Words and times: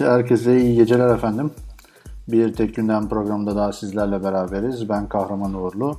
Herkese 0.00 0.60
iyi 0.60 0.76
geceler 0.76 1.14
efendim. 1.14 1.50
Bir 2.28 2.54
tek 2.54 2.76
gündem 2.76 3.08
programında 3.08 3.56
daha 3.56 3.72
sizlerle 3.72 4.24
beraberiz. 4.24 4.88
Ben 4.88 5.08
Kahraman 5.08 5.54
Uğurlu. 5.54 5.96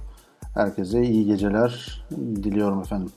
Herkese 0.53 1.03
iyi 1.03 1.25
geceler 1.25 2.03
diliyorum 2.11 2.81
efendim. 2.81 3.11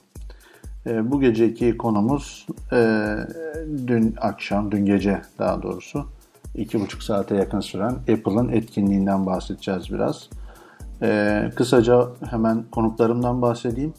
E, 0.86 1.10
bu 1.10 1.20
geceki 1.20 1.76
konumuz 1.76 2.46
e, 2.72 3.16
dün 3.86 4.14
akşam, 4.20 4.70
dün 4.70 4.86
gece 4.86 5.22
daha 5.38 5.62
doğrusu 5.62 6.06
iki 6.54 6.80
buçuk 6.80 7.02
saate 7.02 7.36
yakın 7.36 7.60
süren 7.60 7.90
Apple'ın 7.90 8.48
etkinliğinden 8.48 9.26
bahsedeceğiz 9.26 9.92
biraz. 9.92 10.28
E, 11.02 11.50
kısaca 11.56 12.08
hemen 12.30 12.64
konuklarımdan 12.72 13.42
bahsedeyim. 13.42 13.94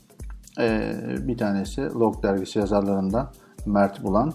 E, 0.59 0.95
bir 1.27 1.37
tanesi 1.37 1.81
Log 1.81 2.23
dergisi 2.23 2.59
yazarlarından 2.59 3.31
Mert 3.65 4.03
Bulan. 4.03 4.33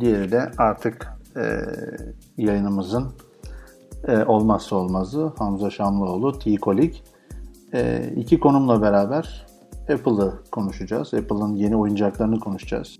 Diğeri 0.00 0.32
de 0.32 0.50
artık 0.58 1.15
e, 1.36 1.66
yayınımızın 2.36 3.12
e, 4.08 4.24
olmazsa 4.24 4.76
olmazı 4.76 5.32
Hamza 5.38 5.70
Şamlıoğlu, 5.70 6.38
T-Kolik. 6.38 7.04
E, 7.74 8.12
iki 8.16 8.40
konumla 8.40 8.82
beraber 8.82 9.46
Apple'ı 9.92 10.34
konuşacağız. 10.52 11.14
Apple'ın 11.14 11.54
yeni 11.54 11.76
oyuncaklarını 11.76 12.40
konuşacağız. 12.40 12.98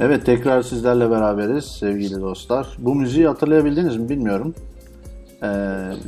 Evet 0.00 0.26
tekrar 0.26 0.62
sizlerle 0.62 1.10
beraberiz 1.10 1.64
sevgili 1.64 2.20
dostlar. 2.20 2.66
Bu 2.78 2.94
müziği 2.94 3.26
hatırlayabildiniz 3.26 3.96
mi 3.96 4.08
bilmiyorum. 4.08 4.54
Ee, 5.42 5.46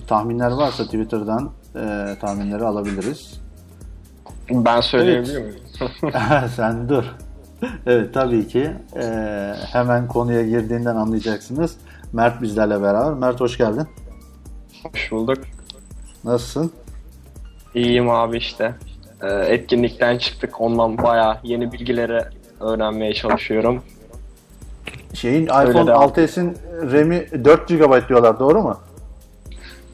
tahminler 0.06 0.50
varsa 0.50 0.84
Twitter'dan 0.84 1.50
e, 1.76 2.14
tahminleri 2.20 2.64
alabiliriz. 2.64 3.40
Ben 4.50 4.81
söyleyebilir 4.81 5.42
miyim? 5.42 5.54
Sen 6.56 6.88
dur. 6.88 7.04
Evet 7.87 8.14
tabii 8.14 8.48
ki. 8.48 8.70
Ee, 8.96 9.54
hemen 9.72 10.08
konuya 10.08 10.42
girdiğinden 10.42 10.96
anlayacaksınız. 10.96 11.76
Mert 12.12 12.42
bizlerle 12.42 12.82
beraber. 12.82 13.12
Mert 13.12 13.40
hoş 13.40 13.58
geldin. 13.58 13.87
Hoş 14.82 15.12
bulduk. 15.12 15.38
Nasılsın? 16.25 16.72
İyiyim 17.75 18.10
abi 18.10 18.37
işte. 18.37 18.75
Ee, 19.22 19.28
etkinlikten 19.28 20.19
çıktık. 20.19 20.60
Ondan 20.60 20.98
bayağı 20.98 21.37
yeni 21.42 21.72
bilgileri 21.72 22.20
öğrenmeye 22.61 23.15
çalışıyorum. 23.15 23.83
Şeyin 25.15 25.47
iPhone 25.47 25.87
devam. 25.87 26.02
6s'in 26.02 26.55
RAM'i 26.93 27.45
4 27.45 27.69
GB 27.69 28.09
diyorlar 28.09 28.38
doğru 28.38 28.62
mu? 28.62 28.81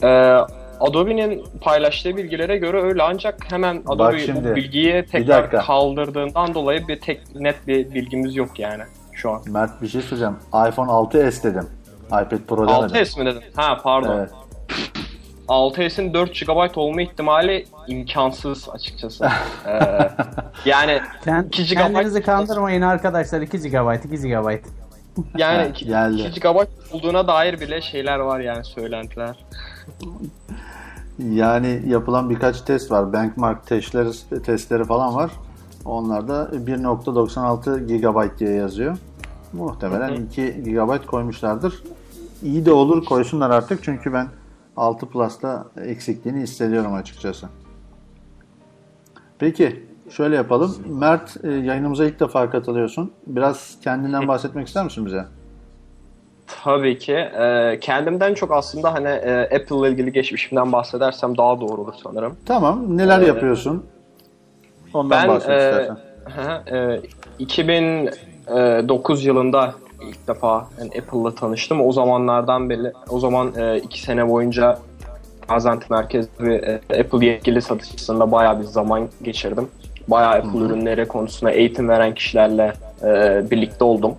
Ee, 0.02 0.36
Adobe'nin 0.80 1.44
paylaştığı 1.60 2.16
bilgilere 2.16 2.56
göre 2.56 2.82
öyle 2.82 3.02
ancak 3.02 3.52
hemen 3.52 3.82
Adobe 3.86 4.18
şimdi, 4.18 4.50
bu 4.50 4.56
bilgiyi 4.56 5.06
tekrar 5.12 5.50
kaldırdığından 5.50 6.54
dolayı 6.54 6.88
bir 6.88 7.00
tek 7.00 7.20
net 7.34 7.66
bir 7.66 7.94
bilgimiz 7.94 8.36
yok 8.36 8.58
yani 8.58 8.82
şu 9.12 9.30
an. 9.30 9.42
Mert 9.46 9.82
bir 9.82 9.88
şey 9.88 10.00
söyleyeceğim. 10.00 10.36
iPhone 10.48 10.90
6s 10.90 11.42
dedim. 11.42 11.68
iPad 12.06 12.38
Pro 12.48 12.68
demedim. 12.68 12.96
6S 12.96 13.18
mi 13.18 13.26
dedin? 13.26 13.42
Ha 13.56 13.80
pardon. 13.82 14.18
Evet. 14.18 14.30
6S'in 15.48 16.14
4 16.14 16.46
GB 16.46 16.76
olma 16.76 17.02
ihtimali 17.02 17.66
imkansız 17.88 18.68
açıkçası. 18.68 19.28
Ee, 19.66 20.10
yani 20.64 21.00
Kend- 21.24 21.46
2 21.48 21.66
GB 21.66 21.78
kendinizi 21.78 22.22
kandırmayın 22.22 22.82
arkadaşlar 22.82 23.40
2 23.40 23.58
GB 23.58 24.04
2 24.04 24.28
GB. 24.28 24.58
yani 25.38 25.58
Ha, 25.62 25.64
2 25.64 25.84
geldi. 25.86 26.30
GB 26.40 26.66
olduğuna 26.94 27.28
dair 27.28 27.60
bile 27.60 27.80
şeyler 27.82 28.18
var 28.18 28.40
yani 28.40 28.64
söylentiler. 28.64 29.36
Yani 31.30 31.82
yapılan 31.86 32.30
birkaç 32.30 32.60
test 32.60 32.90
var. 32.90 33.12
Benchmark 33.12 33.66
testleri, 33.66 34.42
testleri 34.42 34.84
falan 34.84 35.14
var. 35.14 35.30
Onlarda 35.84 36.50
1.96 36.66 37.78
GB 37.86 38.38
diye 38.38 38.50
yazıyor. 38.50 38.96
Muhtemelen 39.52 40.14
2 40.14 40.50
GB 40.64 41.06
koymuşlardır. 41.06 41.82
İyi 42.42 42.66
de 42.66 42.72
olur 42.72 43.04
koysunlar 43.04 43.50
artık 43.50 43.84
çünkü 43.84 44.12
ben 44.12 44.26
6 44.76 45.06
Plus'ta 45.06 45.64
eksikliğini 45.84 46.40
hissediyorum 46.40 46.94
açıkçası. 46.94 47.46
Peki 49.38 49.84
şöyle 50.10 50.36
yapalım. 50.36 50.76
Mert 50.88 51.36
e, 51.44 51.50
yayınımıza 51.50 52.04
ilk 52.04 52.20
defa 52.20 52.50
katılıyorsun. 52.50 53.12
Biraz 53.26 53.76
kendinden 53.84 54.28
bahsetmek 54.28 54.66
ister 54.66 54.84
misin 54.84 55.06
bize? 55.06 55.24
Tabii 56.64 56.98
ki. 56.98 57.12
Ee, 57.14 57.78
kendimden 57.80 58.34
çok 58.34 58.52
aslında 58.52 58.92
hani 58.94 59.08
e, 59.08 59.40
Apple 59.56 59.76
ile 59.76 59.88
ilgili 59.90 60.12
geçmişimden 60.12 60.72
bahsedersem 60.72 61.36
daha 61.36 61.60
doğru 61.60 61.80
olur 61.82 61.94
sanırım. 62.02 62.36
Tamam. 62.46 62.98
Neler 62.98 63.20
Ee, 63.20 63.26
yapıyorsun? 63.26 63.86
Ondan 64.94 65.10
Ben 65.10 65.28
bahset 65.28 65.50
e, 65.50 65.54
istersen. 65.56 65.96
e, 66.76 67.00
2009 67.38 69.24
yılında 69.24 69.74
ilk 70.08 70.28
defa 70.28 70.68
yani 70.78 70.90
Apple'la 70.98 71.34
tanıştım. 71.34 71.86
O 71.86 71.92
zamanlardan 71.92 72.70
beri, 72.70 72.92
o 73.08 73.20
zaman 73.20 73.52
e, 73.56 73.76
iki 73.78 74.00
sene 74.00 74.28
boyunca 74.28 74.78
Gaziantep 75.48 75.90
merkezli 75.90 76.54
e, 76.54 77.00
Apple 77.00 77.26
yetkili 77.26 77.62
satıcısında 77.62 78.32
bayağı 78.32 78.60
bir 78.60 78.64
zaman 78.64 79.08
geçirdim. 79.22 79.68
Bayağı 80.08 80.32
Apple 80.32 80.58
ürünleri 80.58 81.08
konusunda 81.08 81.52
eğitim 81.52 81.88
veren 81.88 82.14
kişilerle 82.14 82.72
e, 83.02 83.42
birlikte 83.50 83.84
oldum. 83.84 84.14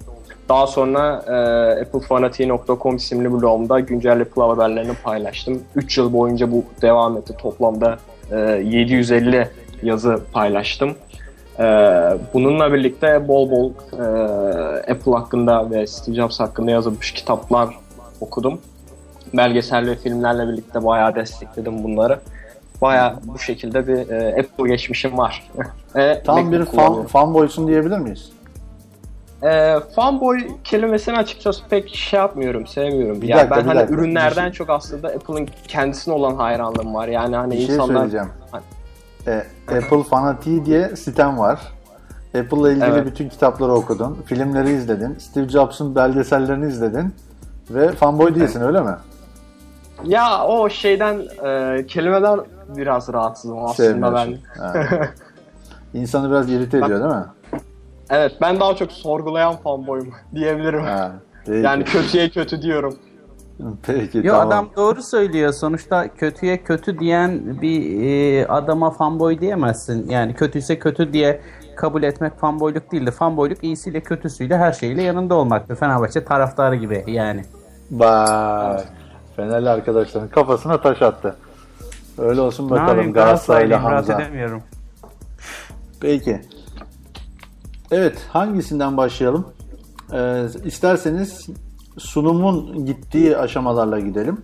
Daha 0.50 0.68
sonra 0.68 1.24
e, 1.28 1.82
applefanatiği.com 1.82 2.96
isimli 2.96 3.32
blogumda 3.32 3.80
güncel 3.80 4.22
Apple 4.22 4.42
haberlerini 4.42 4.94
paylaştım. 5.04 5.62
3 5.76 5.98
yıl 5.98 6.14
boyunca 6.14 6.52
bu 6.52 6.64
devam 6.82 7.18
etti. 7.18 7.34
Toplamda 7.38 7.98
e, 8.32 8.38
750 8.66 9.50
yazı 9.84 10.20
paylaştım. 10.34 10.96
Ee, 11.60 11.64
bununla 12.34 12.74
birlikte 12.74 13.28
bol 13.28 13.52
bol 13.52 13.72
e, 13.94 14.92
Apple 14.92 15.12
hakkında 15.12 15.72
ve 15.72 15.88
Steve 15.88 16.16
Jobs 16.16 16.40
hakkında 16.40 16.72
yazılmış 16.72 17.12
kitaplar 17.12 17.76
okudum. 18.22 18.60
Belgesel 19.34 19.90
ve 19.90 19.96
filmlerle 19.96 20.48
birlikte 20.48 20.86
bayağı 20.86 21.16
destekledim 21.16 21.84
bunları. 21.84 22.20
Bayağı 22.82 23.16
bu 23.24 23.40
şekilde 23.40 23.88
bir 23.88 24.10
e, 24.10 24.40
Apple 24.40 24.68
geçmişim 24.68 25.18
var. 25.18 25.50
Ve 25.96 26.22
Tam 26.26 26.46
MacBook 26.46 26.62
bir 26.62 26.78
fan, 26.78 27.06
fanboysun 27.06 27.68
diyebilir 27.68 27.98
miyiz? 27.98 28.32
E, 29.44 29.76
fanboy 29.96 30.48
kelimesini 30.64 31.18
açıkçası 31.18 31.68
pek 31.70 31.96
şey 31.96 32.20
yapmıyorum, 32.20 32.68
sevmiyorum. 32.68 33.22
Bir 33.22 33.28
yani 33.28 33.40
dakika, 33.40 33.56
ben 33.56 33.64
bir 33.64 33.68
hani 33.68 33.80
dakika. 33.80 33.96
ürünlerden 33.96 34.46
Bir 34.46 34.52
şey- 34.52 34.58
çok 34.58 34.70
aslında 34.70 35.08
Apple'ın 35.08 35.50
kendisine 35.68 36.14
olan 36.14 36.36
hayranlığım 36.36 36.94
var. 36.94 37.08
Yani 37.08 37.36
hani 37.36 37.54
Bir 37.54 37.58
şey 37.58 37.76
insanlar 37.76 37.96
söyleyeceğim. 37.96 38.28
E, 39.28 39.44
Apple 39.68 40.04
fanatiği 40.04 40.66
diye 40.66 40.96
sitem 40.96 41.38
var. 41.40 41.60
Apple 42.40 42.58
ile 42.60 42.72
ilgili 42.72 42.86
Evet. 42.86 43.06
bütün 43.06 43.30
kitapları 43.30 43.72
okudun, 43.72 44.18
filmleri 44.26 44.72
izledin, 44.72 45.16
Steve 45.20 45.50
Jobs'un 45.50 45.96
belgesellerini 45.96 46.68
izledin 46.68 47.16
ve 47.70 47.92
fanboy 47.92 48.36
değilsin 48.36 48.62
öyle 48.62 48.82
mi? 48.82 48.96
Ya 50.04 50.44
o 50.46 50.70
şeyden 50.70 51.22
e, 51.46 51.86
kelimeden 51.88 52.40
biraz 52.78 53.14
rahatsızım 53.14 53.66
aslında 53.66 54.14
ben. 54.14 54.38
Ha. 54.60 54.74
İnsanı 55.94 56.30
biraz 56.32 56.52
irite 56.52 56.78
ediyor 56.78 57.00
değil 57.00 57.16
mi? 57.16 57.26
Evet 58.10 58.32
ben 58.42 58.60
daha 58.60 58.76
çok 58.76 58.92
sorgulayan 58.92 59.56
fanboyum 59.56 60.10
diyebilirim. 60.36 60.84
Ha. 60.84 61.12
Yani 61.48 61.84
kötüye 61.84 62.30
kötü 62.30 62.62
diyorum. 62.62 62.96
Peki 63.84 64.18
Yo 64.18 64.34
tamam. 64.34 64.48
adam 64.48 64.70
doğru 64.76 65.04
söylüyor. 65.04 65.54
Sonuçta 65.54 66.08
kötüye 66.14 66.64
kötü 66.64 67.00
diyen 67.00 67.62
bir 67.62 68.02
e, 68.02 68.48
adama 68.48 68.92
fanboy 68.92 69.40
diyemezsin. 69.40 70.10
Yani 70.10 70.34
kötüyse 70.34 70.80
kötü 70.80 71.14
diye 71.14 71.42
kabul 71.76 72.04
etmek 72.04 72.40
fanboyluk 72.40 72.92
değildir. 72.92 73.12
Fanboyluk 73.12 73.64
iyisiyle 73.64 74.02
kötüsüyle 74.02 74.58
her 74.58 74.72
şeyle 74.72 75.02
yanında 75.04 75.36
olmaktır. 75.36 75.76
Fenerbahçe 75.76 76.26
taraftarı 76.26 76.76
gibi 76.76 77.04
yani. 77.08 77.42
Bak. 77.90 78.88
Fenerli 79.36 79.70
arkadaşların 79.70 80.30
kafasına 80.30 80.82
taş 80.82 81.02
attı. 81.02 81.36
Öyle 82.18 82.42
olsun 82.42 82.70
bakalım 82.70 83.14
Galatasaray'la 83.14 83.84
Hamza. 83.84 84.14
edemiyorum. 84.14 84.62
Peki. 86.02 86.42
Evet, 87.92 88.18
hangisinden 88.30 88.98
başlayalım? 88.98 89.48
Ee, 90.14 90.44
isterseniz 90.66 91.48
sunumun 91.98 92.86
gittiği 92.86 93.38
aşamalarla 93.38 94.00
gidelim. 94.00 94.42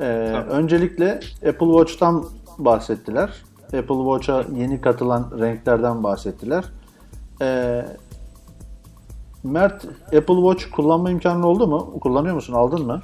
Ee, 0.00 0.04
öncelikle 0.50 1.20
Apple 1.48 1.66
Watch'tan 1.66 2.24
bahsettiler. 2.58 3.30
Apple 3.64 4.18
Watch'a 4.18 4.44
yeni 4.54 4.80
katılan 4.80 5.30
renklerden 5.38 6.02
bahsettiler. 6.02 6.64
Ee, 7.42 7.86
Mert, 9.44 9.84
Apple 10.06 10.34
Watch 10.34 10.64
kullanma 10.70 11.10
imkanı 11.10 11.46
oldu 11.46 11.66
mu? 11.66 11.98
Kullanıyor 12.00 12.34
musun? 12.34 12.52
Aldın 12.52 12.86
mı? 12.86 13.00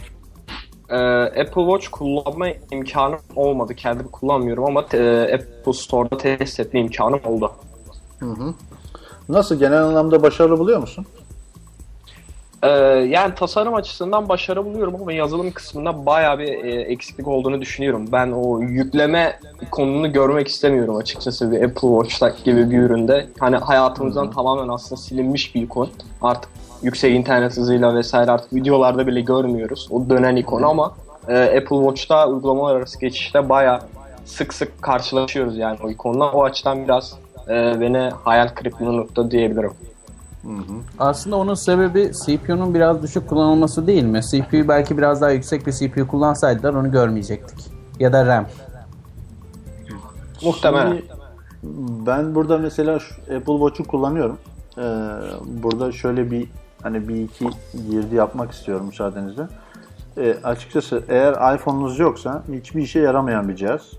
Ee, 0.88 0.96
Apple 1.24 1.62
Watch 1.62 1.88
kullanma 1.88 2.48
imkanım 2.70 3.18
olmadı. 3.36 3.74
Kendim 3.74 4.08
kullanmıyorum 4.08 4.64
ama 4.64 4.80
e, 4.92 5.22
Apple 5.34 5.72
Store'da 5.72 6.16
test 6.16 6.60
etme 6.60 6.80
imkanım 6.80 7.20
oldu. 7.24 7.52
Nasıl? 9.28 9.58
Genel 9.58 9.84
anlamda 9.84 10.22
başarılı 10.22 10.58
buluyor 10.58 10.80
musun? 10.80 11.06
Ee, 12.62 12.68
yani 13.08 13.34
tasarım 13.34 13.74
açısından 13.74 14.28
başarı 14.28 14.64
buluyorum 14.64 14.94
ama 15.00 15.12
yazılım 15.12 15.50
kısmında 15.50 16.06
bayağı 16.06 16.38
bir 16.38 16.64
e, 16.64 16.80
eksiklik 16.80 17.28
olduğunu 17.28 17.60
düşünüyorum. 17.60 18.04
Ben 18.12 18.32
o 18.32 18.60
yükleme 18.60 19.38
konunu 19.70 20.12
görmek 20.12 20.48
istemiyorum 20.48 20.96
açıkçası 20.96 21.52
bir 21.52 21.62
Apple 21.62 22.08
Watch 22.08 22.44
gibi 22.44 22.70
bir 22.70 22.78
üründe. 22.78 23.26
Hani 23.38 23.56
hayatımızdan 23.56 24.30
tamamen 24.30 24.68
aslında 24.68 25.00
silinmiş 25.00 25.54
bir 25.54 25.62
ikon. 25.62 25.88
Artık 26.22 26.50
yüksek 26.82 27.14
internet 27.14 27.56
hızıyla 27.56 27.94
vesaire 27.94 28.30
artık 28.30 28.52
videolarda 28.54 29.06
bile 29.06 29.20
görmüyoruz 29.20 29.88
o 29.90 30.10
dönen 30.10 30.36
ikonu 30.36 30.68
ama 30.68 30.94
e, 31.28 31.42
Apple 31.42 31.76
Watch'ta 31.76 32.28
uygulamalar 32.28 32.76
arası 32.76 33.00
geçişte 33.00 33.48
bayağı 33.48 33.80
sık 34.24 34.54
sık 34.54 34.82
karşılaşıyoruz 34.82 35.58
yani 35.58 35.78
o 35.84 35.90
ikonla. 35.90 36.32
O 36.32 36.44
açıdan 36.44 36.84
biraz 36.84 37.18
e, 37.48 37.80
beni 37.80 38.10
hayal 38.24 38.48
kırıklığına 38.48 38.92
nokta 38.92 39.30
diyebilirim. 39.30 39.72
Aslında 40.98 41.36
onun 41.36 41.54
sebebi 41.54 42.12
CPU'nun 42.26 42.74
biraz 42.74 43.02
düşük 43.02 43.28
kullanılması 43.28 43.86
değil 43.86 44.02
mi? 44.02 44.20
CPU 44.30 44.68
belki 44.68 44.98
biraz 44.98 45.20
daha 45.20 45.30
yüksek 45.30 45.66
bir 45.66 45.72
CPU 45.72 46.08
kullansaydılar 46.08 46.74
onu 46.74 46.90
görmeyecektik. 46.90 47.72
Ya 48.00 48.12
da 48.12 48.26
RAM. 48.26 48.46
Muhtemelen. 50.44 51.02
Ben 52.06 52.34
burada 52.34 52.58
mesela 52.58 52.98
şu 52.98 53.14
Apple 53.22 53.58
Watch'u 53.58 53.84
kullanıyorum. 53.84 54.38
Ee, 54.78 54.82
burada 55.62 55.92
şöyle 55.92 56.30
bir 56.30 56.48
hani 56.82 57.08
bir 57.08 57.16
iki 57.16 57.50
girdi 57.90 58.14
yapmak 58.14 58.52
istiyorum 58.52 58.86
müsaadenizle. 58.86 59.42
Ee, 60.18 60.36
açıkçası 60.44 61.02
eğer 61.08 61.54
iPhone'unuz 61.54 61.98
yoksa 61.98 62.42
hiçbir 62.52 62.82
işe 62.82 63.00
yaramayan 63.00 63.48
bir 63.48 63.56
cihaz. 63.56 63.90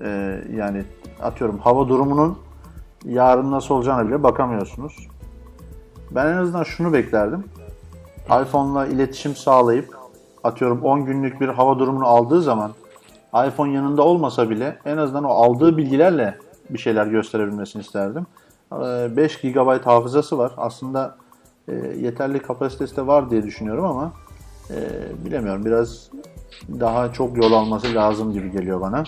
Ee, 0.00 0.40
yani 0.56 0.84
atıyorum 1.22 1.58
hava 1.58 1.88
durumunun 1.88 2.38
yarın 3.04 3.50
nasıl 3.50 3.74
olacağına 3.74 4.08
bile 4.08 4.22
bakamıyorsunuz. 4.22 5.08
Ben 6.14 6.26
en 6.26 6.36
azından 6.36 6.62
şunu 6.62 6.92
beklerdim. 6.92 7.44
iPhone'la 8.26 8.86
iletişim 8.86 9.36
sağlayıp 9.36 9.96
atıyorum 10.44 10.82
10 10.82 11.04
günlük 11.04 11.40
bir 11.40 11.48
hava 11.48 11.78
durumunu 11.78 12.06
aldığı 12.06 12.42
zaman 12.42 12.72
iPhone 13.46 13.72
yanında 13.72 14.02
olmasa 14.02 14.50
bile 14.50 14.78
en 14.84 14.96
azından 14.96 15.24
o 15.24 15.28
aldığı 15.28 15.76
bilgilerle 15.76 16.38
bir 16.70 16.78
şeyler 16.78 17.06
gösterebilmesini 17.06 17.82
isterdim. 17.82 18.26
Ee, 18.72 19.16
5 19.16 19.40
GB 19.40 19.84
hafızası 19.86 20.38
var. 20.38 20.52
Aslında 20.56 21.16
e, 21.68 21.74
yeterli 22.00 22.38
kapasitesi 22.38 22.96
de 22.96 23.06
var 23.06 23.30
diye 23.30 23.42
düşünüyorum 23.42 23.84
ama 23.84 24.12
e, 24.70 24.76
bilemiyorum. 25.24 25.64
Biraz 25.64 26.10
daha 26.80 27.12
çok 27.12 27.36
yol 27.36 27.52
alması 27.52 27.94
lazım 27.94 28.32
gibi 28.32 28.50
geliyor 28.50 28.80
bana. 28.80 29.04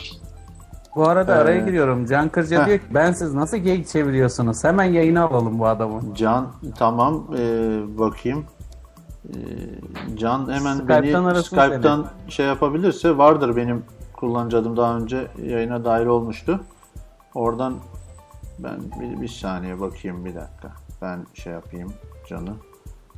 Bu 0.96 1.08
arada 1.08 1.34
araya 1.34 1.60
Ee, 1.60 1.64
giriyorum. 1.64 2.06
Can 2.06 2.28
Kırca 2.28 2.62
heh. 2.62 2.66
diyor 2.66 2.78
ki 2.78 2.84
ben 2.94 3.12
siz 3.12 3.34
nasıl 3.34 3.56
geyik 3.56 3.88
çeviriyorsunuz? 3.88 4.64
Hemen 4.64 4.84
yayına 4.84 5.24
alalım 5.24 5.58
bu 5.58 5.66
adamı. 5.66 6.14
Can 6.14 6.46
tamam 6.78 7.24
e, 7.38 7.42
bakayım. 7.98 8.44
E, 9.28 9.36
Can 10.16 10.52
hemen 10.52 10.74
Skype'tan 10.74 11.26
beni 11.26 11.42
Skype'tan 11.42 12.06
şey 12.28 12.46
yapabilirse 12.46 13.18
vardır 13.18 13.56
benim 13.56 13.82
kullanıcı 14.16 14.58
adım 14.58 14.76
daha 14.76 14.96
önce 14.96 15.26
yayına 15.42 15.84
dahil 15.84 16.06
olmuştu. 16.06 16.60
Oradan 17.34 17.74
ben 18.58 18.76
bir, 19.00 19.20
bir 19.20 19.28
saniye 19.28 19.80
bakayım 19.80 20.24
bir 20.24 20.34
dakika. 20.34 20.72
Ben 21.02 21.26
şey 21.34 21.52
yapayım 21.52 21.92
Can'ı. 22.28 22.54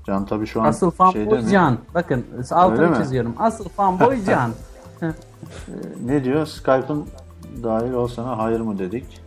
Can 0.06 0.26
tabii 0.26 0.46
şu 0.46 0.62
an 0.62 0.66
Asıl 0.66 0.90
fanboy 0.90 1.42
mi? 1.42 1.50
Can. 1.50 1.78
Bakın 1.94 2.24
Öyle 2.36 2.54
altını 2.54 2.90
mi? 2.90 2.96
çiziyorum. 2.96 3.34
Asıl 3.38 3.68
fanboy 3.68 4.24
Can. 4.26 4.50
Ne 6.04 6.24
diyor? 6.24 6.46
Skype'ın 6.46 7.04
dahil 7.62 7.92
olsana 7.92 8.38
hayır 8.38 8.60
mı 8.60 8.78
dedik? 8.78 9.20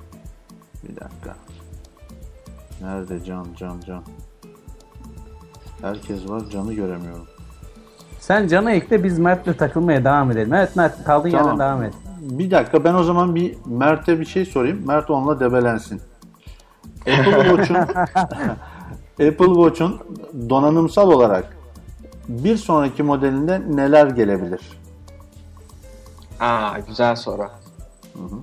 Bir 0.84 0.96
dakika. 0.96 1.36
Nerede 2.82 3.24
Can 3.24 3.48
Can 3.58 3.80
Can? 3.88 4.04
Herkes 5.82 6.30
var 6.30 6.42
Can'ı 6.52 6.74
göremiyorum. 6.74 7.28
Sen 8.20 8.48
Can'ı 8.48 8.72
ekle 8.72 9.04
biz 9.04 9.20
Mert'le 9.20 9.58
takılmaya 9.58 10.04
devam 10.04 10.32
edelim. 10.32 10.54
Evet 10.54 10.76
Mert 10.76 11.04
kaldığın 11.04 11.32
Tamam. 11.32 11.46
yerden 11.46 11.60
devam 11.60 11.84
et. 11.84 11.94
Bir 12.22 12.52
dakika 12.52 12.84
ben 12.84 12.94
o 12.94 13.04
zaman 13.04 13.36
bir 13.36 13.58
Mert'e 13.66 14.20
bir 14.20 14.26
şey 14.26 14.46
sorayım. 14.46 14.88
Mert 14.88 15.10
onunla 15.10 15.40
debelensin. 15.40 16.02
Apple 17.00 17.44
Watch'un 17.50 17.76
Apple 19.28 19.46
Watch'un 19.46 20.00
donanımsal 20.50 21.12
olarak 21.12 21.58
bir 22.30 22.58
sonraki 22.58 23.04
modelinde 23.04 23.62
neler 23.70 24.08
gelebilir? 24.08 24.80
Aa 26.40 26.80
güzel 26.88 27.16
soru. 27.16 27.48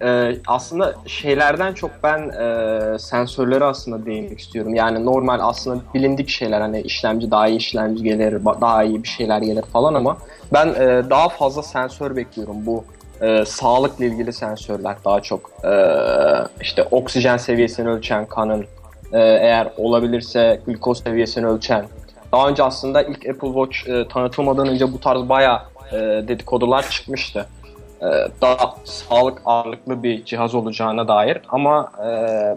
Ee, 0.03 0.37
aslında 0.47 0.95
şeylerden 1.07 1.73
çok 1.73 1.91
ben 2.03 2.29
e, 2.29 2.99
sensörleri 2.99 3.65
aslında 3.65 4.07
değinmek 4.07 4.41
istiyorum. 4.41 4.75
Yani 4.75 5.05
normal 5.05 5.39
aslında 5.43 5.83
bilindik 5.95 6.29
şeyler 6.29 6.61
hani 6.61 6.81
işlemci 6.81 7.31
daha 7.31 7.49
iyi 7.49 7.59
işlemci 7.59 8.05
gelir, 8.05 8.45
daha 8.45 8.85
iyi 8.85 9.03
bir 9.03 9.09
şeyler 9.09 9.43
gelir 9.43 9.65
falan 9.73 9.95
ama 9.95 10.17
ben 10.53 10.69
e, 10.69 11.11
daha 11.11 11.29
fazla 11.29 11.63
sensör 11.63 12.17
bekliyorum 12.17 12.67
bu 12.67 12.85
e, 13.21 13.45
sağlıkla 13.45 14.05
ilgili 14.05 14.33
sensörler 14.33 14.97
daha 15.05 15.21
çok. 15.21 15.51
E, 15.65 15.73
işte 16.61 16.83
oksijen 16.91 17.37
seviyesini 17.37 17.89
ölçen 17.89 18.27
kanın, 18.27 18.65
e, 19.13 19.19
eğer 19.21 19.73
olabilirse 19.77 20.61
glikoz 20.67 21.03
seviyesini 21.03 21.47
ölçen. 21.47 21.85
Daha 22.33 22.49
önce 22.49 22.63
aslında 22.63 23.03
ilk 23.03 23.29
Apple 23.29 23.49
Watch 23.49 23.89
e, 23.89 24.09
tanıtılmadan 24.09 24.69
önce 24.69 24.93
bu 24.93 25.01
tarz 25.01 25.29
bayağı 25.29 25.61
e, 25.93 25.97
dedikodular 26.29 26.91
çıkmıştı 26.91 27.47
e, 27.65 27.66
daha 28.41 28.75
sağlık 28.85 29.43
ağırlıklı 29.45 30.03
bir 30.03 30.25
cihaz 30.25 30.55
olacağına 30.55 31.09
dair 31.09 31.41
ama 31.49 31.93
e, 31.99 32.09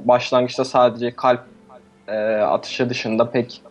başlangıçta 0.07 0.65
sadece 0.65 1.15
kalp 1.15 1.41
e, 2.07 2.17
atışı 2.35 2.89
dışında 2.89 3.29
pek 3.31 3.61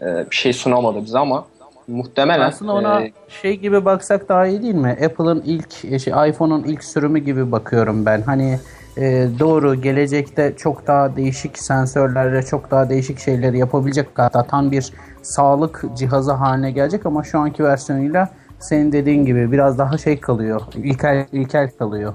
e, 0.00 0.30
bir 0.30 0.36
şey 0.36 0.52
sunamadı 0.52 1.04
bize 1.04 1.18
ama 1.18 1.44
muhtemelen 1.88 2.48
Aslında 2.48 2.72
ona 2.72 3.02
e, 3.02 3.12
şey 3.42 3.56
gibi 3.56 3.84
baksak 3.84 4.28
daha 4.28 4.46
iyi 4.46 4.62
değil 4.62 4.74
mi? 4.74 4.98
Apple'ın 5.04 5.42
ilk 5.46 6.00
şey, 6.00 6.28
iPhone'un 6.28 6.64
ilk 6.64 6.84
sürümü 6.84 7.18
gibi 7.18 7.52
bakıyorum 7.52 8.06
ben. 8.06 8.22
Hani 8.22 8.58
e, 8.96 9.28
doğru 9.38 9.74
gelecekte 9.74 10.54
çok 10.56 10.86
daha 10.86 11.16
değişik 11.16 11.58
sensörlerle 11.58 12.42
çok 12.42 12.70
daha 12.70 12.88
değişik 12.88 13.18
şeyleri 13.18 13.58
yapabilecek 13.58 14.08
hatta 14.14 14.42
tam 14.42 14.70
bir 14.70 14.92
sağlık 15.22 15.84
cihazı 15.94 16.32
haline 16.32 16.70
gelecek 16.70 17.06
ama 17.06 17.24
şu 17.24 17.38
anki 17.38 17.64
versiyonuyla 17.64 18.28
senin 18.58 18.92
dediğin 18.92 19.24
gibi 19.24 19.52
biraz 19.52 19.78
daha 19.78 19.98
şey 19.98 20.20
kalıyor. 20.20 20.60
İlkel, 20.74 21.26
ilkel 21.32 21.70
kalıyor. 21.78 22.14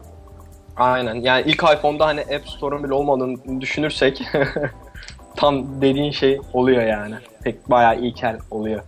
aynen 0.78 1.16
yani 1.16 1.44
ilk 1.46 1.64
iPhone'da 1.78 2.06
hani 2.06 2.22
App 2.22 2.48
Store'un 2.50 2.84
bile 2.84 2.94
olmadığını 2.94 3.62
düşünürsek 3.62 4.28
tam 5.36 5.82
dediğin 5.82 6.12
şey 6.12 6.42
oluyor 6.54 6.84
yani. 6.84 7.16
Pek 7.44 7.70
bayağı 7.70 7.96
ilkel 8.00 8.38
oluyor. 8.52 8.82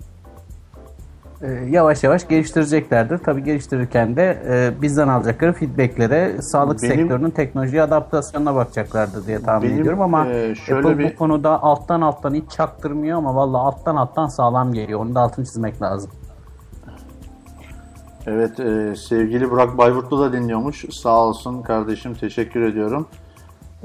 E, 1.41 1.47
yavaş 1.69 2.03
yavaş 2.03 2.27
geliştireceklerdir. 2.27 3.17
Tabii 3.17 3.43
geliştirirken 3.43 4.15
de 4.15 4.43
e, 4.49 4.81
bizden 4.81 5.07
alacakları 5.07 5.53
feedbacklere 5.53 6.41
sağlık 6.41 6.83
Benim- 6.83 6.95
sektörünün 6.95 7.29
teknoloji 7.31 7.81
adaptasyonuna 7.81 8.55
bakacaklardır 8.55 9.27
diye 9.27 9.39
tahmin 9.41 9.69
Benim, 9.69 9.81
ediyorum 9.81 10.01
ama 10.01 10.27
e, 10.27 10.55
şöyle 10.55 10.79
Apple 10.87 10.97
bir- 10.99 11.13
bu 11.13 11.17
konuda 11.17 11.63
alttan 11.63 12.01
alttan 12.01 12.33
hiç 12.33 12.51
çaktırmıyor 12.51 13.17
ama 13.17 13.35
valla 13.35 13.57
alttan 13.57 13.95
alttan 13.95 14.27
sağlam 14.27 14.73
geliyor. 14.73 14.99
Onu 14.99 15.15
da 15.15 15.19
altını 15.21 15.45
çizmek 15.45 15.81
lazım. 15.81 16.11
Evet 18.27 18.59
e, 18.59 18.95
sevgili 18.95 19.51
Burak 19.51 19.77
Bayburtlu 19.77 20.19
da 20.19 20.33
dinliyormuş. 20.33 20.85
Sağ 20.91 21.17
olsun 21.19 21.61
kardeşim 21.61 22.13
teşekkür 22.13 22.61
ediyorum. 22.61 23.07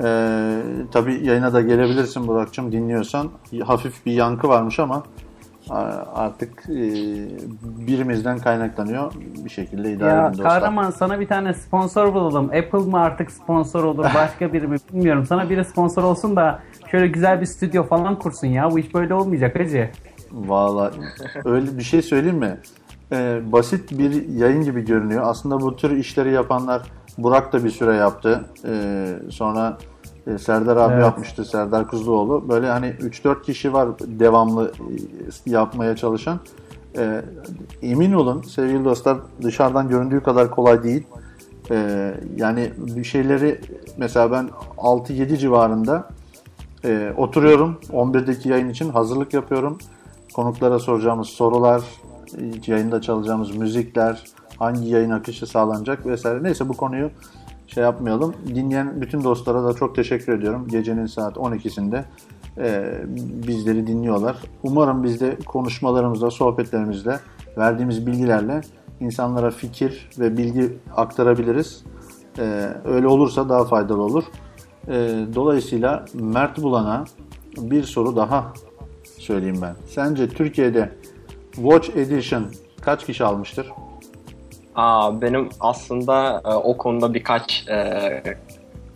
E, 0.05 0.59
tabii 0.93 1.27
yayına 1.27 1.53
da 1.53 1.61
gelebilirsin 1.61 2.27
Burak'cığım 2.29 2.73
dinliyorsan. 2.73 3.29
Hafif 3.65 4.07
bir 4.07 4.13
yankı 4.13 4.49
varmış 4.49 4.79
ama 4.79 5.03
a- 5.71 6.05
artık 6.15 6.63
e, 6.69 6.79
birimizden 7.63 8.39
kaynaklanıyor. 8.39 9.13
Bir 9.45 9.51
şekilde 9.51 9.93
idare 9.93 10.09
Ya 10.15 10.27
edin 10.29 10.33
dostlar. 10.39 10.61
kahraman 10.61 10.91
sana 10.91 11.21
bir 11.21 11.27
tane 11.29 11.55
sponsor 11.55 12.15
bulalım. 12.15 12.45
Apple 12.45 12.79
mı 12.91 13.01
artık 13.01 13.31
sponsor 13.31 13.85
olur 13.85 14.05
başka 14.15 14.53
biri 14.53 14.67
mi 14.69 14.77
bilmiyorum. 14.93 15.27
Sana 15.29 15.51
biri 15.51 15.65
sponsor 15.65 16.03
olsun 16.03 16.37
da 16.37 16.61
şöyle 16.91 17.07
güzel 17.09 17.41
bir 17.41 17.47
stüdyo 17.47 17.83
falan 17.85 18.19
kursun 18.19 18.47
ya. 18.47 18.71
Bu 18.71 18.79
iş 18.79 18.95
böyle 18.95 19.15
olmayacak 19.15 19.61
hacı. 19.61 19.91
Valla 20.33 20.91
öyle 21.45 21.79
bir 21.79 21.83
şey 21.83 22.03
söyleyeyim 22.03 22.39
mi? 22.39 22.57
Ee, 23.13 23.41
basit 23.53 23.99
bir 23.99 24.29
yayın 24.29 24.63
gibi 24.63 24.85
görünüyor. 24.85 25.23
Aslında 25.27 25.61
bu 25.61 25.77
tür 25.77 25.91
işleri 25.91 26.33
yapanlar 26.33 26.83
Burak 27.19 27.53
da 27.53 27.65
bir 27.65 27.71
süre 27.71 27.97
yaptı. 27.97 28.45
Ee, 28.65 29.07
sonra 29.31 29.79
e, 30.27 30.39
Serdar 30.39 30.77
abi 30.77 30.93
Evet. 30.93 31.05
yapmıştı. 31.05 31.45
Serdar 31.45 31.89
Kuzuloğlu. 31.89 32.49
Böyle 32.49 32.67
hani 32.69 32.87
3-4 32.87 33.43
kişi 33.43 33.73
var 33.73 33.89
devamlı 34.01 34.73
e, 35.47 35.51
yapmaya 35.51 35.97
çalışan. 35.97 36.41
Ee, 36.99 37.23
emin 37.83 38.13
olun 38.13 38.43
sevgili 38.43 38.85
dostlar 38.85 39.19
dışarıdan 39.43 39.89
göründüğü 39.89 40.23
kadar 40.23 40.51
kolay 40.51 40.83
değil. 40.83 41.07
Ee, 41.71 42.15
yani 42.37 42.71
bir 42.77 43.05
şeyleri 43.05 43.61
mesela 43.97 44.33
ben 44.33 44.51
6-7 44.77 45.37
civarında 45.37 46.09
e, 46.85 47.13
oturuyorum 47.17 47.79
11'deki 47.93 48.49
yayın 48.49 48.69
için 48.69 48.89
hazırlık 48.91 49.35
yapıyorum. 49.35 49.79
Konuklara 50.35 50.79
soracağımız 50.79 51.29
sorular, 51.29 51.81
e, 51.81 52.00
yayında 52.67 53.01
çalacağımız 53.01 53.57
müzikler, 53.57 54.25
hangi 54.59 54.89
yayın 54.89 55.11
akışı 55.11 55.47
sağlanacak 55.47 56.07
vesaire. 56.07 56.43
Neyse 56.43 56.69
bu 56.69 56.73
konuyu 56.73 57.11
şey 57.67 57.85
yapmayalım. 57.85 58.35
Dinleyen 58.47 59.01
bütün 59.01 59.25
dostlara 59.25 59.65
da 59.65 59.73
çok 59.73 59.97
teşekkür 59.97 60.33
ediyorum. 60.33 60.69
Gecenin 60.69 61.07
saat 61.07 61.37
12'sinde 61.37 62.05
e, 62.59 62.95
bizleri 63.47 63.87
dinliyorlar. 63.87 64.37
Umarım 64.63 65.05
biz 65.05 65.21
de 65.21 65.37
konuşmalarımızda, 65.47 66.31
sohbetlerimizde 66.31 67.19
verdiğimiz 67.59 68.07
bilgilerle 68.07 68.61
insanlara 69.01 69.51
fikir 69.51 70.09
ve 70.19 70.37
bilgi 70.37 70.79
aktarabiliriz. 70.97 71.85
E, 72.39 72.69
öyle 72.85 73.07
olursa 73.07 73.49
daha 73.49 73.65
faydalı 73.65 74.03
olur. 74.03 74.25
E, 74.89 75.25
dolayısıyla 75.35 76.05
Mert 76.15 76.63
Bulan'a 76.63 77.05
bir 77.59 77.83
soru 77.83 78.17
daha 78.17 78.53
söyleyeyim 79.19 79.59
ben. 79.63 79.75
Sence 79.89 80.29
Türkiye'de 80.29 80.93
Watch 81.55 81.91
Edition 81.97 82.47
kaç 82.81 83.07
kişi 83.07 83.25
almıştır? 83.25 83.67
Aa, 84.75 85.21
benim 85.21 85.49
aslında 85.61 86.43
e, 86.45 86.49
o 86.49 86.77
konuda 86.77 87.15
birkaç 87.15 87.69
e, 87.69 88.23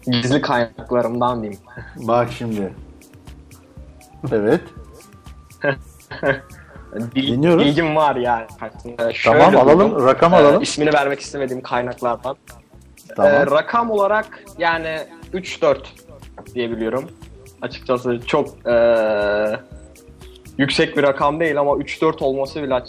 gizli 0.07 0.40
kaynaklarımdan 0.40 1.43
diyeyim. 1.43 1.61
Bak 1.97 2.29
şimdi. 2.38 2.73
Evet. 4.33 4.61
Bil- 7.14 7.27
Dinliyoruz. 7.33 7.64
Bilgim 7.67 7.97
var 7.97 8.17
yani. 8.17 8.47
E, 8.99 9.12
şöyle 9.12 9.38
Tamam 9.45 9.57
alalım. 9.69 9.90
buldum. 9.93 10.07
Rakam 10.07 10.35
E, 10.35 10.37
alalım. 10.37 10.62
ismini 10.62 10.93
vermek 10.95 11.21
istemediğim 11.21 11.62
kaynaklardan. 11.62 12.37
Tamam. 13.17 13.33
E, 13.33 13.47
rakam 13.47 13.90
olarak 13.90 14.45
yani 14.59 14.99
3-4 15.35 15.77
diyebiliyorum. 16.55 17.05
Açıkçası 17.62 18.21
çok 18.27 18.49
e, 18.67 18.73
yüksek 20.59 20.97
bir 20.97 21.03
rakam 21.03 21.40
değil 21.40 21.61
ama 21.61 21.71
3-4 21.71 22.25
olması 22.25 22.62
bile 22.62 22.83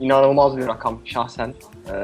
inanılmaz 0.00 0.56
bir 0.56 0.66
rakam 0.66 0.98
şahsen. 1.04 1.48
E, 1.88 1.94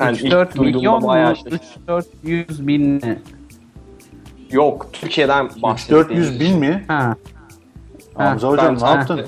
ben 0.00 0.14
ilk 0.14 0.22
3-4 0.22 0.56
duyduğumda 0.56 0.78
milyon 0.78 1.02
mu? 1.02 1.08
bayağı 1.08 1.36
şaşırdım. 1.36 1.58
3-400 1.88 2.66
bin 2.66 2.82
mi? 2.90 3.18
Yok 4.50 4.86
Türkiye'den 4.92 5.50
400 5.90 6.40
bin 6.40 6.58
mi? 6.58 6.84
Ha. 6.88 7.16
Hamza 8.14 8.48
Ha, 8.48 8.52
hocam 8.52 8.76
ben 8.76 8.84
ne 8.84 8.90
yaptın? 8.90 9.26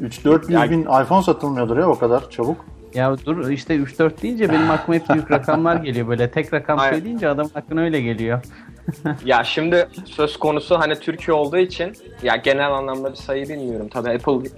3-400 0.00 0.52
Yani- 0.52 0.70
bin 0.70 0.82
iPhone 0.82 1.22
satılmıyordur 1.22 1.78
ya 1.78 1.88
o 1.88 1.98
kadar 1.98 2.30
çabuk. 2.30 2.64
Ya 2.94 3.16
dur 3.26 3.50
işte 3.50 3.74
3-4 3.76 4.22
deyince 4.22 4.48
benim 4.48 4.70
aklıma 4.70 4.98
hep 4.98 5.08
büyük 5.08 5.30
rakamlar 5.30 5.76
geliyor 5.76 6.08
böyle. 6.08 6.30
Tek 6.30 6.52
rakam 6.54 6.78
Aynen. 6.78 6.94
söyleyince 6.94 7.28
adamın 7.28 7.50
aklına 7.54 7.80
öyle 7.80 8.00
geliyor. 8.00 8.42
ya 9.24 9.44
şimdi 9.44 9.88
söz 10.04 10.36
konusu 10.36 10.78
hani 10.78 11.00
Türkiye 11.00 11.34
olduğu 11.34 11.58
için 11.58 11.92
ya 12.22 12.36
genel 12.36 12.72
anlamda 12.72 13.10
bir 13.10 13.16
sayı 13.16 13.48
bilmiyorum. 13.48 13.88
Tabii 13.92 14.10
Apple 14.10 14.50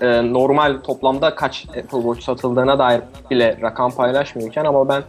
e, 0.00 0.32
normal 0.32 0.76
toplamda 0.84 1.34
kaç 1.34 1.66
Apple 1.68 1.98
Watch 1.98 2.22
satıldığına 2.22 2.78
dair 2.78 3.00
bile 3.30 3.58
rakam 3.62 3.90
paylaşmıyorken 3.90 4.64
ama 4.64 4.88
ben 4.88 5.02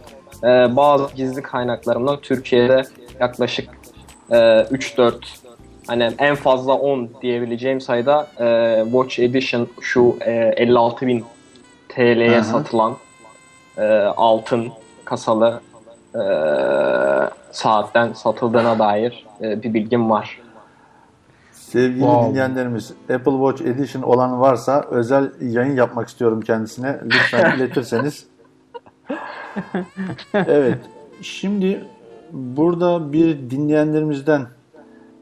e, 0.44 0.76
bazı 0.76 1.14
gizli 1.14 1.42
kaynaklarımdan 1.42 2.20
Türkiye'de 2.20 2.82
yaklaşık 3.20 3.70
e, 4.30 4.36
3-4 4.36 5.14
hani 5.86 6.10
en 6.18 6.34
fazla 6.34 6.74
10 6.74 7.10
diyebileceğim 7.22 7.80
sayıda 7.80 8.28
e, 8.40 8.80
Watch 8.84 9.18
Edition 9.18 9.68
şu 9.80 10.16
e, 10.20 10.32
56 10.56 11.06
bin 11.06 11.24
TL'ye 11.88 12.42
satılan 12.42 12.96
e, 13.78 13.82
altın 14.16 14.72
kasalı 15.04 15.60
e, 16.18 17.30
saatten 17.52 18.12
satıldığına 18.12 18.78
dair 18.78 19.26
e, 19.42 19.62
bir 19.62 19.74
bilgim 19.74 20.10
var. 20.10 20.40
Sevgili 21.52 22.00
Wow. 22.00 22.28
dinleyenlerimiz 22.28 22.92
Apple 23.14 23.32
Watch 23.32 23.62
Edition 23.62 24.02
olan 24.02 24.40
varsa 24.40 24.84
özel 24.90 25.30
yayın 25.40 25.76
yapmak 25.76 26.08
istiyorum 26.08 26.40
kendisine. 26.40 27.00
Lütfen 27.04 27.56
iletirseniz. 27.56 28.26
evet. 30.34 30.78
Şimdi 31.22 31.84
burada 32.32 33.12
bir 33.12 33.50
dinleyenlerimizden 33.50 34.46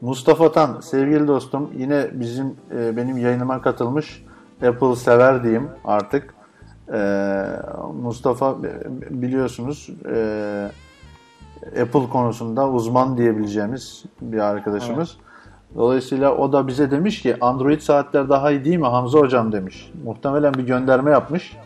Mustafa 0.01 0.51
Tan 0.51 0.79
sevgili 0.79 1.27
dostum 1.27 1.69
yine 1.77 2.07
bizim 2.13 2.55
e, 2.77 2.97
benim 2.97 3.17
yayınıma 3.17 3.61
katılmış 3.61 4.23
Apple 4.67 4.95
sever 4.95 5.43
diyeyim 5.43 5.69
artık. 5.85 6.33
E, 6.93 6.99
Mustafa 8.01 8.51
e, 8.51 9.21
biliyorsunuz 9.21 9.89
e, 10.13 10.69
Apple 11.81 12.09
konusunda 12.09 12.69
uzman 12.69 13.17
diyebileceğimiz 13.17 14.03
bir 14.21 14.39
arkadaşımız. 14.39 15.17
Dolayısıyla 15.75 16.35
o 16.35 16.53
da 16.53 16.67
bize 16.67 16.91
demiş 16.91 17.21
ki 17.21 17.35
Android 17.41 17.79
saatler 17.79 18.29
daha 18.29 18.51
iyi 18.51 18.65
değil 18.65 18.77
mi 18.77 18.87
Hamza 18.87 19.19
hocam 19.19 19.51
demiş. 19.51 19.91
Muhtemelen 20.03 20.53
bir 20.53 20.63
gönderme 20.63 21.11
yapmış. 21.11 21.57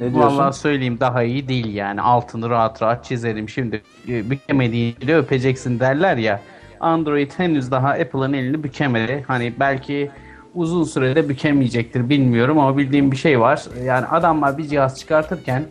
Ne 0.00 0.14
diyorsun? 0.14 0.38
Vallahi 0.38 0.56
söyleyeyim 0.56 0.96
daha 1.00 1.22
iyi 1.22 1.48
değil 1.48 1.74
yani. 1.74 2.00
Altını 2.00 2.50
rahat 2.50 2.82
rahat 2.82 3.04
çizerim. 3.04 3.48
Şimdi 3.48 3.82
e, 4.08 4.30
bükemediğini 4.30 5.16
öpeceksin 5.16 5.80
derler 5.80 6.16
ya. 6.16 6.40
Android 6.80 7.30
henüz 7.36 7.70
daha 7.70 7.88
Apple'ın 7.88 8.32
elini 8.32 8.64
bükemedi. 8.64 9.24
Hani 9.26 9.54
belki 9.60 10.10
uzun 10.54 10.84
sürede 10.84 11.28
bükemeyecektir 11.28 12.08
bilmiyorum 12.08 12.58
ama 12.58 12.78
bildiğim 12.78 13.12
bir 13.12 13.16
şey 13.16 13.40
var. 13.40 13.64
Yani 13.84 14.06
adamlar 14.06 14.58
bir 14.58 14.68
cihaz 14.68 14.98
çıkartırken 14.98 15.64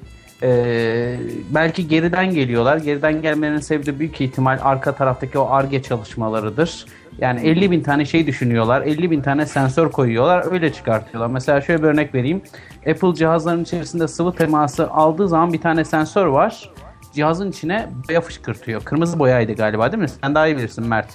e, 0.44 1.20
belki 1.50 1.88
geriden 1.88 2.34
geliyorlar. 2.34 2.78
Geriden 2.78 3.22
gelmenin 3.22 3.60
sebebi 3.60 4.00
büyük 4.00 4.22
ihtimal 4.22 4.60
arka 4.62 4.96
taraftaki 4.96 5.40
o 5.40 5.50
ARGE 5.50 5.82
çalışmalarıdır. 5.82 6.86
Yani 7.18 7.48
50 7.48 7.72
bin 7.72 7.82
tane 7.82 8.06
şey 8.06 8.28
düşünüyorlar. 8.28 8.82
50 8.82 9.12
bin 9.12 9.22
tane 9.22 9.46
sensör 9.46 9.92
koyuyorlar. 9.92 10.52
Öyle 10.52 10.74
çıkartıyorlar. 10.74 11.30
Mesela 11.30 11.62
şöyle 11.62 11.84
bir 11.84 11.88
örnek 11.88 12.16
vereyim. 12.16 12.42
Apple 12.90 13.14
cihazların 13.16 13.64
içerisinde 13.64 14.08
sıvı 14.08 14.36
teması 14.36 14.90
aldığı 14.92 15.28
zaman 15.28 15.54
bir 15.54 15.62
tane 15.62 15.86
sensör 15.86 16.26
var. 16.26 16.70
Cihazın 17.14 17.50
içine 17.50 17.90
boya 18.10 18.22
fışkırtıyor. 18.22 18.84
Kırmızı 18.84 19.20
boyaydı 19.20 19.54
galiba 19.54 19.92
değil 19.92 20.04
mi? 20.04 20.10
Sen 20.10 20.36
daha 20.36 20.48
iyi 20.48 20.58
bilirsin 20.58 20.88
Mert. 20.88 21.08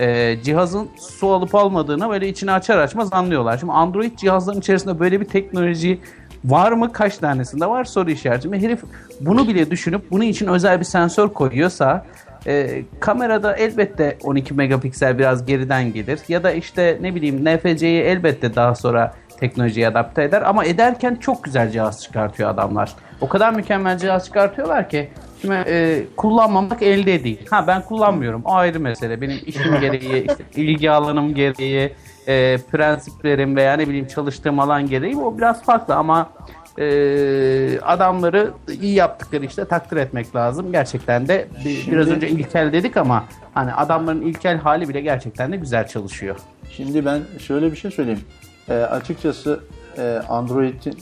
Ee, 0.00 0.36
cihazın 0.42 0.88
su 0.98 1.32
alıp 1.32 1.54
almadığını 1.54 2.10
böyle 2.10 2.28
içini 2.28 2.52
açar 2.52 2.78
açmaz 2.78 3.08
anlıyorlar. 3.12 3.58
Şimdi 3.58 3.72
Android 3.72 4.16
cihazların 4.16 4.58
içerisinde 4.58 4.98
böyle 4.98 5.20
bir 5.20 5.24
teknoloji 5.24 6.00
var 6.44 6.72
mı? 6.72 6.92
Kaç 6.92 7.18
tanesinde 7.18 7.66
var? 7.66 7.84
Soru 7.84 8.10
işareti. 8.10 8.42
Şimdi 8.42 8.62
herif 8.62 8.80
bunu 9.20 9.48
bile 9.48 9.70
düşünüp 9.70 10.10
bunun 10.10 10.24
için 10.24 10.46
özel 10.46 10.80
bir 10.80 10.84
sensör 10.84 11.28
koyuyorsa 11.28 12.06
e, 12.46 12.82
kamerada 13.00 13.56
elbette 13.56 14.18
12 14.22 14.54
megapiksel 14.54 15.18
biraz 15.18 15.46
geriden 15.46 15.92
gelir. 15.92 16.20
Ya 16.28 16.42
da 16.42 16.52
işte 16.52 16.98
ne 17.00 17.14
bileyim 17.14 17.44
NFC'yi 17.44 18.02
elbette 18.02 18.54
daha 18.54 18.74
sonra 18.74 19.14
teknolojiye 19.40 19.88
adapte 19.88 20.22
eder. 20.22 20.42
Ama 20.42 20.64
ederken 20.64 21.14
çok 21.14 21.44
güzel 21.44 21.70
cihaz 21.70 22.02
çıkartıyor 22.02 22.50
adamlar. 22.50 22.94
O 23.20 23.28
kadar 23.28 23.54
mükemmel 23.54 23.98
cihaz 23.98 24.24
çıkartıyorlar 24.24 24.88
ki 24.88 25.08
Şimdi 25.40 25.54
e, 25.54 26.04
kullanmamak 26.16 26.82
elde 26.82 27.24
değil. 27.24 27.46
Ha 27.50 27.66
ben 27.66 27.82
kullanmıyorum. 27.82 28.42
O 28.44 28.52
ayrı 28.52 28.80
mesele. 28.80 29.20
Benim 29.20 29.38
işim 29.46 29.80
gereği, 29.80 30.26
işte 30.26 30.44
ilgi 30.56 30.90
alanım 30.90 31.34
gereği, 31.34 31.92
e, 32.28 32.58
prensiplerim 32.72 33.56
veya 33.56 33.72
ne 33.76 33.88
bileyim 33.88 34.06
çalıştığım 34.06 34.60
alan 34.60 34.86
gereği 34.86 35.16
o 35.16 35.38
biraz 35.38 35.62
farklı 35.62 35.94
ama 35.94 36.30
e, 36.78 37.80
adamları 37.80 38.50
iyi 38.82 38.94
yaptıkları 38.94 39.44
işte 39.44 39.64
takdir 39.64 39.96
etmek 39.96 40.36
lazım. 40.36 40.72
Gerçekten 40.72 41.28
de 41.28 41.48
bir- 41.64 41.76
Şimdi- 41.76 41.96
biraz 41.96 42.08
önce 42.08 42.28
ilkel 42.28 42.72
dedik 42.72 42.96
ama 42.96 43.24
hani 43.54 43.72
adamların 43.72 44.20
ilkel 44.22 44.58
hali 44.58 44.88
bile 44.88 45.00
gerçekten 45.00 45.52
de 45.52 45.56
güzel 45.56 45.86
çalışıyor. 45.86 46.36
Şimdi 46.70 47.04
ben 47.04 47.20
şöyle 47.38 47.72
bir 47.72 47.76
şey 47.76 47.90
söyleyeyim. 47.90 48.20
E, 48.68 48.74
açıkçası 48.74 49.60
e, 49.98 50.20
Android'in 50.28 50.98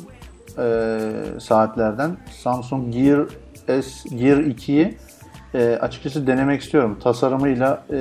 e, 0.59 0.99
saatlerden 1.41 2.17
Samsung 2.43 2.95
Gear 2.95 3.21
S 3.83 4.17
Gear 4.17 4.37
2'yi 4.37 4.97
e, 5.55 5.79
açıkçası 5.81 6.27
denemek 6.27 6.63
istiyorum. 6.63 6.99
Tasarımıyla 7.03 7.83
e, 7.93 7.99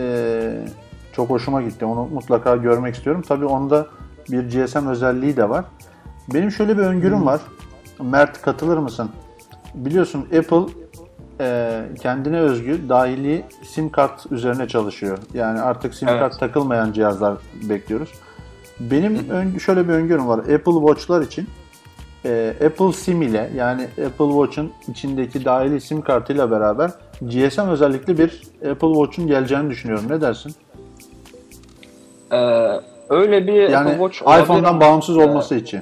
çok 1.16 1.30
hoşuma 1.30 1.62
gitti. 1.62 1.86
Onu 1.86 2.08
mutlaka 2.14 2.56
görmek 2.56 2.96
istiyorum. 2.96 3.24
Tabii 3.28 3.46
onda 3.46 3.88
bir 4.32 4.44
GSM 4.66 4.88
özelliği 4.88 5.38
de 5.38 5.50
var. 5.50 5.66
Benim 6.34 6.52
şöyle 6.52 6.78
bir 6.78 6.84
öngörüm 6.84 7.26
var. 7.26 7.42
Mert 8.02 8.42
katılır 8.42 8.78
mısın? 8.78 9.10
Biliyorsun 9.76 10.22
Apple 10.38 10.74
e, 11.40 11.82
kendine 12.02 12.40
özgü 12.40 12.90
dahili 12.90 13.46
sim 13.64 13.90
kart 13.90 14.32
üzerine 14.32 14.68
çalışıyor. 14.68 15.18
Yani 15.34 15.62
artık 15.62 15.96
sim 15.96 16.08
Evet. 16.08 16.20
kart 16.20 16.40
takılmayan 16.40 16.92
cihazlar 16.92 17.38
bekliyoruz. 17.70 18.10
Benim 18.80 19.30
ön- 19.30 19.58
şöyle 19.58 19.88
bir 19.88 19.94
öngörüm 19.94 20.28
var. 20.28 20.40
Apple 20.40 20.72
Watch'lar 20.88 21.22
için 21.22 21.48
e, 22.26 22.54
Apple 22.66 22.94
SIM 22.94 23.22
ile 23.22 23.50
yani 23.56 23.82
Apple 23.84 24.30
Watch'un 24.30 24.72
içindeki 24.88 25.46
dahili 25.46 25.82
sim 25.82 26.02
kartıyla 26.02 26.52
beraber 26.52 26.92
GSM 27.22 27.62
özellikli 27.70 28.18
bir 28.18 28.42
Apple 28.72 28.94
Watch'un 28.94 29.28
geleceğini 29.28 29.70
düşünüyorum. 29.70 30.06
Ne 30.10 30.22
dersin? 30.22 30.56
Ee, 32.32 32.38
öyle 33.10 33.48
bir 33.48 33.54
Yani 33.70 33.76
Apple 33.76 33.92
Watch 33.92 34.24
olabilir. 34.24 34.44
iPhone'dan 34.44 34.80
bağımsız 34.80 35.18
olması 35.18 35.56
için. 35.56 35.82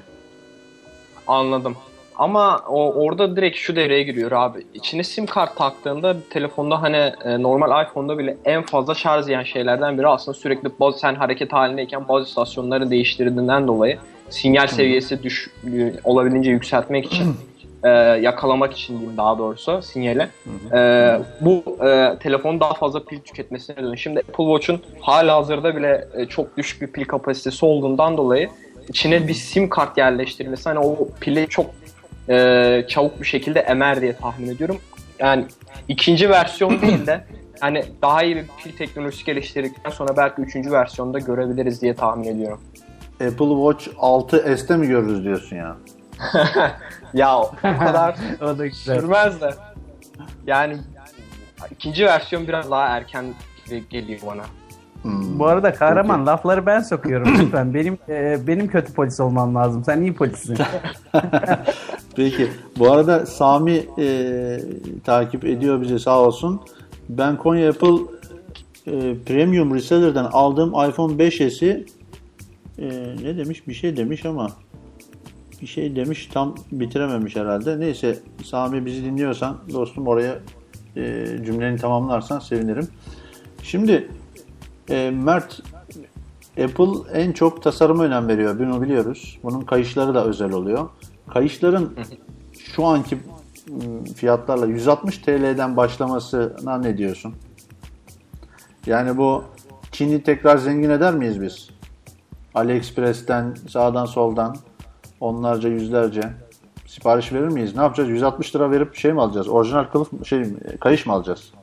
Anladım. 1.28 1.76
Ama 2.16 2.62
o 2.70 2.94
orada 2.94 3.36
direkt 3.36 3.58
şu 3.58 3.76
devreye 3.76 4.04
giriyor 4.04 4.32
abi. 4.32 4.66
İçine 4.74 5.04
sim 5.04 5.26
kart 5.26 5.56
taktığında 5.58 6.16
telefonda 6.30 6.82
hani 6.82 7.12
e, 7.26 7.42
normal 7.42 7.86
iPhone'da 7.86 8.18
bile 8.18 8.38
en 8.46 8.64
fazla 8.64 8.96
şarj 8.96 9.28
yiyen 9.28 9.44
şeylerden 9.44 9.98
biri 9.98 10.08
aslında 10.08 10.38
sürekli 10.38 10.70
bazı 10.80 11.00
sen 11.00 11.16
hareket 11.16 11.54
halindeyken 11.54 12.08
bazı 12.08 12.28
istasyonları 12.28 12.90
değiştirdiğinden 12.90 13.68
dolayı 13.68 13.98
sinyal 14.30 14.68
seviyesi 14.68 15.24
düş 15.24 15.50
olabildiğince 16.04 16.52
yükseltmek 16.52 17.06
için 17.06 17.36
e, 17.84 17.90
yakalamak 18.22 18.74
için 18.74 18.94
diyeyim 19.00 19.18
daha 19.18 19.38
doğrusu 19.38 19.82
sinyali. 19.82 20.28
E, 20.74 21.20
bu 21.42 21.64
e, 21.88 22.20
telefonun 22.20 22.60
daha 22.60 22.74
fazla 22.74 23.06
pil 23.06 23.20
tüketmesine 23.20 23.76
neden. 23.80 23.96
Şimdi 23.96 24.20
Apple 24.20 24.44
Watch'un 24.44 24.82
hala 25.02 25.36
hazırda 25.36 25.76
bile 25.76 26.08
e, 26.14 26.26
çok 26.26 26.58
düşük 26.58 26.82
bir 26.82 26.88
pil 26.88 27.06
kapasitesi 27.06 27.66
olduğundan 27.66 28.18
dolayı 28.18 28.50
içine 28.90 29.28
bir 29.28 29.34
sim 29.34 29.70
kart 29.70 29.98
yerleştirilmesi 29.98 30.70
hani 30.70 30.80
o 30.80 31.08
pili 31.20 31.48
çok 31.48 31.66
e, 32.30 32.86
çabuk 32.88 33.22
bir 33.22 33.26
şekilde 33.26 33.60
emer 33.60 34.02
diye 34.02 34.14
tahmin 34.16 34.48
ediyorum. 34.48 34.78
Yani 35.20 35.46
ikinci 35.88 36.30
versiyon 36.30 36.82
değil 36.82 37.08
de 37.08 37.24
hani 37.60 37.84
daha 38.02 38.24
iyi 38.24 38.36
bir 38.36 38.46
pil 38.64 38.78
teknolojisi 38.78 39.26
geliştirdikten 39.26 39.90
sonra 39.92 40.18
belki 40.18 40.42
üçüncü 40.42 40.72
versiyonda 40.72 41.20
görebiliriz 41.20 41.82
diye 41.82 41.94
tahmin 41.96 42.28
ediyorum. 42.36 42.62
Apple 43.14 43.74
Watch 43.74 43.88
6s'te 43.98 44.78
mi 44.78 44.88
görürüz 44.88 45.24
diyorsun 45.24 45.56
ya? 45.56 45.78
Ya 47.14 47.40
o 47.40 47.52
kadar 47.62 48.16
O 48.42 48.58
da 48.58 48.68
güzel. 48.68 49.00
sürmez 49.00 49.42
de. 49.42 49.50
Yani 50.48 50.78
ikinci 51.72 52.06
versiyon 52.06 52.48
biraz 52.48 52.72
daha 52.72 52.88
erken 52.88 53.26
geliyor 53.90 54.20
bana. 54.28 54.44
Hmm. 55.02 55.40
Bu 55.40 55.48
arada 55.48 55.74
kahraman 55.74 56.26
lafları 56.26 56.66
ben 56.66 56.80
sokuyorum 56.80 57.36
lütfen. 57.40 57.74
Benim 57.74 57.98
e, 58.10 58.48
benim 58.48 58.68
kötü 58.68 58.94
polis 58.94 59.20
olmam 59.20 59.56
lazım. 59.56 59.84
Sen 59.84 60.02
iyi 60.02 60.14
polissin. 60.14 60.58
Peki. 62.16 62.52
Bu 62.78 62.92
arada 62.92 63.26
Sami 63.26 63.86
e, 64.00 64.60
takip 65.04 65.46
ediyor 65.46 65.82
bizi 65.82 66.00
sağ 66.00 66.20
olsun. 66.20 66.62
Ben 67.10 67.38
Konya 67.38 67.70
Apple 67.70 67.98
e, 68.88 68.92
Premium 69.26 69.76
Reseller'dan 69.76 70.26
aldığım 70.26 70.70
iPhone 70.70 71.14
5s'i 71.14 71.86
e, 72.80 72.86
ne 73.24 73.38
demiş? 73.38 73.68
Bir 73.68 73.74
şey 73.74 73.98
demiş 73.98 74.26
ama 74.26 74.50
bir 75.64 75.68
şey 75.68 75.96
demiş 75.96 76.30
tam 76.34 76.56
bitirememiş 76.72 77.36
herhalde. 77.36 77.80
Neyse 77.80 78.20
Sami 78.44 78.86
bizi 78.86 79.04
dinliyorsan 79.04 79.58
dostum 79.74 80.08
oraya 80.08 80.40
e, 80.96 81.26
cümleni 81.46 81.78
tamamlarsan 81.78 82.40
sevinirim. 82.40 82.88
Şimdi 83.62 84.10
e, 84.90 85.12
Mert 85.12 85.62
Apple 86.64 87.12
en 87.14 87.32
çok 87.32 87.64
tasarıma 87.64 88.04
önem 88.04 88.28
veriyor. 88.28 88.60
Bunu 88.60 88.82
biliyoruz. 88.82 89.40
Bunun 89.44 89.62
kayışları 89.62 90.16
da 90.16 90.26
özel 90.26 90.52
oluyor. 90.52 90.90
Kayışların 91.30 91.94
şu 92.60 92.86
anki 92.86 93.18
ım, 93.70 94.04
fiyatlarla 94.04 94.66
160 94.66 95.18
TL'den 95.18 95.78
başlamasına 95.78 96.78
ne 96.78 96.98
diyorsun? 96.98 97.34
Yani 98.86 99.18
bu 99.18 99.44
Çin'i 99.92 100.24
tekrar 100.24 100.58
zengin 100.58 100.90
eder 100.90 101.16
miyiz 101.16 101.42
biz? 101.42 101.70
AliExpress'ten 102.56 103.56
sağdan 103.70 104.06
soldan 104.06 104.56
onlarca 105.24 105.70
yüzlerce 105.70 106.22
sipariş 106.88 107.34
verir 107.34 107.48
miyiz? 107.48 107.76
Ne 107.76 107.82
yapacağız? 107.82 108.10
160 108.10 108.56
lira 108.56 108.72
verip 108.72 108.96
şey 108.96 109.14
mi 109.14 109.22
alacağız? 109.22 109.48
Orijinal 109.50 109.84
kılıf 109.84 110.26
şey 110.26 110.46
kayış 110.80 111.06
mı 111.06 111.14
alacağız? 111.14 111.54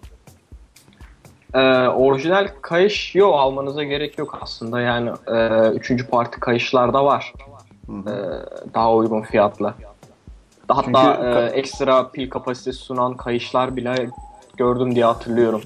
Ee, 1.55 1.59
orijinal 1.89 2.49
kayış 2.63 3.15
yok 3.15 3.35
almanıza 3.35 3.85
gerek 3.85 4.19
yok 4.19 4.39
aslında 4.43 4.81
yani 4.81 5.11
e, 5.27 5.69
üçüncü 5.69 6.07
parti 6.07 6.41
kayışlar 6.41 6.93
da 6.93 7.05
var 7.05 7.33
e, 7.89 8.13
daha 8.75 8.95
uygun 8.95 9.23
fiyatla. 9.23 9.75
Hatta 10.69 11.17
Çünkü- 11.17 11.39
e, 11.39 11.59
ekstra 11.59 12.11
pil 12.11 12.31
kapasitesi 12.31 12.79
sunan 12.79 13.17
kayışlar 13.17 13.77
bile 13.77 14.11
gördüm 14.57 14.95
diye 14.95 15.05
hatırlıyorum. 15.05 15.63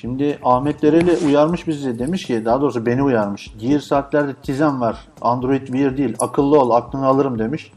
Şimdi 0.00 0.38
Ahmet 0.42 0.82
Dereli 0.82 1.26
uyarmış 1.26 1.68
bizi. 1.68 1.98
Demiş 1.98 2.24
ki 2.26 2.44
daha 2.44 2.60
doğrusu 2.60 2.86
beni 2.86 3.02
uyarmış. 3.02 3.52
Gear 3.58 3.78
saatlerde 3.78 4.34
Tizen 4.34 4.80
var. 4.80 4.96
Android 5.20 5.66
Wear 5.66 5.96
değil. 5.96 6.16
Akıllı 6.20 6.60
ol 6.60 6.70
aklını 6.70 7.06
alırım 7.06 7.38
demiş. 7.38 7.72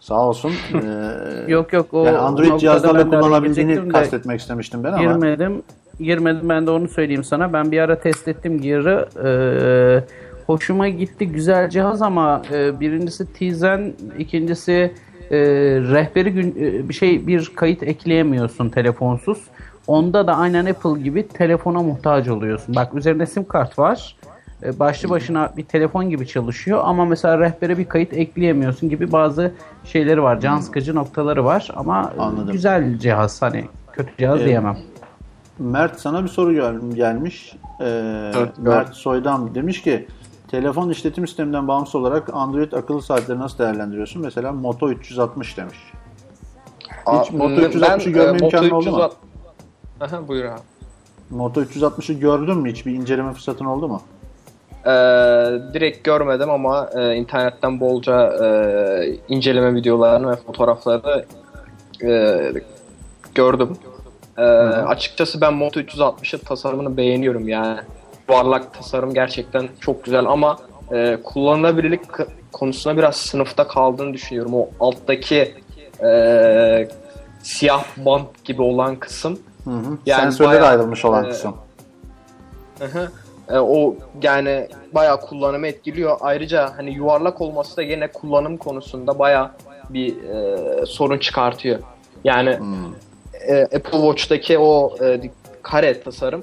Sağ 0.00 0.28
olsun. 0.28 0.52
Ee, 0.74 1.44
Yok 1.52 1.72
yok 1.72 1.94
o 1.94 2.04
yani 2.04 2.18
Android 2.18 2.58
cihazlarla 2.58 3.10
kullanabildiğini 3.10 3.88
kastetmek 3.88 4.40
istemiştim 4.40 4.84
ben 4.84 4.92
ama. 4.92 5.02
Girmedim. 5.02 5.62
Girmedim 6.00 6.48
ben 6.48 6.66
de 6.66 6.70
onu 6.70 6.88
söyleyeyim 6.88 7.24
sana. 7.24 7.52
Ben 7.52 7.72
bir 7.72 7.78
ara 7.78 8.00
test 8.00 8.28
ettim 8.28 8.60
Gear'ı. 8.60 9.08
Ee, 9.24 10.04
hoşuma 10.46 10.88
gitti. 10.88 11.26
Güzel 11.26 11.70
cihaz 11.70 12.02
ama 12.02 12.42
e, 12.52 12.80
birincisi 12.80 13.32
Tizen, 13.32 13.92
ikincisi 14.18 14.92
e, 15.30 15.38
rehberi 15.80 16.32
gün 16.32 16.50
e, 16.50 16.88
bir 16.88 16.94
şey 16.94 17.26
bir 17.26 17.52
kayıt 17.56 17.82
ekleyemiyorsun 17.82 18.68
telefonsuz. 18.68 19.38
Onda 19.86 20.26
da 20.26 20.36
aynen 20.36 20.66
Apple 20.66 21.00
gibi 21.02 21.28
telefona 21.28 21.82
muhtaç 21.82 22.28
oluyorsun. 22.28 22.74
Bak 22.74 22.94
üzerinde 22.94 23.26
sim 23.26 23.44
kart 23.44 23.78
var. 23.78 24.16
E, 24.62 24.78
Başlı 24.78 25.08
başına 25.10 25.52
bir 25.56 25.64
telefon 25.64 26.10
gibi 26.10 26.26
çalışıyor 26.28 26.80
ama 26.84 27.04
mesela 27.04 27.38
rehbere 27.38 27.78
bir 27.78 27.88
kayıt 27.88 28.12
ekleyemiyorsun 28.12 28.88
gibi 28.88 29.12
bazı 29.12 29.52
şeyleri 29.84 30.22
var. 30.22 30.40
Can 30.40 30.58
sıkıcı 30.60 30.94
noktaları 30.94 31.44
var 31.44 31.68
ama 31.76 32.12
Anladım. 32.18 32.52
güzel 32.52 32.98
cihaz 32.98 33.42
hani 33.42 33.64
kötü 33.92 34.10
cihaz 34.18 34.40
Ee, 34.40 34.44
diyemem. 34.44 34.78
Mert 35.58 36.00
sana 36.00 36.22
bir 36.22 36.28
soru 36.28 36.52
gel- 36.52 36.90
gelmiş. 36.94 37.56
Ee, 37.80 37.84
Evet, 38.36 38.58
Mert 38.58 38.94
Soydan 38.94 39.54
demiş 39.54 39.82
ki 39.82 40.06
telefon 40.50 40.90
işletim 40.90 41.26
sisteminden 41.26 41.68
bağımsız 41.68 41.94
olarak 41.94 42.30
Android 42.34 42.72
akıllı 42.72 43.02
saatleri 43.02 43.38
nasıl 43.38 43.58
değerlendiriyorsun? 43.58 44.22
Mesela 44.22 44.52
Moto 44.52 44.90
360 44.90 45.56
demiş. 45.56 45.78
Hiç 47.12 47.32
Moto 47.32 47.54
360'ı 47.54 48.10
görme 48.10 48.38
e, 48.38 48.44
imkanı 48.44 48.76
oldu 48.76 48.90
mu? 48.90 49.10
360 50.00 50.12
Aha, 50.12 50.28
buyur 50.28 50.44
abi. 50.44 50.60
Moto 51.30 51.62
360'ı 51.62 52.14
gördün 52.20 52.58
mü? 52.58 52.70
Hiç 52.72 52.86
bir 52.86 52.92
inceleme 52.92 53.32
fırsatın 53.32 53.64
oldu 53.64 53.88
mu? 53.88 54.02
Ee, 54.86 54.90
direkt 55.74 56.04
görmedim 56.04 56.50
ama 56.50 56.90
e, 56.96 57.14
internetten 57.14 57.80
bolca 57.80 58.32
e, 58.44 59.18
inceleme 59.28 59.74
videolarını 59.74 60.30
ve 60.30 60.36
fotoğrafları 60.36 61.24
e, 62.04 62.52
gördüm. 63.34 63.76
E, 64.38 64.42
açıkçası 64.42 65.40
ben 65.40 65.54
Moto 65.54 65.80
360'ın 65.80 66.40
tasarımını 66.40 66.96
beğeniyorum 66.96 67.48
yani. 67.48 67.80
Yuvarlak 68.28 68.74
tasarım 68.74 69.14
gerçekten 69.14 69.68
çok 69.80 70.04
güzel 70.04 70.26
ama 70.26 70.58
e, 70.92 71.18
kullanılabilirlik 71.24 72.08
k- 72.12 72.26
konusunda 72.52 72.96
biraz 72.96 73.16
sınıfta 73.16 73.68
kaldığını 73.68 74.14
düşünüyorum. 74.14 74.54
O 74.54 74.68
alttaki 74.80 75.54
e, 76.02 76.88
siyah 77.42 77.84
bant 77.96 78.44
gibi 78.44 78.62
olan 78.62 78.96
kısım 78.96 79.38
Hı 79.64 79.70
hı. 79.70 79.98
Yani 80.06 80.22
Sensörleri 80.22 80.60
bayağı, 80.60 80.70
ayrılmış 80.70 81.04
olan 81.04 81.24
e, 81.24 81.28
kısım. 81.28 81.56
Hı 82.78 82.84
hı. 82.84 83.10
E, 83.48 83.58
o 83.58 83.94
yani 84.22 84.68
bayağı 84.94 85.20
kullanımı 85.20 85.66
etkiliyor. 85.66 86.16
Ayrıca 86.20 86.72
hani 86.76 86.90
yuvarlak 86.90 87.40
olması 87.40 87.76
da 87.76 87.82
yine 87.82 88.12
kullanım 88.12 88.56
konusunda 88.56 89.18
bayağı 89.18 89.50
bir 89.90 90.22
e, 90.22 90.86
sorun 90.86 91.18
çıkartıyor. 91.18 91.78
Yani 92.24 92.58
e, 93.48 93.62
Apple 93.62 93.98
Watch'taki 93.98 94.58
o 94.58 94.96
e, 95.02 95.20
kare 95.62 96.00
tasarım 96.00 96.42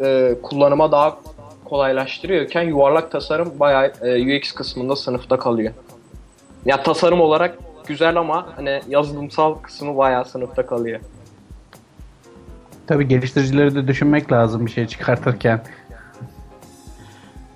e, 0.00 0.34
kullanıma 0.42 0.92
daha 0.92 1.18
kolaylaştırıyorken 1.64 2.62
yuvarlak 2.62 3.10
tasarım 3.10 3.60
bayağı 3.60 3.92
e, 4.02 4.38
UX 4.38 4.52
kısmında 4.52 4.96
sınıfta 4.96 5.38
kalıyor. 5.38 5.72
Ya 6.64 6.82
tasarım 6.82 7.20
olarak 7.20 7.58
güzel 7.86 8.16
ama 8.16 8.46
hani 8.56 8.80
yazılımsal 8.88 9.54
kısmı 9.54 9.96
bayağı 9.96 10.24
sınıfta 10.24 10.66
kalıyor. 10.66 11.00
Tabii 12.86 13.08
geliştiricileri 13.08 13.74
de 13.74 13.88
düşünmek 13.88 14.32
lazım 14.32 14.66
bir 14.66 14.70
şey 14.70 14.86
çıkartırken. 14.86 15.60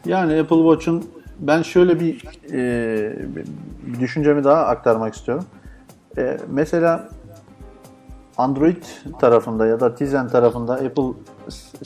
Yani 0.06 0.40
Apple 0.40 0.56
Watch'un 0.56 1.04
ben 1.38 1.62
şöyle 1.62 2.00
bir, 2.00 2.24
e, 2.52 3.16
bir 3.86 4.00
düşüncemi 4.00 4.44
daha 4.44 4.66
aktarmak 4.66 5.14
istiyorum. 5.14 5.44
E, 6.18 6.38
mesela 6.50 7.08
Android 8.36 8.82
tarafında 9.20 9.66
ya 9.66 9.80
da 9.80 9.94
Tizen 9.94 10.28
tarafında 10.28 10.72
Apple 10.72 11.12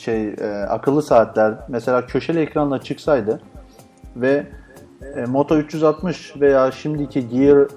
şey 0.02 0.28
e, 0.28 0.66
akıllı 0.68 1.02
saatler 1.02 1.54
mesela 1.68 2.06
köşeli 2.06 2.40
ekranla 2.40 2.80
çıksaydı 2.80 3.40
ve 4.16 4.46
e, 5.16 5.24
Moto 5.24 5.58
360 5.58 6.40
veya 6.40 6.72
şimdiki 6.72 7.28
Gear 7.28 7.68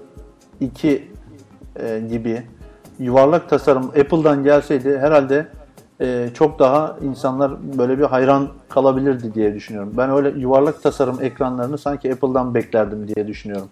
2 0.60 1.12
e, 1.76 2.00
gibi 2.00 2.44
yuvarlak 3.00 3.50
tasarım 3.50 3.86
Apple'dan 3.86 4.44
gelseydi 4.44 4.98
herhalde 5.00 5.48
e, 6.02 6.30
çok 6.34 6.60
daha 6.60 6.98
insanlar 7.02 7.78
böyle 7.78 7.98
bir 7.98 8.04
hayran 8.04 8.50
kalabilirdi 8.70 9.34
diye 9.34 9.54
düşünüyorum. 9.54 9.94
Ben 9.98 10.10
öyle 10.10 10.40
yuvarlak 10.40 10.84
tasarım 10.84 11.24
ekranlarını 11.24 11.78
sanki 11.78 12.14
Apple'dan 12.14 12.56
beklerdim 12.56 13.08
diye 13.08 13.28
düşünüyorum. 13.28 13.70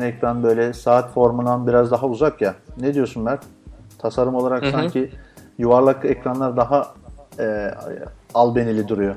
Ekran 0.00 0.42
böyle 0.42 0.72
saat 0.72 1.12
formundan 1.12 1.66
biraz 1.66 1.90
daha 1.90 2.06
uzak 2.06 2.40
ya. 2.40 2.54
Ne 2.80 2.94
diyorsun 2.94 3.22
Mert? 3.22 3.44
Tasarım 3.98 4.34
olarak 4.34 4.62
Hı 4.62 4.66
hı. 4.66 4.70
sanki 4.70 5.10
yuvarlak 5.58 6.04
ekranlar 6.04 6.56
daha 6.56 6.94
e, 7.38 7.70
albenili 8.34 8.88
duruyor. 8.88 9.14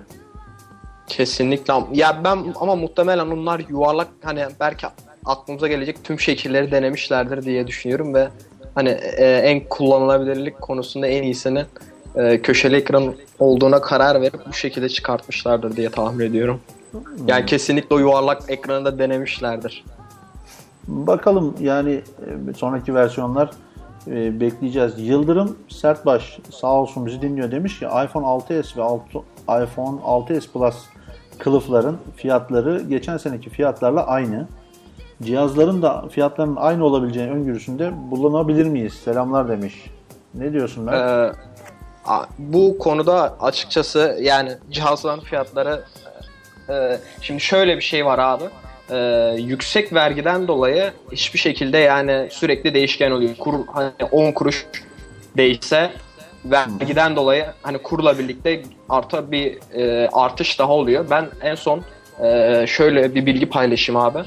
Kesinlikle. 1.07 1.73
Ya 1.93 2.21
ben 2.23 2.53
ama 2.59 2.75
muhtemelen 2.75 3.27
onlar 3.27 3.59
yuvarlak 3.69 4.07
hani 4.23 4.45
belki 4.59 4.87
aklımıza 5.29 5.67
gelecek 5.67 6.03
tüm 6.03 6.19
şekilleri 6.19 6.71
denemişlerdir 6.71 7.43
diye 7.43 7.67
düşünüyorum 7.67 8.13
ve 8.13 8.27
hani 8.75 8.89
e, 8.89 9.25
en 9.25 9.69
kullanılabilirlik 9.69 10.61
konusunda 10.61 11.07
en 11.07 11.23
iyisinin 11.23 11.65
e, 12.15 12.41
köşeli 12.41 12.75
ekran 12.75 13.15
olduğuna 13.39 13.81
karar 13.81 14.21
verip 14.21 14.47
bu 14.47 14.53
şekilde 14.53 14.89
çıkartmışlardır 14.89 15.75
diye 15.75 15.89
tahmin 15.89 16.25
ediyorum. 16.25 16.61
Yani 17.27 17.45
kesinlikle 17.45 17.95
o 17.95 17.99
yuvarlak 17.99 18.41
ekranı 18.47 18.85
da 18.85 18.99
denemişlerdir. 18.99 19.85
Bakalım 20.87 21.55
yani 21.59 21.91
e, 22.49 22.53
sonraki 22.53 22.95
versiyonlar 22.95 23.49
e, 24.07 24.39
bekleyeceğiz. 24.39 24.93
Yıldırım 24.97 25.57
Sertbaş 25.69 26.39
sağ 26.51 26.73
olsun 26.73 27.05
bizi 27.05 27.21
dinliyor 27.21 27.51
demiş 27.51 27.79
ki 27.79 27.85
iPhone 27.85 28.25
6s 28.25 28.77
ve 28.77 28.81
alt- 28.81 29.23
iPhone 29.63 30.01
6s 30.01 30.51
Plus 30.53 30.75
kılıfların 31.39 31.97
fiyatları 32.15 32.81
geçen 32.89 33.17
seneki 33.17 33.49
fiyatlarla 33.49 34.07
aynı. 34.07 34.47
Cihazların 35.23 35.81
da 35.81 36.05
fiyatlarının 36.11 36.55
aynı 36.55 36.85
olabileceğini 36.85 37.31
öngörüsünde 37.31 37.91
bulunabilir 38.11 38.65
miyiz? 38.65 38.93
Selamlar 38.93 39.49
demiş. 39.49 39.85
Ne 40.33 40.53
diyorsun 40.53 40.87
ben? 40.87 40.93
Ee, 40.93 41.31
bu 42.37 42.77
konuda 42.77 43.37
açıkçası 43.41 44.17
yani 44.21 44.51
cihazların 44.71 45.19
fiyatları 45.19 45.83
e, 46.69 46.97
şimdi 47.21 47.41
şöyle 47.41 47.77
bir 47.77 47.81
şey 47.81 48.05
var 48.05 48.19
abi. 48.19 48.43
Ee, 48.91 49.35
yüksek 49.41 49.93
vergiden 49.93 50.47
dolayı 50.47 50.91
hiçbir 51.11 51.39
şekilde 51.39 51.77
yani 51.77 52.27
sürekli 52.31 52.73
değişken 52.73 53.11
oluyor. 53.11 53.35
Kur 53.39 53.53
hani 53.73 53.91
10 54.11 54.31
kuruş 54.31 54.65
değişse 55.37 55.91
vergiden 56.45 57.15
dolayı 57.15 57.45
hani 57.61 57.77
kurla 57.77 58.19
birlikte 58.19 58.61
arta 58.89 59.31
bir 59.31 59.57
e, 59.73 60.09
artış 60.13 60.59
daha 60.59 60.71
oluyor. 60.71 61.05
Ben 61.09 61.27
en 61.41 61.55
son 61.55 61.81
e, 62.23 62.65
şöyle 62.67 63.15
bir 63.15 63.25
bilgi 63.25 63.49
paylaşayım 63.49 64.01
abi. 64.01 64.19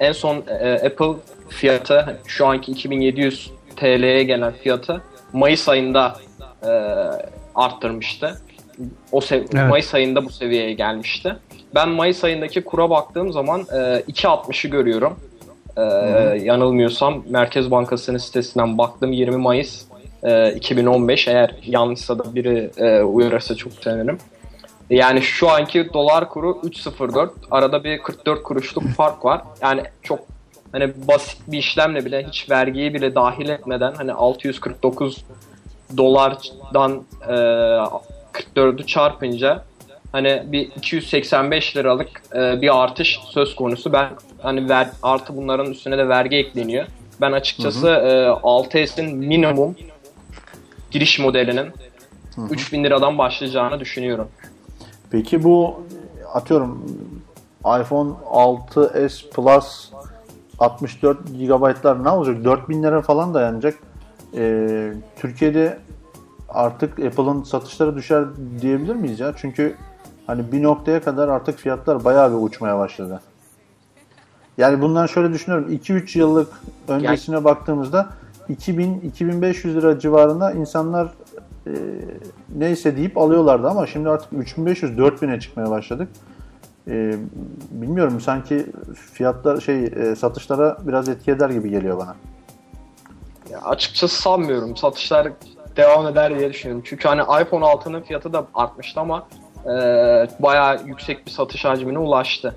En 0.00 0.12
son 0.12 0.44
e, 0.60 0.72
Apple 0.72 1.12
fiyatı 1.48 2.00
hani 2.00 2.16
şu 2.26 2.46
anki 2.46 2.72
2700 2.72 3.50
TL'ye 3.76 4.22
gelen 4.24 4.52
fiyatı 4.52 5.02
Mayıs 5.32 5.68
ayında 5.68 6.16
e, 6.62 6.70
arttırmıştı. 7.54 8.40
O 9.12 9.20
Evet. 9.30 9.54
Mayıs 9.54 9.94
ayında 9.94 10.24
bu 10.24 10.30
seviyeye 10.30 10.72
gelmişti. 10.72 11.36
Ben 11.74 11.88
Mayıs 11.88 12.24
ayındaki 12.24 12.64
kura 12.64 12.90
baktığım 12.90 13.32
zaman 13.32 13.60
e, 13.60 13.76
2.60'ı 14.08 14.70
görüyorum. 14.70 15.20
E, 15.76 15.82
yanılmıyorsam 16.44 17.24
Merkez 17.28 17.70
Bankası'nın 17.70 18.18
sitesinden 18.18 18.78
baktım 18.78 19.12
20 19.12 19.36
Mayıs 19.36 19.84
e, 20.22 20.52
2015 20.52 21.28
eğer 21.28 21.54
yanlışsa 21.66 22.18
da 22.18 22.34
biri 22.34 22.70
e, 22.76 23.02
uyarırsa 23.02 23.54
çok 23.54 23.72
sevinirim. 23.72 24.18
Yani 24.90 25.22
şu 25.22 25.50
anki 25.50 25.92
dolar 25.92 26.28
kuru 26.28 26.50
3.04 26.50 27.30
arada 27.50 27.84
bir 27.84 28.02
44 28.02 28.42
kuruşluk 28.42 28.88
fark 28.88 29.24
var. 29.24 29.42
Yani 29.62 29.82
çok 30.02 30.20
hani 30.72 30.92
basit 31.08 31.40
bir 31.46 31.58
işlemle 31.58 32.04
bile 32.04 32.26
hiç 32.26 32.50
vergiyi 32.50 32.94
bile 32.94 33.14
dahil 33.14 33.48
etmeden 33.48 33.94
hani 33.94 34.12
649 34.12 35.24
dolardan 35.96 37.04
e, 37.28 37.32
44'ü 38.32 38.86
çarpınca 38.86 39.64
hani 40.12 40.42
bir 40.46 40.60
285 40.60 41.76
liralık 41.76 42.22
e, 42.34 42.62
bir 42.62 42.82
artış 42.82 43.20
söz 43.30 43.54
konusu. 43.56 43.92
Ben 43.92 44.08
hani 44.42 44.68
ver, 44.68 44.88
artı 45.02 45.36
bunların 45.36 45.70
üstüne 45.70 45.98
de 45.98 46.08
vergi 46.08 46.36
ekleniyor. 46.36 46.86
Ben 47.20 47.32
açıkçası 47.32 47.88
e, 47.88 48.26
6S'in 48.28 49.14
minimum 49.14 49.76
giriş 50.90 51.18
modelinin 51.18 51.72
3000 52.50 52.84
liradan 52.84 53.18
başlayacağını 53.18 53.80
düşünüyorum. 53.80 54.28
Peki 55.10 55.44
bu 55.44 55.80
atıyorum 56.34 56.84
iPhone 57.60 58.10
6s 58.30 59.30
Plus 59.30 59.90
64 60.58 61.18
GB'lar 61.28 62.04
ne 62.04 62.08
olacak? 62.08 62.44
4000 62.44 62.82
lira 62.82 63.02
falan 63.02 63.34
dayanacak. 63.34 63.74
Ee, 64.34 64.92
Türkiye'de 65.16 65.78
artık 66.48 66.98
Apple'ın 66.98 67.42
satışları 67.42 67.96
düşer 67.96 68.24
diyebilir 68.60 68.94
miyiz 68.94 69.20
ya? 69.20 69.34
Çünkü 69.36 69.76
hani 70.26 70.52
bir 70.52 70.62
noktaya 70.62 71.02
kadar 71.02 71.28
artık 71.28 71.58
fiyatlar 71.58 72.04
bayağı 72.04 72.30
bir 72.30 72.46
uçmaya 72.46 72.78
başladı. 72.78 73.20
Yani 74.58 74.80
bundan 74.82 75.06
şöyle 75.06 75.32
düşünüyorum. 75.32 75.72
2-3 75.72 76.18
yıllık 76.18 76.48
öncesine 76.88 77.34
yani, 77.34 77.44
baktığımızda 77.44 78.08
2000-2500 78.50 79.74
lira 79.74 79.98
civarında 79.98 80.52
insanlar 80.52 81.08
e, 81.66 81.72
neyse 82.56 82.96
deyip 82.96 83.18
alıyorlardı 83.18 83.68
ama 83.68 83.86
şimdi 83.86 84.08
artık 84.08 84.32
3500-4000'e 84.32 85.40
çıkmaya 85.40 85.70
başladık. 85.70 86.08
E, 86.88 87.14
bilmiyorum 87.70 88.20
sanki 88.20 88.66
fiyatlar 89.12 89.60
şey 89.60 89.84
e, 89.84 90.16
satışlara 90.16 90.76
biraz 90.86 91.08
etki 91.08 91.30
eder 91.30 91.50
gibi 91.50 91.70
geliyor 91.70 91.98
bana. 91.98 92.16
Ya 93.50 93.60
açıkçası 93.60 94.22
sanmıyorum. 94.22 94.76
Satışlar 94.76 95.32
devam 95.76 96.06
eder 96.06 96.38
diye 96.38 96.50
düşünüyorum. 96.50 96.84
Çünkü 96.86 97.08
hani 97.08 97.20
iPhone 97.20 97.64
6'nın 97.64 98.02
fiyatı 98.02 98.32
da 98.32 98.46
artmıştı 98.54 99.00
ama 99.00 99.28
e, 99.64 99.70
bayağı 100.40 100.86
yüksek 100.86 101.26
bir 101.26 101.30
satış 101.30 101.64
hacmine 101.64 101.98
ulaştı. 101.98 102.54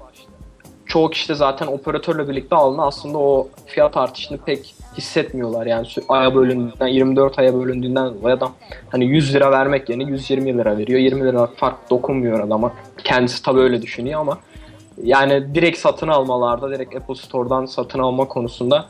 Çoğu 0.85 1.09
kişi 1.09 1.29
de 1.29 1.35
zaten 1.35 1.67
operatörle 1.67 2.29
birlikte 2.29 2.55
alını 2.55 2.85
aslında 2.85 3.17
o 3.17 3.47
fiyat 3.65 3.97
artışını 3.97 4.37
pek 4.37 4.75
hissetmiyorlar. 4.97 5.65
Yani 5.65 5.87
aya 6.09 6.35
bölündüğünden 6.35 6.87
24 6.87 7.39
aya 7.39 7.53
bölündüğünden 7.53 8.13
dolayı 8.13 8.35
adam 8.35 8.53
hani 8.89 9.05
100 9.05 9.35
lira 9.35 9.51
vermek 9.51 9.89
yerine 9.89 10.03
120 10.03 10.57
lira 10.57 10.77
veriyor. 10.77 10.99
20 10.99 11.23
lira 11.23 11.47
fark 11.47 11.89
dokunmuyor 11.89 12.39
adama. 12.39 12.73
Kendisi 13.03 13.43
tabii 13.43 13.59
öyle 13.59 13.81
düşünüyor 13.81 14.19
ama 14.19 14.37
yani 15.03 15.55
direkt 15.55 15.77
satın 15.77 16.07
almalarda, 16.07 16.71
direkt 16.71 16.95
Apple 16.95 17.15
Store'dan 17.15 17.65
satın 17.65 17.99
alma 17.99 18.27
konusunda 18.27 18.85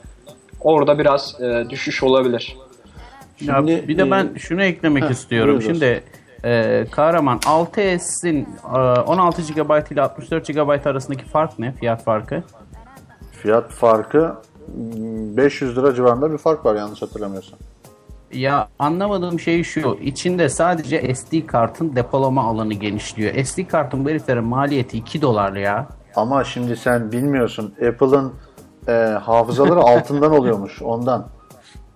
orada 0.62 1.00
biraz 1.00 1.42
e, 1.42 1.66
düşüş 1.70 2.04
olabilir. 2.04 2.58
Şimdi, 3.38 3.72
ya 3.72 3.88
bir 3.88 3.98
de 3.98 4.12
ben 4.12 4.30
e, 4.36 4.40
şunu 4.40 4.64
eklemek 4.64 5.04
heh, 5.04 5.10
istiyorum. 5.10 5.62
Şimdi 5.62 6.04
e, 6.46 6.86
Kahraman 6.92 7.38
6S'in 7.38 8.46
e, 8.76 9.02
16 9.02 9.42
GB 9.42 9.92
ile 9.92 10.02
64 10.02 10.48
GB 10.48 10.88
arasındaki 10.88 11.26
fark 11.26 11.60
ne? 11.60 11.72
Fiyat 11.72 12.04
farkı? 12.04 12.44
Fiyat 13.32 13.72
farkı 13.72 14.36
500 14.68 15.78
lira 15.78 15.96
civarında 15.96 16.32
bir 16.32 16.38
fark 16.38 16.66
var 16.66 16.76
yanlış 16.76 17.02
hatırlamıyorsam. 17.02 17.60
Ya 18.34 18.68
anlamadığım 18.80 19.40
şey 19.40 19.64
şu. 19.64 19.98
İçinde 20.02 20.50
sadece 20.50 21.16
SD 21.16 21.46
kartın 21.46 21.96
depolama 21.96 22.44
alanı 22.44 22.74
genişliyor. 22.74 23.44
SD 23.44 23.68
kartın 23.68 24.06
bu 24.06 24.10
heriflerin 24.10 24.44
maliyeti 24.44 24.98
2 24.98 25.22
dolar 25.22 25.54
ya. 25.54 25.88
Ama 26.16 26.44
şimdi 26.44 26.76
sen 26.76 27.12
bilmiyorsun. 27.12 27.74
Apple'ın 27.88 28.34
e, 28.88 28.92
hafızaları 29.22 29.80
altından 29.80 30.32
oluyormuş 30.32 30.82
ondan. 30.82 31.28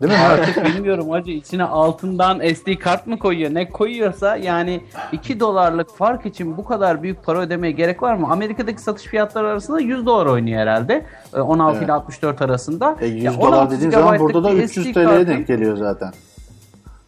Değil 0.01 0.13
mi? 0.13 0.19
Artık 0.19 0.65
bilmiyorum 0.65 1.09
hacı 1.09 1.31
içine 1.31 1.63
altından 1.63 2.53
SD 2.53 2.79
kart 2.79 3.07
mı 3.07 3.19
koyuyor 3.19 3.53
ne 3.53 3.69
koyuyorsa 3.69 4.35
yani 4.35 4.81
2 5.11 5.39
dolarlık 5.39 5.95
fark 5.97 6.25
için 6.25 6.57
bu 6.57 6.65
kadar 6.65 7.03
büyük 7.03 7.23
para 7.23 7.39
ödemeye 7.39 7.71
gerek 7.71 8.03
var 8.03 8.15
mı? 8.15 8.27
Amerika'daki 8.29 8.81
satış 8.81 9.05
fiyatları 9.05 9.47
arasında 9.47 9.79
100 9.79 10.05
dolar 10.05 10.25
oynuyor 10.25 10.59
herhalde. 10.59 11.05
16 11.33 11.77
evet. 11.77 11.85
ile 11.85 11.93
64 11.93 12.41
arasında. 12.41 12.95
E 13.01 13.07
100 13.07 13.23
ya 13.23 13.41
dolar 13.41 13.71
dediğin 13.71 13.91
zaman 13.91 14.19
burada 14.19 14.43
da 14.43 14.53
300 14.53 14.93
TL'ye 14.93 15.27
denk 15.27 15.47
geliyor 15.47 15.77
zaten. 15.77 16.13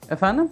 Efendim? 0.09 0.49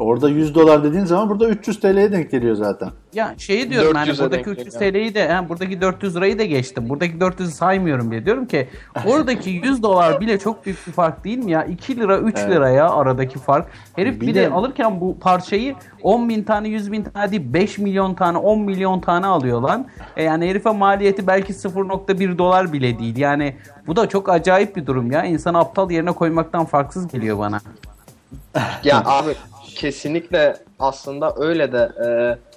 Orada 0.00 0.28
100 0.28 0.54
dolar 0.54 0.84
dediğin 0.84 1.04
zaman 1.04 1.28
burada 1.28 1.48
300 1.48 1.80
TL'ye 1.80 2.12
denk 2.12 2.30
geliyor 2.30 2.54
zaten. 2.54 2.90
Ya 3.12 3.34
şeyi 3.38 3.70
diyorum 3.70 3.92
yani 3.96 4.18
buradaki 4.18 4.50
300 4.50 4.74
TL'yi 4.74 5.14
de 5.14 5.18
yani 5.18 5.48
buradaki 5.48 5.80
400 5.80 6.16
lirayı 6.16 6.38
da 6.38 6.44
geçtim. 6.44 6.88
Buradaki 6.88 7.14
400'ü 7.14 7.46
saymıyorum 7.46 8.10
diye. 8.10 8.24
Diyorum 8.24 8.46
ki 8.46 8.68
oradaki 9.06 9.50
100 9.50 9.82
dolar 9.82 10.20
bile 10.20 10.38
çok 10.38 10.66
büyük 10.66 10.86
bir 10.86 10.92
fark 10.92 11.24
değil 11.24 11.38
mi 11.38 11.50
ya? 11.50 11.64
2 11.64 11.96
lira 11.96 12.18
3 12.18 12.38
evet. 12.38 12.50
liraya 12.50 12.90
aradaki 12.90 13.38
fark. 13.38 13.68
Herif 13.96 14.20
bir, 14.20 14.26
bir 14.26 14.34
de, 14.34 14.42
de 14.42 14.50
alırken 14.50 15.00
bu 15.00 15.18
parçayı 15.18 15.74
10 16.02 16.28
bin 16.28 16.42
tane 16.42 16.68
100 16.68 16.92
bin 16.92 17.02
tane 17.02 17.30
değil 17.30 17.52
5 17.52 17.78
milyon 17.78 18.14
tane 18.14 18.38
10 18.38 18.60
milyon 18.60 19.00
tane 19.00 19.26
alıyor 19.26 19.60
lan. 19.60 19.86
E 20.16 20.22
yani 20.22 20.48
herife 20.48 20.70
maliyeti 20.70 21.26
belki 21.26 21.52
0.1 21.52 22.38
dolar 22.38 22.72
bile 22.72 22.98
değil. 22.98 23.16
Yani 23.16 23.56
bu 23.86 23.96
da 23.96 24.08
çok 24.08 24.28
acayip 24.28 24.76
bir 24.76 24.86
durum 24.86 25.12
ya. 25.12 25.24
İnsanı 25.24 25.58
aptal 25.58 25.90
yerine 25.90 26.12
koymaktan 26.12 26.64
farksız 26.64 27.08
geliyor 27.08 27.38
bana. 27.38 27.60
ya 28.84 29.02
abi 29.04 29.34
kesinlikle 29.74 30.56
aslında 30.78 31.34
öyle 31.36 31.72
de 31.72 31.90
e, 32.06 32.08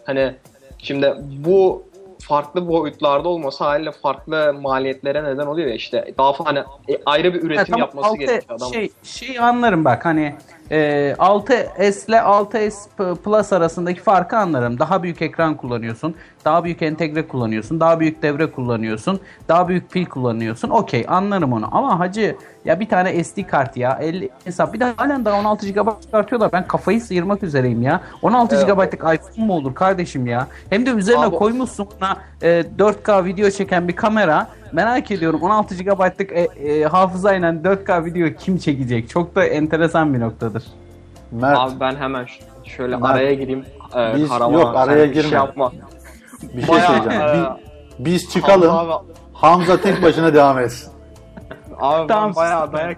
hani 0.05 0.35
şimdi 0.77 1.15
bu 1.45 1.83
farklı 2.27 2.67
boyutlarda 2.67 3.29
olması 3.29 3.63
haliyle 3.63 3.91
farklı 3.91 4.55
maliyetlere 4.61 5.23
neden 5.23 5.45
oluyor 5.45 5.67
ya 5.67 5.73
işte 5.73 6.13
daha 6.17 6.45
hani 6.45 6.59
e, 6.59 6.97
ayrı 7.05 7.33
bir 7.33 7.43
üretim 7.43 7.57
ha, 7.57 7.65
tamam, 7.65 7.79
yapması 7.79 8.07
altı, 8.07 8.17
gerekiyor 8.17 8.57
adam. 8.57 8.73
Şey, 8.73 8.89
şey 9.03 9.39
anlarım 9.39 9.85
bak 9.85 10.05
hani 10.05 10.35
e, 10.71 10.77
6S 11.17 12.09
ile 12.09 12.17
6S 12.17 13.15
Plus 13.15 13.53
arasındaki 13.53 14.01
farkı 14.01 14.37
anlarım. 14.37 14.79
Daha 14.79 15.03
büyük 15.03 15.21
ekran 15.21 15.57
kullanıyorsun. 15.57 16.15
Daha 16.45 16.63
büyük 16.63 16.81
entegre 16.81 17.27
kullanıyorsun. 17.27 17.79
Daha 17.79 17.99
büyük 17.99 18.21
devre 18.21 18.51
kullanıyorsun. 18.51 19.19
Daha 19.47 19.67
büyük 19.67 19.91
pil 19.91 20.05
kullanıyorsun. 20.05 20.69
Okey 20.69 21.05
anlarım 21.07 21.53
onu. 21.53 21.69
Ama 21.71 21.99
hacı 21.99 22.35
ya 22.65 22.79
bir 22.79 22.89
tane 22.89 23.23
SD 23.23 23.43
kart 23.47 23.77
ya. 23.77 23.97
50 24.01 24.29
hesap. 24.43 24.73
Bir 24.73 24.79
de 24.79 24.85
halen 24.97 25.25
daha 25.25 25.39
16 25.39 25.69
GB 25.69 26.01
çıkartıyorlar. 26.01 26.51
Ben 26.51 26.67
kafayı 26.67 27.01
sıyırmak 27.01 27.43
üzereyim 27.43 27.81
ya. 27.81 28.01
16 28.21 28.55
evet. 28.55 28.67
GB'lık 28.67 28.93
iPhone 28.93 29.45
mu 29.47 29.53
olur 29.53 29.75
kardeşim 29.75 30.27
ya? 30.27 30.47
Hem 30.69 30.85
de 30.85 30.89
üzerine 30.89 31.25
Abi. 31.25 31.35
koymuşsun 31.35 31.87
buna 31.97 32.17
e, 32.41 32.63
4K 32.77 33.25
video 33.25 33.49
çeken 33.49 33.87
bir 33.87 33.95
kamera. 33.95 34.47
Merak 34.71 35.11
ediyorum 35.11 35.41
16 35.41 35.75
GB'lık 35.75 36.31
e, 36.31 36.39
e, 36.41 36.83
hafızayla 36.83 37.49
4K 37.49 38.05
video 38.05 38.29
kim 38.39 38.57
çekecek? 38.57 39.09
Çok 39.09 39.35
da 39.35 39.45
enteresan 39.45 40.13
bir 40.13 40.19
noktadır. 40.19 40.63
Mert. 41.31 41.57
Abi 41.57 41.79
ben 41.79 41.95
hemen 41.95 42.25
şöyle 42.63 42.95
Mert. 42.97 43.15
araya 43.15 43.33
gireyim. 43.33 43.65
Ee, 43.95 44.13
biz, 44.15 44.29
yok 44.29 44.75
araya 44.75 45.05
girme. 45.05 45.21
Şey 45.21 45.31
yapma. 45.31 45.71
Bir 46.53 46.61
şey 46.61 46.69
Bayağı, 46.69 46.87
söyleyeceğim. 46.87 47.21
E, 47.21 47.57
biz, 47.99 48.05
biz 48.05 48.33
çıkalım. 48.33 48.69
Hamza, 48.69 48.93
abi, 48.93 49.13
Hamza 49.33 49.81
tek 49.81 50.03
başına 50.03 50.33
devam 50.33 50.59
etsin. 50.59 50.93
Abi 51.79 52.07
tamam, 52.07 52.29
ben 52.29 52.35
bayağı 52.35 52.73
dayak, 52.73 52.97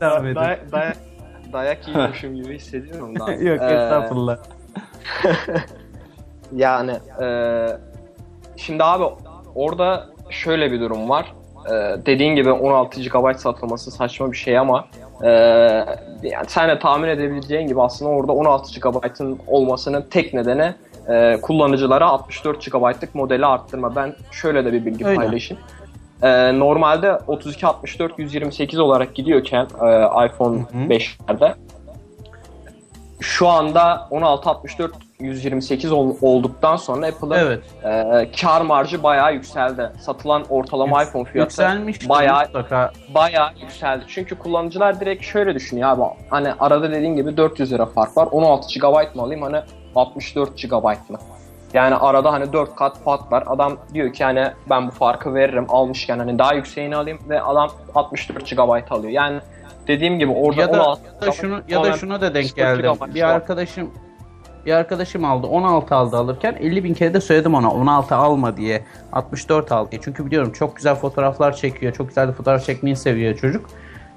devam 0.00 0.34
dayak, 0.34 0.72
dayak, 0.72 0.96
dayak 1.52 1.88
yiyormuşum 1.88 2.34
gibi 2.34 2.54
hissediyorum. 2.54 3.20
Da. 3.20 3.32
yok 3.32 3.62
ee, 3.62 3.64
estağfurullah. 3.64 4.38
yani 6.52 6.92
e, 7.22 7.66
şimdi 8.56 8.84
abi 8.84 9.04
orada 9.54 10.06
şöyle 10.30 10.72
bir 10.72 10.80
durum 10.80 11.08
var. 11.08 11.34
Ee, 11.66 11.96
dediğin 12.06 12.36
gibi 12.36 12.50
16 12.50 13.00
GB 13.00 13.36
satılması 13.36 13.90
saçma 13.90 14.32
bir 14.32 14.36
şey 14.36 14.58
ama 14.58 14.84
e, 15.22 15.28
yani 16.22 16.46
sen 16.48 16.68
de 16.68 16.78
tahmin 16.78 17.08
edebileceğin 17.08 17.68
gibi 17.68 17.82
aslında 17.82 18.10
orada 18.10 18.32
16 18.32 18.80
GB'ın 18.80 19.38
olmasının 19.46 20.02
tek 20.10 20.34
nedeni 20.34 20.74
e, 21.08 21.40
kullanıcılara 21.42 22.06
64 22.06 22.72
GB'lık 22.72 23.14
modeli 23.14 23.46
arttırma. 23.46 23.96
Ben 23.96 24.14
şöyle 24.30 24.64
de 24.64 24.72
bir 24.72 24.86
bilgi 24.86 25.06
Öyle. 25.06 25.16
paylaşayım. 25.16 25.62
E, 26.22 26.58
normalde 26.58 27.18
32 27.26 27.66
64 27.66 28.18
128 28.18 28.78
olarak 28.78 29.14
gidiyorken 29.14 29.62
e, 29.62 30.26
iPhone 30.26 30.60
5'lerde 30.88 31.54
şu 33.20 33.48
anda 33.48 34.08
16 34.10 34.50
64 34.50 34.92
128 35.20 35.92
ol, 35.92 36.16
olduktan 36.20 36.76
sonra 36.76 37.06
Apple'ın 37.06 37.30
evet. 37.30 37.62
e, 37.84 38.30
kar 38.40 38.60
marjı 38.60 39.02
bayağı 39.02 39.34
yükseldi. 39.34 39.90
Satılan 40.00 40.44
ortalama 40.48 41.00
Yüks, 41.00 41.10
iPhone 41.10 41.24
fiyatı 41.24 41.62
bayağı 42.08 42.42
mutlaka. 42.44 42.92
bayağı 43.14 43.48
yükseldi. 43.62 44.04
Çünkü 44.08 44.38
kullanıcılar 44.38 45.00
direkt 45.00 45.24
şöyle 45.24 45.54
düşünüyor 45.54 45.88
abi 45.88 46.02
hani 46.30 46.52
arada 46.60 46.90
dediğin 46.90 47.16
gibi 47.16 47.36
400 47.36 47.72
lira 47.72 47.86
fark 47.86 48.16
var. 48.16 48.28
16 48.30 48.78
GB 48.78 49.16
mı 49.16 49.22
alayım 49.22 49.42
hani 49.42 49.60
64 49.96 50.62
GB 50.62 50.84
mı? 51.10 51.18
Yani 51.74 51.94
arada 51.94 52.32
hani 52.32 52.52
4 52.52 52.76
kat 52.76 52.98
fark 53.04 53.32
var. 53.32 53.44
Adam 53.46 53.76
diyor 53.94 54.12
ki 54.12 54.24
hani 54.24 54.50
ben 54.70 54.86
bu 54.86 54.90
farkı 54.90 55.34
veririm 55.34 55.66
almışken 55.68 56.18
hani 56.18 56.38
daha 56.38 56.54
yükseğini 56.54 56.96
alayım 56.96 57.18
ve 57.28 57.42
adam 57.42 57.70
64 57.94 58.50
GB 58.50 58.92
alıyor. 58.92 59.12
Yani 59.12 59.40
dediğim 59.86 60.18
gibi 60.18 60.32
orada 60.32 60.60
ya 60.60 60.72
da, 60.72 60.84
16 60.84 61.02
ya 61.04 61.20
da 61.20 61.32
şunu 61.32 61.60
ya 61.68 61.84
da 61.84 61.92
şuna 61.92 62.20
da 62.20 62.34
denk 62.34 62.56
geldim. 62.56 62.92
Bir 63.14 63.22
arkadaşım 63.22 63.90
bir 64.66 64.72
arkadaşım 64.72 65.24
aldı 65.24 65.46
16 65.46 65.94
aldı 65.94 66.16
alırken 66.16 66.56
50 66.60 66.84
bin 66.84 66.94
kere 66.94 67.14
de 67.14 67.20
söyledim 67.20 67.54
ona 67.54 67.70
16 67.70 68.14
alma 68.14 68.56
diye 68.56 68.84
64 69.12 69.72
al 69.72 69.90
diye. 69.90 70.00
Çünkü 70.04 70.26
biliyorum 70.26 70.52
çok 70.52 70.76
güzel 70.76 70.94
fotoğraflar 70.94 71.56
çekiyor. 71.56 71.92
Çok 71.92 72.08
güzel 72.08 72.28
de 72.28 72.32
fotoğraf 72.32 72.64
çekmeyi 72.64 72.96
seviyor 72.96 73.36
çocuk. 73.36 73.66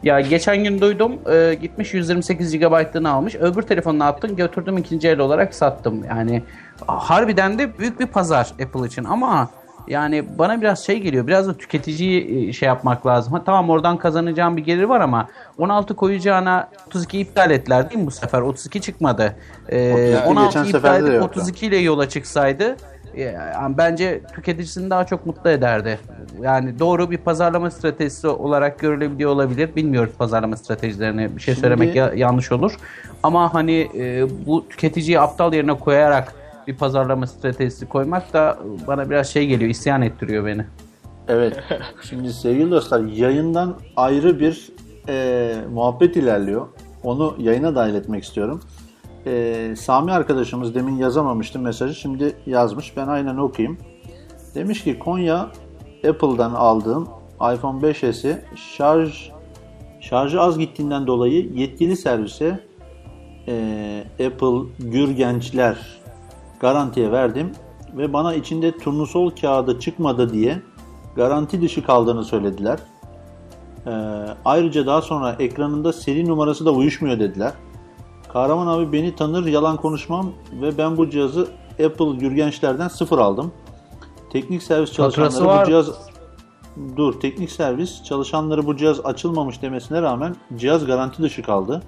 Ya 0.04 0.22
geçen 0.22 0.64
gün 0.64 0.82
duydum 0.82 1.20
e, 1.32 1.54
gitmiş 1.62 1.94
128 1.94 2.60
GB'lığını 2.60 3.12
almış. 3.12 3.36
Öbür 3.36 3.62
telefonu 3.62 4.00
ne 4.00 4.04
yaptın? 4.04 4.36
Götürdüm 4.36 4.78
ikinci 4.78 5.08
el 5.08 5.20
olarak 5.20 5.56
sattım. 5.56 6.04
Yani 6.04 6.44
harbiden 6.88 7.60
de 7.60 7.80
büyük 7.80 8.00
bir 8.00 8.06
pazar 8.06 8.54
Apple 8.64 8.88
için 8.88 9.04
ama 9.04 9.50
yani 9.88 10.26
bana 10.38 10.62
biraz 10.62 10.86
şey 10.86 11.00
geliyor. 11.00 11.28
Biraz 11.28 11.48
da 11.48 11.58
tüketiciyi 11.58 12.50
e, 12.50 12.54
şey 12.54 12.68
yapmak 12.68 13.06
lazım. 13.06 13.34
Ha, 13.34 13.42
tamam 13.46 13.70
oradan 13.70 13.98
kazanacağım 13.98 14.58
bir 14.58 14.64
gelir 14.64 14.84
var 14.84 15.02
ama 15.02 15.28
16 15.58 15.96
koyacağına 15.96 16.70
32 16.88 17.20
iptal 17.20 17.52
ettiler 17.52 17.90
değil 17.90 18.02
mi 18.02 18.08
bu 18.08 18.12
sefer? 18.12 18.42
32 18.42 18.82
çıkmadı. 18.82 19.36
Ee, 19.70 20.18
16 20.28 20.66
iptal 20.66 21.08
edip 21.08 21.24
32 21.24 21.66
ile 21.66 21.78
yola 21.78 22.10
çıksaydı 22.10 22.78
yani 23.18 23.78
bence 23.78 24.22
tüketicisini 24.36 24.90
daha 24.90 25.06
çok 25.06 25.26
mutlu 25.26 25.50
ederdi. 25.50 26.00
Yani 26.42 26.80
doğru 26.80 27.12
bir 27.12 27.18
pazarlama 27.18 27.72
stratejisi 27.72 28.28
olarak 28.28 28.80
görülebiliyor 28.80 29.32
olabilir. 29.32 29.76
Bilmiyoruz 29.76 30.14
pazarlama 30.18 30.58
stratejilerini. 30.58 31.36
Bir 31.36 31.42
şey 31.42 31.54
Şimdi... 31.54 31.62
söylemek 31.62 31.96
ya, 31.96 32.14
yanlış 32.16 32.52
olur. 32.52 32.78
Ama 33.24 33.54
hani 33.54 33.90
e, 33.96 34.28
bu 34.46 34.68
tüketiciyi 34.70 35.20
aptal 35.20 35.54
yerine 35.54 35.74
koyarak 35.74 36.34
bir 36.68 36.78
pazarlama 36.78 37.28
stratejisi 37.28 37.86
koymak 37.86 38.34
da 38.34 38.58
bana 38.88 39.10
biraz 39.10 39.28
şey 39.28 39.48
geliyor, 39.48 39.70
isyan 39.70 40.02
ettiriyor 40.02 40.46
beni. 40.46 40.66
Evet. 41.28 41.60
Şimdi 42.10 42.34
sevgili 42.34 42.72
dostlar 42.72 43.04
yayından 43.04 43.76
ayrı 43.96 44.40
bir 44.40 44.70
e, 45.10 45.56
muhabbet 45.74 46.18
ilerliyor. 46.18 46.68
Onu 47.04 47.36
yayına 47.40 47.76
dahil 47.76 47.96
etmek 47.96 48.24
istiyorum. 48.24 48.62
E, 49.30 49.76
Sami 49.76 50.12
arkadaşımız 50.12 50.76
demin 50.76 50.98
yazamamıştı 50.98 51.60
mesajı. 51.60 51.96
Şimdi 51.96 52.36
yazmış. 52.46 52.98
Ben 52.98 53.08
aynen 53.08 53.38
okuyayım. 53.38 53.78
Demiş 54.56 54.84
ki 54.84 55.00
Konya 55.00 55.52
Apple'dan 56.10 56.54
aldığım 56.54 57.08
iPhone 57.36 57.82
5s'i 57.82 58.42
şarj 58.56 59.32
şarjı 60.00 60.42
az 60.42 60.58
gittiğinden 60.58 61.08
dolayı 61.08 61.54
yetkili 61.54 61.96
servise 61.96 62.60
e, 63.48 64.04
Apple 64.14 64.90
Gürgençler 64.90 65.78
garantiye 66.60 67.12
verdim 67.12 67.52
ve 67.98 68.14
bana 68.14 68.34
içinde 68.34 68.78
turnusol 68.78 69.30
kağıdı 69.30 69.80
çıkmadı 69.80 70.34
diye 70.34 70.62
garanti 71.16 71.62
dışı 71.62 71.86
kaldığını 71.86 72.24
söylediler. 72.24 72.80
Ee, 73.88 73.92
ayrıca 74.46 74.86
daha 74.86 75.02
sonra 75.02 75.36
ekranında 75.40 75.94
seri 75.94 76.28
numarası 76.28 76.66
da 76.66 76.72
uyuşmuyor 76.72 77.20
dediler. 77.20 77.54
Kahraman 78.30 78.68
abi 78.68 78.94
beni 78.94 79.16
tanır 79.16 79.46
yalan 79.46 79.78
konuşmam 79.78 80.32
ve 80.62 80.78
ben 80.78 80.98
bu 80.98 81.10
cihazı 81.10 81.48
Apple 81.72 82.16
Gürgençlerden 82.20 82.88
sıfır 82.88 83.18
aldım. 83.18 83.52
Teknik 84.32 84.64
servis 84.64 84.94
çalışanları 84.94 85.62
bu 85.62 85.66
cihaz 85.66 86.10
dur 86.98 87.20
teknik 87.20 87.52
servis 87.52 88.04
çalışanları 88.04 88.66
bu 88.66 88.78
cihaz 88.78 89.06
açılmamış 89.06 89.62
demesine 89.62 90.02
rağmen 90.02 90.36
cihaz 90.56 90.86
garanti 90.86 91.22
dışı 91.22 91.42
kaldı. 91.42 91.84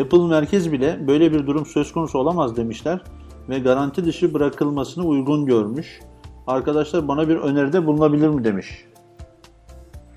Apple 0.00 0.26
merkez 0.28 0.72
bile 0.72 1.08
böyle 1.08 1.32
bir 1.32 1.46
durum 1.46 1.66
söz 1.66 1.92
konusu 1.92 2.18
olamaz 2.18 2.56
demişler 2.56 3.00
ve 3.48 3.58
garanti 3.58 4.04
dışı 4.04 4.34
bırakılmasını 4.34 5.04
uygun 5.06 5.46
görmüş. 5.46 6.00
Arkadaşlar 6.46 7.08
bana 7.08 7.28
bir 7.28 7.36
öneride 7.36 7.86
bulunabilir 7.86 8.28
mi 8.28 8.44
demiş. 8.44 8.84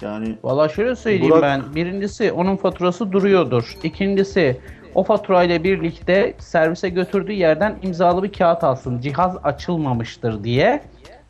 Yani 0.01 0.37
Valla 0.43 0.69
şöyle 0.69 0.95
söyleyeyim 0.95 1.29
Burak... 1.29 1.41
ben. 1.41 1.75
Birincisi 1.75 2.31
onun 2.31 2.55
faturası 2.55 3.11
duruyordur. 3.11 3.77
İkincisi 3.83 4.61
o 4.95 5.03
faturayla 5.03 5.63
birlikte 5.63 6.33
servise 6.39 6.89
götürdüğü 6.89 7.31
yerden 7.31 7.75
imzalı 7.81 8.23
bir 8.23 8.33
kağıt 8.33 8.63
alsın. 8.63 8.99
Cihaz 8.99 9.37
açılmamıştır 9.43 10.43
diye. 10.43 10.81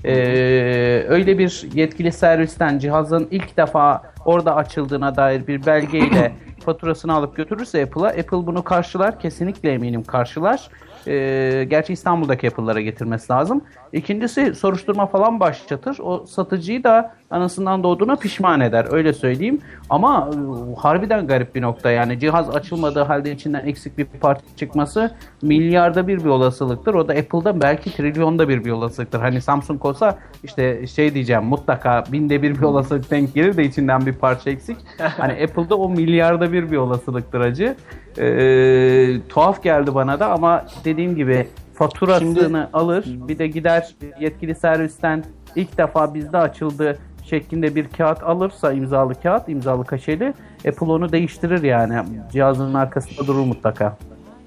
Ee, 0.05 1.05
öyle 1.07 1.37
bir 1.37 1.67
yetkili 1.73 2.11
servisten 2.11 2.79
cihazın 2.79 3.27
ilk 3.31 3.57
defa 3.57 4.01
orada 4.25 4.55
açıldığına 4.55 5.15
dair 5.15 5.47
bir 5.47 5.65
belgeyle 5.65 6.31
faturasını 6.65 7.13
alıp 7.13 7.35
götürürse 7.35 7.83
Apple'a 7.83 8.07
Apple 8.07 8.47
bunu 8.47 8.63
karşılar. 8.63 9.19
Kesinlikle 9.19 9.73
eminim 9.73 10.03
karşılar. 10.03 10.69
E, 11.07 11.65
gerçi 11.69 11.93
İstanbul'daki 11.93 12.47
Apple'lara 12.47 12.81
getirmesi 12.81 13.33
lazım. 13.33 13.61
İkincisi 13.93 14.55
soruşturma 14.55 15.05
falan 15.05 15.39
başlatır. 15.39 15.97
O 15.99 16.25
satıcıyı 16.25 16.83
da 16.83 17.15
anasından 17.33 17.83
doğduğuna 17.83 18.15
pişman 18.15 18.61
eder. 18.61 18.87
Öyle 18.91 19.13
söyleyeyim. 19.13 19.61
Ama 19.89 20.29
e, 20.33 20.81
harbiden 20.81 21.27
garip 21.27 21.55
bir 21.55 21.61
nokta. 21.61 21.91
Yani 21.91 22.19
cihaz 22.19 22.55
açılmadığı 22.55 23.03
halde 23.03 23.31
içinden 23.31 23.65
eksik 23.65 23.97
bir 23.97 24.05
parça 24.05 24.45
çıkması 24.57 25.11
milyarda 25.41 26.07
bir 26.07 26.19
bir 26.19 26.29
olasılıktır. 26.29 26.93
O 26.93 27.07
da 27.07 27.13
Apple'da 27.13 27.61
belki 27.61 27.95
trilyonda 27.95 28.49
bir 28.49 28.65
bir 28.65 28.71
olasılıktır. 28.71 29.19
Hani 29.19 29.41
Samsung 29.41 29.85
olsa 29.85 30.17
işte 30.43 30.87
şey 30.87 31.13
diyeceğim 31.13 31.43
mutlaka 31.43 32.03
binde 32.11 32.41
bir 32.41 32.55
bir 32.55 32.61
olasılık 32.61 33.11
denk 33.11 33.33
gelir 33.33 33.57
de 33.57 33.63
içinden 33.63 34.05
bir 34.05 34.13
parça 34.13 34.49
eksik. 34.49 34.77
Hani 34.97 35.33
Apple'da 35.33 35.75
o 35.75 35.89
milyarda 35.89 36.51
bir 36.51 36.71
bir 36.71 36.77
olasılıktır 36.77 37.39
acı. 37.39 37.75
Ee, 38.17 39.15
tuhaf 39.29 39.63
geldi 39.63 39.95
bana 39.95 40.19
da 40.19 40.31
ama 40.31 40.65
dediğim 40.85 41.15
gibi 41.15 41.47
faturasını 41.73 42.39
Şimdi... 42.39 42.67
alır 42.73 43.05
bir 43.07 43.39
de 43.39 43.47
gider 43.47 43.95
yetkili 44.19 44.55
servisten 44.55 45.23
ilk 45.55 45.77
defa 45.77 46.13
bizde 46.13 46.37
açıldı 46.37 46.97
şeklinde 47.33 47.75
bir 47.75 47.87
kağıt 47.87 48.23
alırsa 48.23 48.73
imzalı 48.73 49.21
kağıt, 49.21 49.49
imzalı 49.49 49.85
kaşeli 49.85 50.33
Apple 50.67 50.85
onu 50.85 51.11
değiştirir 51.11 51.63
yani. 51.63 51.99
Cihazın 52.31 52.73
arkasında 52.73 53.27
durur 53.27 53.45
mutlaka. 53.45 53.97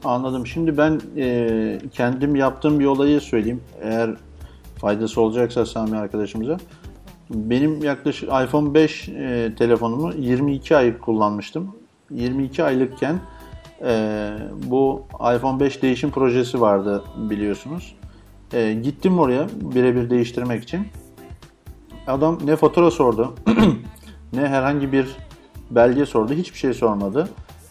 Anladım. 0.04 0.46
Şimdi 0.46 0.78
ben 0.78 1.00
e, 1.16 1.78
kendim 1.92 2.36
yaptığım 2.36 2.80
bir 2.80 2.86
olayı 2.86 3.20
söyleyeyim. 3.20 3.60
Eğer 3.82 4.10
faydası 4.76 5.20
olacaksa 5.20 5.66
Sami 5.66 5.96
arkadaşımıza. 5.96 6.56
Benim 7.30 7.84
yaklaşık 7.84 8.28
iPhone 8.28 8.74
5 8.74 9.08
e, 9.08 9.52
telefonumu 9.58 10.12
22 10.18 10.76
ay 10.76 10.98
kullanmıştım. 10.98 11.76
22 12.10 12.64
aylıkken 12.64 13.18
e, 13.84 14.30
bu 14.66 15.06
iPhone 15.36 15.60
5 15.60 15.82
değişim 15.82 16.10
projesi 16.10 16.60
vardı 16.60 17.04
biliyorsunuz. 17.16 17.94
E, 18.52 18.72
gittim 18.72 19.18
oraya 19.18 19.46
birebir 19.60 20.10
değiştirmek 20.10 20.62
için. 20.62 20.86
Adam 22.06 22.38
ne 22.44 22.56
fatura 22.56 22.90
sordu 22.90 23.34
ne 24.32 24.48
herhangi 24.48 24.92
bir 24.92 25.16
belge 25.70 26.06
sordu. 26.06 26.32
Hiçbir 26.32 26.58
şey 26.58 26.74
sormadı. 26.74 27.28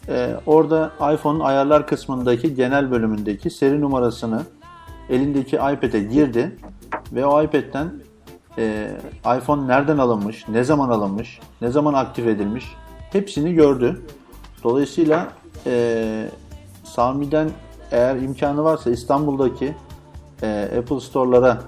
E, 0.08 0.36
orada 0.46 0.92
iPhone'un 1.14 1.40
ayarlar 1.40 1.88
kısmındaki 1.88 2.56
genel 2.56 2.92
bölümündeki 2.92 3.50
seri 3.50 3.82
numarasını 3.82 4.44
elindeki 5.10 5.56
iPad'e 5.56 6.00
girdi 6.00 6.56
ve 7.12 7.26
o 7.26 7.44
iPad'den 7.44 7.94
e, 8.58 8.92
iPhone 9.38 9.68
nereden 9.68 9.98
alınmış, 9.98 10.48
ne 10.48 10.64
zaman 10.64 10.90
alınmış, 10.90 11.40
ne 11.62 11.70
zaman 11.70 11.94
aktif 11.94 12.28
edilmiş 12.28 12.66
hepsini 13.12 13.54
gördü. 13.54 14.02
Dolayısıyla 14.64 15.28
e, 15.66 16.30
Sami'den 16.84 17.50
eğer 17.92 18.16
imkanı 18.16 18.64
varsa 18.64 18.92
İstanbul'daki 18.92 19.76
e, 20.42 20.72
Apple 20.80 21.00
Store'lara 21.00 21.62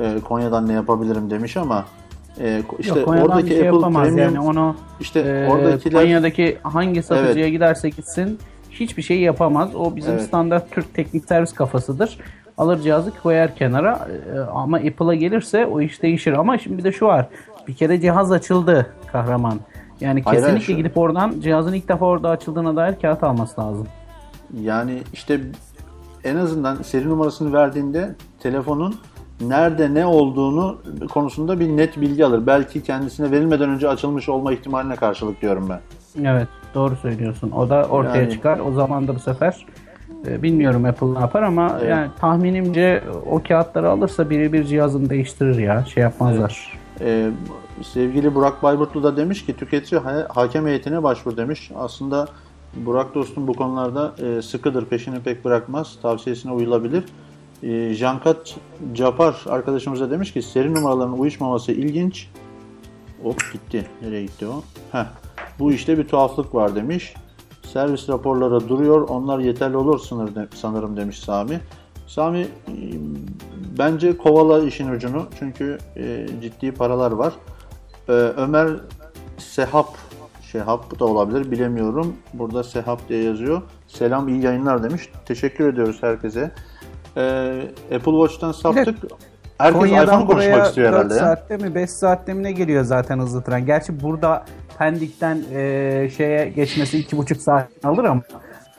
e, 0.00 0.20
Konya'dan 0.20 0.68
ne 0.68 0.72
yapabilirim 0.72 1.30
demiş 1.30 1.56
ama 1.56 1.84
e, 2.40 2.62
işte 2.78 3.00
Yok, 3.00 3.08
oradaki 3.08 3.48
şey 3.48 3.68
Apple 3.68 3.80
Premium 3.80 4.18
yani 4.18 4.40
onu 4.40 4.76
işte 5.00 5.20
e, 5.20 5.48
oradakiler 5.52 6.02
Konya'daki 6.02 6.58
hangi 6.62 7.02
satıcıya 7.02 7.44
evet. 7.44 7.52
giderse 7.52 7.88
gitsin 7.88 8.38
hiçbir 8.70 9.02
şey 9.02 9.20
yapamaz. 9.20 9.76
O 9.76 9.96
bizim 9.96 10.12
evet. 10.12 10.22
standart 10.22 10.70
Türk 10.70 10.94
teknik 10.94 11.24
servis 11.24 11.52
kafasıdır. 11.52 12.18
Alır 12.58 12.80
cihazı 12.80 13.10
koyar 13.22 13.54
kenara 13.54 14.08
e, 14.34 14.38
ama 14.38 14.76
Apple'a 14.76 15.14
gelirse 15.14 15.66
o 15.66 15.80
iş 15.80 16.02
değişir. 16.02 16.32
Ama 16.32 16.58
şimdi 16.58 16.78
bir 16.78 16.84
de 16.84 16.92
şu 16.92 17.06
var. 17.06 17.28
Bir 17.68 17.74
kere 17.74 18.00
cihaz 18.00 18.32
açıldı 18.32 18.86
kahraman. 19.12 19.60
Yani 20.00 20.24
kesinlikle 20.24 20.48
Hayır, 20.48 20.60
şu... 20.60 20.72
gidip 20.72 20.98
oradan 20.98 21.40
cihazın 21.40 21.72
ilk 21.72 21.88
defa 21.88 22.06
orada 22.06 22.30
açıldığına 22.30 22.76
dair 22.76 22.94
kağıt 23.02 23.22
alması 23.22 23.60
lazım. 23.60 23.86
Yani 24.60 24.98
işte 25.12 25.40
en 26.24 26.36
azından 26.36 26.82
seri 26.82 27.08
numarasını 27.08 27.52
verdiğinde 27.52 28.14
telefonun 28.40 28.94
nerede 29.48 29.94
ne 29.94 30.06
olduğunu 30.06 30.78
konusunda 31.10 31.60
bir 31.60 31.68
net 31.68 32.00
bilgi 32.00 32.24
alır. 32.24 32.46
Belki 32.46 32.82
kendisine 32.82 33.30
verilmeden 33.30 33.70
önce 33.70 33.88
açılmış 33.88 34.28
olma 34.28 34.52
ihtimaline 34.52 34.96
karşılık 34.96 35.42
diyorum 35.42 35.68
ben. 35.68 35.80
Evet 36.24 36.48
doğru 36.74 36.96
söylüyorsun. 36.96 37.50
O 37.50 37.70
da 37.70 37.84
ortaya 37.84 38.22
yani... 38.22 38.32
çıkar. 38.32 38.58
O 38.58 38.72
zaman 38.72 39.08
da 39.08 39.14
bu 39.14 39.18
sefer 39.18 39.66
e, 40.26 40.42
bilmiyorum 40.42 40.84
Apple 40.84 41.14
ne 41.14 41.18
yapar 41.18 41.42
ama 41.42 41.76
evet. 41.80 41.90
yani 41.90 42.10
tahminimce 42.20 43.02
o 43.30 43.42
kağıtları 43.42 43.90
alırsa 43.90 44.30
birebir 44.30 44.64
cihazını 44.64 45.10
değiştirir 45.10 45.58
ya. 45.58 45.84
Şey 45.84 46.02
yapmazlar. 46.02 46.78
Evet. 46.78 46.82
Ee, 47.00 47.30
sevgili 47.82 48.34
Burak 48.34 48.62
Bayburtlu 48.62 49.02
da 49.02 49.16
demiş 49.16 49.46
ki 49.46 49.56
tüketici 49.56 50.00
hakem 50.28 50.66
heyetine 50.66 51.02
başvur 51.02 51.36
demiş. 51.36 51.70
Aslında 51.76 52.28
Burak 52.76 53.14
dostum 53.14 53.46
bu 53.46 53.52
konularda 53.52 54.12
e, 54.18 54.42
sıkıdır, 54.42 54.84
peşini 54.84 55.20
pek 55.20 55.44
bırakmaz. 55.44 55.98
Tavsiyesine 56.02 56.52
uyulabilir. 56.52 57.04
E, 57.62 57.94
Jankat 57.94 58.56
Capar 58.92 59.44
arkadaşımız 59.48 60.00
da 60.00 60.10
demiş 60.10 60.32
ki 60.32 60.42
seri 60.42 60.74
numaraların 60.74 61.18
uyuşmaması 61.18 61.72
ilginç. 61.72 62.28
Hop 63.22 63.42
gitti. 63.52 63.86
Nereye 64.02 64.22
gitti 64.22 64.46
o? 64.46 64.62
Heh. 64.92 65.04
Bu 65.58 65.72
işte 65.72 65.98
bir 65.98 66.08
tuhaflık 66.08 66.54
var 66.54 66.74
demiş. 66.74 67.14
Servis 67.72 68.08
raporları 68.08 68.68
duruyor. 68.68 69.08
Onlar 69.08 69.38
yeterli 69.38 69.76
olur 69.76 70.00
sanırım 70.54 70.96
demiş 70.96 71.18
Sami. 71.18 71.60
Sami 72.06 72.40
e, 72.40 72.48
bence 73.78 74.16
kovala 74.16 74.66
işin 74.66 74.88
ucunu. 74.88 75.26
Çünkü 75.38 75.78
e, 75.96 76.26
ciddi 76.42 76.72
paralar 76.72 77.12
var. 77.12 77.32
Ee, 78.08 78.12
Ömer 78.12 78.70
Sehap 79.38 79.96
Şehap 80.52 81.00
da 81.00 81.04
olabilir 81.04 81.50
bilemiyorum. 81.50 82.16
Burada 82.34 82.64
Sehap 82.64 83.08
diye 83.08 83.22
yazıyor. 83.22 83.62
Selam 83.86 84.28
iyi 84.28 84.42
yayınlar 84.42 84.82
demiş. 84.82 85.08
Teşekkür 85.26 85.72
ediyoruz 85.72 85.98
herkese. 86.00 86.52
Ee, 87.16 87.62
Apple 87.94 88.12
Watch'tan 88.12 88.52
saptık. 88.52 88.96
Herkes 89.58 89.80
Konya'dan 89.80 90.04
iPhone 90.04 90.26
konuşmak 90.26 90.54
buraya 90.54 90.66
istiyor 90.68 90.92
4 90.92 90.98
herhalde 90.98 91.14
ya. 91.14 91.20
saatte 91.20 91.56
mi 91.56 91.74
5 91.74 91.90
saatte 91.90 92.34
mi 92.34 92.42
ne 92.42 92.52
geliyor 92.52 92.84
zaten 92.84 93.18
hızlı 93.18 93.42
tren. 93.42 93.66
Gerçi 93.66 94.02
burada 94.02 94.44
Pendik'ten 94.78 95.42
e, 95.54 96.10
şeye 96.16 96.48
geçmesi 96.48 97.04
2,5 97.04 97.34
saat 97.34 97.68
alır 97.84 98.04
ama 98.04 98.22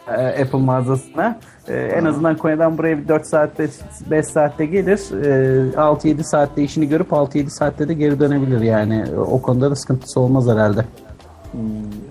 e, 0.07 0.41
Apple 0.43 0.59
mağazasına. 0.59 1.39
E, 1.67 1.75
en 1.75 2.05
azından 2.05 2.38
Konya'dan 2.38 2.77
buraya 2.77 3.07
4 3.07 3.25
saatte 3.25 3.69
5 4.11 4.25
saatte 4.25 4.65
gelir. 4.65 4.99
E, 5.25 5.71
6-7 5.75 6.23
saatte 6.23 6.63
işini 6.63 6.89
görüp 6.89 7.09
6-7 7.11 7.49
saatte 7.49 7.88
de 7.88 7.93
geri 7.93 8.19
dönebilir 8.19 8.61
yani. 8.61 9.05
O 9.17 9.41
konuda 9.41 9.71
da 9.71 9.75
sıkıntısı 9.75 10.19
olmaz 10.19 10.47
herhalde. 10.47 10.86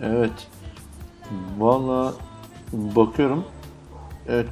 Evet. 0.03 0.33
Valla 1.59 2.13
bakıyorum. 2.73 3.45
Evet 4.29 4.47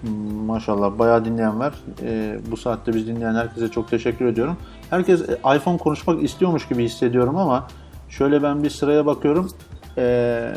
maşallah 0.47 0.99
bayağı 0.99 1.25
dinleyen 1.25 1.61
var. 1.61 1.75
Ee, 2.03 2.39
bu 2.51 2.57
saatte 2.57 2.95
biz 2.95 3.07
dinleyen 3.07 3.35
herkese 3.35 3.69
çok 3.69 3.91
teşekkür 3.91 4.27
ediyorum. 4.27 4.57
Herkes 4.91 5.29
e, 5.29 5.57
iPhone 5.57 5.79
konuşmak 5.79 6.23
istiyormuş 6.23 6.69
gibi 6.69 6.85
hissediyorum 6.85 7.37
ama 7.37 7.67
şöyle 8.09 8.43
ben 8.43 8.63
bir 8.63 8.71
sıraya 8.71 9.07
bakıyorum. 9.07 9.51
Ee, 9.99 10.53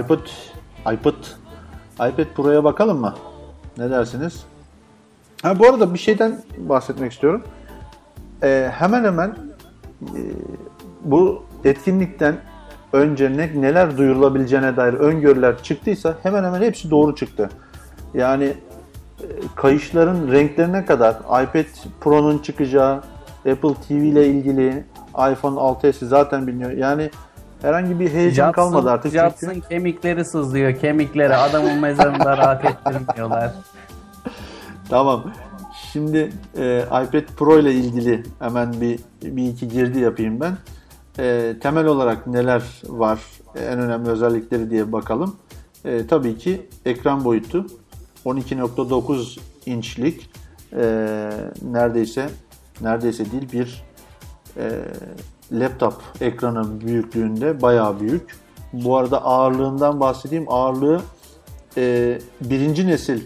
iPod 0.00 0.20
iPod 0.92 1.14
iPad 1.94 2.26
Pro'ya 2.36 2.64
bakalım 2.64 3.00
mı? 3.00 3.14
Ne 3.78 3.90
dersiniz? 3.90 4.44
Ha 5.42 5.58
bu 5.58 5.66
arada 5.66 5.94
bir 5.94 5.98
şeyden 5.98 6.42
bahsetmek 6.58 7.12
istiyorum. 7.12 7.42
Ee, 8.42 8.70
hemen 8.74 9.04
hemen 9.04 9.36
e, 10.02 10.20
bu 11.04 11.42
etkinlikten 11.64 12.36
önce 12.92 13.36
ne, 13.36 13.60
neler 13.60 13.96
duyurulabileceğine 13.96 14.76
dair 14.76 14.92
öngörüler 14.94 15.62
çıktıysa 15.62 16.16
hemen 16.22 16.44
hemen 16.44 16.62
hepsi 16.62 16.90
doğru 16.90 17.14
çıktı. 17.14 17.50
Yani 18.14 18.44
e, 19.20 19.26
kayışların 19.56 20.32
renklerine 20.32 20.84
kadar 20.84 21.14
iPad 21.14 21.64
Pro'nun 22.00 22.38
çıkacağı, 22.38 23.02
Apple 23.38 23.74
TV 23.88 23.92
ile 23.92 24.26
ilgili 24.26 24.84
iPhone 25.32 25.60
6s 25.60 26.04
zaten 26.06 26.46
biliniyor. 26.46 26.70
Yani 26.70 27.10
herhangi 27.62 28.00
bir 28.00 28.10
heyecan 28.12 28.52
kalmadı 28.52 28.90
artık. 28.90 29.12
çünkü- 29.12 29.24
Jobs'ın 29.24 29.60
kemikleri 29.60 30.24
sızlıyor 30.24 30.74
kemikleri. 30.76 31.36
Adamın 31.36 31.78
mezarında 31.80 32.36
rahat 32.38 32.64
ettirmiyorlar. 32.64 33.52
Tamam. 34.88 35.24
Şimdi 35.92 36.32
e, 36.58 36.78
iPad 36.86 37.24
Pro 37.36 37.58
ile 37.58 37.72
ilgili 37.72 38.22
hemen 38.38 38.80
bir, 38.80 38.98
bir 39.22 39.46
iki 39.48 39.68
girdi 39.68 40.00
yapayım 40.00 40.40
ben. 40.40 40.52
E, 41.18 41.54
temel 41.62 41.86
olarak 41.86 42.26
neler 42.26 42.62
var, 42.88 43.20
en 43.56 43.78
önemli 43.78 44.10
özellikleri 44.10 44.70
diye 44.70 44.92
bakalım. 44.92 45.36
E, 45.84 46.06
tabii 46.06 46.38
ki 46.38 46.66
ekran 46.84 47.24
boyutu 47.24 47.66
12.9 48.26 49.38
inçlik 49.66 50.30
e, 50.72 50.82
neredeyse 51.62 52.30
neredeyse 52.80 53.32
değil 53.32 53.52
bir 53.52 53.84
e, 54.56 54.70
laptop 55.52 55.94
ekranı 56.20 56.80
büyüklüğünde 56.80 57.62
bayağı 57.62 58.00
büyük. 58.00 58.36
Bu 58.72 58.96
arada 58.96 59.24
ağırlığından 59.24 60.00
bahsedeyim. 60.00 60.44
Ağırlığı 60.48 61.00
e, 61.76 62.18
birinci 62.40 62.86
nesil 62.86 63.22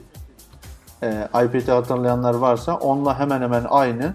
e, 1.03 1.29
iPad'i 1.29 1.71
hatırlayanlar 1.71 2.35
varsa 2.35 2.77
onunla 2.77 3.19
hemen 3.19 3.43
hemen 3.43 3.65
aynı. 3.69 4.15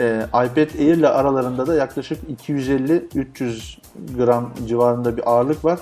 E, 0.00 0.26
iPad 0.28 0.78
Air 0.78 0.96
ile 0.96 1.08
aralarında 1.08 1.66
da 1.66 1.74
yaklaşık 1.74 2.18
250-300 2.48 3.78
gram 4.16 4.52
civarında 4.66 5.16
bir 5.16 5.30
ağırlık 5.30 5.64
var. 5.64 5.80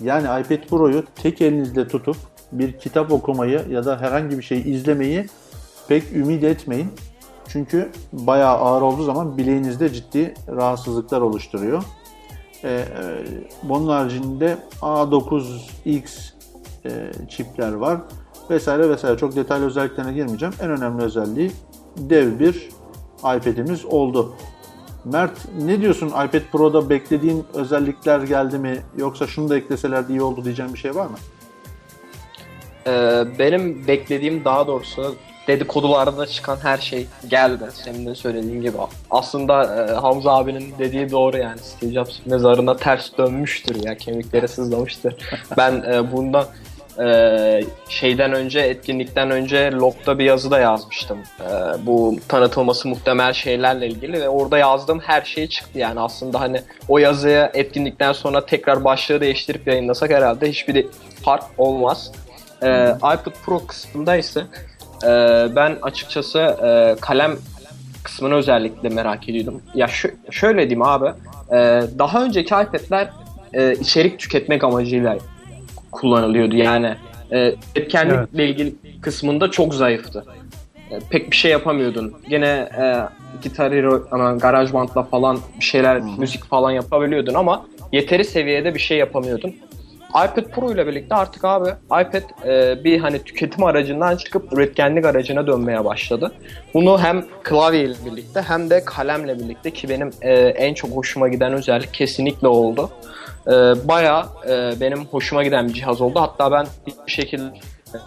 Yani 0.00 0.24
iPad 0.24 0.68
Pro'yu 0.68 1.04
tek 1.22 1.40
elinizle 1.40 1.88
tutup 1.88 2.16
bir 2.52 2.78
kitap 2.78 3.12
okumayı 3.12 3.64
ya 3.70 3.84
da 3.84 4.00
herhangi 4.00 4.38
bir 4.38 4.42
şey 4.42 4.70
izlemeyi 4.74 5.26
pek 5.88 6.12
ümit 6.12 6.44
etmeyin. 6.44 6.88
Çünkü 7.48 7.90
bayağı 8.12 8.56
ağır 8.56 8.82
olduğu 8.82 9.04
zaman 9.04 9.38
bileğinizde 9.38 9.92
ciddi 9.92 10.34
rahatsızlıklar 10.48 11.20
oluşturuyor. 11.20 11.82
E, 12.64 12.68
e, 12.70 12.84
bunun 13.62 13.88
haricinde 13.88 14.58
A9X 14.82 16.32
e, 16.84 17.12
çipler 17.28 17.72
var 17.72 17.98
vesaire 18.50 18.90
vesaire. 18.90 19.18
Çok 19.18 19.36
detaylı 19.36 19.66
özelliklerine 19.66 20.12
girmeyeceğim. 20.12 20.54
En 20.60 20.70
önemli 20.70 21.02
özelliği 21.02 21.52
dev 21.96 22.38
bir 22.38 22.68
iPad'imiz 23.18 23.84
oldu. 23.84 24.34
Mert 25.04 25.48
ne 25.64 25.80
diyorsun 25.80 26.08
iPad 26.08 26.40
Pro'da 26.52 26.90
beklediğin 26.90 27.44
özellikler 27.54 28.20
geldi 28.20 28.58
mi 28.58 28.82
yoksa 28.96 29.26
şunu 29.26 29.48
da 29.48 29.56
ekleselerdi 29.56 30.12
iyi 30.12 30.22
oldu 30.22 30.44
diyeceğim 30.44 30.74
bir 30.74 30.78
şey 30.78 30.94
var 30.94 31.06
mı? 31.06 31.16
Ee, 32.86 33.24
benim 33.38 33.86
beklediğim 33.86 34.44
daha 34.44 34.66
doğrusu 34.66 35.16
dedikodularda 35.46 36.26
çıkan 36.26 36.56
her 36.62 36.78
şey 36.78 37.06
geldi. 37.28 37.64
Senin 37.84 38.06
de 38.06 38.14
söylediğin 38.14 38.62
gibi. 38.62 38.76
Aslında 39.10 39.86
e, 39.86 39.92
Hamza 39.92 40.32
abinin 40.32 40.74
dediği 40.78 41.10
doğru 41.10 41.36
yani. 41.38 41.58
Steve 41.58 41.92
Jobs 41.92 42.18
mezarına 42.26 42.76
ters 42.76 43.18
dönmüştür 43.18 43.84
ya. 43.84 43.96
Kemikleri 43.96 44.48
sızlamıştır. 44.48 45.14
ben 45.56 45.72
e, 45.92 46.12
bundan 46.12 46.46
e, 46.98 47.60
şeyden 47.88 48.32
önce, 48.32 48.60
etkinlikten 48.60 49.30
önce 49.30 49.70
logda 49.72 50.18
bir 50.18 50.24
yazı 50.24 50.50
da 50.50 50.58
yazmıştım. 50.58 51.18
E, 51.40 51.86
bu 51.86 52.16
tanıtılması 52.28 52.88
muhtemel 52.88 53.32
şeylerle 53.32 53.86
ilgili 53.86 54.20
ve 54.20 54.28
orada 54.28 54.58
yazdığım 54.58 55.00
her 55.00 55.22
şey 55.22 55.46
çıktı. 55.46 55.78
Yani 55.78 56.00
aslında 56.00 56.40
hani 56.40 56.60
o 56.88 56.98
yazıya 56.98 57.50
etkinlikten 57.54 58.12
sonra 58.12 58.46
tekrar 58.46 58.84
başlığı 58.84 59.20
değiştirip 59.20 59.66
yayınlasak 59.66 60.10
herhalde 60.10 60.48
hiçbir 60.48 60.86
fark 61.24 61.44
olmaz. 61.58 62.12
E, 62.62 62.90
iPad 62.96 63.32
Pro 63.44 63.66
kısmında 63.66 64.16
ise 64.16 64.40
e, 65.04 65.08
ben 65.56 65.76
açıkçası 65.82 66.38
e, 66.38 66.96
kalem 67.00 67.36
kısmını 68.02 68.34
özellikle 68.34 68.88
merak 68.88 69.28
ediyordum. 69.28 69.62
Ya 69.74 69.88
şu, 69.88 70.08
şöyle 70.30 70.60
diyeyim 70.60 70.82
abi, 70.82 71.08
e, 71.50 71.56
daha 71.98 72.24
önceki 72.24 72.46
iPad'ler 72.46 73.08
e, 73.52 73.72
içerik 73.72 74.18
tüketmek 74.18 74.64
amacıyla 74.64 75.18
kullanılıyordu. 75.92 76.56
Yani 76.56 76.94
e, 77.32 77.54
etkenlikle 77.74 78.48
ilgili 78.48 78.74
kısmında 79.00 79.50
çok 79.50 79.74
zayıftı. 79.74 80.24
E, 80.90 80.98
pek 81.10 81.30
bir 81.30 81.36
şey 81.36 81.50
yapamıyordun. 81.50 82.14
Gene 82.28 82.68
e, 82.78 82.84
Guitar 83.42 83.72
Hero, 83.72 84.02
ama 84.10 84.32
GarageBand'la 84.32 85.02
falan 85.02 85.38
bir 85.58 85.64
şeyler, 85.64 86.00
müzik 86.18 86.44
falan 86.44 86.70
yapabiliyordun 86.70 87.34
ama 87.34 87.66
yeteri 87.92 88.24
seviyede 88.24 88.74
bir 88.74 88.80
şey 88.80 88.98
yapamıyordun. 88.98 89.54
iPad 90.10 90.44
Pro 90.54 90.72
ile 90.72 90.86
birlikte 90.86 91.14
artık 91.14 91.44
abi 91.44 91.68
iPad 91.84 92.46
e, 92.46 92.84
bir 92.84 93.00
hani 93.00 93.24
tüketim 93.24 93.64
aracından 93.64 94.16
çıkıp 94.16 94.52
üretkenlik 94.52 95.04
aracına 95.04 95.46
dönmeye 95.46 95.84
başladı. 95.84 96.32
Bunu 96.74 97.00
hem 97.00 97.24
klavye 97.42 97.84
ile 97.84 97.94
birlikte 98.06 98.42
hem 98.42 98.70
de 98.70 98.84
kalemle 98.84 99.38
birlikte 99.38 99.70
ki 99.70 99.88
benim 99.88 100.10
e, 100.22 100.34
en 100.34 100.74
çok 100.74 100.90
hoşuma 100.90 101.28
giden 101.28 101.52
özellik 101.52 101.94
kesinlikle 101.94 102.48
oldu. 102.48 102.90
E, 103.46 103.50
bayağı 103.88 104.26
e, 104.48 104.80
benim 104.80 105.04
hoşuma 105.04 105.42
giden 105.42 105.68
bir 105.68 105.72
cihaz 105.72 106.00
oldu. 106.00 106.20
Hatta 106.20 106.52
ben 106.52 106.66
bir 107.06 107.12
şekilde 107.12 107.44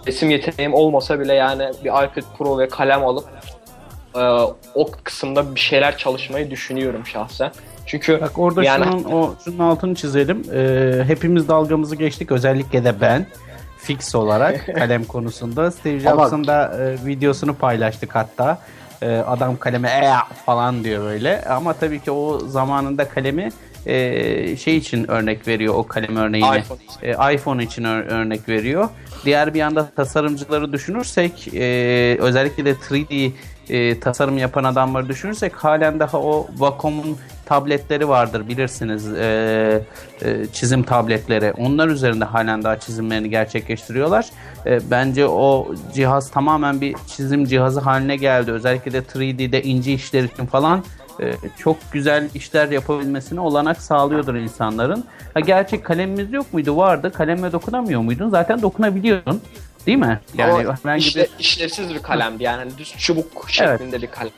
resim 0.07 0.29
yeteneğim 0.29 0.73
olmasa 0.73 1.19
bile 1.19 1.33
yani 1.33 1.71
bir 1.83 1.89
iPad 1.89 2.37
Pro 2.37 2.59
ve 2.59 2.67
kalem 2.67 3.05
alıp 3.05 3.25
e, 4.15 4.19
o 4.75 4.91
kısımda 5.03 5.55
bir 5.55 5.59
şeyler 5.59 5.97
çalışmayı 5.97 6.51
düşünüyorum 6.51 7.05
şahsen. 7.05 7.51
Çünkü 7.89 8.21
Bak 8.21 8.39
orada 8.39 8.63
yani 8.63 8.83
şunun, 8.85 9.03
o, 9.03 9.33
şunun 9.45 9.59
altını 9.59 9.95
çizelim. 9.95 10.43
Ee, 10.53 11.03
hepimiz 11.07 11.47
dalgamızı 11.47 11.95
geçtik. 11.95 12.31
Özellikle 12.31 12.83
de 12.83 13.01
ben. 13.01 13.25
Fix 13.77 14.15
olarak 14.15 14.65
kalem 14.75 15.03
konusunda. 15.03 15.71
Steve 15.71 15.99
Jobs'ın 15.99 16.47
da 16.47 16.77
e, 16.79 17.05
videosunu 17.05 17.53
paylaştık 17.53 18.15
hatta. 18.15 18.57
E, 19.01 19.17
adam 19.17 19.57
kaleme 19.57 19.89
"Ea!" 19.89 20.19
falan 20.45 20.83
diyor 20.83 21.03
böyle. 21.03 21.45
Ama 21.45 21.73
tabii 21.73 21.99
ki 21.99 22.11
o 22.11 22.39
zamanında 22.39 23.09
kalemi 23.09 23.49
e, 23.85 24.57
şey 24.57 24.77
için 24.77 25.11
örnek 25.11 25.47
veriyor 25.47 25.73
o 25.77 25.87
kalem 25.87 26.15
örneğini. 26.17 26.57
iPhone 26.57 26.79
için. 26.83 27.21
E, 27.21 27.33
iPhone 27.33 27.63
için 27.63 27.83
ör- 27.83 28.07
örnek 28.07 28.49
veriyor. 28.49 28.89
Diğer 29.25 29.53
bir 29.53 29.59
yanda 29.59 29.89
tasarımcıları 29.95 30.73
düşünürsek 30.73 31.47
e, 31.53 32.17
özellikle 32.19 32.65
de 32.65 32.71
3D 32.71 33.31
e, 33.69 33.99
tasarım 33.99 34.37
yapan 34.37 34.63
adamları 34.63 35.07
düşünürsek 35.09 35.55
halen 35.55 35.99
daha 35.99 36.17
o 36.19 36.47
Wacom'un 36.49 37.17
tabletleri 37.49 38.09
vardır 38.09 38.47
bilirsiniz 38.49 39.13
e, 39.13 39.81
e, 40.21 40.45
çizim 40.53 40.83
tabletleri. 40.83 41.53
Onlar 41.57 41.87
üzerinde 41.87 42.25
halen 42.25 42.63
daha 42.63 42.79
çizimlerini 42.79 43.29
gerçekleştiriyorlar. 43.29 44.25
E, 44.65 44.91
bence 44.91 45.25
o 45.27 45.67
cihaz 45.93 46.31
tamamen 46.31 46.81
bir 46.81 46.95
çizim 47.15 47.45
cihazı 47.45 47.79
haline 47.79 48.15
geldi. 48.15 48.51
Özellikle 48.51 48.91
de 48.93 48.99
3D'de 48.99 49.63
ince 49.63 49.93
işler 49.93 50.23
için 50.23 50.45
falan 50.45 50.83
e, 51.21 51.33
çok 51.57 51.77
güzel 51.91 52.29
işler 52.35 52.69
yapabilmesine 52.69 53.39
olanak 53.39 53.81
sağlıyordur 53.81 54.35
insanların. 54.35 55.03
Ha, 55.33 55.39
gerçi 55.39 55.81
kalemimiz 55.81 56.33
yok 56.33 56.53
muydu? 56.53 56.77
Vardı. 56.77 57.11
Kalemle 57.11 57.51
dokunamıyor 57.51 58.01
muydun? 58.01 58.29
Zaten 58.29 58.61
dokunabiliyordun. 58.61 59.41
Değil 59.85 59.97
mi? 59.97 60.19
Yani 60.37 60.51
Ama 60.53 60.77
herhangi 60.83 61.03
işle- 61.07 61.21
bir 61.23 61.29
işlevsiz 61.39 61.89
bir 61.93 61.99
kalemdi 61.99 62.43
yani 62.43 62.77
düz 62.77 62.93
çubuk 62.97 63.45
şeklinde 63.49 64.01
bir 64.01 64.07
kalem. 64.07 64.31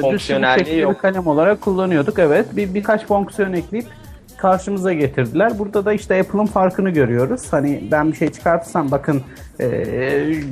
Fonksiyonelliği 0.00 0.80
yok. 0.80 1.00
kalem 1.00 1.26
olarak 1.26 1.60
kullanıyorduk. 1.60 2.18
Evet. 2.18 2.56
Bir 2.56 2.74
birkaç 2.74 3.06
fonksiyon 3.06 3.52
ekleyip 3.52 3.86
karşımıza 4.36 4.92
getirdiler. 4.92 5.58
Burada 5.58 5.84
da 5.84 5.92
işte 5.92 6.20
Apple'ın 6.20 6.46
farkını 6.46 6.90
görüyoruz. 6.90 7.52
Hani 7.52 7.84
ben 7.90 8.12
bir 8.12 8.16
şey 8.16 8.32
çıkartırsam 8.32 8.90
bakın 8.90 9.22
e, 9.60 9.68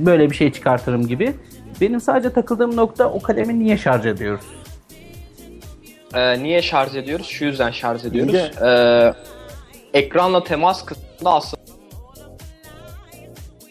böyle 0.06 0.30
bir 0.30 0.36
şey 0.36 0.52
çıkartırım 0.52 1.06
gibi. 1.06 1.34
Benim 1.80 2.00
sadece 2.00 2.32
takıldığım 2.32 2.76
nokta 2.76 3.10
o 3.10 3.22
kalemi 3.22 3.58
niye 3.58 3.78
şarj 3.78 4.06
ediyoruz? 4.06 4.44
Ee, 6.14 6.42
niye 6.42 6.62
şarj 6.62 6.96
ediyoruz? 6.96 7.26
Şu 7.26 7.44
yüzden 7.44 7.70
şarj 7.70 8.04
ediyoruz. 8.04 8.34
Ee, 8.34 9.14
ekranla 9.94 10.44
temas 10.44 10.84
kısmında 10.84 11.32
aslında 11.32 11.62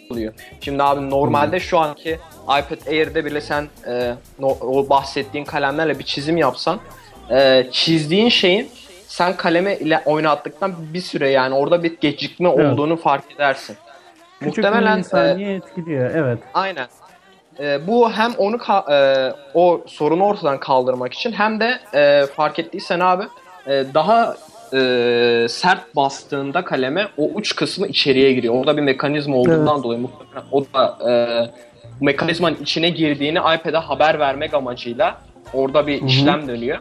oluyor. 0.09 0.33
Şimdi 0.61 0.83
abi 0.83 1.09
normalde 1.09 1.51
hmm. 1.51 1.61
şu 1.61 1.79
anki 1.79 2.19
iPad 2.49 2.87
Air'de 2.87 3.25
bile 3.25 3.41
sen 3.41 3.67
e, 3.87 4.13
o 4.61 4.89
bahsettiğin 4.89 5.45
kalemlerle 5.45 5.99
bir 5.99 6.03
çizim 6.03 6.37
yapsan 6.37 6.79
e, 7.31 7.67
çizdiğin 7.71 8.29
şeyin 8.29 8.69
sen 9.07 9.37
kaleme 9.37 9.77
ile 9.77 10.01
oynattıktan 10.05 10.73
bir 10.93 11.01
süre 11.01 11.29
yani 11.29 11.55
orada 11.55 11.83
bir 11.83 11.97
gecikme 11.97 12.49
evet. 12.49 12.73
olduğunu 12.73 12.97
fark 12.97 13.31
edersin. 13.35 13.77
Küçük 14.39 14.57
Muhtemelen 14.57 14.97
bir 14.97 15.03
saniye 15.03 15.51
e, 15.51 15.55
etkiliyor 15.55 16.11
evet. 16.15 16.39
Aynen. 16.53 16.87
E, 17.59 17.87
bu 17.87 18.11
hem 18.11 18.31
onu 18.37 18.57
e, 18.91 19.33
o 19.53 19.81
sorunu 19.87 20.25
ortadan 20.25 20.59
kaldırmak 20.59 21.13
için 21.13 21.31
hem 21.31 21.59
de 21.59 21.79
e, 21.93 22.25
fark 22.25 22.59
ettiysen 22.59 22.99
abi 22.99 23.23
e, 23.67 23.85
daha 23.93 24.35
e, 24.73 25.47
sert 25.49 25.95
bastığında 25.95 26.63
kaleme 26.63 27.07
o 27.17 27.23
uç 27.33 27.55
kısmı 27.55 27.87
içeriye 27.87 28.33
giriyor. 28.33 28.53
Orada 28.53 28.77
bir 28.77 28.81
mekanizma 28.81 29.35
olduğundan 29.35 29.75
evet. 29.75 29.83
dolayı 29.83 29.99
muhtemelen 29.99 30.43
o 30.51 30.63
da 30.73 30.97
e, 31.09 31.13
mekanizmanın 32.01 32.57
içine 32.61 32.89
girdiğini 32.89 33.37
iPad'e 33.37 33.77
haber 33.77 34.19
vermek 34.19 34.53
amacıyla 34.53 35.21
orada 35.53 35.87
bir 35.87 35.99
Hı-hı. 35.99 36.07
işlem 36.07 36.47
dönüyor. 36.47 36.79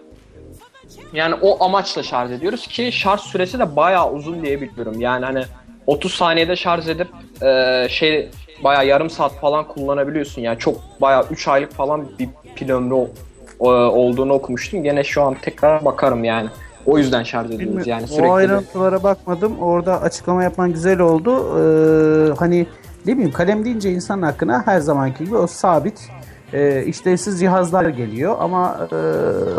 Yani 1.12 1.34
o 1.42 1.64
amaçla 1.64 2.02
şarj 2.02 2.32
ediyoruz 2.32 2.66
ki 2.66 2.92
şarj 2.92 3.20
süresi 3.20 3.58
de 3.58 3.76
bayağı 3.76 4.12
uzun 4.12 4.42
diye 4.42 4.60
biliyorum. 4.60 5.00
Yani 5.00 5.24
hani 5.24 5.44
30 5.86 6.14
saniyede 6.14 6.56
şarj 6.56 6.88
edip 6.88 7.08
e, 7.42 7.86
şey 7.90 8.28
bayağı 8.64 8.86
yarım 8.86 9.10
saat 9.10 9.32
falan 9.32 9.68
kullanabiliyorsun. 9.68 10.42
Yani 10.42 10.58
çok 10.58 10.76
bayağı 11.00 11.26
3 11.30 11.48
aylık 11.48 11.72
falan 11.72 12.08
bir 12.18 12.28
pil 12.56 12.70
ömrü 12.70 12.94
o, 12.94 13.70
olduğunu 13.70 14.32
okumuştum. 14.32 14.82
Gene 14.82 15.04
şu 15.04 15.22
an 15.22 15.36
tekrar 15.42 15.84
bakarım 15.84 16.24
yani. 16.24 16.48
O 16.86 16.98
yüzden 16.98 17.22
şarj 17.22 17.50
ediyoruz 17.50 17.86
yani 17.86 18.06
sürekli. 18.06 18.28
O 18.28 18.32
ayrıntılara 18.32 19.02
bakmadım. 19.02 19.58
Orada 19.58 20.00
açıklama 20.00 20.42
yapman 20.42 20.72
güzel 20.72 21.00
oldu. 21.00 21.30
Ee, 21.30 22.34
hani 22.38 22.66
ne 23.06 23.12
bileyim 23.12 23.32
kalem 23.32 23.64
deyince 23.64 23.92
insan 23.92 24.22
hakkına 24.22 24.62
her 24.66 24.80
zamanki 24.80 25.24
gibi 25.24 25.36
o 25.36 25.46
sabit 25.46 26.08
e, 26.52 26.84
işlevsiz 26.86 27.40
cihazlar 27.40 27.84
geliyor 27.84 28.36
ama 28.40 28.88
e, 28.92 28.96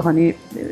hani 0.01 0.27
e, 0.29 0.63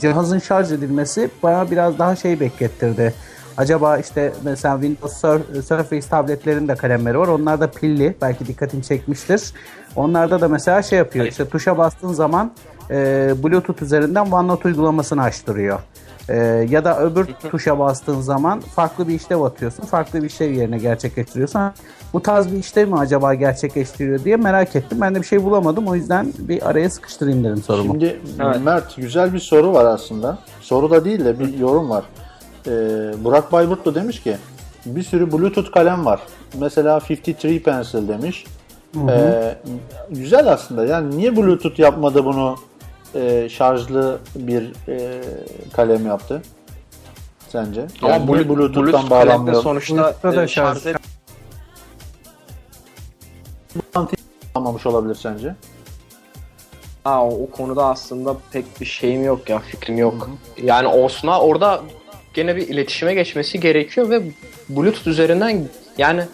cihazın 0.00 0.38
şarj 0.38 0.72
edilmesi 0.72 1.30
bana 1.42 1.70
biraz 1.70 1.98
daha 1.98 2.16
şey 2.16 2.40
beklettirdi. 2.40 3.14
Acaba 3.56 3.98
işte 3.98 4.32
mesela 4.44 4.80
Windows 4.80 5.20
Surface 5.68 6.08
tabletlerin 6.08 6.68
de 6.68 6.74
kalemleri 6.74 7.18
var. 7.18 7.28
Onlar 7.28 7.60
da 7.60 7.70
pilli. 7.70 8.14
Belki 8.22 8.46
dikkatini 8.46 8.82
çekmiştir. 8.82 9.52
Onlarda 9.96 10.40
da 10.40 10.48
mesela 10.48 10.82
şey 10.82 10.98
yapıyor. 10.98 11.26
İşte 11.26 11.48
tuşa 11.48 11.78
bastığın 11.78 12.12
zaman 12.12 12.52
e, 12.90 12.94
Bluetooth 13.42 13.82
üzerinden 13.82 14.26
OneNote 14.26 14.68
uygulamasını 14.68 15.22
açtırıyor. 15.22 15.80
E, 16.28 16.36
ya 16.70 16.84
da 16.84 17.00
öbür 17.00 17.26
tuşa 17.50 17.78
bastığın 17.78 18.20
zaman 18.20 18.60
farklı 18.60 19.08
bir 19.08 19.14
işlev 19.14 19.40
atıyorsun. 19.40 19.84
Farklı 19.84 20.22
bir 20.22 20.26
işlev 20.26 20.52
yerine 20.52 20.78
gerçekleştiriyorsun. 20.78 21.60
Bu 22.12 22.22
tarz 22.22 22.52
bir 22.52 22.58
işlev 22.58 22.88
mi 22.88 22.98
acaba 22.98 23.34
gerçekleştiriyor 23.34 24.24
diye 24.24 24.36
merak 24.36 24.76
ettim. 24.76 24.98
Ben 25.00 25.14
de 25.14 25.20
bir 25.20 25.26
şey 25.26 25.44
bulamadım. 25.44 25.88
O 25.88 25.94
yüzden 25.94 26.32
bir 26.38 26.70
araya 26.70 26.90
sıkıştırayım 26.90 27.44
dedim 27.44 27.62
sorumu. 27.62 27.92
Şimdi 27.92 28.20
evet. 28.40 28.60
Mert 28.64 28.96
güzel 28.96 29.34
bir 29.34 29.38
soru 29.38 29.72
var 29.72 29.84
aslında. 29.84 30.38
Soru 30.60 30.90
da 30.90 31.04
değil 31.04 31.24
de 31.24 31.38
bir 31.38 31.58
yorum 31.58 31.90
var. 31.90 32.04
Ee, 32.66 32.70
Burak 33.24 33.52
Bayburtlu 33.52 33.94
demiş 33.94 34.22
ki 34.22 34.36
bir 34.86 35.02
sürü 35.02 35.32
Bluetooth 35.32 35.70
kalem 35.70 36.04
var. 36.04 36.20
Mesela 36.60 37.00
53 37.10 37.64
Pencil 37.64 38.08
demiş. 38.08 38.44
Hı 38.94 39.00
hı. 39.00 39.10
Ee, 39.10 39.58
güzel 40.10 40.52
aslında. 40.52 40.86
Yani 40.86 41.16
niye 41.16 41.36
Bluetooth 41.36 41.78
yapmadı 41.78 42.24
bunu 42.24 42.56
e, 43.14 43.48
şarjlı 43.48 44.18
bir 44.34 44.72
e, 44.88 45.20
kalem 45.72 46.06
yaptı? 46.06 46.42
Sence? 47.48 47.86
Yani 48.02 48.14
Ama 48.14 48.28
Bluetooth'tan 48.28 48.86
Bluetooth 48.86 49.10
bağlanmıyor. 49.10 49.62
Sonuçta 49.62 50.14
e, 50.42 50.48
şarj 50.48 50.78
almamış 54.54 54.86
olabilir 54.86 55.14
sence? 55.14 55.54
Aa, 57.04 57.26
o 57.28 57.50
konuda 57.50 57.86
aslında 57.86 58.36
pek 58.52 58.80
bir 58.80 58.86
şeyim 58.86 59.24
yok 59.24 59.48
ya 59.48 59.58
fikrim 59.58 59.98
yok. 59.98 60.14
Hı 60.14 60.60
hı. 60.62 60.66
Yani 60.66 60.88
Osna 60.88 61.40
orada 61.40 61.82
gene 62.34 62.56
bir 62.56 62.68
iletişime 62.68 63.14
geçmesi 63.14 63.60
gerekiyor 63.60 64.10
ve 64.10 64.22
Bluetooth 64.68 65.06
üzerinden 65.06 65.68
yani 65.98 66.24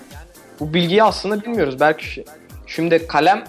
bu 0.61 0.75
bilgiyi 0.75 1.03
aslında 1.03 1.43
bilmiyoruz. 1.43 1.81
Belki 1.81 2.25
şimdi 2.67 3.07
kalem 3.07 3.45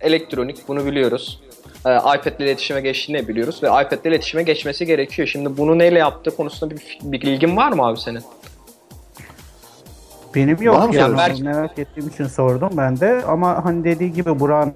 elektronik 0.00 0.68
bunu 0.68 0.86
biliyoruz. 0.86 1.40
Ee, 1.86 1.96
iPad 1.96 2.38
ile 2.38 2.44
iletişime 2.44 2.80
geçtiğini 2.80 3.28
biliyoruz 3.28 3.62
ve 3.62 3.66
iPad 3.66 4.04
ile 4.04 4.08
iletişime 4.08 4.42
geçmesi 4.42 4.86
gerekiyor. 4.86 5.28
Şimdi 5.28 5.56
bunu 5.56 5.78
neyle 5.78 5.98
yaptığı 5.98 6.36
konusunda 6.36 6.74
bir, 6.74 6.98
bir 7.02 7.20
bilgin 7.20 7.56
var 7.56 7.72
mı 7.72 7.86
abi 7.86 8.00
senin? 8.00 8.22
Benim 10.34 10.62
yok 10.62 10.94
yani 10.94 11.18
belki... 11.18 11.42
merak 11.42 11.78
ettiğim 11.78 12.08
için 12.08 12.26
sordum 12.26 12.70
ben 12.76 13.00
de 13.00 13.22
ama 13.26 13.64
hani 13.64 13.84
dediği 13.84 14.12
gibi 14.12 14.40
Buran 14.40 14.74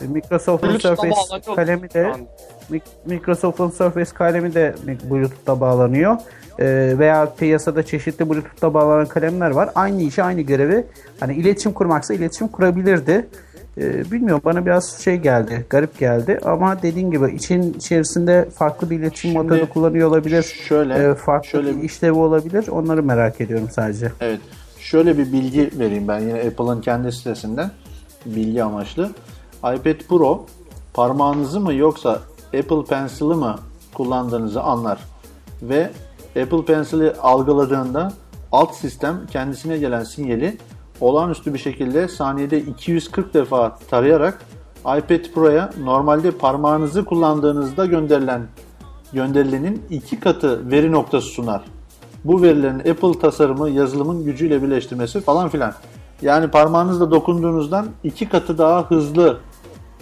Microsoft'un 0.00 0.78
Surface 0.78 1.54
kalemi 1.56 1.90
de 1.90 2.12
Microsoft'un 3.06 3.70
Surface 3.70 4.10
kalemi 4.14 4.54
de 4.54 4.74
Bluetooth'ta 5.10 5.60
bağlanıyor. 5.60 6.16
Ee, 6.58 6.94
veya 6.98 7.34
piyasada 7.38 7.82
çeşitli 7.86 8.30
Bluetooth'ta 8.30 8.74
bağlanan 8.74 9.06
kalemler 9.06 9.50
var. 9.50 9.70
Aynı 9.74 10.02
işi, 10.02 10.22
aynı 10.22 10.40
görevi 10.40 10.84
hani 11.20 11.34
iletişim 11.34 11.72
kurmaksa 11.72 12.14
iletişim 12.14 12.48
kurabilirdi. 12.48 13.28
Ee, 13.78 14.10
bilmiyorum 14.10 14.42
bana 14.44 14.66
biraz 14.66 15.02
şey 15.02 15.16
geldi, 15.16 15.66
garip 15.70 15.98
geldi 15.98 16.38
ama 16.44 16.82
dediğin 16.82 17.10
gibi 17.10 17.34
için 17.34 17.74
içerisinde 17.74 18.48
farklı 18.54 18.90
bir 18.90 18.98
iletişim 18.98 19.30
Şimdi, 19.30 19.48
motoru 19.48 19.68
kullanıyor 19.68 20.08
olabilir. 20.08 20.42
Şöyle, 20.42 20.94
e, 20.94 21.14
farklı 21.14 21.48
şöyle 21.48 21.76
bir 21.76 21.82
işlevi 21.82 22.18
olabilir. 22.18 22.68
Onları 22.68 23.02
merak 23.02 23.40
ediyorum 23.40 23.68
sadece. 23.72 24.12
Evet. 24.20 24.40
Şöyle 24.78 25.18
bir 25.18 25.32
bilgi 25.32 25.70
vereyim 25.78 26.08
ben 26.08 26.18
yine 26.20 26.40
Apple'ın 26.40 26.80
kendi 26.80 27.12
sitesinden 27.12 27.70
bilgi 28.26 28.62
amaçlı. 28.64 29.10
iPad 29.58 30.08
Pro 30.08 30.46
parmağınızı 30.94 31.60
mı 31.60 31.74
yoksa 31.74 32.20
Apple 32.46 32.84
Pencil'ı 32.88 33.36
mı 33.36 33.58
kullandığınızı 33.94 34.62
anlar 34.62 34.98
ve 35.62 35.90
Apple 36.42 36.64
Pencil'i 36.64 37.12
algıladığında 37.12 38.12
alt 38.52 38.74
sistem 38.74 39.20
kendisine 39.30 39.78
gelen 39.78 40.04
sinyali 40.04 40.56
olağanüstü 41.00 41.54
bir 41.54 41.58
şekilde 41.58 42.08
saniyede 42.08 42.60
240 42.60 43.34
defa 43.34 43.78
tarayarak 43.90 44.38
iPad 44.80 45.32
Pro'ya 45.34 45.70
normalde 45.84 46.30
parmağınızı 46.30 47.04
kullandığınızda 47.04 47.86
gönderilen 47.86 48.42
gönderilenin 49.12 49.82
iki 49.90 50.20
katı 50.20 50.70
veri 50.70 50.92
noktası 50.92 51.26
sunar. 51.26 51.64
Bu 52.24 52.42
verilerin 52.42 52.78
Apple 52.78 53.18
tasarımı 53.20 53.70
yazılımın 53.70 54.24
gücüyle 54.24 54.62
birleştirmesi 54.62 55.20
falan 55.20 55.48
filan. 55.48 55.72
Yani 56.22 56.50
parmağınızla 56.50 57.10
dokunduğunuzdan 57.10 57.86
iki 58.04 58.28
katı 58.28 58.58
daha 58.58 58.90
hızlı 58.90 59.38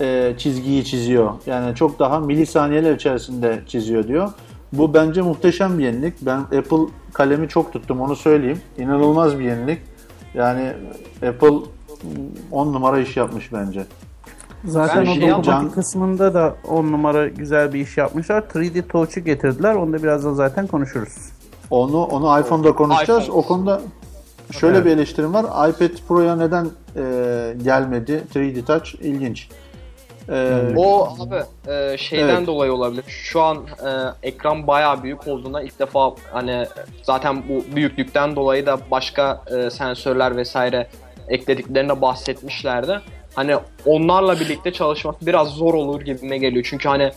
e, 0.01 0.35
çizgiyi 0.39 0.85
çiziyor. 0.85 1.33
Yani 1.47 1.75
çok 1.75 1.99
daha 1.99 2.21
milisaniyeler 2.21 2.95
içerisinde 2.95 3.63
çiziyor 3.67 4.09
diyor. 4.09 4.33
Bu 4.73 4.95
bence 4.95 5.23
muhteşem 5.23 5.79
bir 5.79 5.85
yenilik. 5.85 6.15
Ben 6.23 6.39
Apple 6.39 6.87
kalemi 7.13 7.49
çok 7.49 7.73
tuttum 7.73 8.01
onu 8.01 8.17
söyleyeyim. 8.17 8.61
İnanılmaz 8.79 9.39
bir 9.39 9.45
yenilik. 9.45 9.79
Yani 10.35 10.73
Apple 11.29 11.57
10 12.51 12.73
numara 12.73 13.01
iş 13.01 13.17
yapmış 13.17 13.53
bence. 13.53 13.85
Zaten 14.65 15.07
ben 15.07 15.11
o 15.11 15.15
şey 15.15 15.43
can... 15.43 15.71
kısmında 15.71 16.35
da 16.35 16.57
10 16.69 16.85
numara 16.85 17.29
güzel 17.29 17.73
bir 17.73 17.81
iş 17.81 17.97
yapmışlar. 17.97 18.43
3D 18.43 18.89
Touch'u 18.89 19.21
getirdiler. 19.21 19.75
Onu 19.75 19.93
da 19.93 20.03
birazdan 20.03 20.35
zaten 20.35 20.67
konuşuruz. 20.67 21.15
Onu 21.71 22.05
onu 22.05 22.41
iPhone'da 22.41 22.73
konuşacağız. 22.73 23.25
IPhone. 23.25 23.39
O 23.39 23.43
konuda 23.43 23.81
şöyle 24.51 24.77
evet. 24.77 24.87
bir 24.87 24.91
eleştirim 24.91 25.35
var. 25.35 25.45
iPad 25.45 25.91
Pro'ya 26.09 26.37
neden 26.37 26.67
e, 26.97 27.57
gelmedi 27.63 28.25
3D 28.35 28.65
Touch? 28.65 28.95
İlginç. 29.01 29.49
Ee, 30.29 30.75
o 30.77 31.09
abi 31.21 31.43
e, 31.73 31.99
şeyden 31.99 32.37
evet. 32.37 32.47
dolayı 32.47 32.73
olabilir. 32.73 33.05
Şu 33.09 33.41
an 33.41 33.57
e, 33.57 34.29
ekran 34.29 34.67
bayağı 34.67 35.03
büyük 35.03 35.29
olduğunda 35.29 35.63
ilk 35.63 35.79
defa 35.79 36.15
hani 36.33 36.67
zaten 37.03 37.43
bu 37.49 37.77
büyüklükten 37.77 38.37
dolayı 38.37 38.67
da 38.67 38.79
başka 38.91 39.43
e, 39.57 39.71
sensörler 39.71 40.37
vesaire 40.37 40.89
eklediklerine 41.29 42.01
bahsetmişlerdi. 42.01 43.01
Hani 43.35 43.57
onlarla 43.87 44.41
birlikte 44.41 44.73
çalışmak 44.73 45.27
biraz 45.27 45.49
zor 45.49 45.75
olur 45.75 46.01
gibime 46.01 46.39
geliyor. 46.39 46.67
Çünkü 46.71 46.89
hani 46.89 47.13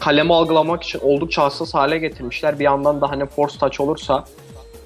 kalemi 0.00 0.34
algılamak 0.34 0.82
için 0.82 1.00
oldukça 1.02 1.42
hassas 1.42 1.74
hale 1.74 1.98
getirmişler. 1.98 2.58
Bir 2.58 2.64
yandan 2.64 3.00
da 3.00 3.10
hani 3.10 3.26
force 3.26 3.58
touch 3.58 3.80
olursa 3.80 4.24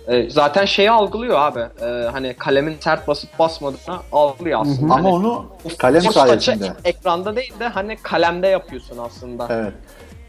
e, 0.08 0.30
zaten 0.30 0.64
şeyi 0.64 0.90
algılıyor 0.90 1.38
abi. 1.38 1.60
E, 1.84 2.08
hani 2.12 2.34
kalemin 2.34 2.76
sert 2.80 3.08
basıp 3.08 3.38
basmadığını 3.38 3.98
algılıyor 4.12 4.60
aslında. 4.60 4.80
Hı 4.80 4.82
hı. 4.82 4.84
Ama 4.92 4.94
hani, 4.94 5.08
onu 5.08 5.46
kalem 5.78 6.02
sayesinde. 6.02 6.72
Ekranda 6.84 7.36
değil 7.36 7.52
de 7.60 7.68
hani 7.68 7.96
kalemde 8.02 8.46
yapıyorsun 8.46 8.98
aslında. 8.98 9.46
Evet. 9.50 9.72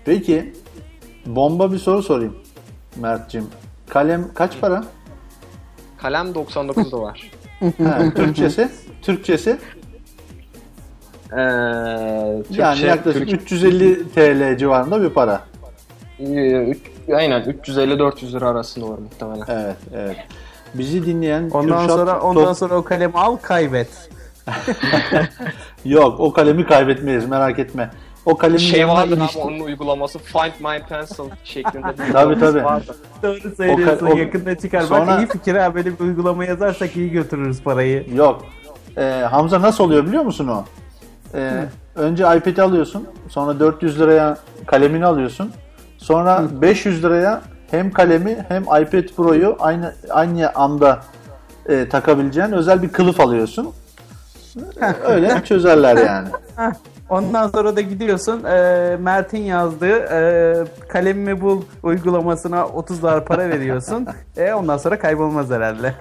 Peki 0.05 0.53
bomba 1.25 1.71
bir 1.71 1.77
soru 1.77 2.03
sorayım 2.03 2.37
Mert'cim. 2.95 3.47
Kalem 3.89 4.33
kaç 4.33 4.59
para? 4.61 4.83
Kalem 5.97 6.35
99 6.35 6.91
dolar. 6.91 7.31
Ha, 7.83 7.99
Türkçesi? 8.15 8.69
Türkçesi? 9.01 9.49
Ee, 9.49 11.35
Türkçe, 12.47 12.61
Yani 12.61 12.81
yaklaşık 12.81 13.27
Türk- 13.29 13.41
350 13.41 14.09
TL 14.09 14.57
civarında 14.57 15.01
bir 15.01 15.09
para. 15.09 15.41
Ee, 16.19 16.73
aynen 17.15 17.41
350-400 17.41 18.31
lira 18.33 18.49
arasında 18.49 18.85
olur 18.85 18.97
muhtemelen. 18.99 19.45
Evet, 19.49 19.75
evet. 19.95 20.17
Bizi 20.73 21.05
dinleyen 21.05 21.49
Ondan 21.53 21.79
Kürşat 21.81 21.97
sonra 21.97 22.19
ondan 22.21 22.43
Top- 22.43 22.57
sonra 22.57 22.75
o 22.75 22.83
kalemi 22.83 23.13
al 23.17 23.35
kaybet. 23.37 24.09
Yok 25.85 26.19
o 26.19 26.33
kalemi 26.33 26.65
kaybetmeyiz 26.65 27.25
merak 27.29 27.59
etme. 27.59 27.91
O 28.25 28.37
kalemin 28.37 28.57
Şey 28.59 28.87
vardı 28.87 29.15
ilişki- 29.15 29.39
ama 29.41 29.47
onun 29.51 29.59
uygulaması 29.59 30.19
Find 30.19 30.51
My 30.59 30.79
Pencil 30.89 31.23
şeklinde 31.43 31.87
bir 32.07 32.11
Tabii, 32.13 32.39
tabii. 32.39 32.63
vardı. 32.63 32.95
Doğru 33.23 33.55
söylüyorsun. 33.57 34.05
O 34.05 34.07
ka- 34.07 34.13
o- 34.13 34.17
Yakında 34.17 34.57
çıkar. 34.57 34.81
Sonra- 34.81 35.07
Bak 35.07 35.19
iyi 35.19 35.27
fikir 35.27 35.55
ha. 35.55 35.75
Böyle 35.75 35.93
bir 35.93 35.99
uygulama 35.99 36.45
yazarsak 36.45 36.95
iyi 36.97 37.11
götürürüz 37.11 37.63
parayı. 37.63 38.05
Yok. 38.15 38.45
Ee, 38.97 39.01
Hamza 39.31 39.61
nasıl 39.61 39.83
oluyor 39.83 40.05
biliyor 40.05 40.23
musun 40.23 40.47
o? 40.47 40.65
Ee, 41.33 41.63
önce 41.95 42.23
iPad'i 42.23 42.61
alıyorsun. 42.61 43.07
Sonra 43.29 43.59
400 43.59 43.99
liraya 43.99 44.37
kalemini 44.65 45.05
alıyorsun. 45.05 45.51
Sonra 45.97 46.43
500 46.61 47.03
liraya 47.03 47.41
hem 47.71 47.91
kalemi 47.91 48.45
hem 48.47 48.63
iPad 48.63 49.15
Pro'yu 49.15 49.55
aynı 49.59 49.93
aynı 50.09 50.55
anda 50.55 50.99
e, 51.69 51.89
takabileceğin 51.89 52.51
özel 52.51 52.83
bir 52.83 52.89
kılıf 52.89 53.19
alıyorsun. 53.19 53.73
Öyle 55.07 55.43
çözerler 55.43 55.97
yani. 55.97 56.27
Ondan 57.09 57.47
sonra 57.47 57.75
da 57.75 57.81
gidiyorsun 57.81 58.43
e, 58.43 58.97
Mert'in 58.99 59.41
yazdığı 59.41 59.97
e, 59.97 60.53
kalemimi 60.87 61.41
bul 61.41 61.61
uygulamasına 61.83 62.65
30 62.67 63.01
dolar 63.01 63.25
para 63.25 63.49
veriyorsun. 63.49 64.07
e, 64.37 64.53
ondan 64.53 64.77
sonra 64.77 64.99
kaybolmaz 64.99 65.49
herhalde. 65.49 65.93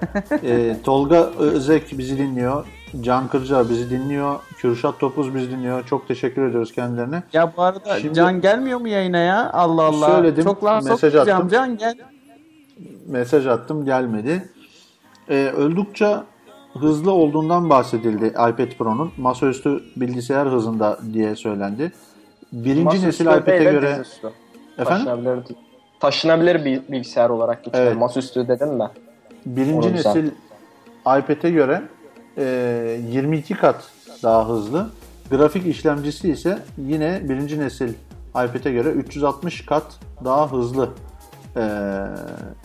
Ee, 0.43 0.75
Tolga 0.83 1.29
Özek 1.39 1.97
bizi 1.97 2.17
dinliyor. 2.17 2.65
Can 3.01 3.27
Kırca 3.27 3.69
bizi 3.69 3.89
dinliyor. 3.89 4.39
Kürşat 4.57 4.99
Topuz 4.99 5.35
bizi 5.35 5.51
dinliyor. 5.51 5.85
Çok 5.85 6.07
teşekkür 6.07 6.49
ediyoruz 6.49 6.71
kendilerine. 6.71 7.23
ya 7.33 7.53
bu 7.57 7.61
arada 7.61 7.99
Şimdi- 7.99 8.13
Can 8.13 8.41
gelmiyor 8.41 8.79
mu 8.79 8.87
yayına 8.87 9.17
ya? 9.17 9.51
Allah 9.53 9.83
Allah. 9.83 10.07
Söyledim, 10.07 10.43
Çok 10.43 10.63
laf 10.63 10.83
mesaj 10.83 11.15
attım. 11.15 11.49
Can 11.49 11.77
gel. 11.77 11.95
mesaj 13.07 13.47
attım 13.47 13.85
gelmedi. 13.85 14.49
Ee, 15.29 15.51
öldükçe 15.57 16.17
hızlı 16.73 17.11
olduğundan 17.11 17.69
bahsedildi 17.69 18.25
iPad 18.25 18.77
Pro'nun. 18.77 19.11
Masaüstü 19.17 19.83
bilgisayar 19.95 20.47
hızında 20.47 20.99
diye 21.13 21.35
söylendi. 21.35 21.91
Birinci 22.53 22.83
Masaüstü 22.83 23.07
nesil 23.07 23.25
iPad'e 23.25 23.65
de 23.65 23.71
göre 23.71 23.99
dizüstü. 23.99 24.27
efendim 24.77 25.05
Taşınabilir, 25.05 25.55
taşınabilir 25.99 26.65
bir 26.65 26.81
bilgisayar 26.91 27.29
olarak 27.29 27.63
geçiyor. 27.63 27.85
Evet. 27.85 27.97
Masaüstü 27.97 28.47
dedim 28.47 28.79
de. 28.79 28.83
birinci 29.45 29.87
Onu 29.87 29.95
nesil 29.95 30.29
iPad'e 31.01 31.49
göre 31.49 31.81
e, 32.37 33.01
22 33.11 33.55
kat 33.55 33.83
daha 34.23 34.49
hızlı. 34.49 34.89
Grafik 35.29 35.67
işlemcisi 35.67 36.29
ise 36.29 36.59
yine 36.77 37.21
birinci 37.29 37.59
nesil 37.59 37.93
iPad'e 38.29 38.71
göre 38.71 38.89
360 38.89 39.65
kat 39.65 39.99
daha 40.25 40.51
hızlı 40.51 40.89
e, 41.57 41.63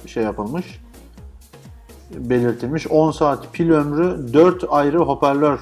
şey 0.06 0.22
yapılmış 0.22 0.80
belirtilmiş. 2.14 2.86
10 2.86 3.10
saat 3.10 3.52
pil 3.52 3.70
ömrü 3.70 4.32
4 4.32 4.64
ayrı 4.68 4.98
hoparlör 4.98 5.60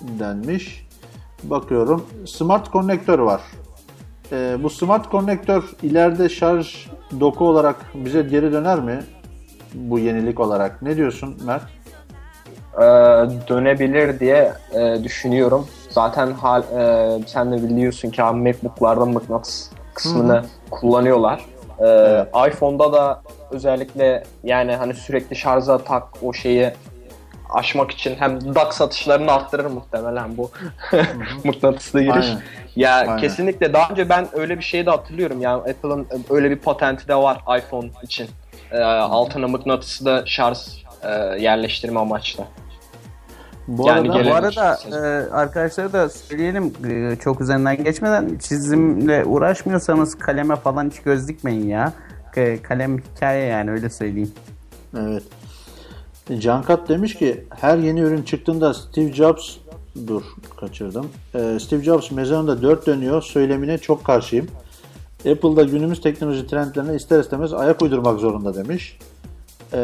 denmiş. 0.00 0.86
Bakıyorum. 1.42 2.06
Smart 2.26 2.70
konnektör 2.70 3.18
var. 3.18 3.40
E, 4.32 4.56
bu 4.62 4.70
smart 4.70 5.10
konnektör 5.10 5.64
ileride 5.82 6.28
şarj 6.28 6.88
doku 7.20 7.48
olarak 7.48 7.76
bize 7.94 8.22
geri 8.22 8.52
döner 8.52 8.80
mi? 8.80 9.00
Bu 9.74 9.98
yenilik 9.98 10.40
olarak. 10.40 10.82
Ne 10.82 10.96
diyorsun 10.96 11.36
Mert? 11.44 11.79
Ee, 12.74 12.82
dönebilir 13.48 14.20
diye 14.20 14.52
e, 14.74 15.04
düşünüyorum. 15.04 15.66
Zaten 15.90 16.32
hal, 16.32 16.62
e, 16.62 17.18
sen 17.26 17.52
de 17.52 17.68
biliyorsun 17.68 18.10
ki 18.10 18.22
abi 18.22 18.38
MacBook'larda 18.38 19.04
mıknatıs 19.04 19.70
kısmını 19.94 20.44
kullanıyorlar. 20.70 21.40
Ee, 21.78 21.84
Evet. 21.86 22.28
iPhone'da 22.52 22.92
da 22.92 23.22
özellikle 23.50 24.22
yani 24.44 24.76
hani 24.76 24.94
sürekli 24.94 25.36
şarja 25.36 25.78
tak 25.78 26.02
o 26.22 26.32
şeyi 26.32 26.70
aşmak 27.50 27.90
için 27.90 28.16
hem 28.18 28.54
DAC 28.54 28.72
satışlarını 28.72 29.32
arttırır 29.32 29.66
muhtemelen 29.66 30.36
bu 30.36 30.50
mıknatıslı 31.44 32.02
giriş. 32.02 32.26
Aynen. 32.26 32.40
Ya 32.76 32.94
Aynen. 32.94 33.16
kesinlikle 33.16 33.72
daha 33.72 33.90
önce 33.90 34.08
ben 34.08 34.28
öyle 34.32 34.58
bir 34.58 34.64
şey 34.64 34.86
de 34.86 34.90
hatırlıyorum. 34.90 35.40
Yani 35.40 35.60
Apple'ın 35.60 36.08
öyle 36.30 36.50
bir 36.50 36.58
patenti 36.58 37.08
de 37.08 37.14
var 37.14 37.40
iPhone 37.58 37.90
için. 38.02 38.28
Ee, 38.72 38.78
altına 38.82 39.48
mıknatısı 39.48 40.04
da 40.04 40.22
şarj 40.26 40.58
e, 41.02 41.08
yerleştirme 41.42 42.00
amaçlı. 42.00 42.44
Bu 43.68 43.88
Yani 43.88 44.12
arada 44.12 44.30
Bu 44.30 44.34
arada 44.34 44.78
e, 44.92 45.30
arkadaşlara 45.30 45.92
da 45.92 46.08
söyleyelim 46.08 46.72
e, 46.90 47.16
çok 47.16 47.40
üzerinden 47.40 47.84
geçmeden 47.84 48.38
çizimle 48.38 49.24
uğraşmıyorsanız 49.24 50.18
kaleme 50.18 50.56
falan 50.56 50.90
hiç 50.90 51.00
göz 51.00 51.28
dikmeyin 51.28 51.68
ya. 51.68 51.92
K- 52.34 52.62
Kalem 52.62 52.98
hikaye 52.98 53.44
yani 53.44 53.70
öyle 53.70 53.90
söyleyeyim. 53.90 54.32
Evet. 54.98 55.22
Cankat 56.38 56.88
demiş 56.88 57.14
ki 57.14 57.44
her 57.60 57.78
yeni 57.78 58.00
ürün 58.00 58.22
çıktığında 58.22 58.74
Steve 58.74 59.12
Jobs 59.12 59.56
dur 60.06 60.22
kaçırdım. 60.60 61.06
Ee, 61.34 61.58
Steve 61.60 61.82
Jobs 61.82 62.10
mezarında 62.10 62.62
dört 62.62 62.86
dönüyor 62.86 63.22
söylemine 63.22 63.78
çok 63.78 64.04
karşıyım. 64.04 64.46
Apple'da 65.18 65.62
günümüz 65.62 66.00
teknoloji 66.00 66.46
trendlerine 66.46 66.94
ister 66.94 67.20
istemez 67.20 67.52
ayak 67.52 67.82
uydurmak 67.82 68.20
zorunda 68.20 68.54
demiş. 68.54 68.98
Ee, 69.74 69.76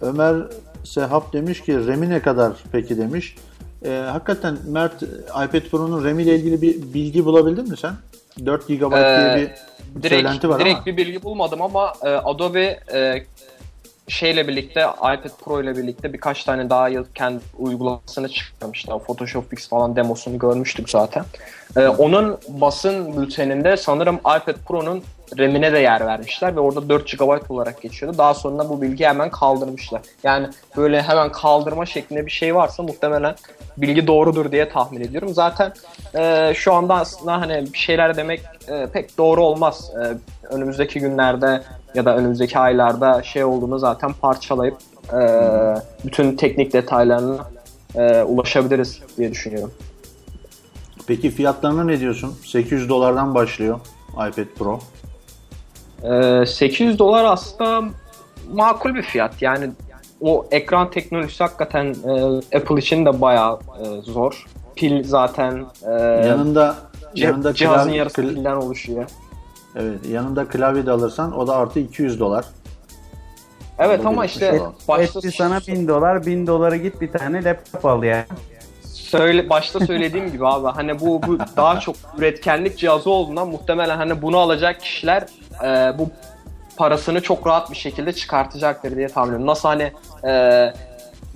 Ömer 0.00 0.36
Sehap 0.84 1.32
demiş 1.32 1.60
ki 1.62 1.86
RAM'i 1.86 2.10
ne 2.10 2.20
kadar 2.22 2.52
peki 2.72 2.98
demiş. 2.98 3.36
Ee, 3.84 3.90
hakikaten 3.90 4.56
Mert 4.68 5.02
iPad 5.28 5.60
Pro'nun 5.70 6.04
RAM 6.04 6.18
ile 6.18 6.34
ilgili 6.36 6.62
bir 6.62 6.94
bilgi 6.94 7.24
bulabildin 7.24 7.68
mi 7.68 7.76
sen? 7.76 7.92
4 8.46 8.68
GB 8.68 8.70
diye 8.70 8.82
Ee, 9.00 9.36
bir 9.36 10.02
Direkt, 10.02 10.14
söylenti 10.14 10.48
var 10.48 10.60
direkt 10.60 10.76
ama. 10.76 10.86
bir 10.86 10.96
bilgi 10.96 11.22
bulmadım 11.22 11.62
ama 11.62 11.92
e, 12.02 12.08
Adobe 12.08 12.80
e, 12.94 13.24
şeyle 14.08 14.48
birlikte 14.48 14.80
iPad 14.98 15.30
Pro 15.44 15.62
ile 15.62 15.76
birlikte 15.76 16.12
birkaç 16.12 16.44
tane 16.44 16.70
daha 16.70 16.88
yıl 16.88 17.04
kendi 17.14 17.40
uygulamasını 17.58 18.28
çıkarmışlar. 18.28 18.98
Photoshop 18.98 19.50
Fix 19.50 19.68
falan 19.68 19.96
demosunu 19.96 20.38
görmüştük 20.38 20.90
zaten. 20.90 21.24
E, 21.76 21.88
onun 21.88 22.38
basın 22.48 23.22
bülteninde 23.22 23.76
sanırım 23.76 24.16
iPad 24.16 24.54
Pro'nun 24.68 25.02
RAM'ine 25.38 25.72
de 25.72 25.78
yer 25.78 26.06
vermişler 26.06 26.56
ve 26.56 26.60
orada 26.60 26.88
4 26.88 27.18
GB 27.18 27.50
olarak 27.50 27.82
geçiyordu. 27.82 28.18
Daha 28.18 28.34
sonra 28.34 28.68
bu 28.68 28.82
bilgiyi 28.82 29.08
hemen 29.08 29.30
kaldırmışlar. 29.30 30.02
Yani 30.24 30.46
böyle 30.76 31.02
hemen 31.02 31.32
kaldırma 31.32 31.86
şeklinde 31.86 32.26
bir 32.26 32.30
şey 32.30 32.54
varsa 32.54 32.82
muhtemelen 32.82 33.34
bilgi 33.76 34.06
doğrudur 34.06 34.52
diye 34.52 34.68
tahmin 34.68 35.00
ediyorum. 35.00 35.34
Zaten 35.34 35.72
e, 36.14 36.52
şu 36.54 36.72
anda 36.72 36.94
aslında 36.94 37.40
hani 37.40 37.64
bir 37.72 37.78
şeyler 37.78 38.16
demek 38.16 38.40
e, 38.68 38.86
pek 38.92 39.18
doğru 39.18 39.42
olmaz. 39.42 39.92
E, 40.02 40.02
önümüzdeki 40.54 41.00
günlerde 41.00 41.62
ya 41.94 42.04
da 42.04 42.16
önümüzdeki 42.16 42.58
aylarda 42.58 43.22
şey 43.22 43.44
olduğunu 43.44 43.78
zaten 43.78 44.12
parçalayıp 44.12 44.76
e, 45.12 45.20
bütün 46.04 46.36
teknik 46.36 46.72
detaylarına 46.72 47.50
e, 47.94 48.22
ulaşabiliriz 48.22 49.00
diye 49.16 49.30
düşünüyorum. 49.30 49.72
Peki 51.06 51.30
fiyatlarına 51.30 51.84
ne 51.84 52.00
diyorsun? 52.00 52.34
800 52.44 52.88
dolardan 52.88 53.34
başlıyor 53.34 53.80
iPad 54.12 54.46
Pro. 54.58 54.80
E, 56.04 56.46
800 56.46 56.98
dolar 56.98 57.24
aslında 57.24 57.88
makul 58.52 58.94
bir 58.94 59.02
fiyat. 59.02 59.42
Yani 59.42 59.70
o 60.20 60.46
ekran 60.50 60.90
teknolojisi 60.90 61.44
hakikaten 61.44 61.84
e, 62.08 62.56
Apple 62.56 62.76
için 62.78 63.06
de 63.06 63.20
bayağı 63.20 63.58
e, 63.82 64.00
zor. 64.02 64.46
Pil 64.76 65.04
zaten 65.04 65.66
e, 65.86 65.90
yanında 66.28 66.76
yanında 67.14 67.54
cihazın 67.54 67.82
klavye, 67.84 67.98
yarısı 67.98 68.22
kl- 68.22 68.34
pilden 68.34 68.56
oluşuyor. 68.56 69.04
evet, 69.76 69.98
yanında 70.08 70.48
klavye 70.48 70.86
de 70.86 70.90
alırsan 70.90 71.38
o 71.38 71.46
da 71.46 71.56
artı 71.56 71.80
200 71.80 72.20
dolar. 72.20 72.44
Evet 73.78 74.06
ama 74.06 74.24
işte 74.24 74.56
Tamam. 74.56 74.74
başta 74.88 75.18
Etti 75.18 75.32
sana 75.32 75.60
1000 75.68 75.88
dolar 75.88 76.26
1000 76.26 76.46
dolara 76.46 76.76
git 76.76 77.00
bir 77.00 77.12
tane 77.12 77.44
laptop 77.44 77.84
al 77.84 78.02
ya. 78.02 78.26
söyle 78.84 79.50
başta 79.50 79.86
söylediğim 79.86 80.32
gibi 80.32 80.46
abi 80.46 80.68
hani 80.68 81.00
bu, 81.00 81.22
bu 81.22 81.38
daha 81.56 81.80
çok 81.80 81.96
üretkenlik 82.18 82.78
cihazı 82.78 83.10
olduğundan 83.10 83.48
muhtemelen 83.48 83.96
hani 83.96 84.22
bunu 84.22 84.38
alacak 84.38 84.80
kişiler 84.80 85.26
e, 85.64 85.98
bu 85.98 86.10
parasını 86.76 87.20
çok 87.22 87.46
rahat 87.46 87.70
bir 87.70 87.76
şekilde 87.76 88.12
çıkartacaktır 88.12 88.96
diye 88.96 89.08
tahmin 89.08 89.28
ediyorum. 89.28 89.46
Nasıl 89.46 89.68
hani 89.68 89.92
e, 90.24 90.72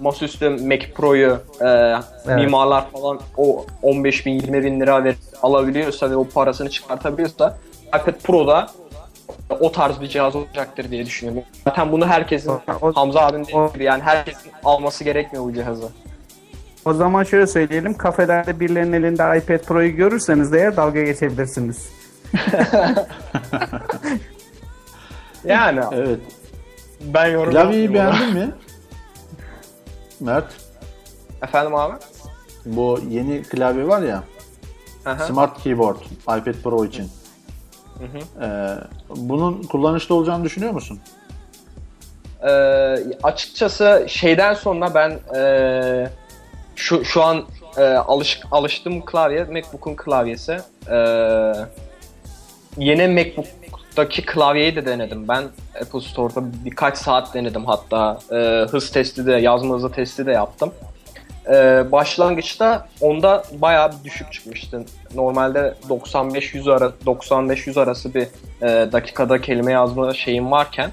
masaüstü 0.01 0.49
Mac 0.51 0.93
Pro'yu 0.95 1.39
e, 1.61 1.95
mimarlar 2.37 2.91
falan 2.91 3.21
o 3.37 3.67
15 3.83 4.27
bin 4.27 4.33
20 4.33 4.65
bin 4.65 4.81
lira 4.81 5.05
ver, 5.05 5.15
alabiliyorsa 5.43 6.11
ve 6.11 6.17
o 6.17 6.29
parasını 6.29 6.71
çıkartabiliyorsa 6.71 7.59
iPad 7.89 8.15
Pro'da 8.25 8.67
o 9.61 9.73
tarz 9.73 10.01
bir 10.01 10.09
cihaz 10.09 10.37
olacaktır 10.37 10.91
diye 10.91 11.07
düşünüyorum. 11.07 11.43
Zaten 11.65 11.93
bunu 11.93 12.07
herkesin 12.07 12.51
O- 12.83 12.93
Hamza 12.95 13.21
abinin 13.21 13.45
dediği 13.45 13.73
gibi 13.73 13.85
yani 13.85 14.03
herkesin 14.03 14.53
alması 14.65 15.05
gerekmiyor 15.05 15.45
bu 15.45 15.53
cihazı. 15.53 15.89
O 16.85 16.93
zaman 16.93 17.25
şöyle 17.25 17.47
söyleyelim. 17.47 17.95
Kafelerde 17.95 18.61
birilerinin 18.61 18.93
elinde 18.93 19.39
iPad 19.39 19.59
Pro'yu 19.59 19.97
görürseniz 19.97 20.53
de 20.53 20.59
eğer 20.59 20.77
dalga 20.77 21.03
geçebilirsiniz. 21.03 21.89
Yani 25.45 25.81
Evet. 25.93 26.21
ben 27.01 27.27
yorum 27.27 27.55
ona. 27.57 27.73
beğendin 27.95 28.33
mi? 28.33 28.55
Mert. 30.21 30.47
Efendim 31.43 31.75
abi? 31.75 31.95
Bu 32.67 33.01
yeni 33.09 33.43
klavye 33.43 33.89
var 33.89 34.03
ya. 34.03 34.23
Aha. 35.07 35.25
Smart 35.25 35.63
Keyboard. 35.63 35.97
iPad 36.23 36.55
Pro 36.63 36.85
için. 36.85 37.11
Ee, 38.43 38.75
bunun 39.17 39.63
kullanışlı 39.63 40.15
olacağını 40.15 40.45
düşünüyor 40.45 40.73
musun? 40.73 41.01
Ee, 42.43 42.49
açıkçası 43.23 44.05
şeyden 44.09 44.55
sonra 44.55 44.95
ben 44.95 45.19
ee, 45.37 46.09
şu 46.77 47.05
şu 47.05 47.23
an 47.23 47.45
ee, 47.77 47.83
alış, 47.83 48.41
alıştığım 48.51 49.05
klavye 49.05 49.45
MacBook'un 49.45 49.95
klavyesi. 49.97 50.61
Ee, 50.91 51.53
yeni 52.77 53.09
MacBook'taki 53.09 54.27
klavyeyi 54.27 54.77
de 54.77 54.87
denedim. 54.87 55.29
Ben 55.29 55.45
Apple 55.83 56.01
Store'da 56.01 56.41
birkaç 56.65 56.99
saat 56.99 57.35
denedim 57.35 57.65
hatta. 57.65 58.19
Ee, 58.33 58.67
hız 58.71 58.91
testi 58.91 59.27
de, 59.27 59.33
yazma 59.33 59.75
hızı 59.75 59.93
testi 59.93 60.27
de 60.27 60.33
yaptım. 60.33 60.73
Ee, 61.49 61.85
başlangıçta 61.93 62.89
onda 63.01 63.45
bayağı 63.53 63.93
bir 63.93 64.05
düşük 64.05 64.33
çıkmıştı. 64.33 64.85
Normalde 65.15 65.75
95-100 65.89 66.73
ara 66.73 66.93
95-100 67.07 67.81
arası 67.81 68.15
bir 68.15 68.27
e, 68.63 68.93
dakikada 68.93 69.41
kelime 69.41 69.73
yazma 69.73 70.15
şeyim 70.15 70.51
varken 70.51 70.93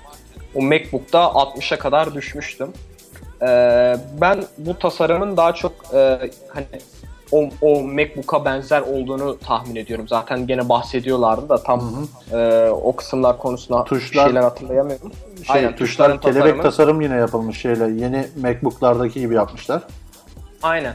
o 0.56 0.62
MacBook'ta 0.62 1.20
60'a 1.20 1.80
kadar 1.80 2.14
düşmüştüm. 2.14 2.74
Ee, 3.42 3.98
ben 4.22 4.44
bu 4.58 4.80
tasarımın 4.80 5.38
daha 5.38 5.54
çok 5.54 5.74
e, 5.94 6.20
hani 6.48 6.66
o, 7.32 7.50
o 7.62 7.82
MacBook'a 7.82 8.46
benzer 8.46 8.82
olduğunu 8.82 9.40
tahmin 9.40 9.76
ediyorum. 9.76 10.08
Zaten 10.08 10.48
gene 10.48 10.70
bahsediyorlardı 10.70 11.50
da 11.50 11.64
tam 11.64 12.08
e, 12.34 12.70
o 12.70 12.96
kısımlar 12.96 13.38
konusunda 13.38 13.84
Tuşlar- 13.84 14.26
şeyler 14.26 14.42
hatırlayamıyorum. 14.42 15.12
Şey, 15.48 15.56
Aynen, 15.56 15.76
tuşlar 15.76 15.88
tuşların 15.88 16.20
kelebek 16.20 16.42
tasarımı. 16.44 16.64
tasarım 16.64 17.02
yine 17.02 17.16
yapılmış 17.16 17.62
şeyle. 17.62 17.84
Yeni 17.84 18.28
MacBook'lardaki 18.42 19.20
gibi 19.20 19.36
yapmışlar. 19.36 19.82
Aynen. 20.64 20.94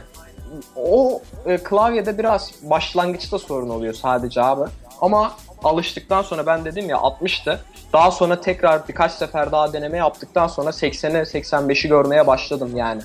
O 0.75 1.21
e, 1.45 1.57
klavyede 1.57 2.17
biraz 2.17 2.51
başlangıçta 2.63 3.39
sorun 3.39 3.69
oluyor 3.69 3.93
sadece 3.93 4.41
abi. 4.41 4.69
Ama 5.01 5.31
alıştıktan 5.63 6.21
sonra 6.21 6.45
ben 6.45 6.65
dedim 6.65 6.89
ya 6.89 6.97
60'tı. 6.97 7.59
Daha 7.93 8.11
sonra 8.11 8.41
tekrar 8.41 8.87
birkaç 8.87 9.11
sefer 9.11 9.51
daha 9.51 9.73
deneme 9.73 9.97
yaptıktan 9.97 10.47
sonra 10.47 10.69
80'e 10.69 11.21
85'i 11.21 11.89
görmeye 11.89 12.27
başladım 12.27 12.71
yani. 12.75 13.01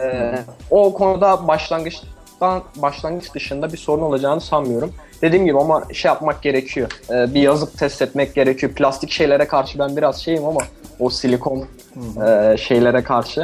E, 0.00 0.34
o 0.70 0.94
konuda 0.94 1.48
başlangıçtan 2.40 2.82
başlangıç 2.82 3.34
dışında 3.34 3.72
bir 3.72 3.78
sorun 3.78 4.02
olacağını 4.02 4.40
sanmıyorum. 4.40 4.92
Dediğim 5.22 5.46
gibi 5.46 5.58
ama 5.58 5.82
şey 5.92 6.08
yapmak 6.08 6.42
gerekiyor. 6.42 6.88
E, 7.10 7.34
bir 7.34 7.42
yazıp 7.42 7.78
test 7.78 8.02
etmek 8.02 8.34
gerekiyor. 8.34 8.72
Plastik 8.72 9.10
şeylere 9.10 9.46
karşı 9.48 9.78
ben 9.78 9.96
biraz 9.96 10.16
şeyim 10.16 10.44
ama 10.44 10.60
o 11.00 11.10
silikon 11.10 11.64
e, 12.26 12.56
şeylere 12.58 13.02
karşı 13.02 13.40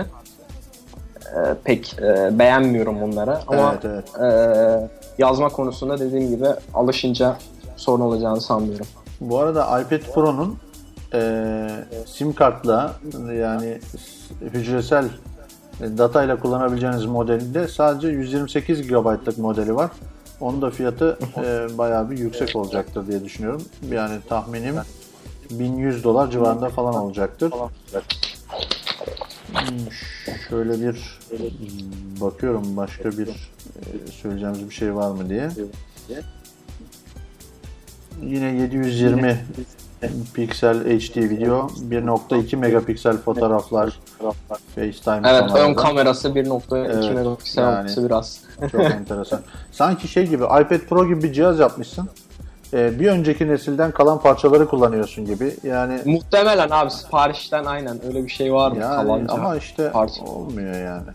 e, 1.26 1.38
pek 1.64 1.96
e, 1.98 2.38
beğenmiyorum 2.38 3.00
bunları. 3.00 3.38
Ama 3.46 3.74
Evet, 3.84 4.04
evet. 4.18 4.34
e, 4.34 4.88
yazma 5.18 5.48
konusunda 5.48 5.98
dediğim 6.00 6.28
gibi 6.28 6.46
alışınca 6.74 7.36
sorun 7.76 8.00
olacağını 8.00 8.40
sanmıyorum. 8.40 8.86
Bu 9.20 9.38
arada 9.38 9.80
iPad 9.80 10.12
Pro'nun 10.14 10.58
eee, 11.14 11.68
sim 12.06 12.32
kartla 12.32 12.92
yani 13.34 13.78
hücresel 14.40 15.04
datayla 15.80 16.36
kullanabileceğiniz 16.40 17.04
modelinde 17.04 17.68
sadece 17.68 18.08
128 18.08 18.88
GB'lık 18.88 19.38
modeli 19.38 19.74
var. 19.76 19.90
Onun 20.40 20.62
da 20.62 20.70
fiyatı 20.70 21.18
eee, 21.36 21.66
bayağı 21.78 22.10
bir 22.10 22.18
yüksek 22.18 22.56
olacaktır 22.56 23.06
diye 23.06 23.24
düşünüyorum. 23.24 23.62
Yani 23.90 24.18
tahminim 24.28 24.74
1100 25.50 26.04
dolar 26.04 26.30
civarında 26.30 26.68
falan 26.68 26.94
olacaktır. 26.94 27.52
Hmm, 29.52 29.78
Şöyle 30.48 30.80
bir 30.80 31.18
bakıyorum 32.20 32.76
başka 32.76 33.10
bir 33.10 33.28
e, 33.28 33.82
söyleyeceğimiz 34.12 34.68
bir 34.68 34.74
şey 34.74 34.94
var 34.94 35.10
mı 35.10 35.28
diye. 35.28 35.48
Yine 38.22 38.46
720 38.62 39.44
piksel 40.34 40.98
HD 41.00 41.16
video, 41.16 41.68
1.2 41.90 42.56
megapiksel 42.56 43.16
fotoğraflar, 43.16 43.98
FaceTime 44.74 45.28
Evet 45.28 45.42
ön 45.42 45.48
kamerada. 45.48 45.74
kamerası 45.82 46.28
1.2 46.28 46.78
Evet, 46.86 47.14
megapiksel 47.14 47.62
yani. 47.62 47.76
olması 47.78 48.06
biraz. 48.06 48.40
Çok 48.72 48.80
enteresan. 48.84 49.40
Sanki 49.72 50.08
şey 50.08 50.26
gibi 50.26 50.44
iPad 50.44 50.78
Pro 50.88 51.06
gibi 51.06 51.22
bir 51.22 51.32
cihaz 51.32 51.58
yapmışsın. 51.58 52.08
Ee, 52.72 53.00
bir 53.00 53.06
önceki 53.08 53.48
nesilden 53.48 53.90
kalan 53.90 54.20
parçaları 54.20 54.68
kullanıyorsun 54.68 55.26
gibi. 55.26 55.54
Yani 55.62 56.00
Muhtemelen 56.04 56.68
abi 56.70 56.90
siparişten 56.90 57.64
aynen 57.64 58.06
öyle 58.06 58.24
bir 58.24 58.30
şey 58.30 58.52
var 58.52 58.72
mı? 58.72 58.78
yani 58.80 58.96
Kalanca. 59.06 59.32
ama 59.34 59.56
işte 59.56 59.90
parça. 59.92 60.24
olmuyor 60.24 60.74
yani. 60.74 61.06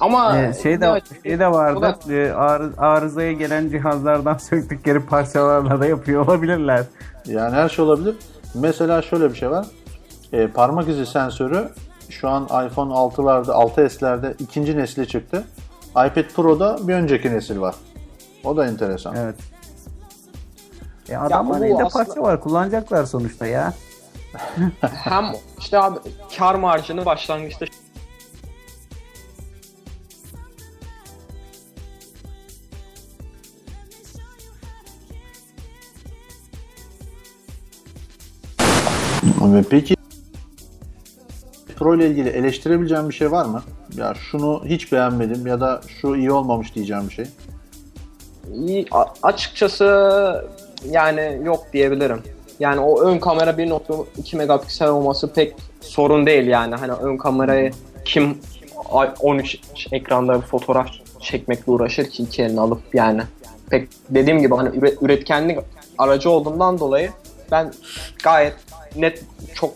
Ama 0.00 0.38
Ee, 0.38 0.54
şey 0.62 0.80
de 0.80 1.00
şey 1.22 1.38
de 1.38 1.46
vardı. 1.52 1.80
da- 1.82 2.12
Ee, 2.14 2.30
arı- 2.32 2.72
arızaya 2.78 3.32
gelen 3.32 3.68
cihazlardan 3.68 4.34
söktükleri 4.38 5.00
parçalarla 5.06 5.80
da 5.80 5.86
yapıyor 5.86 6.26
olabilirler. 6.26 6.84
Yani 7.26 7.54
her 7.56 7.68
şey 7.68 7.84
olabilir. 7.84 8.14
Mesela 8.54 9.02
şöyle 9.02 9.30
bir 9.30 9.34
şey 9.34 9.50
var. 9.50 9.66
Ee, 10.32 10.46
parmak 10.48 10.88
izi 10.88 11.06
sensörü 11.06 11.68
şu 12.10 12.28
an 12.28 12.44
iPhone 12.44 12.92
6'larda, 12.92 13.50
6s'lerde 13.52 14.34
ikinci 14.38 14.76
nesli 14.76 15.08
çıktı. 15.08 15.44
iPad 15.90 16.34
Pro'da 16.36 16.88
bir 16.88 16.94
önceki 16.94 17.32
nesil 17.32 17.60
var. 17.60 17.74
O 18.44 18.56
da 18.56 18.66
enteresan. 18.66 19.16
Evet. 19.16 19.36
E 21.08 21.16
adamların 21.16 21.60
bu 21.60 21.64
elinde 21.66 21.84
aslında- 21.84 22.04
parça 22.04 22.22
var. 22.22 22.40
Kullanacaklar 22.40 23.04
sonuçta 23.04 23.46
ya. 23.46 23.72
hem 24.80 25.24
işte 25.58 25.78
abi 25.78 25.98
kar 26.38 26.54
marjını 26.54 27.04
başlangıçta 27.04 27.66
Peki 39.70 39.96
Pro 41.78 41.94
ile 41.96 42.06
ilgili 42.06 42.28
eleştirebileceğim 42.28 43.08
bir 43.08 43.14
şey 43.14 43.32
var 43.32 43.44
mı? 43.44 43.62
Ya 43.96 44.14
şunu 44.30 44.62
hiç 44.64 44.92
beğenmedim 44.92 45.46
ya 45.46 45.60
da 45.60 45.80
şu 46.00 46.16
iyi 46.16 46.32
olmamış 46.32 46.74
diyeceğim 46.74 47.02
bir 47.08 47.14
şey. 47.14 47.24
İyi, 48.54 48.86
açıkçası 49.22 49.84
yani 50.90 51.40
yok 51.44 51.66
diyebilirim. 51.72 52.22
Yani 52.60 52.80
o 52.80 53.00
ön 53.02 53.18
kamera 53.18 53.50
1.2 53.50 54.36
megapiksel 54.36 54.88
olması 54.88 55.32
pek 55.32 55.54
sorun 55.80 56.26
değil 56.26 56.46
yani. 56.46 56.74
Hani 56.74 56.92
ön 56.92 57.16
kamerayı 57.16 57.72
kim 58.04 58.38
ay- 58.92 59.14
13 59.20 59.58
ekranda 59.92 60.36
bir 60.36 60.46
fotoğraf 60.46 60.88
çekmekle 61.20 61.72
uğraşır 61.72 62.04
ki 62.10 62.22
iki 62.22 62.42
elini 62.42 62.60
alıp 62.60 62.80
yani. 62.94 63.22
Pek 63.70 63.88
dediğim 64.10 64.38
gibi 64.40 64.54
hani 64.54 64.68
üret- 64.68 65.04
üretkenlik 65.04 65.58
aracı 65.98 66.30
olduğundan 66.30 66.78
dolayı 66.78 67.10
ben 67.52 67.72
gayet 68.24 68.54
net 68.96 69.24
çok 69.54 69.70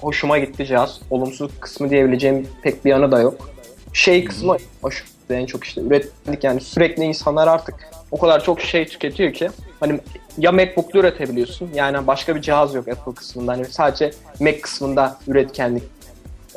hoşuma 0.00 0.38
gitti 0.38 0.66
cihaz. 0.66 1.00
Olumsuz 1.10 1.50
kısmı 1.60 1.90
diyebileceğim 1.90 2.48
pek 2.62 2.84
bir 2.84 2.90
yanı 2.90 3.12
da 3.12 3.20
yok. 3.20 3.50
Şey 3.92 4.24
kısmı 4.24 4.56
hoş 4.82 5.04
en 5.30 5.46
çok 5.46 5.64
işte 5.64 5.80
üretkenlik 5.80 6.44
yani 6.44 6.60
sürekli 6.60 7.04
insanlar 7.04 7.48
artık 7.48 7.74
o 8.10 8.18
kadar 8.18 8.44
çok 8.44 8.60
şey 8.60 8.86
tüketiyor 8.86 9.32
ki 9.32 9.50
hani 9.80 10.00
ya 10.38 10.52
MacBook'ta 10.52 10.98
üretebiliyorsun 10.98 11.70
yani 11.74 12.06
başka 12.06 12.36
bir 12.36 12.40
cihaz 12.40 12.74
yok 12.74 12.88
Apple 12.88 13.14
kısmında 13.14 13.52
hani 13.52 13.64
sadece 13.64 14.10
Mac 14.40 14.60
kısmında 14.60 15.18
üretkenlik 15.28 15.82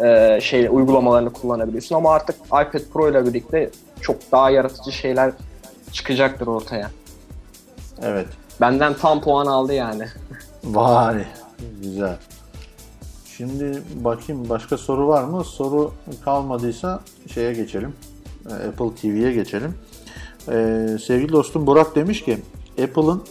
e, 0.04 0.40
şey 0.42 0.68
uygulamalarını 0.72 1.34
kullanabiliyorsun 1.34 1.96
ama 1.96 2.14
artık 2.14 2.36
iPad 2.46 2.82
Pro 2.94 3.10
ile 3.10 3.26
birlikte 3.26 3.70
çok 4.02 4.32
daha 4.32 4.50
yaratıcı 4.50 4.92
şeyler 4.92 5.32
çıkacaktır 5.92 6.48
ortaya. 6.48 6.92
Evet. 8.02 8.28
Benden 8.62 8.94
tam 8.94 9.22
puan 9.22 9.46
aldı 9.46 9.74
yani. 9.74 10.08
Vay. 10.64 11.26
Güzel. 11.82 12.18
Şimdi 13.38 13.82
bakayım 14.04 14.50
başka 14.50 14.78
soru 14.78 15.08
var 15.08 15.24
mı? 15.24 15.44
Soru 15.44 15.92
kalmadıysa 16.26 17.00
şeye 17.34 17.54
geçelim. 17.54 17.94
Ee, 18.50 18.54
Apple 18.68 18.96
TV'ye 19.02 19.34
geçelim. 19.34 19.74
Ee, 20.52 20.88
sevgili 21.06 21.32
dostum 21.32 21.68
Burak 21.68 21.96
demiş 21.96 22.24
ki 22.24 22.38
Apple'ın 22.84 23.24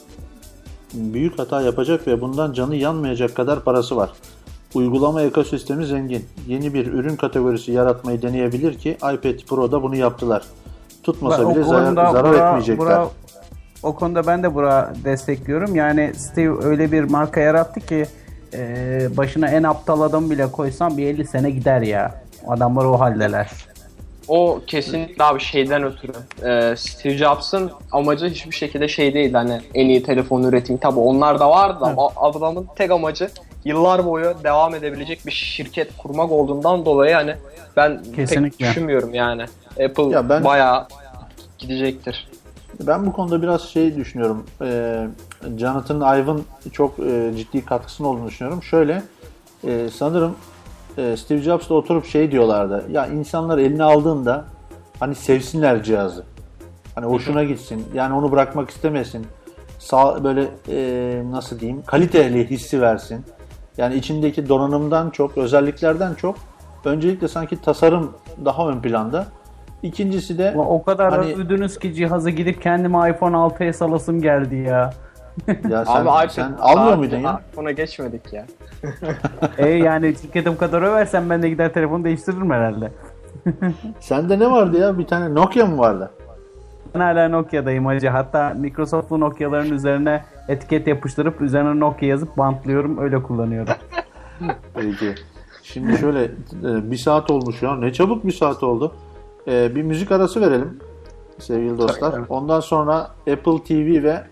büyük 0.95 1.39
hata 1.39 1.63
yapacak 1.63 2.07
ve 2.07 2.21
bundan 2.21 2.53
canı 2.53 2.77
yanmayacak 2.77 3.35
kadar 3.35 3.65
parası 3.65 3.97
var. 3.97 4.11
Uygulama 4.75 5.23
ekosistemi 5.23 5.87
zengin. 5.87 6.25
Yeni 6.47 6.75
bir 6.75 6.87
ürün 6.87 7.17
kategorisi 7.17 7.73
yaratmayı 7.73 8.23
deneyebilir 8.23 8.79
ki 8.79 8.91
iPad 8.97 9.47
Pro'da 9.49 9.83
bunu 9.83 9.97
yaptılar. 9.97 10.43
Tutmasa 11.03 11.49
Ben 11.49 11.55
bile 11.55 11.65
zarar, 11.65 11.95
zarar 11.95 12.25
Burak- 12.25 12.47
etmeyecekler. 12.49 12.87
Burak- 12.87 13.09
o 13.83 13.95
konuda 13.95 14.27
ben 14.27 14.43
de 14.43 14.55
Burak'ı 14.55 15.05
destekliyorum. 15.05 15.75
Yani 15.77 16.13
Steve 16.17 16.65
öyle 16.65 16.93
bir 16.93 17.03
marka 17.05 17.41
yarattı 17.41 17.81
ki 17.81 18.07
e, 18.55 19.17
başına 19.17 19.49
en 19.49 19.63
aptal 19.63 20.01
adam 20.01 20.31
bile 20.31 20.53
koysan 20.53 20.99
bir 20.99 21.07
50 21.07 21.25
sene 21.27 21.51
gider 21.51 21.81
ya. 21.83 22.23
Adamlar 22.49 22.85
o 22.85 23.01
haldeler. 23.01 23.51
O 24.29 24.61
kesinlikle 24.67 25.25
abi 25.25 25.41
şeyden 25.41 25.83
ötürü. 25.85 26.13
Ee, 26.45 26.75
Steve 26.77 27.15
Jobs'ın 27.17 27.71
amacı 27.93 28.27
hiçbir 28.27 28.55
şekilde 28.55 28.89
şey 28.89 29.15
değil 29.15 29.33
hani 29.33 29.61
en 29.75 29.87
iyi 29.89 30.03
telefon 30.03 30.43
üretimi. 30.43 30.81
Tabi 30.81 30.99
onlar 31.01 31.41
da 31.41 31.51
vardı 31.51 31.79
ama 31.83 32.09
adamın 32.17 32.69
tek 32.77 32.91
amacı 32.91 33.31
yıllar 33.65 34.07
boyu 34.07 34.35
devam 34.45 34.75
edebilecek 34.75 35.27
bir 35.27 35.33
şirket 35.33 35.97
kurmak 35.97 36.33
olduğundan 36.33 36.85
dolayı 36.85 37.15
hani 37.15 37.35
ben 37.77 38.03
Kesinlikle. 38.17 38.43
pek 38.43 38.59
düşünmüyorum 38.59 39.15
yani. 39.15 39.43
Apple 39.85 40.09
Ya 40.11 40.29
ben- 40.29 40.45
bayağı 40.45 40.87
gidecektir. 41.59 42.29
Ben 42.81 43.07
bu 43.07 43.13
konuda 43.13 43.43
biraz 43.43 43.63
şey 43.63 43.97
düşünüyorum. 43.97 44.45
Ee, 44.63 45.09
Jonathan 45.59 46.21
Ive'ın 46.21 46.45
çok 46.73 46.99
e, 46.99 47.33
ciddi 47.37 47.65
katkısının 47.65 48.09
olduğunu 48.09 48.27
düşünüyorum. 48.27 48.63
Şöyle 48.63 49.03
e, 49.65 49.89
sanırım 49.95 50.35
e, 50.99 51.17
Steve 51.17 51.39
Jobs'la 51.39 51.75
oturup 51.75 52.07
şey 52.07 52.31
diyorlardı. 52.31 52.85
Ya 52.91 53.07
insanlar 53.07 53.59
eline 53.59 53.85
aldığında 53.85 54.45
hani 55.01 55.15
sevsinler 55.15 55.83
cihazı. 55.83 56.25
Hani 56.95 57.07
hoşuna 57.07 57.45
gitsin. 57.45 57.85
Yani 57.95 58.15
onu 58.15 58.33
bırakmak 58.33 58.71
istemesin. 58.71 59.27
Sağ 59.79 60.25
böyle 60.25 60.49
e, 60.69 61.23
nasıl 61.31 61.61
diyeyim 61.61 61.83
kaliteli 61.87 62.51
hissi 62.51 62.81
versin. 62.81 63.25
Yani 63.77 63.95
içindeki 63.95 64.49
donanımdan 64.49 65.11
çok, 65.11 65.39
özelliklerden 65.39 66.15
çok 66.15 66.37
öncelikle 66.85 67.29
sanki 67.29 67.63
tasarım 67.63 68.13
daha 68.45 68.69
ön 68.69 68.81
planda. 68.83 69.27
İkincisi 69.83 70.39
de 70.39 70.53
Ulan 70.57 70.71
O 70.71 70.83
kadar 70.83 71.13
Hani- 71.13 71.35
övdünüz 71.35 71.79
ki 71.79 71.95
cihazı 71.95 72.31
gidip 72.31 72.63
kendime 72.63 73.11
iPhone 73.11 73.37
6s 73.37 73.85
alasım 73.85 74.21
geldi 74.23 74.57
ya. 74.57 74.93
ya 75.71 75.85
sen, 75.85 75.95
Abi 75.95 76.09
iPhone- 76.09 76.29
sen 76.31 76.53
almıyor 76.61 76.97
muydun 76.97 77.17
ya? 77.17 77.41
iPhone'a 77.53 77.71
geçmedik 77.71 78.33
ya. 78.33 78.47
e 79.59 79.69
yani 79.69 80.15
şirketim 80.23 80.57
kadar 80.57 80.83
översen 80.83 81.31
ben 81.31 81.43
de 81.43 81.49
gider 81.49 81.73
telefonu 81.73 82.05
değiştiririm 82.05 82.51
herhalde. 82.51 82.93
Sende 84.01 84.39
ne 84.39 84.51
vardı 84.51 84.79
ya? 84.79 84.99
Bir 84.99 85.07
tane 85.07 85.35
Nokia 85.35 85.67
mı 85.67 85.79
vardı? 85.79 86.11
Ben 86.95 87.01
hala 87.01 87.29
Nokia'dayım 87.29 87.87
hacı. 87.87 88.09
Hatta 88.09 88.55
Microsoft'lu 88.57 89.21
Nokia'ların 89.21 89.71
üzerine 89.71 90.25
etiket 90.49 90.87
yapıştırıp 90.87 91.41
üzerine 91.41 91.81
Nokia 91.81 92.07
yazıp 92.09 92.39
bantlıyorum. 92.39 92.99
Öyle 92.99 93.23
kullanıyorum. 93.23 93.75
Peki. 94.75 95.15
Şimdi 95.63 95.99
şöyle 95.99 96.25
e, 96.25 96.31
bir 96.91 96.97
saat 96.97 97.31
olmuş 97.31 97.63
ya. 97.63 97.77
Ne 97.77 97.93
çabuk 97.93 98.27
bir 98.27 98.33
saat 98.33 98.63
oldu. 98.63 98.95
E, 99.49 99.75
bir 99.75 99.83
müzik 99.83 100.13
arası 100.13 100.41
verelim 100.41 100.79
sevgili 101.39 101.79
dostlar. 101.79 102.11
Tabii. 102.11 102.27
Ondan 102.29 102.61
sonra 102.61 102.95
Apple 103.33 103.63
TV 103.65 104.03
ve 104.03 104.25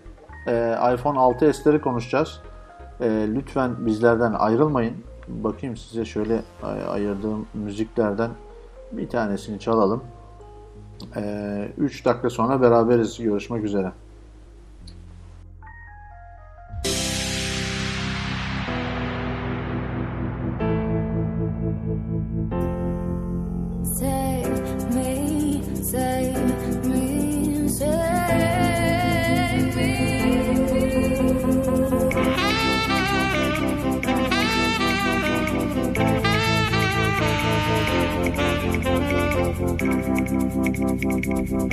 e, 0.47 0.75
iPhone 0.93 1.17
6s'leri 1.17 1.81
konuşacağız. 1.81 2.41
E, 3.01 3.27
lütfen 3.35 3.85
bizlerden 3.85 4.33
ayrılmayın. 4.33 4.93
Bakayım 5.27 5.77
size 5.77 6.05
şöyle 6.05 6.41
ay- 6.63 6.87
ayırdığım 6.89 7.45
müziklerden 7.53 8.29
bir 8.91 9.09
tanesini 9.09 9.59
çalalım. 9.59 10.03
3 11.77 12.05
dakika 12.05 12.29
sonra 12.29 12.61
beraberiz. 12.61 13.19
Görüşmek 13.19 13.63
üzere. 13.63 13.91
Thank 41.43 41.71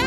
you. 0.00 0.05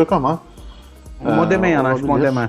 Yok 0.00 0.12
ama 0.12 0.38
e, 1.26 1.34
Modeme 1.34 1.68
yanaş 1.68 1.92
olabilir. 1.92 2.08
modeme. 2.08 2.48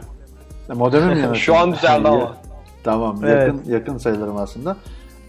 E, 0.70 0.74
Modeme 0.74 1.14
mi 1.16 1.20
yanaşıyor? 1.22 1.36
Şu 1.36 1.58
an 1.58 1.74
düzeldi 1.74 2.08
ama. 2.08 2.38
Tamam 2.84 3.20
Evet. 3.26 3.48
yakın 3.48 3.72
yakın 3.72 3.98
sayılırım 3.98 4.38
aslında. 4.38 4.78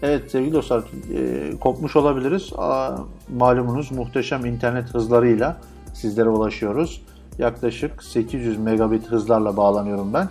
Evet 0.01 0.31
sevgili 0.31 0.53
dostlar 0.53 0.79
e, 1.17 1.57
kopmuş 1.59 1.95
olabiliriz. 1.95 2.49
Aa, 2.57 2.91
malumunuz 3.35 3.91
muhteşem 3.91 4.45
internet 4.45 4.93
hızlarıyla 4.93 5.57
sizlere 5.93 6.29
ulaşıyoruz. 6.29 7.01
Yaklaşık 7.37 8.03
800 8.03 8.57
megabit 8.57 9.07
hızlarla 9.07 9.57
bağlanıyorum 9.57 10.13
ben. 10.13 10.29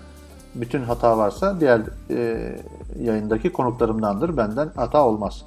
Bütün 0.54 0.82
hata 0.82 1.18
varsa 1.18 1.60
diğer 1.60 1.80
e, 2.10 2.38
yayındaki 3.00 3.52
konuklarımdandır. 3.52 4.36
Benden 4.36 4.68
hata 4.76 5.06
olmaz. 5.06 5.42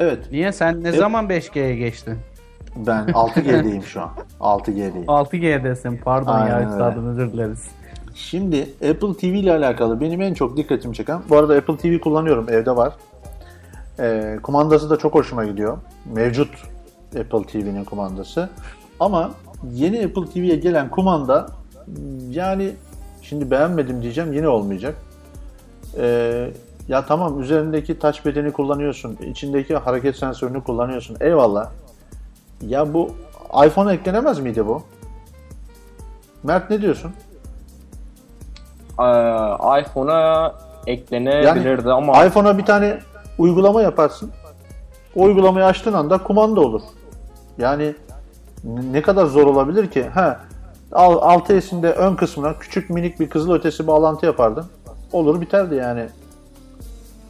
Evet 0.00 0.18
Niye 0.32 0.52
sen 0.52 0.82
ne 0.84 0.92
zaman 0.92 1.26
5G'ye 1.28 1.76
geçtin? 1.76 2.18
Ben 2.76 3.04
6G'deyim 3.08 3.82
şu 3.82 4.02
an. 4.02 4.10
6G'deyim. 4.40 5.04
6G'desin 5.04 5.98
pardon 6.04 6.32
Aynen 6.32 6.60
ya 6.60 6.70
üstadım 6.70 7.08
özür 7.08 7.32
dileriz. 7.32 7.68
Şimdi 8.14 8.60
Apple 8.90 9.14
TV 9.14 9.24
ile 9.24 9.52
alakalı 9.52 10.00
benim 10.00 10.22
en 10.22 10.34
çok 10.34 10.56
dikkatimi 10.56 10.94
çeken, 10.94 11.20
bu 11.28 11.36
arada 11.36 11.54
Apple 11.54 11.76
TV 11.76 12.00
kullanıyorum, 12.00 12.46
evde 12.48 12.76
var. 12.76 12.92
Ee, 14.00 14.38
kumandası 14.42 14.90
da 14.90 14.96
çok 14.96 15.14
hoşuma 15.14 15.44
gidiyor. 15.44 15.78
Mevcut 16.14 16.50
Apple 17.20 17.42
TV'nin 17.46 17.84
kumandası. 17.84 18.48
Ama 19.00 19.30
yeni 19.72 20.04
Apple 20.04 20.26
TV'ye 20.26 20.56
gelen 20.56 20.90
kumanda 20.90 21.46
yani 22.30 22.70
şimdi 23.22 23.50
beğenmedim 23.50 24.02
diyeceğim 24.02 24.32
yine 24.32 24.48
olmayacak. 24.48 24.94
Ee, 25.98 26.50
ya 26.88 27.06
tamam 27.06 27.40
üzerindeki 27.40 27.98
touch 27.98 28.26
bedeni 28.26 28.52
kullanıyorsun, 28.52 29.16
içindeki 29.30 29.76
hareket 29.76 30.16
sensörünü 30.16 30.64
kullanıyorsun. 30.64 31.16
Eyvallah. 31.20 31.70
Ya 32.62 32.94
bu 32.94 33.10
iPhone'a 33.66 33.92
eklenemez 33.92 34.38
miydi 34.38 34.66
bu? 34.66 34.82
Mert 36.42 36.70
ne 36.70 36.82
diyorsun? 36.82 37.12
Ee, 39.00 39.80
iPhone'a 39.80 40.54
eklenebilirdi 40.86 41.92
ama 41.92 42.16
Yani 42.16 42.28
iPhone'a 42.28 42.58
bir 42.58 42.64
tane 42.64 42.98
uygulama 43.38 43.82
yaparsın. 43.82 44.30
O 45.16 45.22
uygulamayı 45.22 45.66
açtığın 45.66 45.92
anda 45.92 46.18
kumanda 46.18 46.60
olur. 46.60 46.82
Yani 47.58 47.94
ne 48.64 49.02
kadar 49.02 49.26
zor 49.26 49.46
olabilir 49.46 49.90
ki? 49.90 50.04
Ha, 50.08 50.40
6S'inde 50.92 51.92
ön 51.92 52.16
kısmına 52.16 52.58
küçük 52.58 52.90
minik 52.90 53.20
bir 53.20 53.30
kızılötesi 53.30 53.86
bağlantı 53.86 54.26
yapardın. 54.26 54.64
Olur 55.12 55.40
biterdi 55.40 55.74
yani. 55.74 56.06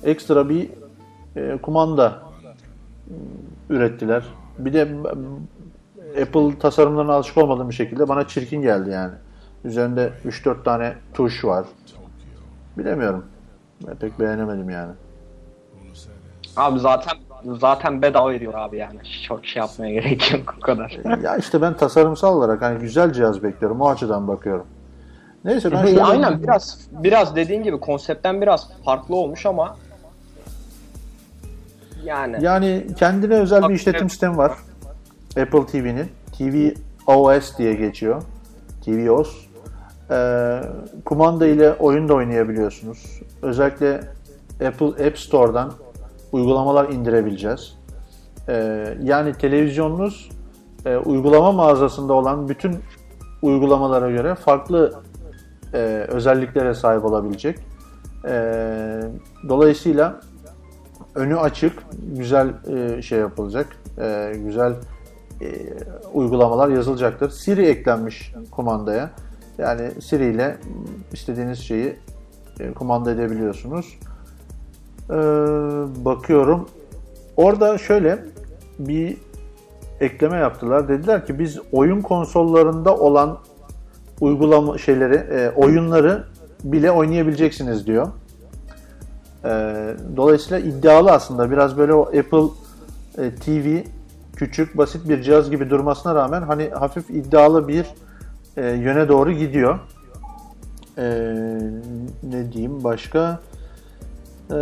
Ekstra 0.05 0.49
bir 0.49 0.71
e, 1.37 1.59
kumanda 1.63 2.19
ürettiler. 3.71 4.23
Bir 4.59 4.73
de 4.73 4.89
Apple 6.23 6.59
tasarımlarına 6.59 7.13
alışık 7.13 7.39
olmadığım 7.39 7.69
bir 7.69 7.75
şekilde 7.75 8.09
bana 8.09 8.29
çirkin 8.29 8.63
geldi 8.63 8.91
yani. 8.91 9.13
Üzerinde 9.65 10.13
3-4 10.27 10.65
tane 10.65 10.95
tuş 11.15 11.45
var. 11.45 11.65
Bilemiyorum. 12.79 13.25
Ben 13.87 13.97
pek 13.97 14.21
beğenemedim 14.21 14.71
yani. 14.71 14.93
abi 16.57 16.79
zaten 16.79 17.19
zaten 17.61 18.03
bedava 18.03 18.31
veriyor 18.31 18.55
abi 18.55 18.77
yani. 18.77 18.99
Çok 19.27 19.47
şey 19.47 19.61
yapmaya 19.61 19.93
gerek 20.01 20.33
yok 20.33 20.55
o 20.59 20.61
kadar. 20.61 21.21
ya 21.23 21.37
işte 21.37 21.63
ben 21.63 21.77
tasarımsal 21.77 22.37
olarak 22.37 22.63
hani 22.63 22.79
güzel 22.79 23.13
cihaz 23.13 23.43
bekliyorum. 23.43 23.81
O 23.81 23.89
açıdan 23.89 24.29
bakıyorum. 24.29 24.67
Neyse 25.45 25.73
ben 25.73 25.87
şöyle... 25.87 26.03
Aynen 26.03 26.43
biraz 26.43 26.89
biraz 26.91 27.37
dediğin 27.37 27.63
gibi 27.63 27.81
konseptten 27.81 28.43
biraz 28.43 28.83
farklı 28.85 29.17
olmuş 29.17 29.47
ama 29.47 29.77
yani 32.05 32.37
Yani 32.41 32.87
kendine 32.97 33.35
özel 33.35 33.69
bir 33.69 33.75
işletim 33.75 34.01
evet. 34.01 34.11
sistemi 34.11 34.37
var. 34.37 34.53
Apple 35.41 35.67
TV'nin. 35.67 36.07
TV 36.39 36.71
OS 37.07 37.59
diye 37.59 37.75
geçiyor. 37.75 38.23
TV 38.85 39.11
OS. 39.11 39.47
Ee, 40.11 40.61
kumanda 41.05 41.47
ile 41.47 41.73
oyun 41.73 42.09
da 42.09 42.15
oynayabiliyorsunuz. 42.15 43.21
Özellikle 43.43 44.01
Apple 44.67 45.07
App 45.07 45.19
Store'dan 45.19 45.73
uygulamalar 46.33 46.89
indirebileceğiz. 46.89 47.75
Ee, 48.49 48.97
yani 49.03 49.33
televizyonunuz 49.33 50.31
e, 50.87 50.97
uygulama 50.97 51.53
mağazasında 51.53 52.13
olan 52.13 52.49
bütün 52.49 52.77
uygulamalara 53.43 54.11
göre 54.11 54.35
farklı 54.35 55.03
e, 55.75 55.79
özelliklere 56.09 56.75
sahip 56.75 57.05
olabilecek. 57.05 57.59
Ee, 58.25 59.01
dolayısıyla 59.49 60.21
önü 61.19 61.37
açık, 61.37 61.83
güzel 62.17 62.49
e, 62.77 63.03
şey 63.03 63.19
yapılacak, 63.19 63.67
e, 63.99 64.33
güzel 64.45 64.73
e, 65.41 65.47
uygulamalar 66.13 66.69
yazılacaktır. 66.69 67.31
Siri 67.31 67.67
eklenmiş 67.67 68.33
kumandaya. 68.51 69.11
Yani 69.59 69.91
Siri 70.03 70.25
ile 70.25 70.57
istediğiniz 71.13 71.59
şeyi 71.59 71.97
e, 72.61 72.73
kumanda 72.73 73.11
edebiliyorsunuz. 73.11 73.99
Ee, 75.11 75.15
bakıyorum. 76.05 76.69
Orada 77.37 77.79
şöyle 77.79 78.19
bir 78.79 79.17
ekleme 80.01 80.37
yaptılar. 80.37 80.89
Dediler 80.89 81.27
ki 81.27 81.39
biz 81.39 81.59
oyun 81.73 82.01
konsollarında 82.01 82.97
olan 82.97 83.39
uygulama 84.21 84.79
şeyleri, 84.79 85.15
e, 85.15 85.51
oyunları 85.51 86.25
bile 86.65 86.91
oynayabileceksiniz 86.91 87.87
diyor. 87.87 88.09
Ee, 89.45 89.95
dolayısıyla 90.17 90.59
iddialı 90.59 91.11
aslında. 91.11 91.51
Biraz 91.51 91.79
böyle 91.79 91.95
o 91.95 92.03
Apple 92.03 92.47
e, 93.19 93.35
TV 93.35 93.89
küçük, 94.37 94.77
basit 94.77 95.09
bir 95.09 95.23
cihaz 95.23 95.51
gibi 95.51 95.71
durmasına 95.71 96.15
rağmen 96.15 96.43
hani 96.43 96.69
hafif 96.69 97.11
iddialı 97.11 97.69
bir 97.69 97.87
e, 98.57 98.67
yöne 98.67 99.09
doğru 99.09 99.33
gidiyor. 99.33 99.79
Ee, 100.99 101.35
ne 102.23 102.53
diyeyim 102.53 102.85
başka? 102.85 103.41
Ee, 104.51 104.55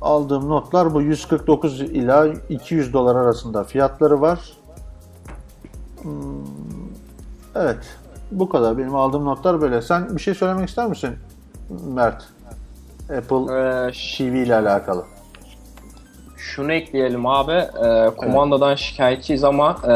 aldığım 0.00 0.48
notlar 0.48 0.94
bu 0.94 1.02
149 1.02 1.80
ila 1.80 2.26
200 2.48 2.92
dolar 2.92 3.16
arasında 3.16 3.64
fiyatları 3.64 4.20
var. 4.20 4.56
Hmm, 6.02 6.12
evet. 7.54 7.78
Bu 8.30 8.48
kadar. 8.48 8.78
Benim 8.78 8.94
aldığım 8.94 9.24
notlar 9.24 9.60
böyle. 9.60 9.82
Sen 9.82 10.16
bir 10.16 10.20
şey 10.20 10.34
söylemek 10.34 10.68
ister 10.68 10.86
misin 10.86 11.10
Mert? 11.94 12.24
Apple 13.10 13.54
e, 13.54 13.92
TV 13.92 14.22
ile 14.22 14.54
alakalı. 14.54 15.04
şunu 16.36 16.72
ekleyelim 16.72 17.26
abi. 17.26 17.52
e, 17.52 18.10
kumandadan 18.16 18.74
şikayetçiyiz 18.74 19.44
ama 19.44 19.76
e, 19.84 19.92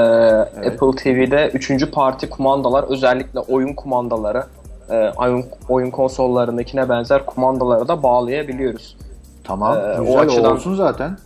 Apple 0.69 0.91
TV'de 0.97 1.51
3. 1.55 1.91
parti 1.91 2.31
kumandalar 2.31 2.85
özellikle 2.85 3.41
oyun 3.41 3.75
kumandaları 3.75 4.45
e, 4.91 5.13
oyun, 5.17 5.45
oyun 5.69 5.91
konsollarındakine 5.91 6.89
benzer 6.89 7.27
kumandaları 7.27 7.89
da 7.89 8.03
bağlayabiliyoruz. 8.03 8.97
Tamam. 9.45 9.79
Ee, 9.79 10.01
o 10.01 10.05
güzel 10.05 10.21
açıdan- 10.21 10.53
olsun 10.53 10.75
zaten. 10.75 11.19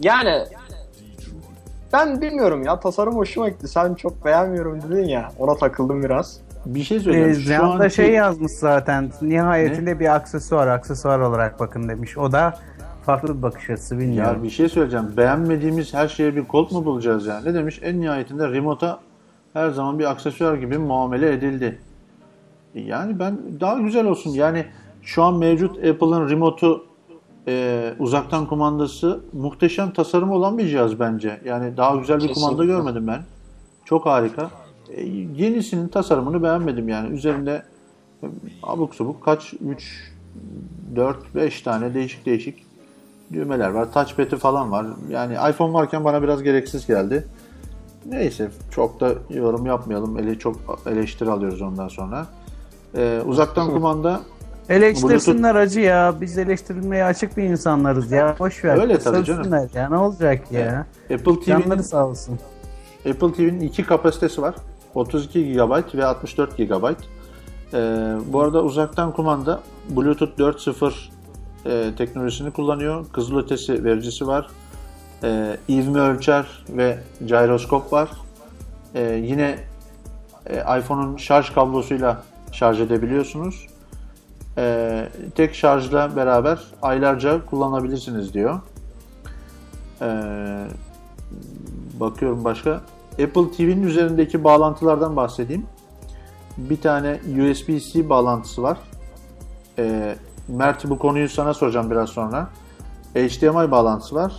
Yani 0.00 0.44
ben 1.92 2.20
bilmiyorum 2.20 2.62
ya 2.62 2.80
tasarım 2.80 3.16
hoşuma 3.16 3.48
gitti. 3.48 3.68
Sen 3.68 3.94
çok 3.94 4.24
beğenmiyorum 4.24 4.82
dedin 4.82 5.08
ya. 5.08 5.32
Ona 5.38 5.56
takıldım 5.56 6.02
biraz. 6.02 6.40
Bir 6.66 6.82
şey 6.82 6.96
Ee, 6.96 7.00
söyleyeceğim. 7.00 7.62
Şu 7.62 7.66
anki- 7.66 7.94
şey 7.94 8.12
yazmış 8.12 8.52
zaten. 8.52 9.10
Nihayetinde 9.22 10.00
bir 10.00 10.14
aksesuar, 10.14 10.66
aksesuar 10.66 11.18
olarak 11.18 11.60
bakın 11.60 11.88
demiş. 11.88 12.18
O 12.18 12.32
da 12.32 12.58
farklı 13.06 13.36
bir 13.38 13.42
bakış 13.42 13.70
açısı 13.70 13.98
bilmiyorum. 13.98 14.36
Ya 14.36 14.42
bir 14.42 14.50
şey 14.50 14.68
söyleyeceğim. 14.68 15.06
Beğenmediğimiz 15.16 15.94
her 15.94 16.08
şeye 16.08 16.36
bir 16.36 16.44
kolt 16.44 16.72
mu 16.72 16.84
bulacağız 16.84 17.26
yani? 17.26 17.44
Ne 17.48 17.54
demiş? 17.54 17.80
En 17.82 18.00
nihayetinde 18.00 18.48
remote'a 18.48 18.98
her 19.52 19.70
zaman 19.70 19.98
bir 19.98 20.10
aksesuar 20.10 20.54
gibi 20.54 20.78
muamele 20.78 21.32
edildi. 21.32 21.78
Yani 22.74 23.18
ben 23.18 23.38
daha 23.60 23.78
güzel 23.78 24.06
olsun. 24.06 24.30
Yani 24.30 24.66
şu 25.02 25.22
an 25.22 25.34
mevcut 25.38 25.76
Apple'ın 25.78 26.30
remote'u 26.30 26.84
e, 27.48 27.94
uzaktan 27.98 28.46
kumandası 28.46 29.20
muhteşem 29.32 29.90
tasarım 29.90 30.30
olan 30.30 30.58
bir 30.58 30.68
cihaz 30.68 31.00
bence. 31.00 31.40
Yani 31.44 31.76
daha 31.76 31.96
güzel 31.96 32.16
bir 32.20 32.34
kumanda 32.34 32.50
Kesinlikle. 32.56 32.66
görmedim 32.66 33.06
ben. 33.06 33.22
Çok 33.84 34.06
harika. 34.06 34.50
E, 34.96 35.02
yenisinin 35.36 35.88
tasarımını 35.88 36.42
beğenmedim 36.42 36.88
yani. 36.88 37.14
Üzerinde 37.14 37.62
e, 38.22 38.26
abuk 38.62 38.94
subuk 38.94 39.24
kaç 39.24 39.54
3 39.68 40.12
4 40.96 41.34
5 41.34 41.62
tane 41.62 41.94
değişik 41.94 42.26
değişik 42.26 42.66
düğmeler 43.32 43.68
var. 43.68 43.92
Touchpad'i 43.92 44.36
falan 44.36 44.72
var. 44.72 44.86
Yani 45.10 45.34
iPhone 45.50 45.72
varken 45.72 46.04
bana 46.04 46.22
biraz 46.22 46.42
gereksiz 46.42 46.86
geldi. 46.86 47.26
Neyse 48.06 48.50
çok 48.70 49.00
da 49.00 49.14
yorum 49.30 49.66
yapmayalım. 49.66 50.18
Ele 50.18 50.38
çok 50.38 50.56
eleştiri 50.86 51.30
alıyoruz 51.30 51.62
ondan 51.62 51.88
sonra. 51.88 52.26
Ee, 52.96 53.20
uzaktan 53.26 53.70
kumanda 53.70 54.20
Eleştirsinler 54.68 55.54
acı 55.54 55.80
ya. 55.80 56.14
Biz 56.20 56.38
eleştirilmeye 56.38 57.04
açık 57.04 57.36
bir 57.36 57.42
insanlarız 57.42 58.12
ya. 58.12 58.36
Boş 58.38 58.64
ver. 58.64 58.78
Öyle 58.78 58.98
tabii 58.98 59.24
canım. 59.24 59.68
Ya 59.74 59.88
ne 59.88 59.96
olacak 59.96 60.52
ya? 60.52 60.86
Apple 61.04 61.24
TV'nin 61.24 61.44
Canları 61.44 61.82
sağ 61.82 62.06
olsun. 62.06 62.38
Apple 63.10 63.32
TV'nin 63.32 63.60
iki 63.60 63.86
kapasitesi 63.86 64.42
var. 64.42 64.54
32 64.94 65.52
GB 65.52 65.94
ve 65.94 66.04
64 66.04 66.56
GB. 66.56 66.94
Ee, 67.74 68.16
bu 68.26 68.40
arada 68.40 68.62
uzaktan 68.62 69.12
kumanda 69.12 69.60
Bluetooth 69.88 70.38
4.0 70.38 70.92
e, 71.66 71.94
teknolojisini 71.96 72.50
kullanıyor. 72.50 73.06
Kızılötesi 73.12 73.84
vericisi 73.84 74.26
var. 74.26 74.46
Ee, 75.24 75.56
ivme 75.68 76.00
ölçer 76.00 76.64
ve 76.68 76.98
gyroskop 77.26 77.92
var. 77.92 78.08
Ee, 78.94 79.22
yine 79.24 79.58
e, 80.46 80.78
iPhone'un 80.78 81.16
şarj 81.16 81.50
kablosuyla 81.50 82.22
şarj 82.52 82.80
edebiliyorsunuz. 82.80 83.66
E, 84.58 85.08
tek 85.34 85.54
şarjla 85.54 86.16
beraber 86.16 86.58
aylarca 86.82 87.46
kullanabilirsiniz 87.46 88.34
diyor. 88.34 88.60
E, 90.00 90.08
bakıyorum 92.00 92.44
başka. 92.44 92.80
Apple 93.22 93.50
TV'nin 93.50 93.82
üzerindeki 93.82 94.44
bağlantılardan 94.44 95.16
bahsedeyim. 95.16 95.66
Bir 96.56 96.80
tane 96.80 97.20
USB-C 97.26 98.08
bağlantısı 98.08 98.62
var. 98.62 98.78
E, 99.78 100.16
Mert 100.48 100.90
bu 100.90 100.98
konuyu 100.98 101.28
sana 101.28 101.54
soracağım 101.54 101.90
biraz 101.90 102.08
sonra. 102.08 102.48
HDMI 103.14 103.70
bağlantısı 103.70 104.14
var. 104.14 104.32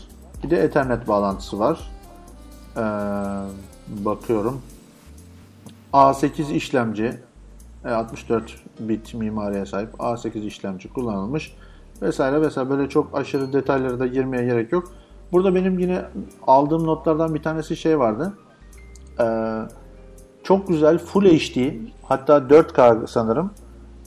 Bir 0.44 0.50
de 0.50 0.58
Ethernet 0.58 1.08
bağlantısı 1.08 1.60
var. 1.60 1.92
Ee, 2.78 2.82
bakıyorum. 3.88 4.62
A8 5.94 6.54
işlemci 6.54 7.14
e, 7.86 7.90
64 7.90 8.56
bit 8.80 9.14
mimariye 9.14 9.66
sahip 9.66 9.90
A8 9.94 10.46
işlemci 10.46 10.94
kullanılmış 10.94 11.56
vesaire 12.02 12.42
vesaire 12.42 12.70
böyle 12.70 12.90
çok 12.90 13.18
aşırı 13.18 13.54
detaylara 13.54 14.00
da 14.00 14.08
girmeye 14.08 14.46
gerek 14.46 14.72
yok. 14.72 14.92
Burada 15.32 15.56
benim 15.56 15.80
yine 15.80 16.06
aldığım 16.48 16.88
notlardan 16.88 17.36
bir 17.36 17.44
tanesi 17.44 17.76
şey 17.78 18.00
vardı. 18.00 18.34
Ee, 19.20 19.62
çok 20.44 20.68
güzel 20.68 20.98
Full 20.98 21.26
HD 21.26 21.74
hatta 22.04 22.38
4K 22.38 23.08
sanırım 23.08 23.52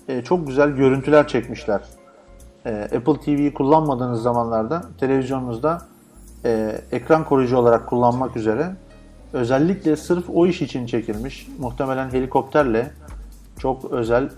e, 0.08 0.24
çok 0.24 0.46
güzel 0.46 0.70
görüntüler 0.70 1.28
çekmişler. 1.28 1.80
E, 2.66 2.82
Apple 2.82 3.20
TV'yi 3.20 3.54
kullanmadığınız 3.54 4.22
zamanlarda 4.22 4.82
televizyonunuzda 5.00 5.82
e, 6.44 6.80
ekran 6.92 7.24
koruyucu 7.24 7.56
olarak 7.56 7.86
kullanmak 7.86 8.36
üzere 8.36 8.76
özellikle 9.32 9.96
sırf 9.96 10.24
o 10.34 10.46
iş 10.46 10.62
için 10.62 10.86
çekilmiş. 10.86 11.48
Muhtemelen 11.58 12.12
helikopterle 12.12 12.90
çok 13.58 13.84
özel 13.84 14.30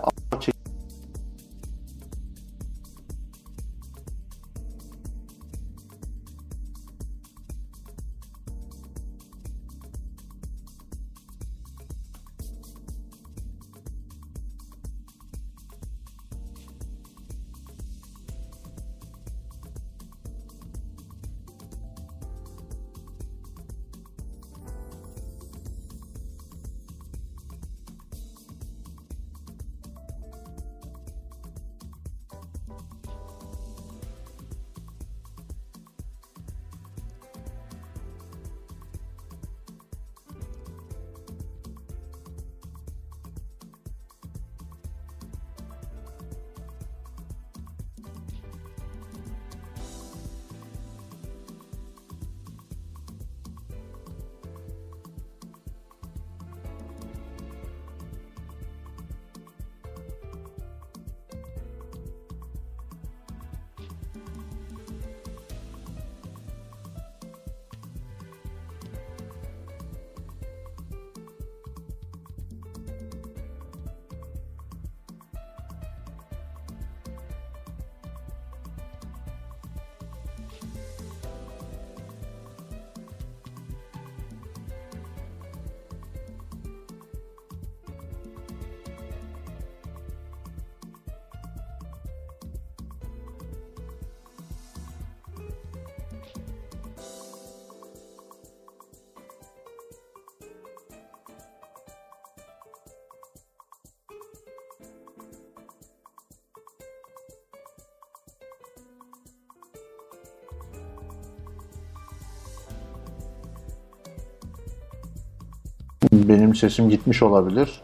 sesim 116.61 116.89
gitmiş 116.89 117.23
olabilir. 117.23 117.81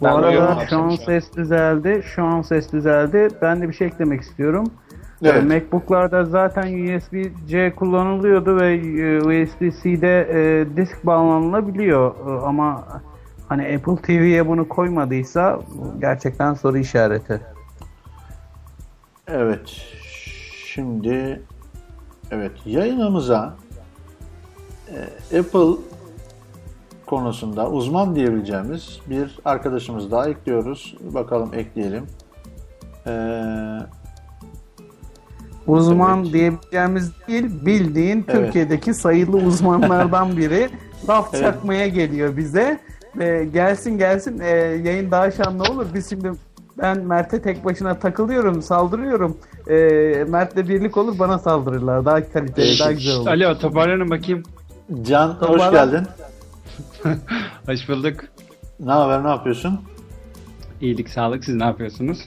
Bu 0.00 0.04
Ben 0.04 0.12
arada 0.12 0.66
şu 0.70 0.78
an 0.78 0.90
ses 0.96 1.36
düzeldi. 1.36 2.02
Şu 2.14 2.24
an 2.24 2.42
ses 2.42 2.72
düzeldi. 2.72 3.28
Ben 3.42 3.62
de 3.62 3.68
bir 3.68 3.74
şey 3.74 3.86
eklemek 3.86 4.20
istiyorum. 4.20 4.70
Evet. 5.22 5.42
Ee, 5.42 5.46
MacBook'larda 5.46 6.24
zaten 6.24 6.96
USB-C 6.96 7.72
kullanılıyordu 7.76 8.60
ve 8.60 8.74
e, 8.74 9.18
USB-C'de 9.18 10.28
e, 10.32 10.66
disk 10.76 11.06
bağlanılabiliyor. 11.06 12.14
E, 12.28 12.46
Ama 12.46 12.84
hani 13.48 13.62
Apple 13.76 13.96
TV'ye 14.02 14.48
bunu 14.48 14.68
koymadıysa 14.68 15.60
gerçekten 16.00 16.54
soru 16.54 16.78
işareti. 16.78 17.40
Evet. 19.28 19.68
Şimdi 20.66 21.42
evet 22.30 22.52
yayınımıza 22.66 23.54
e, 25.32 25.38
Apple 25.38 25.91
konusunda 27.16 27.70
uzman 27.70 28.16
diyebileceğimiz 28.16 29.00
bir 29.10 29.38
arkadaşımız 29.44 30.10
daha 30.10 30.28
ekliyoruz. 30.28 30.94
Bakalım 31.00 31.50
ekleyelim. 31.54 32.06
Ee, 33.06 33.42
Uzman 35.66 36.22
Evet. 36.22 36.32
diyebileceğimiz 36.32 37.12
değil, 37.28 37.66
bildiğin 37.66 38.24
Evet. 38.28 38.44
Türkiye'deki 38.44 38.94
sayılı 38.94 39.36
uzmanlardan 39.36 40.36
biri 40.36 40.70
laf 41.08 41.28
Evet. 41.32 41.44
çakmaya 41.44 41.88
geliyor 41.88 42.36
bize. 42.36 42.80
Ve 43.16 43.44
gelsin 43.52 43.98
gelsin 43.98 44.40
e, 44.40 44.48
yayın 44.84 45.10
daha 45.10 45.30
şanlı 45.30 45.62
olur. 45.62 45.86
Biz 45.94 46.10
şimdi 46.10 46.32
ben 46.78 46.98
Mert'e 46.98 47.42
tek 47.42 47.64
başına 47.64 47.98
takılıyorum, 47.98 48.62
saldırıyorum. 48.62 49.36
E, 49.68 49.74
Mert'le 50.28 50.56
birlik 50.68 50.96
olur 50.96 51.18
bana 51.18 51.38
saldırırlar. 51.38 52.04
Daha 52.04 52.32
kaliteli, 52.32 52.78
daha 52.80 52.92
güzel 52.92 53.16
olur. 53.16 53.26
Alo 53.26 53.58
toparlanın 53.58 54.10
bakayım. 54.10 54.42
Can 55.02 55.28
hoş 55.28 55.38
Toparlan. 55.38 55.72
geldin. 55.72 56.06
Hoş 57.66 57.88
bulduk. 57.88 58.20
Ne 58.80 58.92
haber 58.92 59.24
ne 59.24 59.28
yapıyorsun? 59.28 59.80
İyilik 60.80 61.08
sağlık 61.08 61.44
siz 61.44 61.54
ne 61.54 61.64
yapıyorsunuz? 61.64 62.18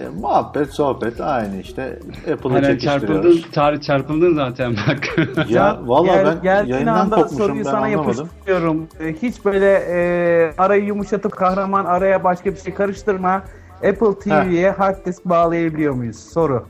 E, 0.00 0.08
muhabbet 0.08 0.70
sohbet 0.70 1.20
aynı 1.20 1.60
işte. 1.60 1.98
Apple'ı 2.32 2.54
Hemen 2.54 2.78
çarpıldın, 2.78 3.40
çar, 3.52 3.80
çarpıldın 3.80 4.34
zaten 4.34 4.76
bak. 4.88 5.18
Ya 5.48 5.78
valla 5.84 6.06
Gel- 6.06 6.26
ben 6.26 6.42
geldiğin 6.42 6.72
yayından 6.74 6.94
anda 6.94 7.16
kopmuşum 7.16 7.38
soruyu 7.38 7.58
ben 7.64 7.70
sana 7.70 7.84
anlamadım. 7.84 8.18
yapıştırıyorum. 8.18 8.88
E, 9.00 9.12
Hiç 9.22 9.44
böyle 9.44 9.72
e, 9.72 10.52
arayı 10.58 10.84
yumuşatıp 10.84 11.32
kahraman 11.32 11.84
araya 11.84 12.24
başka 12.24 12.50
bir 12.52 12.56
şey 12.56 12.74
karıştırma. 12.74 13.42
Apple 13.76 14.18
TV'ye 14.18 14.70
hard 14.70 15.06
disk 15.06 15.24
bağlayabiliyor 15.24 15.94
muyuz? 15.94 16.16
Soru. 16.16 16.66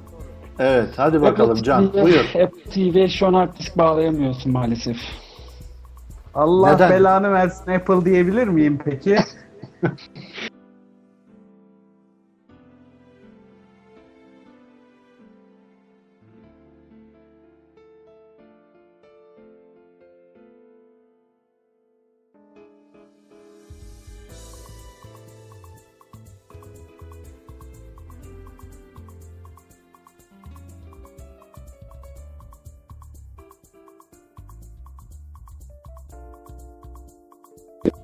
Evet 0.59 0.89
hadi 0.97 1.23
bakalım 1.23 1.63
Can 1.63 1.93
buyur. 1.93 2.25
Apple 2.43 2.71
TV 2.71 3.09
şu 3.09 3.27
an 3.27 3.35
hard 3.35 3.59
disk 3.59 3.79
bağlayamıyorsun 3.79 4.53
maalesef. 4.53 4.97
Allah 6.35 6.73
Neden? 6.75 6.91
belanı 6.91 7.33
versin 7.33 7.73
Apple 7.73 8.05
diyebilir 8.05 8.49
miyim 8.49 8.79
peki? 8.85 9.17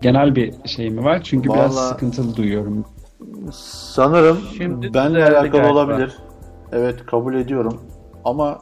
genel 0.02 0.34
bir 0.36 0.54
şey 0.66 0.90
mi 0.90 1.04
var? 1.04 1.20
Çünkü 1.22 1.50
biraz 1.50 1.76
Vallahi- 1.76 1.88
sıkıntılı 1.88 2.36
duyuyorum. 2.36 2.84
Sanırım 3.52 4.38
Şimdi 4.56 4.94
benle 4.94 5.24
alakalı 5.24 5.48
galiba. 5.48 5.72
olabilir. 5.72 6.18
Evet 6.72 7.06
kabul 7.06 7.34
ediyorum. 7.34 7.80
Ama 8.24 8.58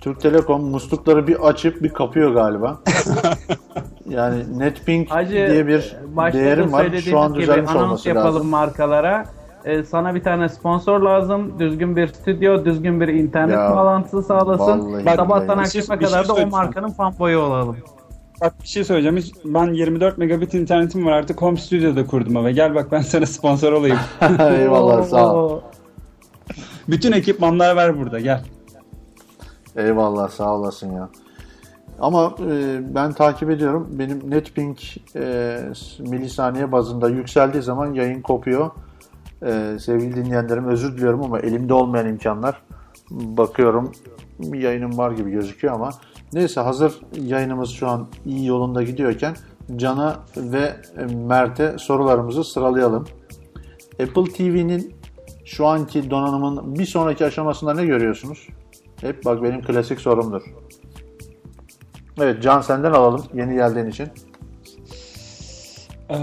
Türk 0.00 0.20
Telekom 0.20 0.64
muslukları 0.64 1.26
bir 1.26 1.48
açıp 1.48 1.82
bir 1.82 1.88
kapıyor 1.88 2.34
galiba. 2.34 2.78
yani 4.08 4.58
Netpink 4.58 5.10
Hacı 5.10 5.30
diye 5.30 5.66
bir 5.66 5.96
da 6.16 6.32
değerim 6.32 6.72
var. 6.72 6.90
Şu 7.04 7.18
an 7.18 7.32
gibi 7.32 7.42
düzelmiş 7.42 7.70
anons 7.70 7.82
olması 7.82 8.08
yapalım 8.08 8.34
lazım. 8.34 8.46
markalara. 8.46 9.24
Ee, 9.64 9.82
sana 9.82 10.14
bir 10.14 10.22
tane 10.22 10.48
sponsor 10.48 11.00
lazım. 11.00 11.58
Düzgün 11.58 11.96
bir 11.96 12.06
stüdyo, 12.06 12.64
düzgün 12.64 13.00
bir 13.00 13.08
internet 13.08 13.54
Ya, 13.54 13.76
bağlantısı 13.76 14.22
sağlasın. 14.22 15.00
Sabahtan 15.16 15.58
akşama 15.58 15.98
şey 16.00 16.08
kadar 16.08 16.28
da 16.28 16.34
o 16.34 16.46
markanın 16.46 16.90
fanboyu 16.90 17.38
olalım. 17.38 17.76
Bak 18.40 18.54
bir 18.62 18.68
şey 18.68 18.84
söyleyeceğim. 18.84 19.16
Hiç- 19.16 19.34
Ben 19.44 19.72
24 19.72 20.18
megabit 20.18 20.54
internetim 20.54 21.06
var 21.06 21.12
artık 21.12 21.42
home 21.42 21.56
stüdyoda 21.56 22.06
kurdum 22.06 22.36
eve. 22.36 22.52
Gel 22.52 22.74
bak 22.74 22.92
ben 22.92 23.00
sana 23.00 23.26
sponsor 23.26 23.72
olayım. 23.72 23.98
Eyvallah 24.40 25.04
sağ 25.04 25.34
ol. 25.34 25.60
Bütün 26.88 27.12
ekipmanlar 27.12 27.76
var 27.76 27.98
burada 28.00 28.20
gel. 28.20 28.44
Eyvallah 29.76 30.28
sağ 30.28 30.54
olasın 30.56 30.92
ya. 30.92 31.08
Ama 32.00 32.34
e, 32.50 32.80
ben 32.94 33.12
takip 33.12 33.50
ediyorum. 33.50 33.88
Benim 33.92 34.30
Netpink 34.30 34.96
e, 35.16 35.58
milisaniye 35.98 36.72
bazında 36.72 37.08
yükseldiği 37.08 37.62
zaman 37.62 37.92
yayın 37.94 38.22
kopuyor. 38.22 38.70
E, 39.46 39.78
sevgili 39.78 40.16
dinleyenlerim 40.16 40.68
özür 40.68 40.96
diliyorum 40.96 41.22
ama 41.22 41.38
elimde 41.38 41.74
olmayan 41.74 42.08
imkanlar. 42.08 42.60
Bakıyorum 43.10 43.92
yayınım 44.40 44.98
var 44.98 45.10
gibi 45.10 45.30
gözüküyor 45.30 45.74
ama 45.74 45.90
neyse 46.34 46.60
hazır 46.60 47.00
yayınımız 47.22 47.70
şu 47.70 47.88
an 47.88 48.06
iyi 48.26 48.46
yolunda 48.46 48.82
gidiyorken 48.82 49.36
Can'a 49.76 50.20
ve 50.36 50.76
Mert'e 51.14 51.78
sorularımızı 51.78 52.44
sıralayalım. 52.44 53.04
Apple 54.02 54.24
TV'nin 54.24 54.94
şu 55.44 55.66
anki 55.66 56.10
donanımın 56.10 56.78
bir 56.78 56.86
sonraki 56.86 57.24
aşamasında 57.24 57.74
ne 57.74 57.86
görüyorsunuz? 57.86 58.48
Hep 59.00 59.24
bak 59.24 59.42
benim 59.42 59.62
klasik 59.62 60.00
sorumdur. 60.00 60.42
Evet 62.20 62.42
Can 62.42 62.60
senden 62.60 62.92
alalım 62.92 63.24
yeni 63.34 63.54
geldiğin 63.54 63.86
için. 63.86 64.08
Ee, 66.10 66.14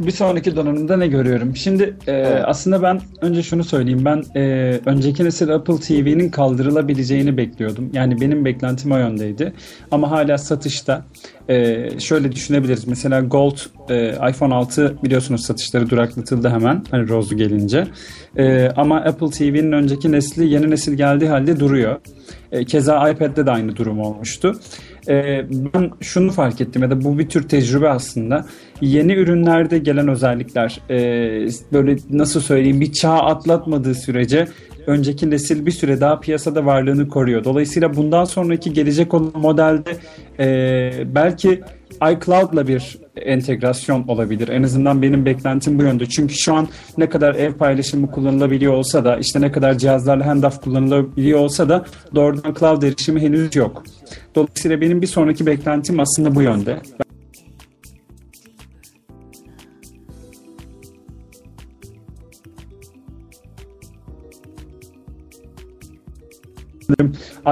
bir 0.00 0.10
sonraki 0.10 0.56
donanımda 0.56 0.96
ne 0.96 1.06
görüyorum? 1.06 1.56
Şimdi 1.56 1.82
e, 2.06 2.12
Evet. 2.12 2.42
aslında 2.46 2.82
ben 2.82 3.00
önce 3.22 3.42
şunu 3.42 3.64
söyleyeyim. 3.64 4.04
Ben 4.04 4.24
e, 4.36 4.40
önceki 4.86 5.24
nesil 5.24 5.54
Apple 5.54 5.76
TV'nin 5.80 6.28
kaldırılabileceğini 6.28 7.36
bekliyordum. 7.36 7.90
Yani 7.92 8.20
benim 8.20 8.44
beklentim 8.44 8.92
o 8.92 8.96
yöndeydi. 8.98 9.52
Ama 9.90 10.10
hala 10.10 10.38
satışta. 10.38 11.04
E, 11.48 11.88
şöyle 12.00 12.32
düşünebiliriz. 12.32 12.86
Mesela 12.86 13.20
Gold 13.20 13.56
e, 13.90 14.10
iPhone 14.30 14.54
6 14.54 14.96
biliyorsunuz 15.04 15.44
satışları 15.44 15.90
duraklatıldı 15.90 16.48
hemen. 16.48 16.84
Hani 16.90 17.08
Rose'u 17.08 17.38
gelince. 17.38 17.86
E, 18.36 18.68
ama 18.76 18.96
Apple 18.96 19.30
TV'nin 19.30 19.72
önceki 19.72 20.12
nesli 20.12 20.48
yeni 20.48 20.70
nesil 20.70 20.92
geldiği 20.94 21.28
halde 21.28 21.60
duruyor. 21.60 21.96
E, 22.52 22.64
keza 22.64 23.10
iPad'de 23.10 23.46
de 23.46 23.50
aynı 23.50 23.76
durum 23.76 24.00
olmuştu. 24.00 24.60
E, 25.08 25.44
ben 25.74 25.90
şunu 26.00 26.30
fark 26.32 26.60
ettim 26.60 26.82
ya 26.82 26.90
da 26.90 27.04
bu 27.04 27.18
bir 27.18 27.28
tür 27.28 27.48
tecrübe 27.48 27.88
aslında. 27.88 28.46
Yeni 28.80 29.12
ürünlerde 29.12 29.78
gelen 29.78 30.08
özellikler 30.08 30.80
e, 30.90 30.96
böyle 31.72 31.96
nasıl 32.10 32.40
söyleyeyim 32.40 32.80
bir 32.80 32.92
çağ 32.92 33.12
atlatmadığı 33.12 33.94
sürece 33.94 34.48
önceki 34.86 35.30
nesil 35.30 35.66
bir 35.66 35.70
süre 35.70 36.00
daha 36.00 36.20
piyasada 36.20 36.66
varlığını 36.66 37.08
koruyor. 37.08 37.44
Dolayısıyla 37.44 37.96
bundan 37.96 38.24
sonraki 38.24 38.72
gelecek 38.72 39.14
olan 39.14 39.32
modelde 39.34 39.90
e, 40.38 41.14
belki 41.14 41.60
iCloud'la 42.02 42.68
bir 42.68 42.98
entegrasyon 43.16 44.08
olabilir. 44.08 44.48
En 44.48 44.62
azından 44.62 45.02
benim 45.02 45.24
beklentim 45.24 45.78
bu 45.78 45.82
yönde. 45.82 46.06
Çünkü 46.06 46.34
şu 46.34 46.54
an 46.54 46.68
ne 46.98 47.08
kadar 47.08 47.34
ev 47.34 47.52
paylaşımı 47.52 48.10
kullanılabiliyor 48.10 48.72
olsa 48.72 49.04
da 49.04 49.16
işte 49.16 49.40
ne 49.40 49.52
kadar 49.52 49.78
cihazlarla 49.78 50.26
handoff 50.26 50.60
kullanılabiliyor 50.60 51.38
olsa 51.38 51.68
da 51.68 51.84
doğrudan 52.14 52.54
cloud 52.58 52.82
erişimi 52.82 53.20
henüz 53.20 53.56
yok. 53.56 53.82
Dolayısıyla 54.34 54.80
benim 54.80 55.02
bir 55.02 55.06
sonraki 55.06 55.46
beklentim 55.46 56.00
aslında 56.00 56.34
bu 56.34 56.42
yönde. 56.42 56.78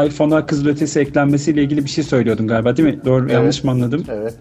iPhone'a 0.05 0.47
kızıl 0.47 0.67
ötesi 0.69 1.01
eklenmesiyle 1.01 1.63
ilgili 1.63 1.85
bir 1.85 1.91
şey 1.91 2.05
söylüyordun 2.05 2.47
galiba 2.49 2.77
değil 2.77 2.89
mi? 2.89 3.01
Doğru 3.05 3.23
Evet. 3.25 3.33
yanlış 3.33 3.65
mı 3.65 3.71
anladım? 3.71 4.05
Evet. 4.09 4.35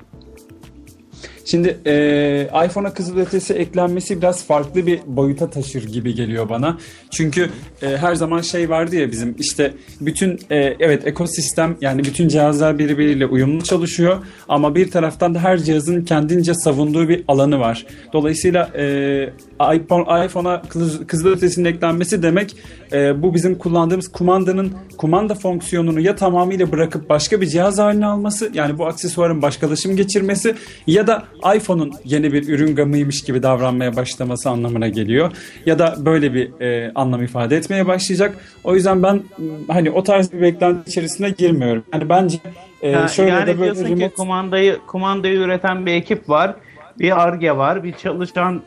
Şimdi 1.48 1.78
e, 1.86 2.48
iPhone'a 2.66 2.94
kızılötesi 2.94 3.54
eklenmesi 3.54 4.18
biraz 4.22 4.46
farklı 4.46 4.88
bir 4.88 5.00
boyuta 5.08 5.50
taşır 5.50 5.84
gibi 5.88 6.16
geliyor 6.16 6.50
bana. 6.50 6.78
Çünkü 7.12 7.50
e, 7.82 7.98
her 7.98 8.16
zaman 8.16 8.42
şey 8.42 8.70
vardı 8.70 8.96
ya 8.96 9.12
bizim 9.12 9.36
işte 9.40 9.74
bütün 10.02 10.40
e, 10.52 10.76
evet 10.80 11.08
ekosistem 11.08 11.78
yani 11.82 12.04
bütün 12.04 12.28
cihazlar 12.28 12.80
birbiriyle 12.80 13.26
uyumlu 13.26 13.64
çalışıyor 13.64 14.18
ama 14.50 14.76
bir 14.76 14.92
taraftan 14.92 15.36
da 15.36 15.40
her 15.40 15.58
cihazın 15.58 16.02
kendince 16.06 16.54
savunduğu 16.54 17.10
bir 17.10 17.24
alanı 17.28 17.60
var. 17.60 17.86
Dolayısıyla 18.14 18.70
e, 18.78 19.30
iPhone 19.76 20.26
iPhone'a 20.26 20.62
kız- 20.62 21.08
kızılötesinin 21.08 21.66
eklenmesi 21.66 22.24
demek 22.24 22.56
e, 22.96 23.24
bu 23.24 23.34
bizim 23.34 23.58
kullandığımız 23.58 24.12
kumandanın 24.12 24.74
kumanda 24.98 25.36
fonksiyonunu 25.36 26.00
ya 26.00 26.16
tamamıyla 26.16 26.72
bırakıp 26.72 27.10
başka 27.10 27.42
bir 27.42 27.48
cihaz 27.48 27.80
haline 27.80 28.06
alması 28.06 28.52
yani 28.54 28.78
bu 28.78 28.86
aksesuarın 28.88 29.42
başkalaşım 29.42 29.96
geçirmesi 29.96 30.56
ya 30.88 31.08
da 31.08 31.24
iPhone'un 31.56 31.92
yeni 32.06 32.34
bir 32.34 32.48
ürün 32.50 32.76
gamıymış 32.76 33.24
gibi 33.24 33.44
davranmaya 33.44 33.96
başlaması 33.96 34.50
anlamına 34.50 34.88
geliyor. 34.88 35.32
Ya 35.66 35.80
da 35.80 35.96
böyle 35.98 36.34
bir 36.34 36.62
e, 36.62 36.92
anlam 36.96 37.24
ifade 37.24 37.58
etmeye 37.58 37.88
başlayacak. 37.88 38.38
O 38.64 38.76
yüzden 38.76 39.04
ben 39.04 39.22
hani 39.68 39.92
o 39.92 40.04
tarz 40.04 40.34
bir 40.34 40.42
beklenti 40.42 40.90
içerisine 40.90 41.30
girmiyorum. 41.30 41.84
Yani 41.94 42.10
bence 42.10 42.38
e, 42.82 42.94
Ha, 42.94 43.08
şöyle 43.08 43.30
yani 43.32 43.48
de 43.48 43.60
böyle 43.60 43.76
diyorsun 43.76 43.96
ki 43.96 44.04
remote- 44.04 44.16
kumandayı 44.16 44.78
kumandayı 44.88 45.40
üreten 45.40 45.86
bir 45.86 45.92
ekip 45.94 46.30
var. 46.30 46.56
Bir 47.00 47.22
arge 47.24 47.52
var, 47.52 47.84
bir 47.84 47.94
çalışan 47.94 48.62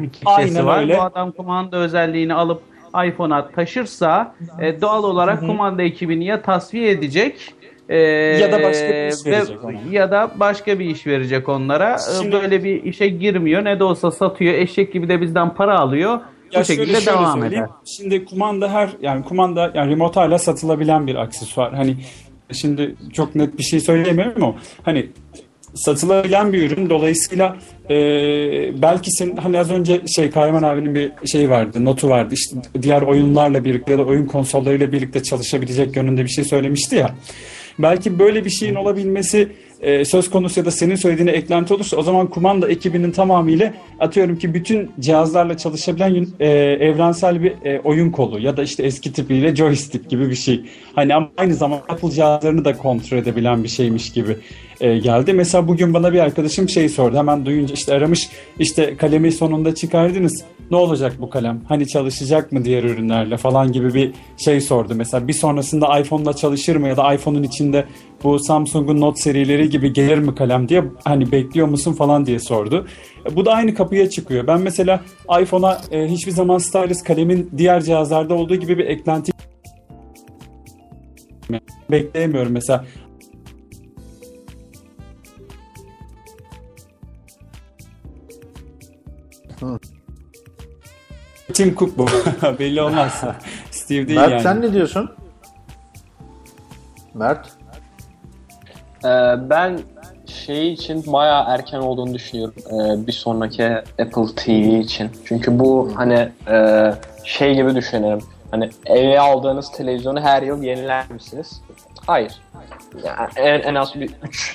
bir 0.00 0.08
kitlesi 0.10 0.30
Aynen 0.30 0.66
var. 0.66 0.80
öyle. 0.80 0.96
Bu 0.96 1.02
adam 1.02 1.32
kumanda 1.32 1.76
özelliğini 1.76 2.34
alıp 2.34 2.62
iPhone'a 3.06 3.48
taşırsa 3.50 4.34
e, 4.60 4.80
doğal 4.80 5.04
olarak 5.04 5.40
kumanda 5.40 5.82
ekibini 5.82 6.24
ya 6.24 6.42
tasfiye 6.42 6.90
edecek 6.90 7.54
e, 7.88 7.96
Ya 7.98 8.52
da 8.52 8.62
başka 8.62 8.88
bir 8.88 9.08
iş 9.12 9.26
ve- 9.26 9.30
verecek 9.30 9.64
ona. 9.64 9.78
Ya 9.90 10.10
da 10.10 10.30
başka 10.36 10.78
bir 10.78 10.84
iş 10.84 11.06
verecek 11.06 11.48
onlara. 11.48 11.94
E, 11.94 11.98
Şimdi- 12.22 12.32
Böyle 12.32 12.64
bir 12.64 12.82
işe 12.84 13.08
girmiyor. 13.08 13.64
Ne 13.64 13.78
de 13.78 13.84
olsa 13.84 14.10
satıyor. 14.10 14.54
Eşek 14.54 14.92
gibi 14.92 15.08
de 15.08 15.20
bizden 15.20 15.54
para 15.54 15.78
alıyor. 15.78 16.10
Ya 16.12 16.20
Bu 16.60 16.64
şöyle- 16.64 16.64
şekilde 16.64 17.00
şöyle 17.00 17.18
devam 17.18 17.40
söyleyeyim. 17.40 17.64
eder. 17.64 17.74
Şimdi 17.84 18.24
kumanda 18.24 18.72
her 18.72 18.90
yani 19.00 19.24
kumanda 19.24 19.70
yani 19.74 19.90
remote 19.92 20.20
hala 20.20 20.38
satılabilen 20.38 21.06
bir 21.06 21.14
aksesuar. 21.14 21.74
Hani 21.74 21.96
şimdi 22.52 22.94
çok 23.12 23.34
net 23.34 23.58
bir 23.58 23.62
şey 23.62 23.80
söyleyemiyorum 23.80 24.42
ama 24.44 24.54
hani 24.82 25.06
satılabilen 25.84 26.52
bir 26.52 26.70
ürün. 26.70 26.90
Dolayısıyla 26.90 27.56
e, 27.90 27.96
belki 28.82 29.10
senin 29.10 29.36
hani 29.36 29.58
az 29.58 29.70
önce 29.70 30.00
şey 30.06 30.30
Kayman 30.30 30.62
abinin 30.62 30.94
bir 30.94 31.12
şey 31.26 31.50
vardı 31.50 31.84
notu 31.84 32.08
vardı. 32.08 32.34
İşte 32.34 32.56
diğer 32.82 33.02
oyunlarla 33.02 33.64
birlikte 33.64 33.92
ya 33.92 33.98
da 33.98 34.04
oyun 34.04 34.26
konsollarıyla 34.26 34.92
birlikte 34.92 35.22
çalışabilecek 35.22 35.96
yönünde 35.96 36.24
bir 36.24 36.30
şey 36.30 36.44
söylemişti 36.44 36.96
ya. 36.96 37.14
Belki 37.78 38.18
böyle 38.18 38.44
bir 38.44 38.50
şeyin 38.50 38.74
olabilmesi 38.74 39.48
e, 39.80 40.04
söz 40.04 40.30
konusu 40.30 40.60
ya 40.60 40.66
da 40.66 40.70
senin 40.70 40.94
söylediğine 40.94 41.30
eklenti 41.30 41.74
olursa 41.74 41.96
o 41.96 42.02
zaman 42.02 42.26
kumanda 42.26 42.68
ekibinin 42.68 43.10
tamamıyla 43.10 43.74
atıyorum 44.00 44.38
ki 44.38 44.54
bütün 44.54 44.90
cihazlarla 45.00 45.56
çalışabilen 45.56 46.26
e, 46.40 46.48
evrensel 46.80 47.42
bir 47.42 47.52
e, 47.64 47.80
oyun 47.80 48.10
kolu 48.10 48.40
ya 48.40 48.56
da 48.56 48.62
işte 48.62 48.82
eski 48.82 49.12
tipiyle 49.12 49.56
joystick 49.56 50.10
gibi 50.10 50.30
bir 50.30 50.34
şey. 50.34 50.64
Hani 50.94 51.14
ama 51.14 51.30
aynı 51.36 51.54
zamanda 51.54 51.84
Apple 51.88 52.10
cihazlarını 52.10 52.64
da 52.64 52.76
kontrol 52.76 53.18
edebilen 53.18 53.64
bir 53.64 53.68
şeymiş 53.68 54.12
gibi 54.12 54.36
e, 54.80 54.98
geldi. 54.98 55.32
Mesela 55.32 55.68
bugün 55.68 55.94
bana 55.94 56.12
bir 56.12 56.18
arkadaşım 56.18 56.68
şey 56.68 56.88
sordu. 56.88 57.16
Hemen 57.16 57.46
duyunca 57.46 57.74
işte 57.74 57.94
aramış 57.94 58.28
işte 58.58 58.96
kalemi 58.96 59.32
sonunda 59.32 59.74
çıkardınız. 59.74 60.44
Ne 60.70 60.76
olacak 60.76 61.16
bu 61.20 61.30
kalem? 61.30 61.60
Hani 61.68 61.88
çalışacak 61.88 62.52
mı 62.52 62.64
diğer 62.64 62.82
ürünlerle 62.82 63.36
falan 63.36 63.72
gibi 63.72 63.94
bir 63.94 64.12
şey 64.36 64.60
sordu. 64.60 64.92
Mesela 64.96 65.28
bir 65.28 65.32
sonrasında 65.32 65.98
iPhone'la 65.98 66.32
çalışır 66.32 66.76
mı 66.76 66.88
ya 66.88 66.96
da 66.96 67.14
iPhone'un 67.14 67.42
içinde 67.42 67.84
bu 68.24 68.38
Samsung'un 68.38 69.00
Note 69.00 69.22
serileri 69.22 69.70
gibi 69.70 69.92
gelir 69.92 70.18
mi 70.18 70.34
kalem 70.34 70.68
diye 70.68 70.84
hani 71.04 71.32
bekliyor 71.32 71.66
musun 71.68 71.92
falan 71.92 72.26
diye 72.26 72.38
sordu. 72.38 72.86
E, 73.30 73.36
Bu 73.36 73.44
da 73.44 73.52
aynı 73.52 73.74
kapıya 73.74 74.10
çıkıyor. 74.10 74.46
Ben 74.46 74.60
mesela 74.60 75.00
iPhone'a 75.42 75.80
e, 75.90 76.06
hiçbir 76.06 76.32
zaman 76.32 76.58
stylus 76.58 77.02
kalemin 77.02 77.50
diğer 77.56 77.82
cihazlarda 77.82 78.34
olduğu 78.34 78.54
gibi 78.54 78.78
bir 78.78 78.84
eklenti 78.86 79.32
bekleyemiyorum 81.90 82.52
mesela. 82.52 82.84
Tim 91.54 91.74
Cook 91.76 91.98
bu. 91.98 92.06
Belli 92.58 92.82
olmaz. 92.82 93.24
Steve 93.70 94.08
değil 94.08 94.18
Mert 94.18 94.30
yani. 94.30 94.42
sen 94.42 94.62
ne 94.62 94.72
diyorsun? 94.72 95.10
Mert? 97.14 97.48
Ee, 99.04 99.08
ben 99.50 99.78
şey 100.26 100.72
için 100.72 101.12
bayağı 101.12 101.44
erken 101.48 101.78
olduğunu 101.78 102.14
düşünüyorum. 102.14 102.54
Ee, 102.66 103.06
bir 103.06 103.12
sonraki 103.12 103.66
Apple 103.74 104.34
TV 104.36 104.50
için. 104.50 105.10
Çünkü 105.24 105.58
bu 105.58 105.92
hani 105.94 106.32
e, 106.50 106.92
şey 107.24 107.54
gibi 107.54 107.74
düşünelim. 107.74 108.18
Hani 108.50 108.70
eve 108.86 109.20
aldığınız 109.20 109.72
televizyonu 109.72 110.20
her 110.20 110.42
yıl 110.42 110.62
yeniler 110.62 111.10
misiniz? 111.10 111.62
Hayır. 112.06 112.40
Yani 113.04 113.28
en, 113.36 113.60
en 113.60 113.74
az 113.74 113.94
bir 113.94 114.10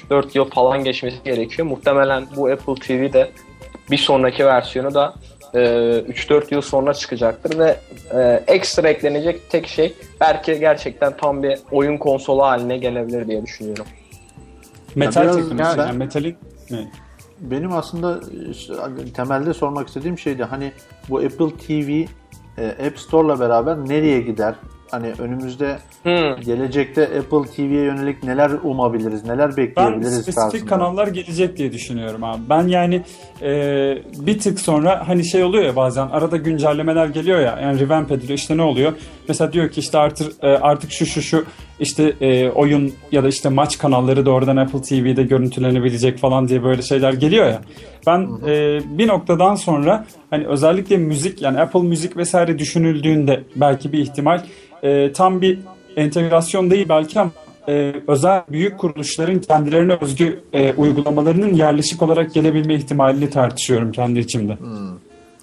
3-4 0.09 0.37
yıl 0.37 0.49
falan 0.49 0.83
geçmesi 0.83 1.23
gerekiyor. 1.23 1.67
Muhtemelen 1.67 2.25
bu 2.35 2.51
Apple 2.51 2.75
TV 2.75 3.13
de 3.13 3.31
bir 3.91 3.97
sonraki 3.97 4.45
versiyonu 4.45 4.93
da 4.93 5.13
e, 5.53 5.59
3-4 5.59 6.53
yıl 6.53 6.61
sonra 6.61 6.93
çıkacaktır 6.93 7.59
ve 7.59 7.75
e, 8.13 8.43
ekstra 8.47 8.89
eklenecek 8.89 9.49
tek 9.49 9.67
şey 9.67 9.93
belki 10.21 10.59
gerçekten 10.59 11.17
tam 11.17 11.43
bir 11.43 11.59
oyun 11.71 11.97
konsolu 11.97 12.43
haline 12.43 12.77
gelebilir 12.77 13.27
diye 13.27 13.43
düşünüyorum. 13.45 13.85
Metal 14.95 15.21
biraz 15.23 15.35
teknolojisi. 15.35 15.77
ben- 15.77 15.87
Yani 15.87 15.97
metalin 15.97 16.37
ne? 16.71 16.91
Benim 17.39 17.71
aslında 17.73 18.19
işte 18.51 18.73
temelde 19.15 19.53
sormak 19.53 19.87
istediğim 19.87 20.17
şeydi 20.17 20.43
hani 20.43 20.71
bu 21.09 21.17
Apple 21.17 21.49
TV 21.67 22.05
e, 22.61 22.87
App 22.87 22.99
Store'la 22.99 23.39
beraber 23.39 23.77
nereye 23.77 24.21
gider? 24.21 24.55
Hani 24.93 25.07
önümüzde 25.19 25.77
Hmm. 26.03 26.43
gelecekte 26.45 27.01
Apple 27.03 27.51
TV'ye 27.55 27.83
yönelik 27.83 28.23
neler 28.23 28.51
umabiliriz, 28.63 29.23
neler 29.25 29.49
Ben 29.49 29.57
bekleyebiliriz 29.57 30.13
spesifik 30.13 30.35
tarzında. 30.35 30.65
kanallar 30.69 31.07
gelecek 31.07 31.57
diye 31.57 31.71
düşünüyorum 31.73 32.23
abi. 32.23 32.41
Ben 32.49 32.67
yani 32.67 33.01
e, 33.41 33.51
bir 34.19 34.39
tık 34.39 34.59
sonra 34.59 35.07
hani 35.07 35.25
şey 35.25 35.43
oluyor 35.43 35.63
ya 35.63 35.75
bazen 35.75 36.07
arada 36.07 36.37
güncellemeler 36.37 37.07
geliyor 37.07 37.39
ya 37.39 37.59
yani 37.61 37.79
revamp 37.79 38.11
ediliyor 38.11 38.37
işte 38.37 38.57
ne 38.57 38.61
oluyor? 38.61 38.93
Mesela 39.27 39.53
diyor 39.53 39.69
ki 39.69 39.79
işte 39.79 39.97
artık 39.97 40.33
artık 40.43 40.91
şu 40.91 41.05
şu 41.05 41.21
şu 41.21 41.45
işte 41.79 42.13
e, 42.21 42.49
oyun 42.49 42.93
ya 43.11 43.23
da 43.23 43.27
işte 43.27 43.49
maç 43.49 43.77
kanalları 43.77 44.25
doğrudan 44.25 44.57
Apple 44.57 44.81
TV'de 44.81 45.23
görüntülenebilecek 45.23 46.17
falan 46.17 46.47
diye 46.47 46.63
böyle 46.63 46.81
şeyler 46.81 47.13
geliyor 47.13 47.45
ya. 47.45 47.61
Ben 48.07 48.29
e, 48.47 48.79
bir 48.97 49.07
noktadan 49.07 49.55
sonra 49.55 50.05
hani 50.29 50.47
özellikle 50.47 50.97
müzik 50.97 51.41
yani 51.41 51.59
Apple 51.59 51.79
müzik 51.81 52.17
vesaire 52.17 52.59
düşünüldüğünde 52.59 53.43
belki 53.55 53.93
bir 53.93 53.99
ihtimal 53.99 54.41
e, 54.83 55.11
tam 55.13 55.41
bir 55.41 55.59
entegrasyon 55.95 56.71
değil 56.71 56.89
belki 56.89 57.19
ama 57.19 57.31
e, 57.67 57.93
özel 58.07 58.41
büyük 58.51 58.77
kuruluşların 58.77 59.39
kendilerine 59.39 59.97
özgü 60.01 60.39
e, 60.53 60.73
uygulamalarının 60.73 61.53
yerleşik 61.53 62.01
olarak 62.01 62.33
gelebilme 62.33 62.75
ihtimalini 62.75 63.29
tartışıyorum 63.29 63.91
kendi 63.91 64.19
içimde. 64.19 64.57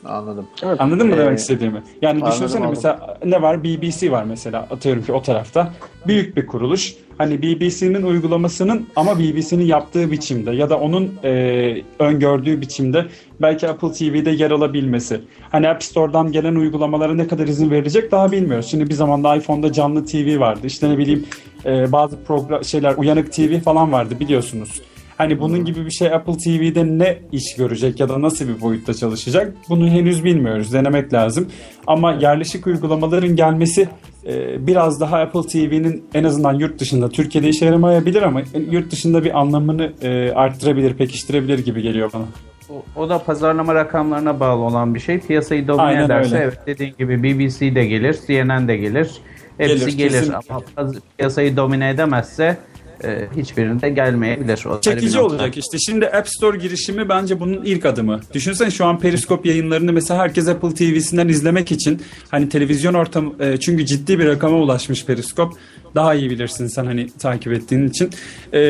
Anladım. 0.05 0.47
Anladın 0.79 1.07
mı 1.07 1.15
Ee, 1.15 1.19
demek 1.19 1.39
istediğimi? 1.39 1.83
Yani 2.03 2.15
anladım, 2.15 2.33
düşünsene 2.33 2.61
anladım. 2.67 2.75
mesela 2.77 3.19
ne 3.25 3.43
var? 3.43 3.65
BBC 3.65 4.11
var 4.13 4.25
mesela 4.25 4.67
atıyorum 4.71 5.03
ki 5.03 5.13
o 5.13 5.23
tarafta. 5.23 5.73
Büyük 6.07 6.37
bir 6.37 6.47
kuruluş. 6.47 6.95
Hani 7.19 7.43
BBC'nin 7.43 8.03
uygulamasının 8.03 8.87
ama 8.97 9.19
BBC'nin 9.19 9.65
yaptığı 9.65 10.11
biçimde 10.11 10.51
ya 10.51 10.71
da 10.71 10.81
onun 10.81 11.13
e, 11.25 11.83
öngördüğü 11.99 12.61
biçimde 12.61 13.07
belki 13.43 13.69
Apple 13.69 13.93
TV'de 13.93 14.31
yer 14.31 14.51
alabilmesi. 14.51 15.21
Hani 15.53 15.69
App 15.69 15.83
Store'dan 15.83 16.33
gelen 16.33 16.55
uygulamalara 16.55 17.15
ne 17.15 17.29
kadar 17.29 17.49
izin 17.49 17.71
verilecek 17.71 18.13
daha 18.13 18.33
bilmiyoruz. 18.33 18.67
Şimdi 18.67 18.89
bir 18.89 18.95
zamanda 18.95 19.37
iPhone'da 19.37 19.73
canlı 19.73 20.07
TV 20.07 20.41
vardı. 20.41 20.61
İşte 20.67 20.91
ne 20.91 20.99
bileyim 20.99 21.27
e, 21.67 21.93
bazı 21.93 22.25
program 22.25 22.65
şeyler 22.65 22.95
uyanık 22.97 23.33
TV 23.33 23.61
falan 23.61 23.93
vardı 23.93 24.15
biliyorsunuz. 24.21 24.83
Hani 25.21 25.41
bunun 25.41 25.65
gibi 25.65 25.87
bir 25.87 25.91
şey 25.91 26.15
Apple 26.15 26.37
TV'de 26.37 26.85
ne 26.99 27.19
iş 27.33 27.57
görecek 27.57 28.01
ya 28.01 28.09
da 28.09 28.23
nasıl 28.23 28.49
bir 28.49 28.61
boyutta 28.61 28.95
çalışacak 28.95 29.55
bunu 29.69 29.89
henüz 29.89 30.25
bilmiyoruz. 30.25 30.73
Denemek 30.73 31.13
lazım. 31.13 31.49
Ama 31.87 32.13
yerleşik 32.13 32.67
uygulamaların 32.67 33.37
gelmesi 33.37 33.89
e, 34.27 34.67
biraz 34.67 35.01
daha 35.01 35.19
Apple 35.19 35.43
TV'nin 35.43 36.05
en 36.15 36.25
azından 36.25 36.53
yurt 36.55 36.81
dışında 36.81 37.09
Türkiye'de 37.09 37.49
işe 37.49 37.65
yaramayabilir 37.67 38.23
ama 38.23 38.43
yurt 38.71 38.93
dışında 38.93 39.25
bir 39.25 39.41
anlamını 39.41 39.93
e, 40.03 40.33
arttırabilir, 40.33 40.95
pekiştirebilir 40.95 41.59
gibi 41.59 41.83
geliyor 41.83 42.11
bana. 42.15 42.25
O, 42.71 43.03
o 43.03 43.09
da 43.09 43.19
pazarlama 43.25 43.75
rakamlarına 43.75 44.41
bağlı 44.41 44.63
olan 44.63 44.95
bir 44.95 45.01
şey. 45.01 45.21
Piyasayı 45.21 45.69
domine 45.69 45.83
Aynen 45.83 46.05
ederse 46.05 46.35
öyle. 46.35 46.45
evet 46.45 46.59
dediğin 46.67 46.95
gibi 46.99 47.23
BBC 47.23 47.75
de 47.75 47.87
gelir, 47.87 48.17
CNN 48.27 48.69
de 48.69 48.77
gelir. 48.77 49.11
Hepsi 49.59 49.97
Gelir, 49.97 50.23
gelir, 50.23 50.33
ama 50.49 50.93
piyasayı 51.19 51.57
domine 51.57 51.91
edemezse 51.91 52.57
e, 53.05 53.29
hiçbirinde 53.37 53.91
gelmeyebilir. 53.91 54.65
O 54.65 54.81
Çekici 54.81 55.19
olacak 55.19 55.57
işte. 55.57 55.79
Şimdi 55.79 56.07
App 56.07 56.29
Store 56.29 56.59
girişimi 56.59 57.09
bence 57.09 57.41
bunun 57.41 57.65
ilk 57.65 57.87
adımı. 57.87 58.21
Düşünsene 58.35 58.71
şu 58.71 58.85
an 58.85 58.99
Periskop 58.99 59.47
yayınlarını 59.47 59.93
mesela 59.93 60.21
herkes 60.21 60.49
Apple 60.49 60.75
TV'sinden 60.75 61.29
izlemek 61.29 61.73
için 61.73 62.03
hani 62.31 62.49
televizyon 62.49 62.95
ortamı 62.95 63.33
e, 63.41 63.57
çünkü 63.61 63.87
ciddi 63.87 64.19
bir 64.19 64.27
rakama 64.27 64.57
ulaşmış 64.57 65.07
Periskop. 65.07 65.53
Daha 65.95 66.15
iyi 66.15 66.31
bilirsin 66.31 66.67
sen 66.67 66.87
hani 66.87 67.11
takip 67.19 67.53
ettiğin 67.53 67.89
için. 67.89 68.11
E, 68.53 68.61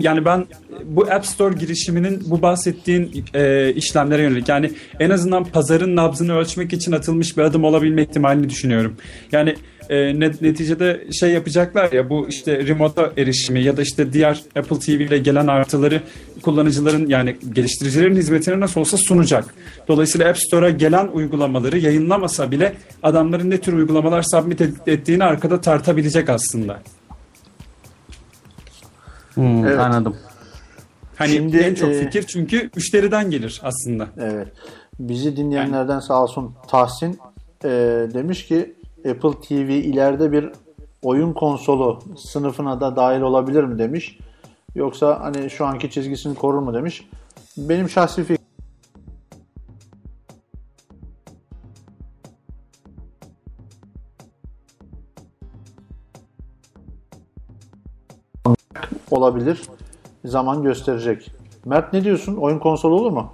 yani 0.00 0.24
ben 0.24 0.46
bu 0.84 1.02
App 1.10 1.26
Store 1.26 1.54
girişiminin 1.58 2.22
bu 2.26 2.42
bahsettiğin 2.42 3.24
e, 3.34 3.72
işlemlere 3.72 4.22
yönelik 4.22 4.48
yani 4.48 4.70
en 5.00 5.10
azından 5.10 5.44
pazarın 5.44 5.96
nabzını 5.96 6.36
ölçmek 6.36 6.72
için 6.72 6.92
atılmış 6.92 7.36
bir 7.36 7.42
adım 7.42 7.64
olabilme 7.64 8.02
ihtimalini 8.02 8.50
düşünüyorum. 8.50 8.96
Yani 9.32 9.54
e, 9.90 9.96
net- 10.20 10.42
neticede 10.42 11.12
şey 11.12 11.30
yapacaklar 11.30 11.92
ya 11.92 12.10
bu 12.10 12.28
işte 12.28 12.66
remote'a 12.66 13.12
erişimi 13.16 13.62
ya 13.62 13.76
da 13.76 13.82
işte 13.82 14.12
diğer 14.12 14.42
Apple 14.56 14.78
TV 14.78 14.90
ile 14.90 15.18
gelen 15.18 15.46
artıları 15.46 16.00
kullanıcıların 16.42 17.06
yani 17.08 17.36
geliştiricilerin 17.52 18.16
hizmetine 18.16 18.60
nasıl 18.60 18.80
olsa 18.80 18.96
sunacak. 18.96 19.54
Dolayısıyla 19.88 20.28
App 20.28 20.38
Store'a 20.38 20.70
gelen 20.70 21.08
uygulamaları 21.08 21.78
yayınlamasa 21.78 22.50
bile 22.50 22.74
adamların 23.02 23.50
ne 23.50 23.60
tür 23.60 23.72
uygulamalar 23.72 24.22
submit 24.22 24.60
et- 24.60 24.88
ettiğini 24.88 25.24
arkada 25.24 25.60
tartabilecek 25.60 26.28
aslında. 26.28 26.80
Hmm, 29.34 29.66
Evet. 29.66 29.78
Anladım. 29.78 30.16
Hani 31.16 31.30
Şimdi, 31.30 31.56
en 31.56 31.74
çok 31.74 31.90
e, 31.90 32.00
fikir 32.04 32.22
çünkü 32.22 32.70
müşteriden 32.76 33.30
gelir 33.30 33.60
aslında. 33.64 34.08
Evet. 34.18 34.48
Bizi 34.98 35.36
dinleyenlerden 35.36 36.00
sağ 36.00 36.22
olsun 36.22 36.54
Tahsin 36.68 37.18
e, 37.64 37.68
demiş 38.14 38.46
ki 38.46 38.74
Apple 39.10 39.40
TV 39.40 39.70
ileride 39.70 40.32
bir 40.32 40.50
oyun 41.02 41.32
konsolu 41.32 41.98
sınıfına 42.16 42.80
da 42.80 42.96
dahil 42.96 43.20
olabilir 43.20 43.64
mi 43.64 43.78
demiş. 43.78 44.18
Yoksa 44.74 45.20
hani 45.20 45.50
şu 45.50 45.66
anki 45.66 45.90
çizgisini 45.90 46.34
korur 46.34 46.58
mu 46.58 46.74
demiş. 46.74 47.08
Benim 47.56 47.88
şahsi 47.88 48.22
fikrim 48.22 48.44
olabilir. 59.10 59.62
Zaman 60.24 60.62
gösterecek. 60.62 61.30
Mert 61.64 61.92
ne 61.92 62.04
diyorsun? 62.04 62.36
Oyun 62.36 62.58
konsolu 62.58 62.94
olur 62.94 63.10
mu? 63.10 63.32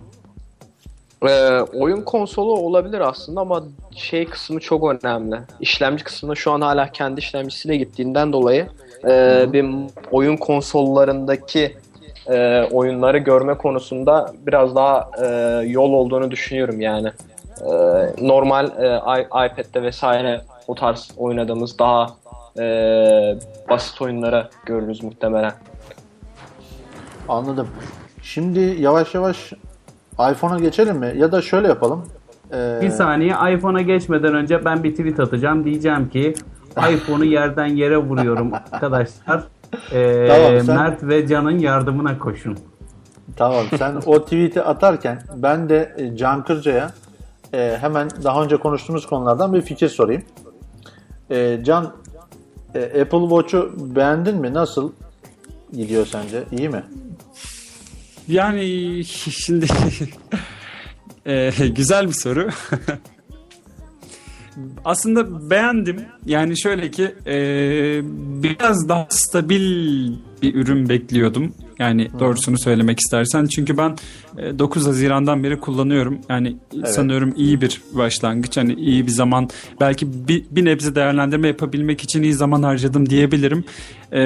Ee, 1.29 1.61
oyun 1.61 2.03
konsolu 2.03 2.53
olabilir 2.53 3.01
aslında 3.01 3.41
ama 3.41 3.63
şey 3.97 4.25
kısmı 4.25 4.61
çok 4.61 4.85
önemli. 4.85 5.37
İşlemci 5.61 6.05
kısmında 6.05 6.35
şu 6.35 6.53
an 6.53 6.61
hala 6.61 6.93
kendi 6.93 7.21
işlemcisiyle 7.21 7.77
gittiğinden 7.77 8.33
dolayı 8.33 8.67
e, 9.09 9.47
bir 9.53 9.67
oyun 10.11 10.37
konsollarındaki 10.37 11.77
e, 12.27 12.63
oyunları 12.63 13.19
görme 13.19 13.55
konusunda 13.55 14.33
biraz 14.47 14.75
daha 14.75 15.11
e, 15.23 15.27
yol 15.67 15.93
olduğunu 15.93 16.31
düşünüyorum 16.31 16.81
yani. 16.81 17.09
E, 17.61 17.71
normal 18.27 18.67
e, 18.67 18.97
iPad'de 19.27 19.83
vesaire 19.83 20.41
o 20.69 20.75
tarz 20.75 21.11
oynadığımız 21.17 21.79
daha 21.79 22.11
e, 22.59 22.65
basit 23.69 24.03
oyunları 24.03 24.49
görürüz 24.67 25.03
muhtemelen. 25.03 25.53
Anladım. 27.29 27.69
Şimdi 28.23 28.61
yavaş 28.61 29.15
yavaş 29.15 29.53
iPhone'a 30.33 30.59
geçelim 30.59 30.97
mi? 30.97 31.13
Ya 31.17 31.33
da 31.33 31.43
şöyle 31.43 31.69
yapalım. 31.69 32.05
Ee, 32.53 32.79
Bir 32.83 32.91
saniye 32.91 33.35
iPhone'a 33.55 33.81
geçmeden 33.83 34.35
önce 34.35 34.65
ben 34.65 34.85
bir 34.85 34.91
tweet 34.91 35.21
atacağım. 35.21 35.65
Diyeceğim 35.65 36.09
ki 36.09 36.35
iPhone'u 36.93 37.25
yerden 37.25 37.67
yere 37.67 37.97
vuruyorum 37.99 38.53
arkadaşlar. 38.55 39.43
Ee, 39.93 40.27
Tamam, 40.29 40.61
sen- 40.65 40.77
Mert 40.77 41.03
ve 41.03 41.27
Can'ın 41.27 41.59
yardımına 41.59 42.19
koşun. 42.19 42.59
Tamam 43.37 43.65
sen 43.79 43.95
o 44.07 44.25
tweet'i 44.25 44.63
atarken 44.63 45.23
ben 45.37 45.69
de 45.69 45.95
e, 45.97 46.17
Can 46.17 46.45
Kırca'ya 46.45 46.91
e, 47.55 47.77
hemen 47.81 48.09
daha 48.25 48.43
önce 48.45 48.57
konuştuğumuz 48.57 49.07
konulardan 49.07 49.55
bir 49.55 49.61
fikir 49.63 49.89
sorayım. 49.89 50.23
E, 51.31 51.61
Can 51.65 51.93
e, 52.75 52.85
Apple 53.03 53.21
Watch'u 53.29 53.73
beğendin 53.97 54.37
mi? 54.37 54.55
Nasıl 54.55 54.93
gidiyor 55.73 56.07
sence? 56.07 56.43
İyi 56.53 56.69
mi? 56.69 56.83
Yani 58.31 59.05
şimdi 59.45 59.67
e, 61.27 61.53
güzel 61.77 62.09
bir 62.09 62.13
soru. 62.13 62.49
Aslında 64.85 65.51
beğendim. 65.51 66.05
Yani 66.27 66.61
şöyle 66.61 66.91
ki 66.91 67.15
e, 67.27 67.35
biraz 68.43 68.89
daha 68.89 69.07
stabil 69.11 69.63
bir 70.43 70.55
ürün 70.55 70.89
bekliyordum. 70.89 71.55
Yani 71.81 72.09
doğrusunu 72.19 72.59
söylemek 72.59 73.01
istersen. 73.01 73.47
Çünkü 73.47 73.79
ben 73.79 73.97
e, 74.39 74.59
9 74.59 74.87
Haziran'dan 74.87 75.45
beri 75.45 75.61
kullanıyorum. 75.61 76.19
Yani 76.29 76.57
sanıyorum 76.85 77.35
iyi 77.37 77.61
bir 77.61 77.83
başlangıç. 77.93 78.57
Hani 78.57 78.75
iyi 78.75 79.07
bir 79.07 79.13
zaman. 79.13 79.49
Belki 79.81 80.29
bir, 80.29 80.45
bir 80.51 80.65
nebze 80.65 80.95
değerlendirme 80.95 81.49
yapabilmek 81.49 82.03
için 82.03 82.23
iyi 82.23 82.35
zaman 82.35 82.63
harcadım 82.63 83.11
diyebilirim. 83.11 83.65
E, 84.13 84.19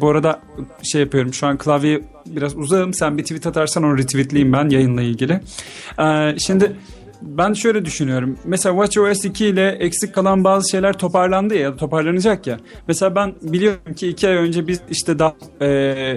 bu 0.00 0.08
arada 0.08 0.40
şey 0.82 1.00
yapıyorum. 1.00 1.34
Şu 1.34 1.46
an 1.46 1.58
klavye 1.58 2.00
biraz 2.26 2.56
uzağım. 2.56 2.94
Sen 2.94 3.18
bir 3.18 3.22
tweet 3.22 3.46
atarsan 3.46 3.82
onu 3.84 3.98
retweetleyeyim 3.98 4.52
ben 4.52 4.68
yayınla 4.68 5.02
ilgili. 5.02 5.40
E, 5.98 6.38
şimdi 6.38 6.76
ben 7.22 7.52
şöyle 7.52 7.84
düşünüyorum. 7.84 8.38
Mesela 8.44 8.74
WatchOS 8.74 9.24
2 9.24 9.46
ile 9.46 9.68
eksik 9.68 10.14
kalan 10.14 10.44
bazı 10.44 10.70
şeyler 10.70 10.98
toparlandı 10.98 11.54
ya, 11.54 11.76
toparlanacak 11.76 12.46
ya. 12.46 12.58
Mesela 12.88 13.14
ben 13.14 13.34
biliyorum 13.42 13.94
ki 13.96 14.08
iki 14.08 14.28
ay 14.28 14.34
önce 14.34 14.66
biz 14.66 14.80
işte 14.90 15.18
daha 15.18 15.34
e, 15.60 15.66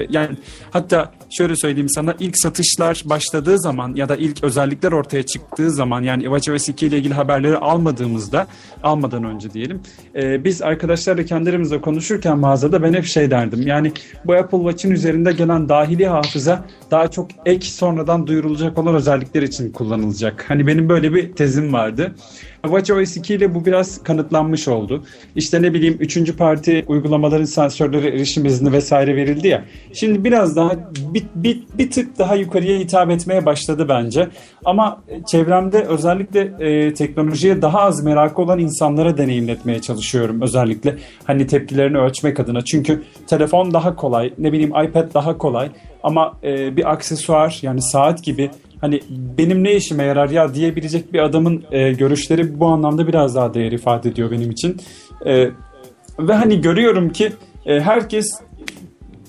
yani 0.10 0.38
hatta 0.72 1.12
şöyle 1.38 1.56
söyleyeyim 1.56 1.90
sana 1.90 2.16
ilk 2.20 2.38
satışlar 2.38 3.02
başladığı 3.06 3.60
zaman 3.60 3.96
ya 3.96 4.10
da 4.10 4.16
ilk 4.16 4.44
özellikler 4.44 4.92
ortaya 4.92 5.24
çıktığı 5.24 5.72
zaman 5.72 6.02
yani 6.02 6.24
WatchOS 6.24 6.70
2 6.70 6.88
ile 6.88 6.98
ilgili 6.98 7.14
haberleri 7.14 7.58
almadığımızda 7.58 8.48
almadan 8.84 9.24
önce 9.24 9.54
diyelim 9.54 9.82
e, 10.16 10.44
biz 10.44 10.62
arkadaşlarla 10.62 11.26
kendilerimizle 11.26 11.82
konuşurken 11.82 12.38
mağazada 12.38 12.84
ben 12.84 12.94
hep 12.94 13.06
şey 13.06 13.32
derdim. 13.32 13.68
Yani 13.68 13.92
bu 14.26 14.34
Apple 14.34 14.58
Watch'in 14.58 14.92
üzerinde 14.92 15.32
gelen 15.32 15.70
dahili 15.70 16.08
hafıza 16.08 16.66
daha 16.92 17.12
çok 17.12 17.28
ek 17.46 17.66
sonradan 17.66 18.28
duyurulacak 18.28 18.78
olan 18.78 18.96
özellikler 18.96 19.42
için 19.42 19.72
kullanılacak. 19.72 20.46
Hani 20.48 20.68
benim 20.68 20.90
böyle 20.90 21.14
bir 21.14 21.34
tezim 21.34 21.74
vardı. 21.74 22.16
WatchOS 22.64 23.18
2 23.18 23.34
ile 23.34 23.56
bu 23.56 23.66
biraz 23.66 24.04
kanıtlanmış 24.04 24.68
oldu. 24.68 25.04
İşte 25.36 25.62
ne 25.62 25.74
bileyim 25.74 25.98
üçüncü 26.00 26.38
parti 26.38 26.86
uygulamaların 26.88 27.46
sensörleri 27.46 28.08
erişim 28.08 28.46
izni 28.46 28.72
vesaire 28.72 29.16
verildi 29.16 29.48
ya. 29.48 29.64
Şimdi 29.94 30.24
biraz 30.24 30.56
daha 30.56 30.72
bir, 31.14 31.24
bir, 31.36 31.64
bir 31.78 31.92
tık 31.92 32.20
daha 32.20 32.36
yukarıya 32.36 32.80
hitap 32.80 33.12
etmeye 33.12 33.46
başladı 33.46 33.90
bence. 33.90 34.28
Ama 34.66 35.04
çevremde 35.28 35.84
özellikle 35.84 36.40
e, 36.60 36.94
teknolojiye 36.94 37.62
daha 37.62 37.80
az 37.80 38.04
merakı 38.04 38.42
olan 38.42 38.60
insanlara 38.60 39.18
deneyimletmeye 39.18 39.82
çalışıyorum 39.82 40.42
özellikle. 40.42 40.96
Hani 41.24 41.48
tepkilerini 41.48 41.98
ölçmek 41.98 42.40
adına. 42.40 42.66
Çünkü 42.66 43.04
telefon 43.28 43.74
daha 43.74 43.96
kolay, 43.96 44.34
ne 44.38 44.52
bileyim 44.52 44.70
iPad 44.70 45.14
daha 45.14 45.38
kolay. 45.38 45.70
Ama 46.04 46.38
e, 46.44 46.78
bir 46.78 46.92
aksesuar 46.92 47.60
yani 47.62 47.82
saat 47.82 48.24
gibi 48.24 48.52
hani 48.82 49.00
benim 49.38 49.64
ne 49.64 49.76
işime 49.76 50.04
yarar 50.04 50.30
ya 50.30 50.54
diyebilecek 50.54 51.14
bir 51.14 51.20
adamın 51.20 51.64
e, 51.72 51.94
görüşleri 51.94 52.60
bu 52.60 52.66
anlamda 52.66 53.08
biraz 53.08 53.36
daha 53.36 53.54
değer 53.54 53.72
ifade 53.72 54.10
ediyor 54.10 54.32
benim 54.32 54.52
için. 54.52 54.82
E, 55.26 55.50
ve 56.20 56.34
hani 56.34 56.62
görüyorum 56.62 57.10
ki 57.10 57.34
e, 57.66 57.80
herkes 57.80 58.42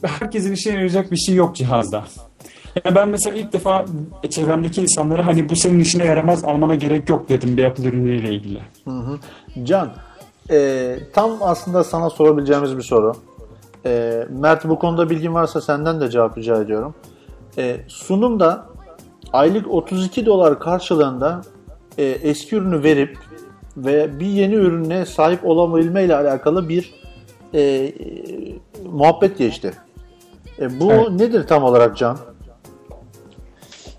herkesin 0.02 0.52
işine 0.52 0.72
yarayacak 0.72 1.12
bir 1.12 1.16
şey 1.16 1.34
yok 1.34 1.56
cihazda. 1.56 2.04
Yani 2.84 2.94
ben 2.94 3.08
mesela 3.08 3.36
ilk 3.36 3.52
defa 3.52 3.84
çevremdeki 4.30 4.82
insanlara 4.82 5.26
hani 5.26 5.48
bu 5.48 5.56
senin 5.56 5.80
işine 5.80 6.04
yaramaz 6.04 6.44
almana 6.44 6.74
gerek 6.74 7.08
yok 7.08 7.28
dedim 7.28 7.56
bir 7.56 7.64
Apple 7.64 7.84
ürünüyle 7.84 8.34
ilgili. 8.34 8.60
Can, 9.64 9.92
e, 10.50 10.96
tam 11.12 11.30
aslında 11.40 11.84
sana 11.84 12.10
sorabileceğimiz 12.10 12.76
bir 12.76 12.82
soru. 12.82 13.12
E, 13.86 14.24
Mert 14.30 14.68
bu 14.68 14.78
konuda 14.78 15.10
bilgin 15.10 15.34
varsa 15.34 15.60
senden 15.60 16.00
de 16.00 16.10
cevap 16.10 16.38
rica 16.38 16.60
ediyorum. 16.62 16.94
E, 17.58 17.76
sunumda 17.88 18.66
aylık 19.32 19.70
32 19.70 20.26
dolar 20.26 20.60
karşılığında 20.60 21.42
e, 21.98 22.04
eski 22.04 22.56
ürünü 22.56 22.82
verip 22.82 23.18
ve 23.76 24.20
bir 24.20 24.26
yeni 24.26 24.54
ürüne 24.54 25.06
sahip 25.06 25.44
olabilme 25.44 26.04
ile 26.04 26.16
alakalı 26.16 26.68
bir 26.68 26.94
e, 27.54 27.60
e, 27.60 27.92
muhabbet 28.92 29.38
geçti. 29.38 29.72
E, 30.60 30.80
bu 30.80 30.92
Evet. 30.92 31.10
nedir 31.10 31.46
tam 31.46 31.64
olarak 31.64 31.96
Can? 31.96 32.18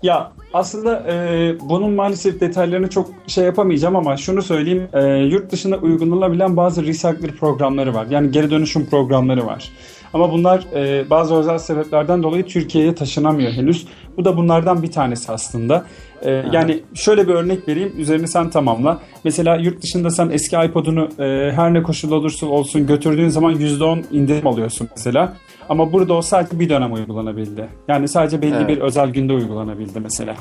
Ya 0.02 0.32
aslında 0.52 1.04
e, 1.12 1.54
bunun 1.60 1.90
maalesef 1.92 2.40
detaylarını 2.40 2.90
çok 2.90 3.10
şey 3.26 3.44
yapamayacağım 3.44 3.96
ama 3.96 4.16
şunu 4.16 4.42
söyleyeyim. 4.42 4.88
E, 4.92 5.02
yurt 5.06 5.52
dışında 5.52 5.76
uygulanabilen 5.76 6.56
bazı 6.56 6.86
recycler 6.86 7.32
programları 7.40 7.94
var. 7.94 8.06
Yani 8.10 8.30
geri 8.30 8.50
dönüşüm 8.50 8.86
programları 8.86 9.46
var. 9.46 9.70
Ama 10.16 10.32
bunlar 10.32 10.64
e, 10.74 11.10
bazı 11.10 11.34
özel 11.34 11.58
sebeplerden 11.58 12.22
dolayı 12.22 12.46
Türkiye'ye 12.46 12.94
taşınamıyor 12.94 13.52
henüz. 13.52 13.86
Bu 14.16 14.24
da 14.24 14.36
bunlardan 14.36 14.82
bir 14.82 14.90
tanesi 14.90 15.32
aslında. 15.32 15.84
E, 16.22 16.30
yani 16.52 16.82
şöyle 16.94 17.28
bir 17.28 17.34
örnek 17.34 17.68
vereyim. 17.68 17.92
Üzerini 17.98 18.28
sen 18.28 18.50
tamamla. 18.50 18.98
Mesela 19.24 19.56
yurt 19.56 19.82
dışında 19.82 20.10
sen 20.10 20.28
eski 20.30 20.56
iPod'unu 20.56 21.08
e, 21.18 21.52
her 21.52 21.74
ne 21.74 21.82
koşul 21.82 22.12
olursa 22.12 22.46
olsun 22.46 22.86
götürdüğün 22.86 23.28
zaman 23.28 23.54
%10 23.54 24.02
indirim 24.12 24.46
alıyorsun 24.46 24.88
mesela. 24.96 25.32
Ama 25.68 25.92
burada 25.92 26.14
o 26.14 26.22
sadece 26.22 26.60
bir 26.60 26.68
dönem 26.68 26.92
uygulanabildi. 26.92 27.68
Yani 27.88 28.08
sadece 28.08 28.42
belli 28.42 28.56
Evet. 28.56 28.68
bir 28.68 28.78
özel 28.78 29.10
günde 29.10 29.32
uygulanabildi 29.32 30.00
mesela. 30.00 30.34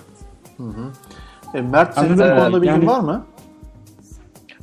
E, 1.54 1.62
Mert 1.62 1.96
senin 1.96 2.18
bu 2.18 2.22
konuda 2.22 2.62
bilgin 2.62 2.68
Yani- 2.74 2.88
var 2.88 3.00
mı? 3.00 3.26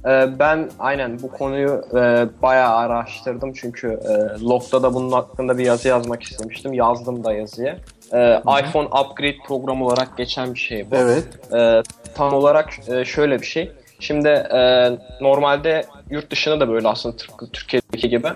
Ee, 0.06 0.38
ben 0.38 0.70
aynen 0.78 1.22
bu 1.22 1.30
konuyu 1.30 1.84
e, 1.94 2.26
bayağı 2.42 2.76
araştırdım 2.76 3.52
çünkü 3.52 3.88
e, 3.88 4.44
Log'da 4.44 4.82
da 4.82 4.94
bunun 4.94 5.12
hakkında 5.12 5.58
bir 5.58 5.64
yazı 5.64 5.88
yazmak 5.88 6.22
istemiştim. 6.22 6.72
Yazdım 6.72 7.24
da 7.24 7.32
yazıyı. 7.32 7.76
Ee, 8.12 8.42
iPhone 8.60 8.86
Upgrade 8.86 9.36
programı 9.46 9.86
olarak 9.86 10.16
geçen 10.16 10.54
bir 10.54 10.58
şey 10.58 10.90
bu. 10.90 10.96
Evet. 10.96 11.24
Ee, 11.54 11.82
tam 12.14 12.32
olarak 12.32 12.88
e, 12.88 13.04
şöyle 13.04 13.40
bir 13.40 13.46
şey. 13.46 13.72
Şimdi 14.00 14.28
e, 14.28 14.90
normalde 15.20 15.84
yurt 16.10 16.30
dışında 16.30 16.60
da 16.60 16.68
böyle 16.68 16.88
aslında 16.88 17.16
Türkiye'deki 17.52 18.08
gibi. 18.08 18.28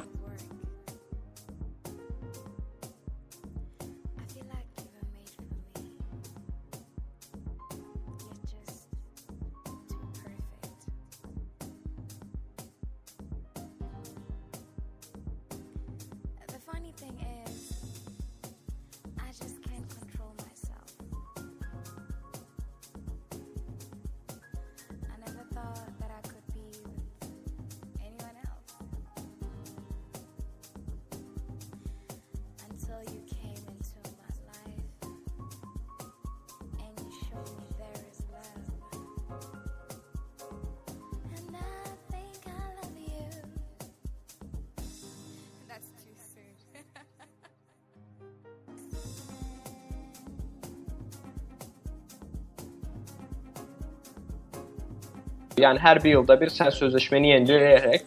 Yani 55.66 55.78
her 55.78 56.04
bir 56.04 56.10
yılda 56.10 56.40
bir 56.40 56.48
sen 56.48 56.70
sözleşmeni 56.70 57.28
yenileyerek 57.28 58.02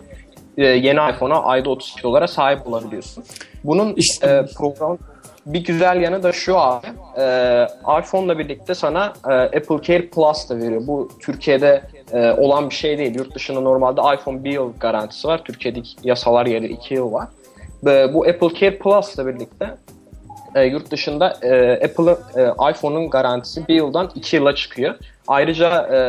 e, 0.57 0.65
yeni 0.65 1.11
iPhone'a 1.11 1.43
ayda 1.43 1.69
32 1.69 2.03
dolara 2.03 2.27
sahip 2.27 2.67
olabiliyorsun. 2.67 3.23
Bunun 3.63 3.93
İşte- 3.95 4.27
e, 4.27 4.53
program 4.57 4.97
bir 5.45 5.63
güzel 5.63 6.01
yanı 6.01 6.23
da 6.23 6.31
şu 6.31 6.57
abi. 6.59 6.87
E, 7.17 7.67
iPhone'la 7.99 8.39
birlikte 8.39 8.75
sana 8.75 9.13
e, 9.29 9.33
Apple 9.33 9.81
Care 9.81 10.07
Plus 10.07 10.49
da 10.49 10.57
veriyor. 10.57 10.81
Bu 10.87 11.09
Türkiye'de 11.21 11.81
e, 12.13 12.31
olan 12.31 12.69
bir 12.69 12.75
şey 12.75 12.97
değil. 12.97 13.15
Yurt 13.15 13.35
dışında 13.35 13.59
normalde 13.61 14.01
iPhone 14.15 14.43
bir 14.43 14.51
yıl 14.51 14.73
garantisi 14.79 15.27
var. 15.27 15.41
Türkiye'deki 15.43 15.89
yasalar 16.03 16.45
yeri 16.45 16.67
2 16.67 16.93
yıl 16.93 17.11
var. 17.13 17.27
Ve 17.85 18.13
bu 18.13 18.25
Apple 18.25 18.53
Care 18.59 18.77
Plus'la 18.77 19.27
birlikte 19.27 19.69
e, 20.55 20.63
yurt 20.63 20.91
dışında 20.91 21.37
e, 21.41 21.71
Apple'ın 21.85 22.17
e, 22.41 22.71
iPhone'un 22.71 23.09
garantisi 23.09 23.67
bir 23.67 23.75
yıldan 23.75 24.11
iki 24.15 24.35
yıla 24.35 24.55
çıkıyor. 24.55 24.95
Ayrıca 25.27 25.69
e, 25.87 25.99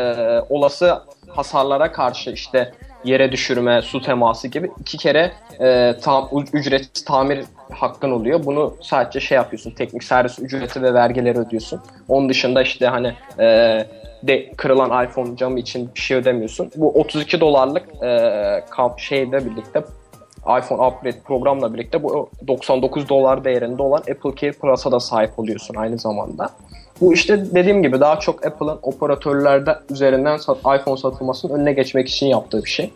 olası 0.54 0.98
hasarlara 1.34 1.92
karşı 1.92 2.30
işte 2.30 2.72
yere 3.04 3.32
düşürme, 3.32 3.82
su 3.82 4.00
teması 4.00 4.48
gibi 4.48 4.70
iki 4.80 4.98
kere 4.98 5.32
e, 5.60 5.94
tam, 6.02 6.28
ücretsiz 6.52 7.04
tamir 7.04 7.44
hakkın 7.72 8.10
oluyor. 8.10 8.44
Bunu 8.44 8.74
sadece 8.82 9.20
şey 9.20 9.36
yapıyorsun, 9.36 9.70
teknik 9.70 10.04
servis 10.04 10.38
ücreti 10.38 10.82
ve 10.82 10.94
vergileri 10.94 11.38
ödüyorsun. 11.38 11.80
Onun 12.08 12.28
dışında 12.28 12.62
işte 12.62 12.86
hani 12.86 13.14
e, 13.38 13.46
de 14.22 14.52
kırılan 14.56 15.04
iPhone 15.04 15.36
camı 15.36 15.58
için 15.58 15.90
bir 15.94 16.00
şey 16.00 16.16
ödemiyorsun. 16.16 16.70
Bu 16.76 17.00
32 17.00 17.40
dolarlık 17.40 18.02
e, 18.02 18.64
kamp 18.70 18.98
şeyle 18.98 19.46
birlikte 19.46 19.82
iPhone 20.58 20.86
Upgrade 20.86 21.20
programla 21.24 21.74
birlikte 21.74 22.02
bu 22.02 22.30
99 22.48 23.08
dolar 23.08 23.44
değerinde 23.44 23.82
olan 23.82 23.98
Apple 23.98 24.34
Care 24.40 24.52
Plus'a 24.52 24.92
da 24.92 25.00
sahip 25.00 25.38
oluyorsun 25.38 25.74
aynı 25.74 25.98
zamanda. 25.98 26.50
Bu 27.00 27.14
işte 27.14 27.54
dediğim 27.54 27.82
gibi 27.82 28.00
daha 28.00 28.20
çok 28.20 28.46
Apple'ın 28.46 28.78
operatörlerde 28.82 29.78
üzerinden 29.90 30.38
iPhone 30.78 30.96
satılmasının 30.96 31.54
önüne 31.54 31.72
geçmek 31.72 32.08
için 32.08 32.26
yaptığı 32.26 32.64
bir 32.64 32.70
şey. 32.70 32.90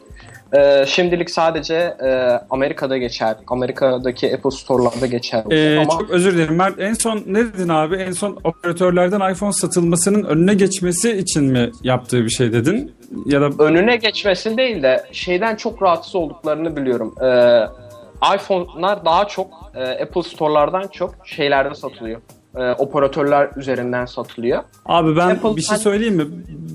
Ee, 0.57 0.85
şimdilik 0.87 1.31
sadece 1.31 1.75
e, 2.05 2.41
Amerika'da 2.51 2.99
geçer. 2.99 3.37
Amerika'daki 3.47 4.35
Apple 4.35 4.51
Store'larda 4.51 5.07
geçer. 5.07 5.45
Ee, 5.51 5.79
Ama 5.79 5.91
Çok 5.91 6.11
özür 6.11 6.35
dilerim 6.35 6.57
Mert. 6.57 6.81
En 6.81 6.93
son 6.93 7.23
ne 7.27 7.39
dedin 7.39 7.69
abi? 7.69 7.97
En 7.97 8.13
son 8.13 8.39
operatörlerden 8.45 9.33
iPhone 9.33 9.53
satılmasının 9.53 10.25
önüne 10.25 10.55
geçmesi 10.55 11.13
için 11.13 11.45
mi 11.45 11.71
yaptığı 11.83 12.25
bir 12.25 12.31
şey 12.31 12.53
dedin? 12.53 12.95
Ya 13.27 13.41
da 13.41 13.65
önüne 13.65 13.97
geçmesin 13.97 14.57
değil 14.57 14.83
de 14.83 15.05
şeyden 15.13 15.57
çok 15.57 15.83
rahatsız 15.83 16.15
olduklarını 16.15 16.77
biliyorum. 16.77 17.15
Ee, 17.23 17.61
iPhone'lar 18.37 19.05
daha 19.05 19.25
çok 19.29 19.73
e, 19.75 20.03
Apple 20.03 20.23
Store'lardan 20.23 20.87
çok 20.93 21.15
şeylerde 21.25 21.75
satılıyor. 21.75 22.21
Ee, 22.57 22.73
operatörler 22.73 23.51
üzerinden 23.57 24.05
satılıyor. 24.07 24.63
Abi 24.87 25.17
ben 25.17 25.31
Apple- 25.31 25.57
bir 25.57 25.63
şey 25.63 25.79
söyleyeyim 25.79 26.15
mi? 26.15 26.25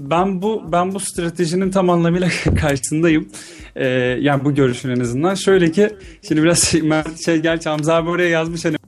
Ben 0.10 0.42
bu 0.42 0.64
ben 0.72 0.94
bu 0.94 1.00
stratejinin 1.00 1.72
tam 1.72 1.90
anlamıyla 1.90 2.28
karşısındayım. 2.62 3.30
Ee, 3.76 3.88
yani 4.22 4.46
bu 4.46 4.56
görüşün 4.56 4.90
en 4.90 5.00
azından. 5.00 5.36
Şöyle 5.36 5.72
ki 5.72 5.90
şimdi 6.28 6.44
biraz 6.44 6.64
şey, 6.68 6.82
şey 7.26 7.38
gerçi 7.38 7.70
Hamza 7.70 7.96
abi 7.96 8.10
oraya 8.10 8.30
yazmış 8.30 8.66
hani 8.66 8.79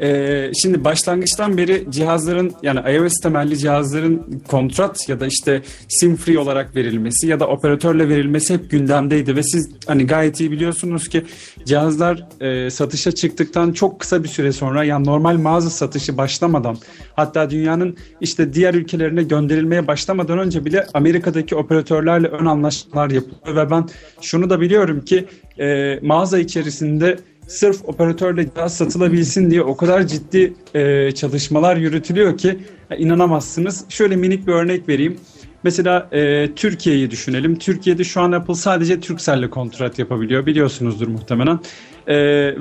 Ee, 0.00 0.50
şimdi 0.62 0.84
başlangıçtan 0.84 1.56
beri 1.56 1.86
cihazların 1.90 2.52
yani 2.62 2.96
iOS 2.96 3.12
temelli 3.22 3.58
cihazların 3.58 4.42
kontrat 4.48 5.08
ya 5.08 5.20
da 5.20 5.26
işte 5.26 5.62
sim 5.88 6.16
free 6.16 6.38
olarak 6.38 6.76
verilmesi 6.76 7.26
ya 7.26 7.40
da 7.40 7.48
operatörle 7.48 8.08
verilmesi 8.08 8.54
hep 8.54 8.70
gündemdeydi. 8.70 9.36
Ve 9.36 9.42
siz 9.42 9.70
hani 9.86 10.06
gayet 10.06 10.40
iyi 10.40 10.50
biliyorsunuz 10.50 11.08
ki 11.08 11.24
cihazlar 11.64 12.26
e, 12.40 12.70
satışa 12.70 13.12
çıktıktan 13.12 13.72
çok 13.72 14.00
kısa 14.00 14.22
bir 14.24 14.28
süre 14.28 14.52
sonra 14.52 14.84
yani 14.84 15.06
normal 15.06 15.36
mağaza 15.36 15.70
satışı 15.70 16.16
başlamadan 16.16 16.76
hatta 17.16 17.50
dünyanın 17.50 17.96
işte 18.20 18.52
diğer 18.52 18.74
ülkelerine 18.74 19.22
gönderilmeye 19.22 19.86
başlamadan 19.86 20.38
önce 20.38 20.64
bile 20.64 20.86
Amerika'daki 20.94 21.56
operatörlerle 21.56 22.28
ön 22.28 22.46
anlaşmalar 22.46 23.10
yapılıyor. 23.10 23.56
Ve 23.56 23.70
ben 23.70 23.88
şunu 24.20 24.50
da 24.50 24.60
biliyorum 24.60 25.00
ki 25.00 25.24
e, 25.60 25.98
mağaza 26.02 26.38
içerisinde 26.38 27.18
sırf 27.48 27.84
operatörle 27.84 28.46
cihaz 28.54 28.76
satılabilsin 28.76 29.50
diye 29.50 29.62
o 29.62 29.76
kadar 29.76 30.06
ciddi 30.06 30.54
e, 30.74 31.12
çalışmalar 31.12 31.76
yürütülüyor 31.76 32.38
ki 32.38 32.58
inanamazsınız. 32.98 33.84
Şöyle 33.88 34.16
minik 34.16 34.46
bir 34.46 34.52
örnek 34.52 34.88
vereyim. 34.88 35.16
Mesela 35.62 36.08
e, 36.12 36.50
Türkiye'yi 36.54 37.10
düşünelim. 37.10 37.58
Türkiye'de 37.58 38.04
şu 38.04 38.20
an 38.20 38.32
Apple 38.32 38.54
sadece 38.54 39.00
Turkcell'le 39.00 39.50
kontrat 39.50 39.98
yapabiliyor. 39.98 40.46
Biliyorsunuzdur 40.46 41.08
muhtemelen. 41.08 41.60
E, 42.06 42.16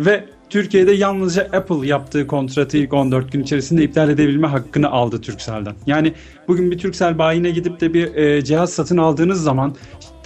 ve 0.05 0.25
Türkiye'de 0.49 0.91
yalnızca 0.91 1.43
Apple 1.43 1.87
yaptığı 1.87 2.27
kontratı 2.27 2.77
ilk 2.77 2.93
14 2.93 3.31
gün 3.31 3.43
içerisinde 3.43 3.83
iptal 3.83 4.09
edebilme 4.09 4.47
hakkını 4.47 4.89
aldı 4.89 5.21
Turkcell'den. 5.21 5.75
Yani 5.85 6.13
bugün 6.47 6.71
bir 6.71 6.77
Turkcell 6.77 7.17
bayine 7.17 7.49
gidip 7.49 7.81
de 7.81 7.93
bir 7.93 8.15
e, 8.15 8.43
cihaz 8.43 8.73
satın 8.73 8.97
aldığınız 8.97 9.43
zaman 9.43 9.75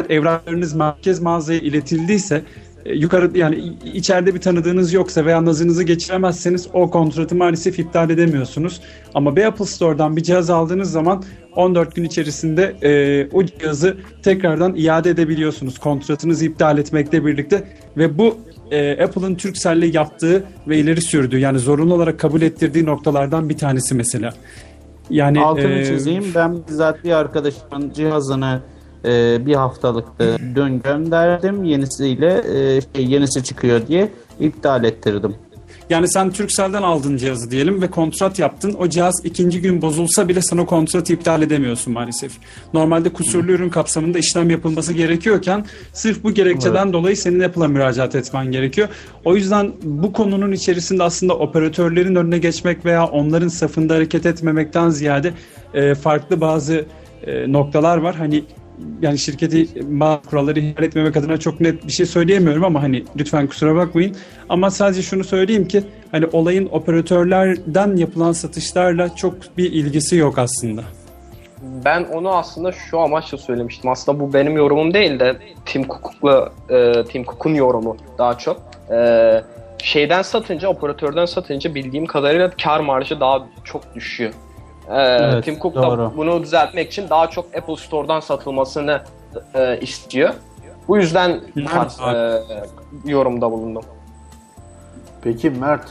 evraklarınız 0.09 0.73
merkez 0.73 1.19
mağazaya 1.19 1.59
iletildiyse 1.59 2.43
yukarı 2.85 3.37
yani 3.37 3.73
içeride 3.93 4.35
bir 4.35 4.41
tanıdığınız 4.41 4.93
yoksa 4.93 5.25
veya 5.25 5.45
nazınızı 5.45 5.83
geçiremezseniz 5.83 6.67
o 6.73 6.89
kontratı 6.89 7.35
maalesef 7.35 7.79
iptal 7.79 8.09
edemiyorsunuz. 8.09 8.81
Ama 9.13 9.35
bir 9.35 9.43
Apple 9.43 9.65
Store'dan 9.65 10.17
bir 10.17 10.23
cihaz 10.23 10.49
aldığınız 10.49 10.91
zaman 10.91 11.23
14 11.55 11.95
gün 11.95 12.03
içerisinde 12.03 12.75
e, 12.83 13.29
o 13.33 13.43
cihazı 13.43 13.97
tekrardan 14.23 14.75
iade 14.75 15.09
edebiliyorsunuz. 15.09 15.79
Kontratınızı 15.79 16.45
iptal 16.45 16.77
etmekle 16.77 17.25
birlikte 17.25 17.63
ve 17.97 18.17
bu 18.17 18.37
e, 18.71 19.03
Apple'ın 19.03 19.35
Turkcell'le 19.35 19.93
yaptığı 19.93 20.43
ve 20.67 20.77
ileri 20.77 21.01
sürdüğü 21.01 21.39
yani 21.39 21.59
zorunlu 21.59 21.93
olarak 21.93 22.19
kabul 22.19 22.41
ettirdiği 22.41 22.85
noktalardan 22.85 23.49
bir 23.49 23.57
tanesi 23.57 23.95
mesela. 23.95 24.33
Yani 25.09 25.39
Altını 25.39 25.73
e, 25.73 25.85
çizeyim. 25.85 26.25
Ben 26.35 26.67
bizzat 26.67 27.03
bir 27.03 27.11
arkadaşımın 27.11 27.93
cihazını 27.93 28.61
e, 29.05 29.45
bir 29.45 29.55
haftalıkta 29.55 30.25
dün 30.55 30.81
gönderdim. 30.81 31.63
Yenisiyle 31.63 32.43
e, 32.77 32.81
şey, 32.81 33.05
yenisi 33.05 33.43
çıkıyor 33.43 33.87
diye 33.87 34.11
iptal 34.39 34.83
ettirdim. 34.83 35.35
Yani 35.91 36.07
sen 36.07 36.31
Turkcell'den 36.31 36.83
aldın 36.83 37.17
cihazı 37.17 37.51
diyelim 37.51 37.81
ve 37.81 37.87
kontrat 37.87 38.39
yaptın. 38.39 38.75
O 38.79 38.89
cihaz 38.89 39.21
ikinci 39.23 39.61
gün 39.61 39.81
bozulsa 39.81 40.27
bile 40.27 40.41
sana 40.41 40.65
kontratı 40.65 41.13
iptal 41.13 41.41
edemiyorsun 41.41 41.93
maalesef. 41.93 42.31
Normalde 42.73 43.09
kusurlu 43.13 43.51
ürün 43.51 43.69
kapsamında 43.69 44.19
işlem 44.19 44.49
yapılması 44.49 44.93
gerekiyorken 44.93 45.65
sırf 45.93 46.23
bu 46.23 46.31
gerekçeden 46.31 46.93
dolayı 46.93 47.17
senin 47.17 47.39
Apple'a 47.39 47.67
müracaat 47.67 48.15
etmen 48.15 48.51
gerekiyor. 48.51 48.87
O 49.25 49.35
yüzden 49.35 49.71
bu 49.83 50.13
konunun 50.13 50.51
içerisinde 50.51 51.03
aslında 51.03 51.37
operatörlerin 51.37 52.15
önüne 52.15 52.37
geçmek 52.37 52.85
veya 52.85 53.05
onların 53.05 53.47
safında 53.47 53.95
hareket 53.95 54.25
etmemekten 54.25 54.89
ziyade 54.89 55.33
e, 55.73 55.95
farklı 55.95 56.41
bazı 56.41 56.85
e, 57.27 57.51
noktalar 57.51 57.97
var. 57.97 58.15
Hani 58.15 58.43
yani 59.01 59.19
şirketi 59.19 59.67
bazı 59.99 60.21
kuralları 60.21 60.59
ihlal 60.59 60.83
etmemek 60.83 61.17
adına 61.17 61.37
çok 61.37 61.61
net 61.61 61.87
bir 61.87 61.91
şey 61.91 62.05
söyleyemiyorum 62.05 62.63
ama 62.63 62.83
hani 62.83 63.03
lütfen 63.17 63.47
kusura 63.47 63.75
bakmayın. 63.75 64.15
Ama 64.49 64.71
sadece 64.71 65.01
şunu 65.01 65.23
söyleyeyim 65.23 65.67
ki 65.67 65.83
hani 66.11 66.25
olayın 66.33 66.69
operatörlerden 66.71 67.95
yapılan 67.95 68.31
satışlarla 68.31 69.15
çok 69.15 69.57
bir 69.57 69.71
ilgisi 69.71 70.15
yok 70.15 70.37
aslında. 70.37 70.81
Ben 71.85 72.03
onu 72.03 72.35
aslında 72.35 72.71
şu 72.71 72.99
amaçla 72.99 73.37
söylemiştim. 73.37 73.89
Aslında 73.89 74.19
bu 74.19 74.33
benim 74.33 74.57
yorumum 74.57 74.93
değil 74.93 75.19
de 75.19 75.37
Tim 75.65 75.87
Cook'la 75.87 76.51
e, 76.69 77.03
Tim 77.03 77.23
Cook'un 77.23 77.53
yorumu 77.53 77.97
daha 78.17 78.37
çok. 78.37 78.61
E, 78.91 79.41
şeyden 79.83 80.21
satınca, 80.21 80.67
operatörden 80.67 81.25
satınca 81.25 81.75
bildiğim 81.75 82.05
kadarıyla 82.05 82.51
kar 82.63 82.79
marjı 82.79 83.19
daha 83.19 83.47
çok 83.63 83.95
düşüyor. 83.95 84.33
E, 84.89 85.01
Evet, 85.01 85.45
Tim 85.45 85.59
Cook 85.59 85.75
da 85.75 85.81
doğru. 85.81 86.13
bunu 86.17 86.43
düzeltmek 86.43 86.91
için 86.91 87.09
daha 87.09 87.27
çok 87.29 87.55
Apple 87.55 87.75
Store'dan 87.75 88.19
satılmasını 88.19 89.01
e, 89.55 89.79
istiyor. 89.79 90.33
Bu 90.87 90.97
yüzden 90.97 91.41
tarz 91.71 91.99
e, 91.99 92.43
yorumda 93.05 93.51
bulundum. 93.51 93.83
Peki 95.21 95.49
Mert, 95.49 95.87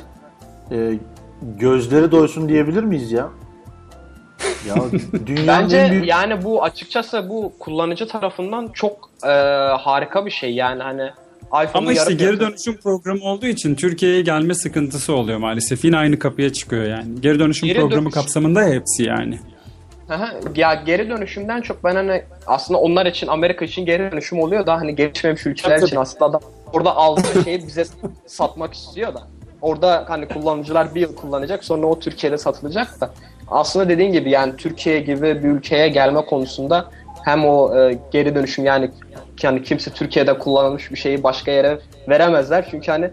e, 0.70 0.98
gözleri 1.42 2.12
doysun 2.12 2.48
diyebilir 2.48 2.82
miyiz 2.82 3.12
ya? 3.12 3.28
Ya 4.68 4.74
Bence 5.46 5.76
en 5.76 5.90
büyük... 5.90 6.08
yani 6.08 6.44
bu 6.44 6.62
açıkçası 6.62 7.28
bu 7.28 7.52
kullanıcı 7.58 8.08
tarafından 8.08 8.68
çok 8.68 9.10
e, 9.24 9.28
harika 9.80 10.26
bir 10.26 10.30
şey. 10.30 10.54
Yani 10.54 10.82
hani 10.82 11.10
Ama 11.51 11.93
işte 11.93 12.14
geri 12.14 12.40
dönüşüm 12.40 12.77
programı 12.77 13.24
olduğu 13.24 13.47
için 13.47 13.74
Türkiye'ye 13.74 14.20
gelme 14.22 14.55
sıkıntısı 14.55 15.14
oluyor 15.14 15.39
maalesef. 15.39 15.85
Yine 15.85 15.97
aynı 15.97 16.18
kapıya 16.18 16.52
çıkıyor 16.52 16.85
yani. 16.85 17.20
Geri 17.20 17.39
dönüşüm 17.39 17.68
Geri 17.68 17.78
programı 17.78 18.06
dönüş- 18.09 18.14
kapsamında 18.14 18.64
hepsi 18.64 19.02
yani. 19.02 19.39
Aha, 20.10 20.31
ya 20.56 20.74
geri 20.74 21.09
dönüşümden 21.09 21.60
çok 21.60 21.85
ben 21.85 21.94
hani 21.94 22.22
aslında 22.47 22.81
onlar 22.81 23.06
için 23.06 23.27
Amerika 23.27 23.64
için 23.64 23.86
geri 23.86 24.12
dönüşüm 24.12 24.40
oluyor 24.40 24.66
da 24.66 24.74
hani 24.77 24.97
gelişmemiş 24.97 25.47
ülkeler 25.47 25.82
için 25.82 25.97
aslında 25.97 26.24
adam 26.24 26.40
orada 26.72 26.97
aldığı 26.97 27.44
şeyi 27.44 27.66
bize 27.66 27.85
satmak 28.27 28.74
istiyor 28.74 29.14
da. 29.14 29.22
Orada 29.62 30.05
hani 30.09 30.28
kullanıcılar 30.28 30.94
bir 30.94 31.01
yıl 31.01 31.14
kullanacak 31.16 31.64
sonra 31.64 31.86
o 31.86 32.01
Türkiye'de 32.01 32.39
satılacak 32.39 33.01
da. 33.01 33.10
Aslında 33.48 33.89
dediğin 33.89 34.12
gibi 34.12 34.31
yani 34.31 34.56
Türkiye 34.56 35.01
gibi 35.01 35.22
bir 35.22 35.48
ülkeye 35.48 35.89
gelme 35.89 36.24
konusunda 36.24 36.90
hem 37.24 37.44
o 37.47 37.76
e, 37.78 37.98
geri 38.10 38.34
dönüşüm 38.34 38.64
yani 38.64 38.90
yani 39.42 39.62
kimse 39.62 39.90
Türkiye'de 39.90 40.38
kullanılmış 40.38 40.90
bir 40.90 40.97
şeyi 40.97 41.22
başka 41.22 41.51
yere 41.51 41.78
veremezler. 42.09 42.68
Çünkü 42.70 42.90
hani 42.90 43.10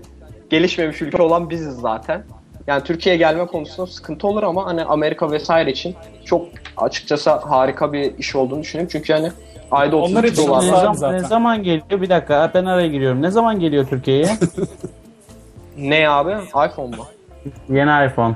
gelişmemiş 0.49 1.01
ülke 1.01 1.21
olan 1.21 1.49
biziz 1.49 1.75
zaten. 1.75 2.23
Yani 2.67 2.83
Türkiye'ye 2.83 3.19
gelme 3.19 3.45
konusunda 3.45 3.87
sıkıntı 3.91 4.27
olur 4.27 4.43
ama 4.43 4.65
hani 4.65 4.83
Amerika 4.83 5.31
vesaire 5.31 5.71
için 5.71 5.95
çok 6.25 6.45
açıkçası 6.77 7.31
harika 7.31 7.93
bir 7.93 8.17
iş 8.17 8.35
olduğunu 8.35 8.61
düşünüyorum. 8.61 8.89
Çünkü 8.91 9.13
hani 9.13 9.31
ayda 9.71 9.97
Onlar 9.97 10.23
32 10.23 10.33
için 10.33 10.43
Ne, 10.43 10.47
dolar 10.47 10.63
Var 10.67 10.71
var. 10.73 10.79
zaman, 10.81 10.93
zaten. 10.93 11.17
ne 11.23 11.27
zaman 11.27 11.63
geliyor? 11.63 12.01
Bir 12.01 12.09
dakika 12.09 12.51
ben 12.53 12.65
araya 12.65 12.87
giriyorum. 12.87 13.21
Ne 13.21 13.31
zaman 13.31 13.59
geliyor 13.59 13.85
Türkiye'ye? 13.89 14.27
Ne 15.77 16.09
abi? 16.09 16.31
iPhone 16.67 16.95
mu? 16.95 17.05
Yeni 17.69 18.05
iPhone. 18.07 18.35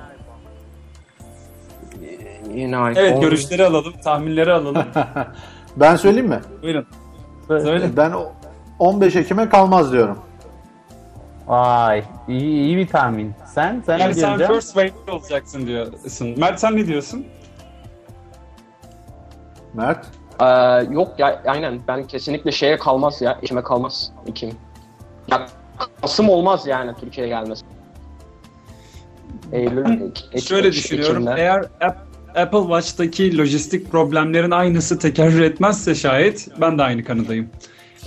Yine 2.54 2.76
iPhone. 2.76 2.94
Evet 3.00 3.22
görüşleri 3.22 3.66
alalım, 3.66 3.94
tahminleri 4.04 4.54
alalım. 4.54 4.86
Ben 5.76 5.96
söyleyeyim 5.96 6.30
mi? 6.30 6.40
Buyurun. 6.62 6.86
Söyle. 7.48 7.90
Ben 7.98 8.12
o- 8.12 8.32
15 8.80 9.16
Ekim'e 9.16 9.50
kalmaz 9.50 9.92
diyorum. 9.92 10.20
Vay 11.48 12.04
iyi, 12.28 12.42
iyi 12.64 12.78
bir 12.78 12.88
tahmin. 12.88 13.34
Sen? 13.54 13.84
Sen 13.86 13.98
Yani 13.98 14.10
ne 14.10 14.14
sen 14.14 14.38
diyorsun? 14.40 14.56
first 14.56 14.74
wave 14.74 15.16
olacaksın 15.18 15.68
diyorsun. 15.68 16.40
Mert 16.40 16.60
sen 16.60 16.76
ne 16.76 16.88
diyorsun? 16.88 17.26
Mert? 19.74 20.06
Ee, 20.42 20.46
yok 20.94 21.20
ya 21.20 21.42
aynen 21.46 21.82
ben 21.88 22.04
kesinlikle 22.08 22.52
şeye 22.52 22.78
kalmaz 22.78 23.22
ya. 23.22 23.40
Ekim'e 23.42 23.64
kalmaz. 23.64 24.12
Ekim. 24.28 24.52
Ya 25.28 25.46
Kasım 26.02 26.30
olmaz 26.30 26.68
yani 26.68 26.92
Türkiye'ye 27.00 27.34
gelmesi. 27.34 27.66
Eylül, 29.52 29.86
Ek- 30.02 30.26
Ek- 30.32 30.42
Şöyle 30.42 30.72
düşünüyorum. 30.72 31.22
Ekim'de. 31.28 31.42
Eğer 31.42 31.66
Apple 32.36 32.60
Watch'taki 32.60 33.38
lojistik 33.38 33.92
problemlerin 33.92 34.52
aynısı 34.52 35.00
tekerrür 35.00 35.42
etmezse 35.42 35.96
şayet 35.96 36.48
ben 36.62 36.78
de 36.78 36.84
aynı 36.84 37.04
kanıdayım. 37.04 37.50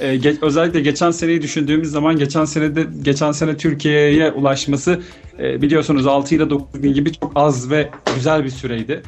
Ee, 0.00 0.14
ge- 0.16 0.36
özellikle 0.42 0.80
geçen 0.80 1.10
seneyi 1.10 1.42
düşündüğümüz 1.42 1.90
zaman 1.90 2.16
geçen 2.16 2.44
sene 2.44 2.76
de 2.76 2.86
geçen 3.02 3.32
sene 3.32 3.56
Türkiye'ye 3.56 4.32
ulaşması 4.32 5.00
e, 5.38 5.62
biliyorsunuz 5.62 6.06
6 6.06 6.34
ile 6.34 6.50
9 6.50 6.80
gün 6.80 6.92
gibi 6.94 7.12
çok 7.12 7.32
az 7.34 7.70
ve 7.70 7.90
güzel 8.14 8.44
bir 8.44 8.50
süreydi. 8.50 9.02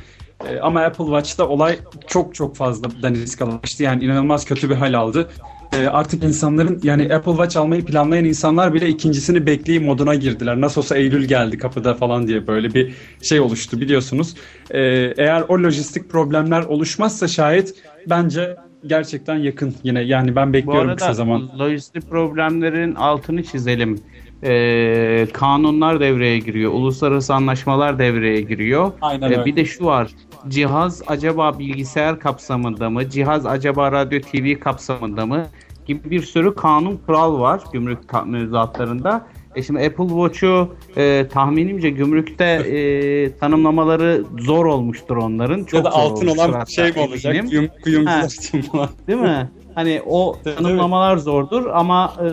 E, 0.48 0.59
ama 0.59 0.80
Apple 0.80 1.05
Watch'ta 1.05 1.48
olay 1.48 1.78
çok 2.06 2.34
çok 2.34 2.56
fazla 2.56 2.88
daniskalaştı. 3.02 3.82
Yani 3.82 4.05
inanılmaz 4.05 4.44
kötü 4.44 4.70
bir 4.70 4.74
hal 4.74 4.94
aldı. 4.94 5.28
E, 5.72 5.86
artık 5.86 6.24
insanların 6.24 6.80
yani 6.82 7.14
Apple 7.14 7.32
Watch 7.32 7.56
almayı 7.56 7.84
planlayan 7.84 8.24
insanlar 8.24 8.74
bile 8.74 8.88
ikincisini 8.88 9.47
bekleyeyim 9.47 9.86
moduna 9.86 10.14
girdiler. 10.14 10.60
Nasıl 10.60 10.80
olsa 10.80 10.97
Eylül 10.97 11.24
geldi 11.24 11.59
kapıda 11.59 11.94
falan 11.94 12.28
diye 12.28 12.47
böyle 12.47 12.74
bir 12.74 12.94
şey 13.22 13.40
oluştu 13.40 13.80
biliyorsunuz. 13.80 14.34
E, 14.70 14.80
eğer 15.16 15.44
o 15.48 15.55
lojistik 15.59 16.10
problemler 16.10 16.62
oluşmazsa 16.62 17.28
şayet 17.28 17.74
bence 18.10 18.56
gerçekten 18.86 19.36
yakın 19.36 19.74
yine. 19.82 20.01
Yani 20.02 20.36
ben 20.36 20.48
Bu 20.48 20.52
bekliyorum 20.52 20.88
arada 20.88 20.97
kısa 20.97 21.12
zaman. 21.14 21.51
lojistik 21.59 22.10
problemlerin 22.10 22.94
altını 22.94 23.43
çizelim. 23.43 24.01
Ee, 24.44 25.26
kanunlar 25.32 26.00
devreye 26.00 26.38
giriyor. 26.38 26.72
Uluslararası 26.72 27.34
anlaşmalar 27.34 27.98
devreye 27.98 28.40
giriyor. 28.40 28.92
Aynen 29.00 29.30
Ee, 29.30 29.34
öyle. 29.34 29.44
bir 29.44 29.56
de 29.56 29.64
şu 29.64 29.84
var. 29.84 30.10
Cihaz 30.48 31.02
acaba 31.06 31.58
bilgisayar 31.58 32.18
kapsamında 32.20 32.90
mı? 32.90 33.10
Cihaz 33.10 33.46
acaba 33.46 33.92
radyo 33.92 34.20
TV 34.20 34.58
kapsamında 34.60 35.26
mı? 35.26 35.46
Gibi 35.86 36.10
bir 36.10 36.22
sürü 36.22 36.54
kanun 36.54 36.96
kural 37.06 37.40
var 37.40 37.60
gümrük 37.72 37.98
mevzuatlarında. 38.26 39.26
E 39.54 39.62
şimdi 39.62 39.80
Apple 39.80 40.08
Watch'u 40.08 40.68
e, 40.96 41.26
tahminimce 41.32 41.90
gümrükte 41.90 42.44
e, 42.44 43.32
tanımlamaları 43.38 44.24
zor 44.38 44.66
olmuştur 44.66 45.16
onların. 45.16 45.64
Çok 45.64 45.78
ya 45.78 45.84
da 45.84 45.90
altın 45.90 46.26
olan 46.26 46.64
şey 46.64 46.92
mi 46.92 46.98
olacak? 47.00 47.48
Kuyum, 47.48 47.68
kuyumcular 47.84 48.20
Ha. 48.20 48.26
için 48.26 48.62
falan. 48.62 48.88
Değil 49.08 49.18
mi? 49.20 49.50
Hani 49.74 50.02
o 50.06 50.36
tanımlamalar 50.44 51.16
zordur 51.16 51.66
ama 51.66 52.12
e, 52.20 52.30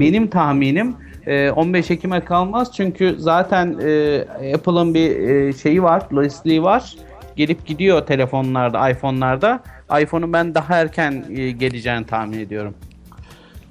benim 0.00 0.26
tahminim 0.26 0.94
e, 1.26 1.50
15 1.50 1.90
Ekim'e 1.90 2.20
kalmaz 2.20 2.72
çünkü 2.72 3.16
zaten 3.18 3.78
e, 3.82 4.20
Apple'ın 4.54 4.94
bir 4.94 5.10
e, 5.18 5.52
şeyi 5.52 5.82
var, 5.82 6.02
lojistliği 6.14 6.62
var. 6.62 6.94
Gelip 7.36 7.66
gidiyor 7.66 8.06
telefonlarda, 8.06 8.90
iPhone'larda. 8.90 9.60
iPhone'un 10.00 10.32
ben 10.32 10.54
daha 10.54 10.76
erken 10.76 11.24
e, 11.30 11.50
geleceğini 11.50 12.06
tahmin 12.06 12.38
ediyorum. 12.38 12.74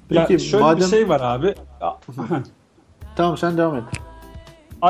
Peki 0.08 0.32
ya 0.32 0.38
şöyle 0.38 0.64
madem... 0.64 0.80
bir 0.80 0.90
şey 0.90 1.08
var 1.08 1.20
abi. 1.20 1.54
Tamam 3.16 3.36
sen 3.36 3.58
devam 3.58 3.76
et. 3.76 3.84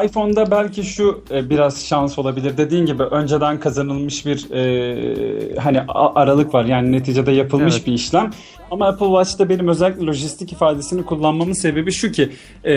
iPhone'da 0.04 0.50
belki 0.50 0.84
şu 0.84 1.24
e, 1.30 1.50
biraz 1.50 1.86
şans 1.86 2.18
olabilir. 2.18 2.56
Dediğin 2.56 2.86
gibi 2.86 3.02
önceden 3.02 3.60
kazanılmış 3.60 4.26
bir 4.26 4.50
e, 4.50 5.56
hani 5.56 5.80
aralık 5.96 6.54
var. 6.54 6.64
Yani 6.64 6.92
neticede 6.92 7.32
yapılmış 7.32 7.74
Evet. 7.74 7.86
bir 7.86 7.92
işlem. 7.92 8.30
Ama 8.70 8.88
Apple 8.88 9.06
Watch'ta 9.06 9.48
benim 9.48 9.68
özellikle 9.68 10.06
lojistik 10.06 10.52
ifadesini 10.52 11.04
kullanmamın 11.04 11.52
sebebi 11.52 11.92
şu 11.92 12.12
ki 12.12 12.28
e, 12.64 12.74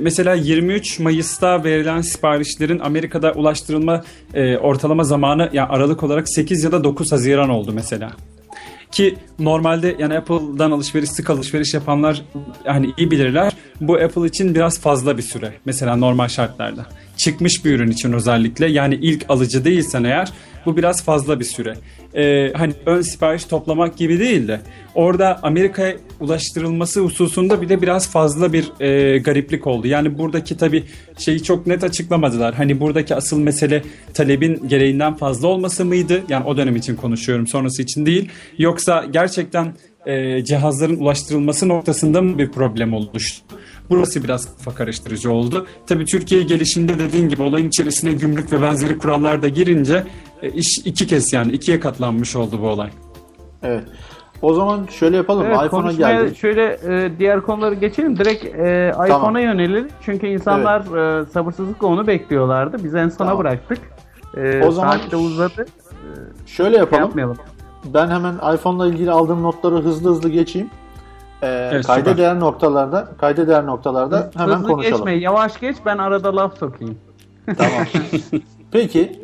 mesela 0.00 0.34
23 0.34 0.98
Mayıs'ta 0.98 1.64
verilen 1.64 2.00
siparişlerin 2.00 2.78
Amerika'da 2.78 3.32
ulaştırılma 3.32 4.02
e, 4.34 4.56
ortalama 4.56 5.04
zamanı 5.04 5.50
yani 5.52 5.68
aralık 5.68 6.02
olarak 6.02 6.28
8 6.28 6.64
ya 6.64 6.72
da 6.72 6.84
9 6.84 7.12
Haziran 7.12 7.50
oldu 7.50 7.72
mesela. 7.74 8.10
Ki 8.92 9.16
normalde 9.38 9.96
yani 9.98 10.18
Apple'dan 10.18 10.70
alışveriş, 10.70 11.10
sık 11.10 11.30
alışveriş 11.30 11.74
yapanlar 11.74 12.22
hani 12.64 12.90
iyi 12.98 13.10
bilirler. 13.10 13.52
Bu 13.80 13.94
Apple 13.94 14.26
için 14.26 14.54
biraz 14.54 14.80
fazla 14.80 15.18
bir 15.18 15.22
süre. 15.22 15.52
Mesela 15.64 15.96
normal 15.96 16.28
şartlarda. 16.28 16.86
Çıkmış 17.16 17.64
bir 17.64 17.74
ürün 17.74 17.90
için 17.90 18.12
özellikle 18.12 18.66
yani 18.66 18.94
ilk 18.94 19.24
alıcı 19.28 19.64
değilsen 19.64 20.04
eğer 20.04 20.32
bu 20.66 20.76
biraz 20.76 21.04
fazla 21.04 21.40
bir 21.40 21.44
süre. 21.44 21.74
Ee, 22.14 22.52
hani 22.56 22.72
ön 22.86 23.00
sipariş 23.00 23.44
toplamak 23.44 23.96
gibi 23.96 24.18
değil 24.18 24.48
de 24.48 24.60
orada 24.94 25.40
Amerika'ya 25.42 25.96
ulaştırılması 26.20 27.00
hususunda 27.00 27.62
bir 27.62 27.68
de 27.68 27.82
biraz 27.82 28.10
fazla 28.10 28.52
bir 28.52 28.80
e, 28.80 29.18
gariplik 29.18 29.66
oldu. 29.66 29.86
Yani 29.86 30.18
buradaki 30.18 30.56
tabi 30.56 30.84
şeyi 31.18 31.42
çok 31.42 31.66
net 31.66 31.84
açıklamadılar. 31.84 32.54
Hani 32.54 32.80
buradaki 32.80 33.14
asıl 33.14 33.38
mesele 33.38 33.82
talebin 34.14 34.68
gereğinden 34.68 35.14
fazla 35.14 35.48
olması 35.48 35.84
mıydı? 35.84 36.22
Yani 36.28 36.44
o 36.44 36.56
dönem 36.56 36.76
için 36.76 36.96
konuşuyorum 36.96 37.46
sonrası 37.46 37.82
için 37.82 38.06
değil. 38.06 38.28
Yoksa 38.58 39.04
gerçekten 39.10 39.74
e, 40.06 40.44
cihazların 40.44 40.96
ulaştırılması 40.96 41.68
noktasında 41.68 42.22
mı 42.22 42.38
bir 42.38 42.50
problem 42.50 42.94
oluştu? 42.94 43.44
Burası 43.92 44.24
biraz 44.24 44.56
kafa 44.58 44.74
karıştırıcı 44.76 45.32
oldu. 45.32 45.66
Tabii 45.86 46.04
Türkiye 46.04 46.42
gelişinde 46.42 46.98
dediğin 46.98 47.28
gibi 47.28 47.42
olayın 47.42 47.68
içerisine 47.68 48.12
gümrük 48.12 48.52
ve 48.52 48.62
benzeri 48.62 48.98
kurallar 48.98 49.42
da 49.42 49.48
girince 49.48 50.04
e, 50.42 50.50
iş 50.50 50.78
iki 50.84 51.06
kez 51.06 51.32
yani 51.32 51.52
ikiye 51.52 51.80
katlanmış 51.80 52.36
oldu 52.36 52.58
bu 52.62 52.68
olay. 52.68 52.90
Evet. 53.62 53.84
O 54.42 54.54
zaman 54.54 54.86
şöyle 54.90 55.16
yapalım. 55.16 55.46
Evet, 55.46 55.58
iPhone'a 55.66 55.92
geldik. 55.92 56.36
şöyle 56.36 56.78
e, 56.88 57.10
diğer 57.18 57.40
konuları 57.40 57.74
geçelim. 57.74 58.18
Direkt 58.18 58.44
e, 58.44 58.92
iPhone'a 59.08 59.40
yönelir. 59.40 59.86
Çünkü 60.04 60.26
insanlar 60.26 60.80
e, 60.80 61.26
sabırsızlıkla 61.26 61.86
onu 61.86 62.06
bekliyorlardı. 62.06 62.84
Biz 62.84 62.94
en 62.94 63.08
sona 63.08 63.28
Tamam. 63.28 63.38
bıraktık. 63.38 63.78
E, 64.36 64.62
O 64.66 64.70
zaman 64.70 64.90
saat 64.98 65.10
de 65.10 65.16
uzadı. 65.16 65.66
Şöyle 66.46 66.70
Şey 66.70 66.78
yapalım. 66.80 67.02
yapmayalım. 67.02 67.36
Ben 67.94 68.08
hemen 68.08 68.34
iPhone'la 68.54 68.86
ilgili 68.86 69.10
aldığım 69.10 69.42
notları 69.42 69.74
hızlı 69.74 70.10
hızlı 70.10 70.28
geçeyim. 70.28 70.70
Ee, 71.42 71.70
Evet, 71.72 71.86
kayda 71.86 72.00
süper. 72.10 72.16
değer 72.16 72.40
noktalarda, 72.40 73.08
kayda 73.20 73.48
değer 73.48 73.66
noktalarda 73.66 74.30
hemen 74.36 74.54
Hızlı 74.56 74.68
konuşalım. 74.68 74.96
geçme, 74.96 75.12
yavaş 75.14 75.60
geç 75.60 75.76
ben 75.86 75.98
arada 75.98 76.36
laf 76.36 76.58
sokayım. 76.58 76.98
Tamam. 77.58 77.84
Peki 78.72 79.22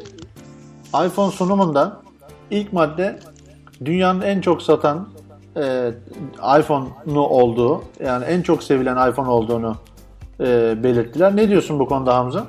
iPhone 1.07 1.31
sunumunda 1.33 1.97
ilk 2.51 2.73
madde 2.73 3.19
dünyanın 3.85 4.21
en 4.21 4.41
çok 4.41 4.63
satan 4.63 5.09
e, 5.57 5.91
iPhone'u 6.61 7.21
olduğu 7.21 7.83
yani 8.05 8.25
en 8.25 8.43
çok 8.43 8.63
sevilen 8.63 9.11
iPhone 9.11 9.29
olduğunu 9.29 9.77
e, 10.41 10.75
belirttiler. 10.83 11.37
Ne 11.37 11.49
diyorsun 11.49 11.79
bu 11.79 11.87
konuda 11.87 12.15
Hamza? 12.17 12.47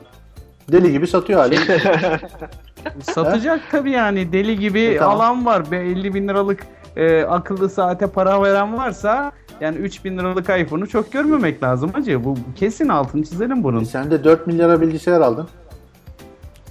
Deli 0.72 0.92
gibi 0.92 1.08
satıyor 1.08 1.40
hali. 1.40 1.56
Satacak 3.04 3.62
tabii 3.72 3.92
yani 3.92 4.34
deli 4.34 4.60
gibi 4.60 4.82
E, 4.82 4.98
tamam. 4.98 5.16
alan 5.16 5.46
var. 5.46 5.72
Be 5.72 5.78
50 5.78 6.14
bin 6.14 6.28
liralık 6.28 6.68
e, 6.96 7.22
akıllı 7.24 7.70
saate 7.70 8.08
para 8.08 8.44
veren 8.44 8.78
varsa 8.78 9.32
yani 9.62 9.78
3 9.78 10.06
bin 10.06 10.18
liralık 10.18 10.50
iPhone'u 10.50 10.88
çok 10.88 11.12
görmemek 11.12 11.64
lazım 11.64 11.90
hacı. 11.94 12.24
Bu 12.24 12.36
kesin 12.56 12.90
altını 12.90 13.24
çizelim 13.24 13.64
bunun. 13.64 13.84
Sen 13.84 14.12
de 14.12 14.24
4 14.24 14.48
milyara 14.48 14.82
bilgisayar 14.82 15.22
aldın. 15.22 15.48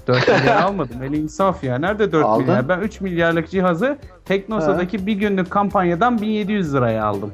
4 0.07 0.28
milyar 0.28 0.57
almadım. 0.62 1.01
Öyle 1.03 1.16
insaf 1.16 1.65
ya. 1.65 1.78
Nerede 1.78 2.12
4 2.12 2.24
Aldın. 2.24 2.45
milyar? 2.47 2.69
Ben 2.69 2.81
3 2.81 3.01
milyarlık 3.01 3.51
cihazı 3.51 3.99
Teknosa'daki 4.24 5.07
bir 5.07 5.12
günlük 5.12 5.51
kampanyadan 5.51 6.20
1700 6.23 6.74
liraya 6.74 7.05
aldım. 7.05 7.32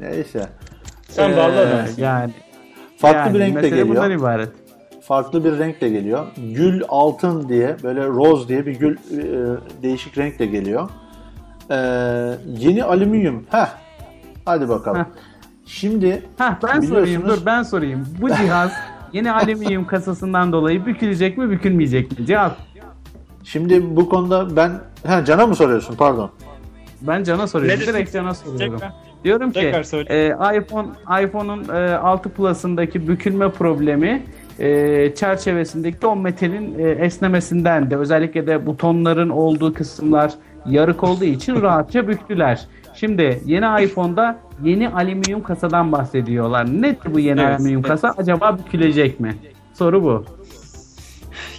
Neyse. 0.00 0.46
Sen 1.08 1.30
Ee, 1.30 1.36
bağlı 1.36 1.58
adamsın. 1.58 2.02
Yani 2.02 2.32
Farklı 2.98 3.18
yani 3.20 3.34
bir 3.34 3.38
renk 3.40 3.56
de 3.56 3.60
mesele 3.60 3.88
bundan 3.88 4.02
geliyor. 4.02 4.20
ibaret. 4.20 4.48
Farklı 5.02 5.44
bir 5.44 5.58
renk 5.58 5.80
de 5.80 5.88
geliyor. 5.88 6.26
Gül 6.36 6.82
altın 6.88 7.48
diye 7.48 7.76
böyle 7.82 8.06
rose 8.06 8.48
diye 8.48 8.66
bir 8.66 8.78
gül 8.78 8.96
e, 8.96 9.22
değişik 9.82 10.18
renk 10.18 10.38
de 10.38 10.46
geliyor. 10.46 10.88
Ee, 11.72 11.76
yeni 12.58 12.84
alüminyum. 12.84 13.44
Heh. 13.50 13.68
Hadi 14.44 14.68
bakalım. 14.68 14.98
Heh. 14.98 15.04
Şimdi 15.66 16.22
Heh, 16.38 16.52
ben 16.62 16.80
sorayım 16.80 17.28
dur 17.28 17.38
ben 17.46 17.62
sorayım. 17.62 18.06
Bu 18.20 18.28
cihaz 18.28 18.72
yeni 19.12 19.32
alüminyum 19.32 19.86
kasasından 19.86 20.52
dolayı 20.52 20.86
bükülecek 20.86 21.38
mi 21.38 21.50
bükülmeyecek 21.50 22.18
mi? 22.18 22.26
Cevap. 22.26 22.56
Şimdi 23.44 23.96
bu 23.96 24.08
konuda 24.08 24.56
ben 24.56 24.72
ha 25.06 25.24
Can'a 25.24 25.46
mı 25.46 25.56
soruyorsun 25.56 25.96
pardon. 25.96 26.30
Ben 27.00 27.24
Can'a 27.24 27.46
soruyorum. 27.46 27.80
Ne? 27.80 27.86
Direkt 27.86 28.12
Can'a 28.12 28.34
soruyorum. 28.34 28.78
Tekrar. 28.78 28.92
Diyorum 29.24 29.52
ki 29.52 29.72
e, 30.08 30.28
iPhone 30.28 30.88
iPhone'un 31.24 31.68
e, 31.68 31.94
6 31.96 32.28
Plus'ındaki 32.28 33.08
bükülme 33.08 33.50
problemi 33.50 34.22
e, 34.58 35.14
çerçevesindeki 35.14 36.06
o 36.06 36.16
metalin 36.16 36.78
e, 36.78 36.90
esnemesinden 36.90 37.90
de 37.90 37.96
özellikle 37.96 38.46
de 38.46 38.66
butonların 38.66 39.28
olduğu 39.28 39.74
kısımlar 39.74 40.32
yarık 40.66 41.04
olduğu 41.04 41.24
için 41.24 41.62
rahatça 41.62 42.08
büktüler. 42.08 42.66
Şimdi 42.94 43.40
yeni 43.46 43.84
iPhone'da 43.84 44.38
yeni 44.64 44.88
alüminyum 44.88 45.42
kasadan 45.42 45.92
bahsediyorlar. 45.92 46.82
Nedir 46.82 47.14
bu 47.14 47.18
yeni 47.18 47.40
Evet, 47.40 47.54
alüminyum 47.56 47.80
evet. 47.80 47.90
kasa? 47.90 48.14
Acaba 48.18 48.58
bükülecek 48.58 49.20
mi? 49.20 49.36
Soru 49.74 50.02
bu. 50.04 50.24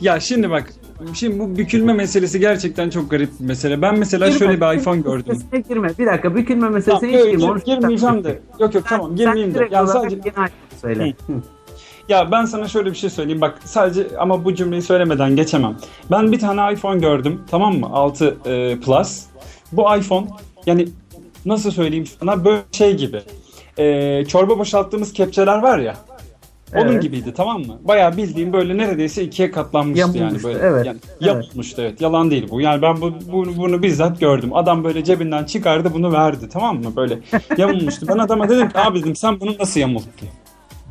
Ya 0.01 0.19
şimdi 0.19 0.49
bak 0.49 0.73
şimdi 1.13 1.39
bu 1.39 1.57
bükülme 1.57 1.93
meselesi 1.93 2.39
gerçekten 2.39 2.89
çok 2.89 3.11
garip 3.11 3.29
bir 3.39 3.45
mesele. 3.45 3.81
Ben 3.81 3.99
mesela 3.99 4.31
şöyle 4.31 4.61
bir 4.61 4.77
iPhone 4.79 5.01
gördüm. 5.01 5.37
Girme. 5.69 5.89
Bir 5.99 6.05
dakika 6.05 6.35
bükülme 6.35 6.69
meselesine 6.69 7.11
Tamam, 7.11 7.57
hiç 7.57 7.65
girme. 7.65 7.75
girmeyeceğim 7.75 8.23
de. 8.23 8.39
Yok 8.59 8.75
yok 8.75 8.83
tamam 8.89 9.15
girmeyeyim 9.15 9.53
de. 9.53 9.59
direkt 9.59 9.73
Ya 9.73 9.83
olarak 9.83 10.01
sadece 10.01 10.15
yeni 10.15 10.29
iPhone 10.31 10.49
söyle. 10.81 11.13
Ya 12.09 12.31
ben 12.31 12.45
sana 12.45 12.67
şöyle 12.67 12.91
bir 12.91 12.95
şey 12.95 13.09
söyleyeyim 13.09 13.41
bak 13.41 13.59
sadece 13.65 14.17
ama 14.17 14.45
bu 14.45 14.55
cümleyi 14.55 14.81
söylemeden 14.81 15.35
geçemem. 15.35 15.77
Ben 16.11 16.31
bir 16.31 16.39
tane 16.39 16.73
iPhone 16.73 16.99
gördüm 16.99 17.41
tamam 17.51 17.79
mı 17.79 17.89
6 17.93 18.37
e, 18.45 18.79
Plus. 18.79 19.23
Bu 19.71 19.95
iPhone 19.97 20.27
yani 20.65 20.87
nasıl 21.45 21.71
söyleyeyim 21.71 22.05
sana 22.19 22.45
böyle 22.45 22.61
şey 22.71 22.97
gibi. 22.97 23.21
E, 23.77 24.25
çorba 24.25 24.59
boşalttığımız 24.59 25.13
kepçeler 25.13 25.57
var 25.57 25.79
ya. 25.79 25.95
Onun 26.75 26.91
Evet. 26.91 27.01
gibiydi 27.03 27.33
tamam 27.37 27.61
mı? 27.61 27.77
Bayağı 27.83 28.17
bildiğim 28.17 28.53
böyle 28.53 28.77
neredeyse 28.77 29.23
ikiye 29.23 29.51
katlanmıştı 29.51 29.99
yani 29.99 30.17
Yamulmuştu, 30.17 30.47
böyle. 30.47 30.59
evet, 30.59 30.85
Yani 30.85 30.97
evet. 31.11 31.21
Yamulmuştu 31.21 31.81
evet. 31.81 32.01
Yalan 32.01 32.31
değil 32.31 32.47
bu. 32.49 32.61
Yani 32.61 32.81
ben 32.81 33.01
bu, 33.01 33.13
bunu, 33.31 33.57
bunu 33.57 33.83
bizzat 33.83 34.19
gördüm. 34.19 34.53
Adam 34.53 34.83
böyle 34.83 35.03
cebinden 35.03 35.43
çıkardı 35.43 35.93
bunu 35.93 36.11
verdi 36.11 36.49
tamam 36.49 36.77
mı? 36.77 36.95
Böyle 36.95 37.19
yamulmuştu. 37.57 38.07
Ben 38.07 38.17
adama 38.17 38.49
dedim 38.49 38.69
ki 38.69 38.79
abi 38.79 38.99
dedim 38.99 39.15
sen 39.15 39.39
bunu 39.39 39.55
nasıl 39.59 39.79
yamulttun? 39.79 40.27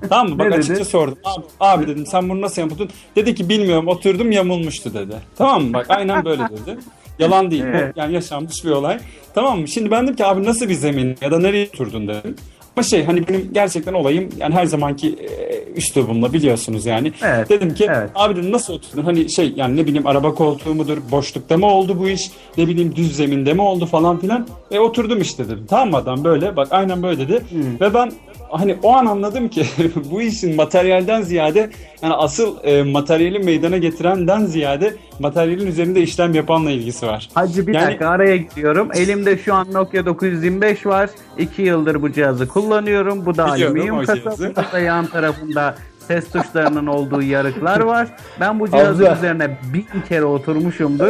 Tamam 0.08 0.28
mı? 0.28 0.38
Bak 0.38 0.46
Ne 0.46 0.52
dedi? 0.52 0.58
açıkça 0.60 0.84
sordum. 0.84 1.18
Abi, 1.24 1.44
abi 1.60 1.86
dedim 1.88 2.06
sen 2.06 2.28
bunu 2.28 2.40
nasıl 2.40 2.62
yaptın? 2.62 2.88
Dedi 3.16 3.34
ki 3.34 3.48
bilmiyorum 3.48 3.88
oturdum 3.88 4.32
yamulmuştu 4.32 4.94
dedi. 4.94 5.14
Tamam 5.36 5.64
mı? 5.64 5.72
Bak 5.72 5.86
aynen 5.88 6.24
böyle 6.24 6.42
dedi. 6.42 6.78
Yalan 7.18 7.50
değil. 7.50 7.62
Evet. 7.66 7.92
Yani 7.96 8.14
yaşanmış 8.14 8.64
bir 8.64 8.70
olay. 8.70 8.98
Tamam 9.34 9.60
mı? 9.60 9.68
Şimdi 9.68 9.90
ben 9.90 10.02
dedim 10.04 10.16
ki 10.16 10.24
abi 10.26 10.44
nasıl 10.44 10.68
bir 10.68 10.74
zemin 10.74 11.16
ya 11.20 11.30
da 11.30 11.38
nereye 11.38 11.66
oturdun 11.74 12.08
dedim. 12.08 12.36
Ama 12.76 12.82
şey 12.82 13.04
hani 13.04 13.28
benim 13.28 13.50
gerçekten 13.52 13.92
olayım 13.92 14.28
yani 14.38 14.54
her 14.54 14.64
zamanki 14.66 15.08
e, 15.08 15.62
üslubumla 15.76 16.32
biliyorsunuz 16.32 16.86
yani. 16.86 17.12
Evet, 17.24 17.48
Dedim 17.50 17.74
ki 17.74 17.86
evet. 17.90 18.10
abi 18.14 18.36
dedim 18.36 18.52
nasıl 18.52 18.74
oturdun? 18.74 19.02
Hani 19.02 19.32
şey 19.32 19.52
yani 19.56 19.76
ne 19.76 19.86
bileyim 19.86 20.06
araba 20.06 20.34
koltuğu 20.34 20.74
mudur? 20.74 20.98
Boşlukta 21.10 21.56
mı 21.56 21.66
oldu 21.66 21.98
bu 21.98 22.08
iş? 22.08 22.30
Ne 22.58 22.68
bileyim 22.68 22.96
düz 22.96 23.16
zeminde 23.16 23.52
mi 23.54 23.62
oldu 23.62 23.86
falan 23.86 24.18
filan. 24.20 24.46
E 24.70 24.78
oturdum 24.78 25.20
işte 25.20 25.44
dedim. 25.44 25.66
Tamam 25.68 25.94
adam 25.94 26.24
böyle 26.24 26.56
bak 26.56 26.68
aynen 26.70 27.02
böyle 27.02 27.28
dedi. 27.28 27.42
Ve 27.80 27.94
ben 27.94 28.12
hani 28.52 28.76
o 28.82 28.92
an 28.96 29.06
anladım 29.06 29.48
ki 29.48 29.66
bu 30.10 30.22
işin 30.22 30.56
materyalden 30.56 31.22
ziyade 31.22 31.70
yani 32.02 32.14
asıl 32.14 32.56
e, 32.64 32.82
materyali 32.82 33.38
meydana 33.38 33.76
getirenden 33.76 34.44
ziyade 34.46 34.94
materyalin 35.18 35.66
üzerinde 35.66 36.02
işlem 36.02 36.34
yapanla 36.34 36.70
ilgisi 36.70 37.06
var. 37.06 37.28
Hacı 37.34 37.66
bir 37.66 37.74
Yani- 37.74 37.86
dakika 37.86 38.08
araya 38.08 38.36
gidiyorum. 38.36 38.88
Elimde 38.94 39.38
şu 39.38 39.54
an 39.54 39.66
Nokia 39.72 40.06
925 40.06 40.86
var. 40.86 41.10
2 41.38 41.62
yıldır 41.62 42.02
bu 42.02 42.12
cihazı 42.12 42.48
kullanıyorum. 42.48 43.26
Bu 43.26 43.36
da 43.36 43.44
alüminyum 43.50 44.04
kasa. 44.04 44.38
Burada 44.38 44.64
da 44.72 44.78
yan 44.78 45.06
tarafında 45.06 45.74
ses 46.08 46.28
tuşlarının 46.30 46.86
olduğu 46.86 47.22
yarıklar 47.22 47.80
var. 47.80 48.08
Ben 48.40 48.60
bu 48.60 48.66
cihazın 48.70 49.04
Hamza. 49.04 49.18
üzerine 49.18 49.58
bin 49.74 49.86
kere 50.08 50.24
oturmuşumdur. 50.24 51.08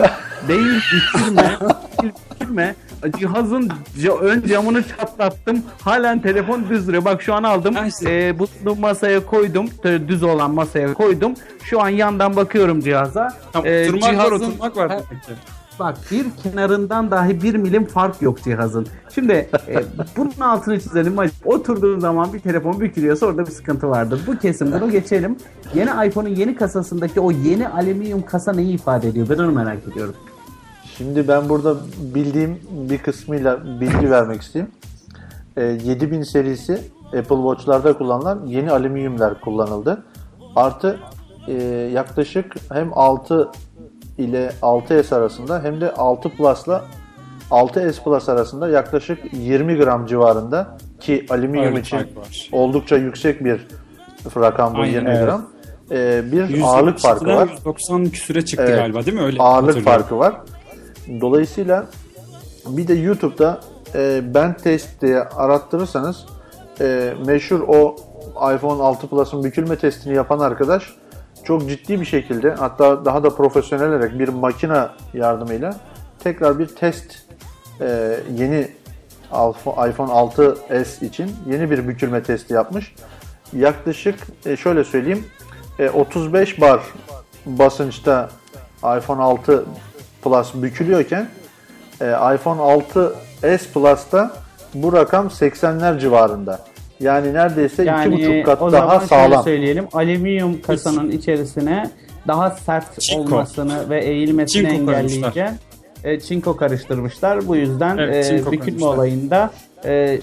Değil 0.48 0.66
bitirme. 0.92 1.56
Değil 2.02 2.12
bitirme. 2.30 2.74
Cihazın 3.18 3.70
ön 4.20 4.42
camını 4.48 4.82
çatlattım. 4.88 5.62
Halen 5.80 6.22
telefon 6.22 6.68
düz 6.68 6.88
duruyor. 6.88 7.04
Bak 7.04 7.22
şu 7.22 7.34
an 7.34 7.42
aldım. 7.42 7.74
İşte. 7.88 8.10
Ee, 8.28 8.38
bunu 8.38 8.74
masaya 8.74 9.26
koydum. 9.26 9.66
Düz 10.08 10.22
olan 10.22 10.50
masaya 10.54 10.94
koydum. 10.94 11.32
Şu 11.64 11.80
an 11.82 11.88
yandan 11.88 12.36
bakıyorum 12.36 12.80
cihaza. 12.80 13.28
Tam 13.52 13.66
Ee, 13.66 13.82
oturmak 13.88 14.02
var 14.02 14.12
cihazın- 14.14 14.34
oturmak 14.50 14.76
var. 14.76 14.92
Bak 15.78 15.96
bir 16.10 16.26
kenarından 16.42 17.10
dahi 17.10 17.42
bir 17.42 17.54
milim 17.54 17.84
fark 17.84 18.22
yok 18.22 18.42
cihazın. 18.42 18.86
Şimdi 19.14 19.32
e, 19.68 19.76
bunun 20.16 20.32
altını 20.40 20.80
çizelim. 20.80 21.16
Oturduğun 21.44 21.98
zaman 21.98 22.32
bir 22.32 22.40
telefon 22.40 22.80
bükülüyorsa 22.80 23.26
orada 23.26 23.46
bir 23.46 23.50
sıkıntı 23.50 23.88
vardır. 23.90 24.20
Bu 24.26 24.38
kesin 24.38 24.72
bunu 24.72 24.90
geçelim. 24.90 25.36
Yeni 25.74 25.90
iPhone'un 26.08 26.34
yeni 26.34 26.54
kasasındaki 26.56 27.20
o 27.20 27.30
yeni 27.30 27.68
alüminyum 27.68 28.22
kasa 28.26 28.52
neyi 28.52 28.74
ifade 28.74 29.08
ediyor? 29.08 29.26
Ben 29.30 29.38
onu 29.38 29.52
merak 29.52 29.78
ediyorum. 29.92 30.14
Şimdi 30.98 31.28
ben 31.28 31.48
burada 31.48 31.76
bildiğim 32.14 32.60
bir 32.70 32.98
kısmıyla 32.98 33.80
bilgi 33.80 34.10
vermek 34.10 34.42
isteyeyim. 34.42 34.72
Ee, 35.56 35.62
7000 35.62 36.22
serisi 36.22 36.72
Apple 37.04 37.36
Watch'larda 37.36 37.98
kullanılan 37.98 38.46
yeni 38.46 38.70
alüminyumlar 38.70 39.40
kullanıldı. 39.40 40.02
Artı 40.56 40.98
e, 41.48 41.52
yaklaşık 41.92 42.56
hem 42.72 42.90
6 42.94 43.48
ile 44.18 44.52
6S 44.62 45.14
arasında 45.14 45.62
hem 45.62 45.80
de 45.80 45.92
6 45.92 46.28
Plus'la 46.28 46.84
6S 47.50 48.04
Plus 48.04 48.28
arasında 48.28 48.68
yaklaşık 48.68 49.18
20 49.32 49.76
gram 49.76 50.06
civarında 50.06 50.78
ki 51.00 51.26
alüminyum 51.30 51.66
Öyle 51.66 51.80
için 51.80 52.00
oldukça 52.52 52.96
yüksek 52.96 53.44
bir 53.44 53.66
rakam 54.36 54.74
bu 54.74 54.78
Aynen, 54.80 54.92
20 54.92 55.10
evet. 55.10 55.24
gram. 55.24 55.46
Ee, 55.90 56.22
bir 56.32 56.62
ağırlık 56.62 56.98
farkı 56.98 57.24
172'den 57.24 57.36
var. 57.36 57.48
190 57.52 58.04
küsüre 58.04 58.44
çıktı 58.44 58.64
Evet. 58.68 58.78
galiba 58.78 59.06
değil 59.06 59.16
mi? 59.16 59.22
Öyle 59.22 59.38
ağırlık 59.38 59.84
farkı 59.84 60.18
var. 60.18 60.34
Dolayısıyla 61.20 61.86
bir 62.66 62.88
de 62.88 62.94
YouTube'da 62.94 63.60
e, 63.94 64.34
band 64.34 64.54
test 64.54 65.02
diye 65.02 65.20
arattırırsanız 65.20 66.26
e, 66.80 67.14
meşhur 67.26 67.60
o 67.68 67.96
iPhone 68.54 68.82
6 68.82 69.08
Plus'ın 69.08 69.44
bükülme 69.44 69.76
testini 69.76 70.14
yapan 70.14 70.38
arkadaş 70.38 70.96
çok 71.44 71.68
ciddi 71.68 72.00
bir 72.00 72.06
şekilde 72.06 72.50
hatta 72.50 73.04
daha 73.04 73.22
da 73.22 73.36
profesyonel 73.36 73.88
olarak 73.88 74.18
bir 74.18 74.28
makine 74.28 74.86
yardımıyla 75.14 75.76
tekrar 76.18 76.58
bir 76.58 76.66
test 76.66 77.18
e, 77.80 78.16
yeni 78.36 78.68
iPhone 79.88 80.12
6s 80.12 81.06
için 81.06 81.30
yeni 81.50 81.70
bir 81.70 81.88
bükülme 81.88 82.22
testi 82.22 82.54
yapmış. 82.54 82.94
Yaklaşık 83.52 84.18
e, 84.46 84.56
şöyle 84.56 84.84
söyleyeyim 84.84 85.24
e, 85.78 85.90
35 85.90 86.60
bar 86.60 86.80
basınçta 87.46 88.30
iPhone 88.78 89.22
6 89.22 89.64
Plus 90.22 90.54
bükülüyorken 90.54 91.28
e, 92.00 92.04
iPhone 92.34 92.60
6s 92.60 93.72
Plus'ta 93.74 94.30
bu 94.74 94.92
rakam 94.92 95.26
80'ler 95.26 96.00
civarında. 96.00 96.58
Yani 97.00 97.34
neredeyse 97.34 97.84
Yani 97.84 98.14
2,5 98.14 98.42
kat 98.42 98.62
o 98.62 98.72
daha 98.72 98.86
zaman 98.86 99.06
sağlam. 99.06 99.44
söyleyelim. 99.44 99.86
Alüminyum 99.92 100.62
kasanın 100.62 101.10
içerisine 101.10 101.90
daha 102.28 102.50
sert 102.50 103.00
Çinko. 103.00 103.22
olmasını 103.22 103.90
ve 103.90 104.04
eğilmesini 104.04 104.68
Çinko 104.68 104.92
engelleyecek 104.92 105.48
e, 106.04 106.20
çinko 106.20 106.56
karıştırmışlar. 106.56 107.48
Bu 107.48 107.56
yüzden 107.56 107.98
Evet, 107.98 108.30
e, 108.30 108.52
bükülme 108.52 108.80
koymuşlar. 108.80 109.50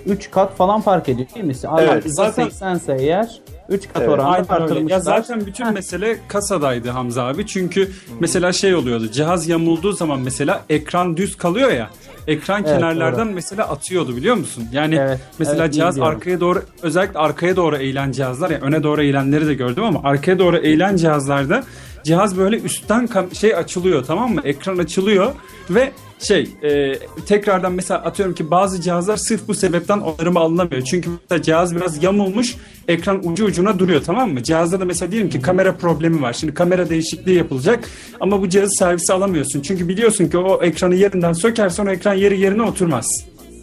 3 0.06 0.32
kat 0.32 0.56
falan 0.56 0.82
fark 0.82 1.10
ediyor 1.10 1.28
değil 1.36 1.46
mi? 1.46 1.54
Evet, 1.80 2.04
zaten- 2.08 2.44
80 2.44 2.76
ise 2.76 2.98
eğer 3.00 3.40
3 3.70 3.88
kat 3.94 3.98
Evet, 3.98 4.10
öyle. 4.10 4.22
artırmışlar. 4.22 4.90
Ya 4.90 5.00
zaten 5.00 5.46
bütün 5.46 5.74
mesele 5.74 6.18
kasadaydı 6.28 6.90
Hamza 6.90 7.24
abi. 7.24 7.48
Çünkü 7.48 7.92
mesela 8.20 8.54
şey 8.54 8.76
oluyordu. 8.76 9.12
Cihaz 9.12 9.48
yamulduğu 9.48 9.92
zaman 9.92 10.20
mesela 10.20 10.62
ekran 10.70 11.18
düz 11.18 11.38
kalıyor 11.38 11.72
ya. 11.72 11.90
Ekran 12.28 12.64
Evet, 12.64 12.74
kenarlardan 12.76 13.28
doğru. 13.28 13.36
mesela 13.36 13.70
atıyordu 13.70 14.16
biliyor 14.16 14.36
musun? 14.36 14.64
Yani 14.72 14.96
Evet, 14.96 15.20
mesela 15.40 15.64
evet, 15.64 15.74
cihaz 15.74 16.00
arkaya 16.00 16.40
doğru 16.40 16.64
özellikle 16.82 17.20
arkaya 17.20 17.56
doğru 17.56 17.78
eğilen 17.78 18.12
cihazlar 18.12 18.50
yani 18.50 18.64
öne 18.64 18.84
doğru 18.84 19.02
eğilenleri 19.02 19.48
de 19.48 19.54
gördüm 19.54 19.84
ama 19.84 20.02
arkaya 20.04 20.40
doğru 20.40 20.58
eğilen 20.58 20.96
cihazlarda 20.96 21.64
cihaz 22.04 22.38
böyle 22.38 22.60
üstten 22.60 23.10
şey 23.34 23.56
açılıyor 23.56 24.06
tamam 24.06 24.34
mı? 24.34 24.42
Ekran 24.44 24.78
açılıyor 24.78 25.32
ve 25.70 25.92
şey 26.20 26.50
e, 26.64 26.94
tekrardan 27.28 27.74
mesela 27.74 28.00
atıyorum 28.02 28.36
ki 28.36 28.52
bazı 28.52 28.82
cihazlar 28.82 29.18
sırf 29.18 29.48
bu 29.48 29.54
sebepten 29.54 30.00
onarıma 30.00 30.40
alınamıyor. 30.40 30.82
Çünkü 30.82 31.10
mesela 31.22 31.42
cihaz 31.42 31.76
biraz 31.76 32.04
yamulmuş 32.04 32.56
ekran 32.88 33.28
ucu 33.28 33.46
ucuna 33.46 33.80
duruyor 33.80 34.02
tamam 34.06 34.34
mı? 34.34 34.44
Cihazda 34.44 34.80
da 34.80 34.86
mesela 34.86 35.12
diyelim 35.12 35.30
ki 35.30 35.42
kamera 35.42 35.76
problemi 35.76 36.22
var. 36.22 36.34
Şimdi 36.34 36.54
kamera 36.54 36.90
değişikliği 36.90 37.38
yapılacak 37.38 37.84
ama 38.20 38.42
bu 38.42 38.50
cihazı 38.50 38.72
servise 38.80 39.14
alamıyorsun. 39.14 39.62
Çünkü 39.62 39.88
biliyorsun 39.88 40.28
ki 40.28 40.38
o 40.38 40.64
ekranı 40.64 40.96
yerinden 40.96 41.34
sökersen 41.34 41.86
o 41.86 41.90
ekran 41.90 42.14
yeri 42.14 42.40
yerine 42.40 42.64
oturmaz. 42.64 43.08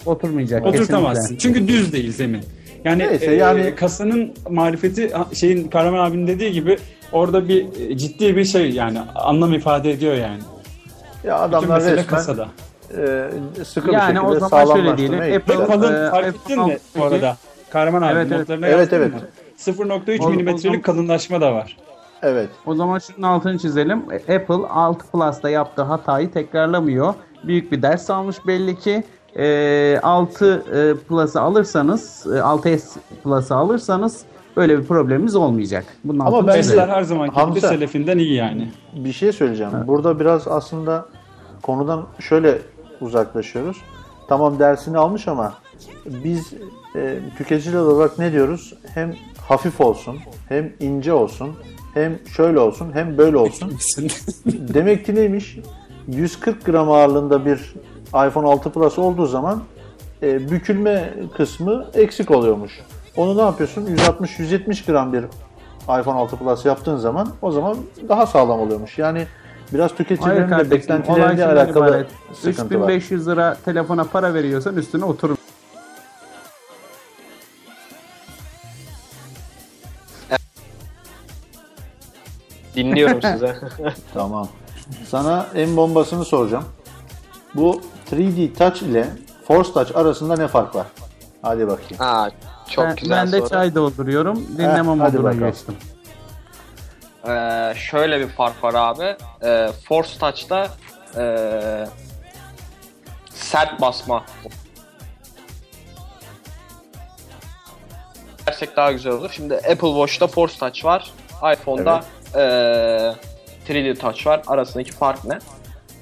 Oturmayacak. 0.06 0.66
Oturtamazsın. 0.66 1.22
kesinlikle. 1.36 1.38
Çünkü 1.38 1.68
düz 1.68 1.92
değil 1.92 2.12
zemin. 2.12 2.40
Yani, 2.84 3.06
Neyse, 3.08 3.26
e, 3.26 3.34
yani- 3.34 3.74
kasanın 3.74 4.32
marifeti 4.50 5.10
şeyin 5.34 5.68
Kahraman 5.68 5.98
abinin 6.10 6.26
dediği 6.26 6.52
gibi 6.52 6.78
orada 7.12 7.48
bir 7.48 7.66
e, 7.90 7.96
ciddi 7.96 8.36
bir 8.36 8.44
şey 8.44 8.70
yani 8.70 9.00
anlam 9.14 9.54
ifade 9.54 9.90
ediyor 9.90 10.14
yani. 10.14 10.40
Ya 11.26 11.34
Bütün 11.34 11.48
adamlar 11.48 11.74
mesele 11.76 11.92
resmen 11.96 12.06
kasada. 12.16 12.48
e, 12.98 13.30
sıkı 13.64 13.90
Yani 13.92 14.14
bir 14.14 14.20
o 14.20 14.28
şekilde 14.28 14.48
zaman 14.48 14.66
şöyle 14.76 14.96
diyelim, 14.96 15.18
gittiler. 15.20 15.40
Apple- 15.40 15.66
Kalın 15.66 16.06
Ee, 16.06 16.10
fark 16.10 16.26
ettin 16.26 16.62
mi 16.64 16.78
bu 16.98 17.04
arada? 17.04 17.36
Kahraman 17.70 18.02
abi 18.02 18.12
Evet, 18.12 18.26
evet. 18.30 18.40
notlarına 18.40 18.66
Evet, 18.66 18.92
evet. 18.92 19.12
mı? 19.14 19.20
0.3 19.56 20.20
O- 20.22 20.26
o 20.26 20.30
milimetrelik 20.30 20.62
zaman- 20.62 20.80
kalınlaşma 20.82 21.40
da 21.40 21.54
var. 21.54 21.76
Evet. 22.22 22.48
O 22.66 22.74
zaman 22.74 22.98
şunun 22.98 23.22
altını 23.22 23.58
çizelim. 23.58 23.98
Apple 24.12 24.66
6 24.70 25.06
Plus'ta 25.12 25.50
yaptığı 25.50 25.82
hatayı 25.82 26.30
tekrarlamıyor. 26.32 27.14
Büyük 27.44 27.72
bir 27.72 27.82
ders 27.82 28.10
almış 28.10 28.46
belli 28.46 28.78
ki. 28.78 29.04
Ee, 29.38 29.98
6 30.02 30.62
e, 30.74 30.94
Plus'ı 31.08 31.40
alırsanız, 31.40 32.26
e, 32.26 32.38
6S 32.42 32.98
Plus'ı 33.24 33.54
alırsanız 33.54 34.24
böyle 34.56 34.78
bir 34.78 34.84
problemimiz 34.84 35.36
olmayacak. 35.36 35.84
Bunun 36.04 36.18
Ama. 36.18 36.52
Tesla 36.52 36.88
her 36.88 37.02
zamanki 37.02 37.34
gibi 37.34 37.40
Hamza. 37.44 37.68
selefinden 37.68 38.18
iyi 38.18 38.34
yani. 38.34 38.70
Bir 38.94 39.12
şey 39.12 39.32
söyleyeceğim. 39.32 39.72
Burada 39.86 40.20
biraz 40.20 40.48
aslında 40.48 41.04
konudan 41.62 42.06
şöyle 42.18 42.58
uzaklaşıyoruz. 43.00 43.76
Tamam 44.28 44.58
dersini 44.58 44.98
almış 44.98 45.28
ama 45.28 45.54
biz 46.06 46.52
e, 46.96 47.18
tüketiciler 47.38 47.78
olarak 47.78 48.18
ne 48.18 48.32
diyoruz? 48.32 48.74
Hem 48.94 49.14
hafif 49.48 49.80
olsun, 49.80 50.18
hem 50.48 50.72
ince 50.80 51.12
olsun, 51.12 51.56
hem 51.94 52.18
şöyle 52.36 52.58
olsun, 52.58 52.90
hem 52.92 53.18
böyle 53.18 53.36
olsun. 53.36 53.72
Demek 54.46 55.06
ki 55.06 55.14
neymiş? 55.14 55.58
140 56.08 56.64
gram 56.64 56.90
ağırlığında 56.90 57.46
bir 57.46 57.74
iPhone 58.08 58.46
6 58.46 58.70
Plus 58.70 58.98
olduğu 58.98 59.26
zaman 59.26 59.62
e, 60.22 60.50
bükülme 60.50 61.14
kısmı 61.36 61.86
eksik 61.94 62.30
oluyormuş. 62.30 62.80
Onu 63.16 63.36
ne 63.36 63.40
yapıyorsun? 63.40 63.86
160-170 63.86 64.92
gram 64.92 65.12
bir 65.12 65.24
iPhone 66.00 66.18
6 66.18 66.36
Plus 66.36 66.64
yaptığın 66.64 66.96
zaman 66.96 67.28
o 67.42 67.50
zaman 67.50 67.76
daha 68.08 68.26
sağlam 68.26 68.60
oluyormuş. 68.60 68.98
Yani 68.98 69.26
biraz 69.72 69.90
Hayır 69.90 69.96
tüketicilerin 69.96 70.50
de 70.50 70.70
beklentileriyle 70.70 71.46
alakalı 71.46 71.88
ibaret. 71.88 72.06
sıkıntı 72.34 72.80
var. 72.80 72.88
3500 72.88 73.28
lira 73.28 73.56
telefona 73.64 74.04
para 74.04 74.34
veriyorsan 74.34 74.76
üstüne 74.76 75.04
otur. 75.04 75.36
Dinliyorum 82.76 83.22
size. 83.22 83.56
Tamam. 84.14 84.48
Sana 85.08 85.46
en 85.54 85.76
bombasını 85.76 86.24
soracağım. 86.24 86.64
Bu 87.54 87.80
3D 88.12 88.54
Touch 88.54 88.82
ile 88.82 89.08
Force 89.48 89.72
Touch 89.72 89.96
arasında 89.96 90.36
ne 90.36 90.48
fark 90.48 90.74
var? 90.74 90.86
Hadi 91.42 91.66
bakayım. 91.68 91.96
ha, 91.98 92.30
Çok 92.70 92.84
ben, 92.84 92.96
güzel 92.96 93.16
ben 93.26 93.32
de 93.32 93.38
soru. 93.38 93.48
çay 93.48 93.74
dolduruyorum. 93.74 94.46
Dinleme 94.58 95.02
hadi 95.02 95.18
moduna 95.18 95.32
geçtim. 95.48 95.74
Ee, 97.28 97.74
şöyle 97.76 98.20
bir 98.20 98.28
fark 98.28 98.64
var 98.64 98.74
abi. 98.74 99.16
Ee, 99.44 99.68
Force 99.88 100.18
Touch'ta 100.18 100.68
ee, 101.16 101.86
sert 103.34 103.80
basma. 103.80 104.24
Dersek 108.46 108.76
daha 108.76 108.92
güzel 108.92 109.12
olur. 109.12 109.30
Şimdi 109.32 109.54
Apple 109.54 109.88
Watch'ta 109.88 110.26
Force 110.26 110.58
Touch 110.58 110.84
var. 110.84 111.10
iPhone'da 111.52 112.04
ee, 112.34 113.12
3D 113.68 113.98
Touch 113.98 114.26
var. 114.26 114.42
Arasındaki 114.46 114.92
fark 114.92 115.24
ne? 115.24 115.34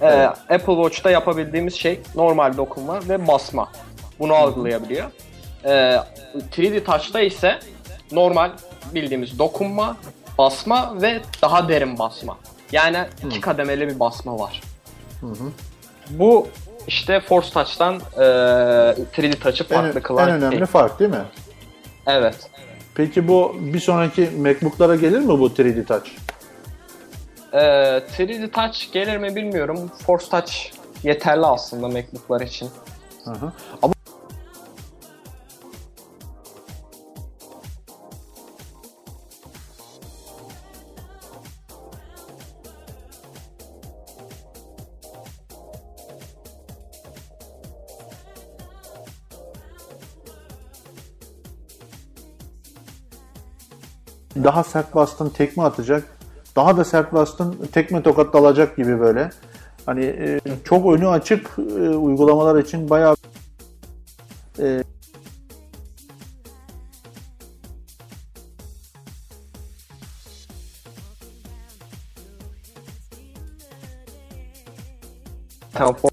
Ee, 0.00 0.06
Evet. 0.06 0.28
Apple 0.50 0.74
Watch'ta 0.74 1.10
yapabildiğimiz 1.10 1.74
şey 1.74 2.00
normal 2.14 2.56
dokunma 2.56 3.00
ve 3.08 3.26
basma. 3.26 3.72
Bunu 4.18 4.34
algılayabiliyor. 4.34 5.10
Ee, 5.64 5.98
3D 6.56 6.84
Touch'ta 6.84 7.20
ise 7.20 7.58
normal 8.12 8.50
bildiğimiz 8.94 9.38
dokunma, 9.38 9.96
basma 10.38 11.02
ve 11.02 11.20
daha 11.42 11.68
derin 11.68 11.98
basma. 11.98 12.38
Yani 12.72 12.98
iki 13.26 13.40
kademeli 13.40 13.88
bir 13.88 14.00
basma 14.00 14.38
var. 14.38 14.60
Bu 16.10 16.48
işte 16.86 17.20
Force 17.20 17.50
Touch'tan 17.50 17.94
ee, 18.16 18.20
3D 18.20 19.38
Touch'ı 19.38 19.64
En, 19.64 19.68
farklı 19.68 20.02
kılan 20.02 20.28
en 20.28 20.34
önemli 20.34 20.56
şey. 20.56 20.66
fark 20.66 21.00
değil 21.00 21.10
mi? 21.10 21.24
Evet. 22.06 22.50
Peki 22.94 23.28
bu 23.28 23.56
bir 23.60 23.80
sonraki 23.80 24.30
MacBook'lara 24.38 24.96
gelir 24.96 25.18
mi 25.18 25.28
bu 25.28 25.48
3D 25.48 25.84
Touch? 25.84 26.10
Ee, 27.52 27.58
3D 27.58 28.50
Touch 28.50 28.92
gelir 28.92 29.16
mi 29.16 29.36
bilmiyorum. 29.36 29.90
Force 30.06 30.28
Touch 30.28 30.52
yeterli 31.02 31.46
aslında 31.46 31.88
MacBook'lar 31.88 32.40
için. 32.40 32.70
Hı 33.24 33.30
hı. 33.30 33.52
Ama 33.82 33.93
daha 54.44 54.64
sert 54.64 54.94
bastın 54.94 55.28
tekme 55.28 55.62
atacak. 55.62 56.04
Daha 56.56 56.76
da 56.76 56.84
sert 56.84 57.12
bastın 57.12 57.68
tekme 57.72 58.02
tokat 58.02 58.34
dalacak 58.34 58.76
gibi 58.76 59.00
böyle. 59.00 59.30
Hani 59.86 60.04
e, 60.04 60.40
çok 60.64 60.94
önü 60.94 61.08
açık 61.08 61.50
e, 61.58 61.88
uygulamalar 61.88 62.58
için 62.58 62.90
bayağı 62.90 63.16
e, 64.58 64.82
Tempo. 75.74 76.08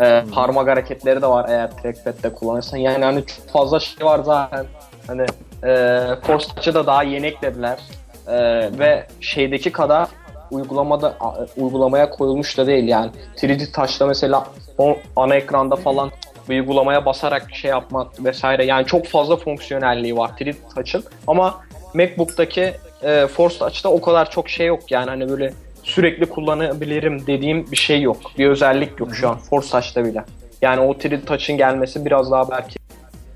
Ee, 0.00 0.24
parmak 0.34 0.68
hareketleri 0.68 1.22
de 1.22 1.26
var 1.26 1.48
eğer 1.48 1.70
trackpad'de 1.70 2.32
kullanırsan. 2.32 2.76
Yani 2.76 3.04
hani 3.04 3.26
çok 3.26 3.48
fazla 3.48 3.80
şey 3.80 4.06
var 4.06 4.20
zaten. 4.24 4.66
Hani 5.06 5.26
e, 5.64 5.68
Force 6.22 6.46
Touch'ı 6.48 6.74
da 6.74 6.86
daha 6.86 7.02
yeni 7.02 7.26
eklediler. 7.26 7.78
E, 8.26 8.36
ve 8.78 9.06
şeydeki 9.20 9.72
kadar 9.72 10.08
uygulamada 10.50 11.16
uygulamaya 11.56 12.10
koyulmuş 12.10 12.58
da 12.58 12.66
değil 12.66 12.88
yani. 12.88 13.10
3D 13.36 13.72
Touch'ta 13.72 14.06
mesela 14.06 14.46
o 14.78 14.96
ana 15.16 15.34
ekranda 15.34 15.76
falan 15.76 16.10
uygulamaya 16.48 17.06
basarak 17.06 17.54
şey 17.54 17.70
yapmak 17.70 18.24
vesaire 18.24 18.64
yani 18.64 18.86
çok 18.86 19.06
fazla 19.06 19.36
fonksiyonelliği 19.36 20.16
var 20.16 20.30
3D 20.30 20.54
Touch'ın 20.74 21.04
ama 21.26 21.60
MacBook'taki 21.94 22.74
e, 23.02 23.26
Force 23.26 23.58
Touch'ta 23.58 23.88
o 23.88 24.00
kadar 24.00 24.30
çok 24.30 24.48
şey 24.48 24.66
yok 24.66 24.90
yani 24.90 25.10
hani 25.10 25.28
böyle 25.28 25.52
sürekli 25.82 26.26
kullanabilirim 26.26 27.26
dediğim 27.26 27.72
bir 27.72 27.76
şey 27.76 28.02
yok. 28.02 28.16
Bir 28.38 28.48
özellik 28.48 29.00
yok 29.00 29.14
şu 29.14 29.28
an 29.28 29.38
Force 29.38 29.70
Touch'ta 29.70 30.04
bile. 30.04 30.24
Yani 30.62 30.80
o 30.80 30.92
3D 30.92 31.24
Touch'ın 31.24 31.56
gelmesi 31.56 32.04
biraz 32.04 32.30
daha 32.30 32.50
belki 32.50 32.78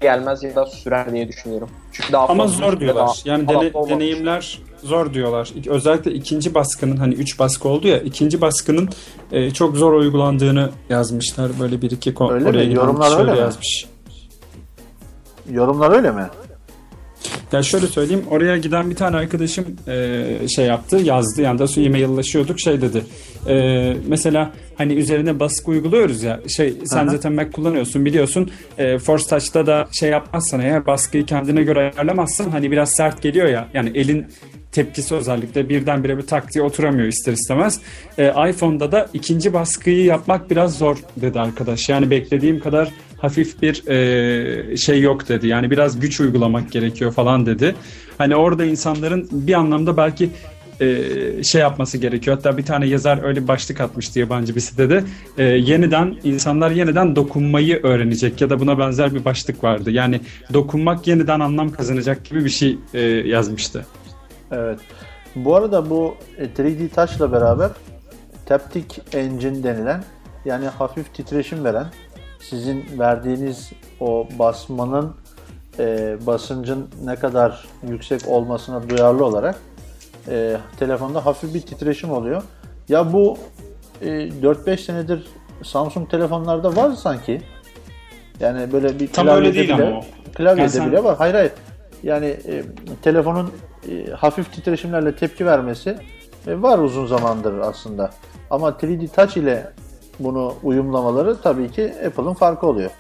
gelmez 0.03 0.43
ya 0.43 0.55
da 0.57 0.67
sürer 0.67 1.13
diye 1.13 1.29
düşünüyorum. 1.29 1.69
Çünkü 1.93 2.13
daha 2.13 2.29
Ama 2.29 2.43
fazla 2.43 2.57
zor 2.57 2.73
daha 2.73 2.81
diyorlar. 2.81 3.21
Yani 3.25 3.49
dene- 3.49 3.89
deneyimler 3.91 4.59
zor 4.83 5.15
diyorlar. 5.15 5.53
İk- 5.57 5.67
Özellikle 5.69 6.13
ikinci 6.13 6.55
baskının 6.55 6.97
hani 6.97 7.15
üç 7.15 7.39
baskı 7.39 7.69
oldu 7.69 7.89
ya 7.89 7.99
ikinci 7.99 8.41
baskının 8.41 8.89
e, 9.33 9.51
çok 9.51 9.77
zor 9.77 9.93
uygulandığını 9.93 10.71
yazmışlar. 10.89 11.51
Böyle 11.61 11.83
bir 11.83 11.91
iki 11.91 12.13
ko- 12.13 12.33
Öyle 12.33 12.45
mi? 12.45 12.51
oraya 12.51 12.65
giden 12.65 12.77
Yorumlar 12.77 13.19
öyle 13.21 13.33
mi? 13.33 13.39
yazmış. 13.39 13.87
yorumlar 15.51 15.91
öyle 15.91 16.11
mi? 16.11 16.27
Ya 17.53 17.63
şöyle 17.63 17.87
söyleyeyim 17.87 18.25
oraya 18.31 18.57
giden 18.57 18.91
bir 18.91 18.95
tane 18.95 19.17
arkadaşım 19.17 19.65
e, 19.89 20.49
şey 20.49 20.67
yaptı 20.67 20.97
yazdı 20.97 21.43
yani 21.43 21.59
da 21.59 21.67
sonra 21.67 21.87
e-maillaşıyorduk 21.87 22.61
şey 22.61 22.81
dedi 22.81 23.05
E, 23.49 23.97
mesela 24.09 24.53
hani 24.79 24.95
üzerine 24.95 25.41
baskı 25.41 25.71
uyguluyoruz 25.71 26.23
ya 26.23 26.41
şey 26.49 26.75
sen 26.85 27.07
Aha. 27.07 27.11
zaten 27.11 27.33
Mac 27.33 27.51
kullanıyorsun 27.51 28.05
biliyorsun 28.05 28.51
e, 28.79 28.99
Force 28.99 29.25
Touch'ta 29.27 29.67
da 29.67 29.89
şey 29.93 30.11
yapmazsan 30.11 30.61
eğer 30.61 30.87
baskıyı 30.87 31.27
kendine 31.27 31.63
göre 31.63 31.81
ayarlamazsan 31.81 32.51
hani 32.51 32.71
biraz 32.71 32.91
sert 32.91 33.23
geliyor 33.23 33.47
ya 33.47 33.69
yani 33.75 33.91
elin 33.95 34.27
tepkisi 34.73 35.15
özellikle 35.15 35.69
birdenbire 35.69 36.19
bir 36.19 36.27
tak 36.27 36.55
diye 36.55 36.65
oturamıyor 36.65 37.09
ister 37.09 37.33
istemez. 37.33 37.81
E, 38.19 38.51
iPhone'da 38.51 38.93
da 38.93 39.09
ikinci 39.13 39.53
baskıyı 39.53 40.05
yapmak 40.05 40.51
biraz 40.51 40.79
zor 40.79 40.97
dedi 41.17 41.41
arkadaş. 41.41 41.89
Yani 41.89 42.11
beklediğim 42.11 42.61
kadar 42.61 42.89
hafif 43.23 43.63
bir 43.63 43.89
e, 43.89 44.77
şey 44.77 45.01
yok 45.01 45.29
dedi. 45.29 45.49
Yani 45.49 45.71
biraz 45.71 46.01
güç 46.01 46.21
uygulamak 46.21 46.73
gerekiyor 46.73 47.13
falan 47.13 47.47
dedi. 47.47 47.75
Hani 48.19 48.37
orada 48.37 48.65
insanların 48.65 49.29
bir 49.33 49.55
anlamda 49.55 49.97
belki 49.97 50.31
e, 50.81 51.43
şey 51.43 51.61
yapması 51.61 51.99
gerekiyor. 51.99 52.37
Hatta 52.37 52.59
bir 52.59 52.65
tane 52.65 52.87
yazar 52.87 53.23
öyle 53.23 53.49
başlık 53.49 53.81
atmıştı 53.81 54.19
yabancı 54.19 54.55
bir 54.55 54.61
sitede. 54.61 55.05
E, 55.39 55.45
yeniden 55.45 56.17
insanlar 56.25 56.71
yeniden 56.71 57.17
dokunmayı 57.17 57.81
öğrenecek 57.83 58.41
ya 58.41 58.51
da 58.51 58.61
buna 58.61 58.79
benzer 58.79 59.15
bir 59.15 59.25
başlık 59.25 59.65
vardı. 59.65 59.91
Yani 59.91 60.21
dokunmak 60.53 61.07
yeniden 61.07 61.41
anlam 61.41 61.73
kazanacak 61.73 62.25
gibi 62.25 62.45
bir 62.45 62.51
şey 62.51 62.79
e, 62.95 63.01
yazmıştı. 63.05 63.87
Evet. 64.51 64.79
Bu 65.37 65.57
arada 65.57 65.91
bu 65.91 66.15
e, 66.39 66.45
3D 66.45 66.89
Touch'la 66.89 67.33
beraber 67.33 67.71
Taptic 68.47 68.87
Engine 69.13 69.63
denilen 69.63 70.05
yani 70.45 70.67
hafif 70.67 71.15
titreşim 71.15 71.65
veren 71.65 71.87
sizin 72.51 72.85
verdiğiniz 72.99 73.73
o 74.01 74.29
basmanın 74.39 75.15
e, 75.79 76.17
basıncın 76.27 76.89
ne 77.05 77.17
kadar 77.17 77.65
yüksek 77.89 78.29
olmasına 78.29 78.89
duyarlı 78.89 79.25
olarak 79.25 79.57
e, 80.29 80.57
telefonda 80.79 81.27
hafif 81.27 81.55
bir 81.55 81.61
titreşim 81.61 82.11
oluyor. 82.13 82.43
Ya 82.89 83.13
bu 83.13 83.39
e, 84.01 84.07
4-5 84.07 84.77
senedir 84.77 85.27
Samsung 85.63 86.11
telefonlarda 86.11 86.77
var 86.77 86.91
sanki. 86.91 87.43
Yani 88.41 88.73
böyle 88.73 89.01
bir 89.01 89.13
Tam 89.13 89.27
öyle 89.29 89.37
klavyede 89.51 89.55
değil 89.55 89.79
bile, 89.79 89.87
ama 89.87 89.99
o. 89.99 90.05
klavyede 90.35 90.61
Yani 90.61 90.71
sen- 90.71 90.91
bile 90.93 91.05
var. 91.05 91.17
Hayır 91.19 91.35
hayır. 91.35 91.53
Yani 92.03 92.27
e, 92.27 92.63
telefonun 93.03 93.51
e, 93.91 94.11
hafif 94.11 94.53
titreşimlerle 94.53 95.17
tepki 95.17 95.47
vermesi 95.47 95.97
e, 96.47 96.63
var 96.63 96.79
uzun 96.79 97.07
zamandır 97.07 97.59
aslında. 97.59 98.11
Ama 98.51 98.69
3D 98.69 99.09
Touch 99.09 99.37
ile 99.37 99.73
bunu 100.25 100.55
uyumlamaları 100.63 101.41
tabii 101.43 101.71
ki 101.71 101.93
Apple'ın 102.07 102.35
farkı 102.35 102.67
oluyor. 102.67 102.91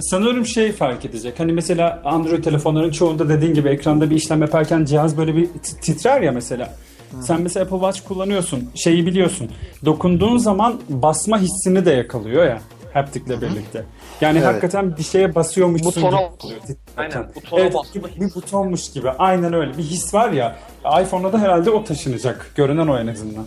Sanıyorum 0.00 0.46
şey 0.46 0.72
fark 0.72 1.04
edecek. 1.04 1.40
Hani 1.40 1.52
mesela 1.52 2.02
Android 2.04 2.44
telefonların 2.44 2.90
çoğunda 2.90 3.28
dediğin 3.28 3.54
gibi 3.54 3.68
ekranda 3.68 4.10
bir 4.10 4.16
işlem 4.16 4.40
yaparken 4.40 4.84
cihaz 4.84 5.18
böyle 5.18 5.36
bir 5.36 5.46
tit- 5.46 5.80
titrer 5.80 6.20
ya 6.22 6.32
mesela. 6.32 6.74
Sen 7.20 7.42
mesela 7.42 7.64
Apple 7.64 7.76
Watch 7.76 8.08
kullanıyorsun. 8.08 8.70
Şeyi 8.74 9.06
biliyorsun. 9.06 9.50
Dokunduğun 9.84 10.36
zaman 10.38 10.80
basma 10.88 11.38
hissini 11.38 11.84
de 11.84 11.90
yakalıyor 11.90 12.44
ya 12.44 12.60
haptikle 12.94 13.40
birlikte. 13.42 13.84
Yani 14.20 14.38
Evet. 14.38 14.46
hakikaten 14.48 14.96
bir 14.96 15.02
şeye 15.02 15.34
basıyormuşsun 15.34 15.90
Butona- 16.02 16.48
gibi. 16.48 16.76
Aynen, 16.96 17.26
butona 17.36 17.60
evet, 17.60 17.74
basma 17.74 18.08
gibi, 18.08 18.20
bir 18.20 18.34
butonmuş 18.34 18.92
gibi. 18.92 19.10
Aynen 19.10 19.52
öyle. 19.52 19.78
Bir 19.78 19.82
his 19.82 20.14
var 20.14 20.30
ya. 20.30 20.56
iPhone'da 21.02 21.32
da 21.32 21.38
herhalde 21.38 21.70
o 21.70 21.84
taşınacak. 21.84 22.52
Görünen 22.56 22.86
o 22.88 22.98
en 22.98 23.06
azından. 23.06 23.46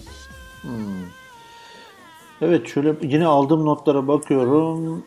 Evet 2.43 2.67
şöyle 2.67 2.95
yine 3.01 3.25
aldığım 3.25 3.65
notlara 3.65 4.07
bakıyorum. 4.07 5.05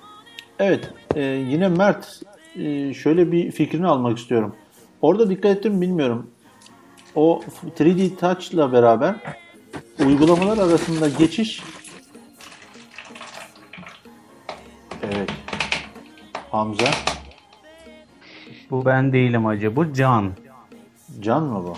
Evet 0.59 0.91
e, 1.15 1.23
yine 1.23 1.69
Mert 1.69 2.23
e, 2.57 2.95
şöyle 2.95 3.33
bir 3.33 3.51
fikrini 3.51 3.87
almak 3.87 4.19
istiyorum. 4.19 4.57
Orada 5.03 5.31
dikkat 5.31 5.57
ettim 5.57 5.75
mi 5.75 5.81
bilmiyorum. 5.81 6.31
O 7.15 7.41
3D 7.79 8.17
Touch'la 8.17 8.73
beraber 8.73 9.15
uygulamalar 10.07 10.59
arasında 10.59 11.09
geçiş 11.09 11.63
Evet. 15.03 15.31
Hamza. 16.51 16.87
Bu 18.71 18.85
ben 18.85 19.13
değilim 19.13 19.45
hacı. 19.45 19.77
Bu 19.77 19.93
Can. 19.93 20.33
Can 21.21 21.43
mı 21.43 21.65
bu? 21.65 21.77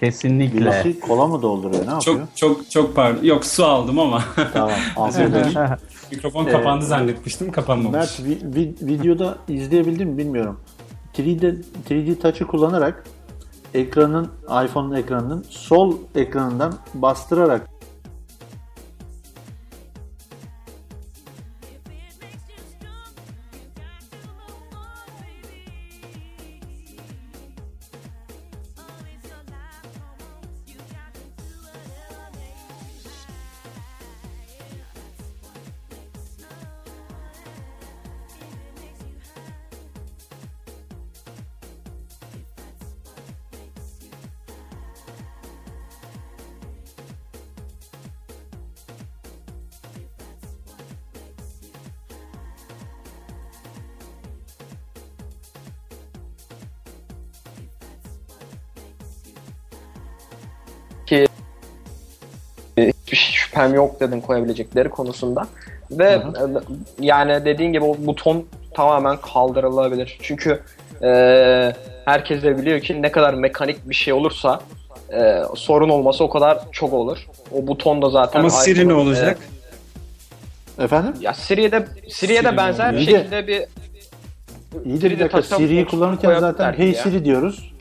Kesinlikle. 0.00 0.60
Birisi 0.84 1.00
kola 1.00 1.26
mı 1.26 1.42
dolduruyor? 1.42 1.86
Ne 1.86 1.90
yapıyor? 1.90 2.00
Çok 2.00 2.36
çok 2.36 2.70
çok 2.70 2.96
pardon. 2.96 3.24
Yok 3.24 3.44
su 3.44 3.64
aldım 3.64 3.98
ama 3.98 4.22
Tamam. 4.52 4.70
Olsun. 4.96 5.22
mikrofon 6.10 6.44
kapandı 6.44 6.84
zannetmiştim. 6.84 7.52
Kapanmamış. 7.52 7.92
Mert 7.92 8.20
vi- 8.20 8.54
vi- 8.54 8.86
videoda 8.86 9.38
izleyebildin 9.48 10.08
mi 10.08 10.18
bilmiyorum. 10.18 10.60
3D 11.18 11.62
3D 11.90 12.18
Touch'ı 12.20 12.46
kullanarak 12.46 13.04
ekranın 13.74 14.30
iPhone'un 14.64 14.94
ekranının 14.94 15.44
sol 15.50 15.94
ekranından 16.14 16.74
bastırarak 16.94 17.68
şüphem 63.66 63.74
yok 63.74 64.00
dedin 64.00 64.20
koyabilecekleri 64.20 64.88
konusunda. 64.88 65.46
Ve 65.90 66.04
e, 66.04 66.22
yani 67.00 67.44
dediğin 67.44 67.72
gibi 67.72 67.84
o 67.84 67.96
buton 67.98 68.44
tamamen 68.74 69.16
kaldırılabilir. 69.16 70.18
Çünkü 70.22 70.62
e, 71.02 71.72
herkes 72.04 72.42
de 72.42 72.58
biliyor 72.58 72.80
ki 72.80 73.02
ne 73.02 73.12
kadar 73.12 73.34
mekanik 73.34 73.88
bir 73.88 73.94
şey 73.94 74.12
olursa 74.12 74.60
e, 75.12 75.42
sorun 75.54 75.88
olması 75.88 76.24
o 76.24 76.30
kadar 76.30 76.58
çok 76.72 76.92
olur. 76.92 77.26
O 77.52 77.66
buton 77.66 78.02
da 78.02 78.10
zaten 78.10 78.40
Ama 78.40 78.50
Siri 78.50 78.78
ne 78.78 78.82
iPhone'un, 78.82 79.06
olacak? 79.06 79.38
efendim 80.78 81.14
e, 81.20 81.24
ya 81.24 81.34
Siri'ye 81.34 81.72
de 81.72 81.86
Siri'ye 82.08 82.44
de 82.44 82.48
Siri 82.48 82.56
benzer 82.56 82.92
bir 82.94 83.00
şekilde 83.00 83.46
bir 83.46 83.64
iyi 84.84 85.00
de 85.02 85.10
bir 85.10 85.16
3D 85.16 85.20
dakika 85.20 85.42
Siri'yi 85.42 85.86
kullanırken 85.86 86.38
zaten 86.38 86.72
Hey 86.72 86.92
ya. 86.92 87.02
Siri 87.02 87.24
diyoruz. 87.24 87.75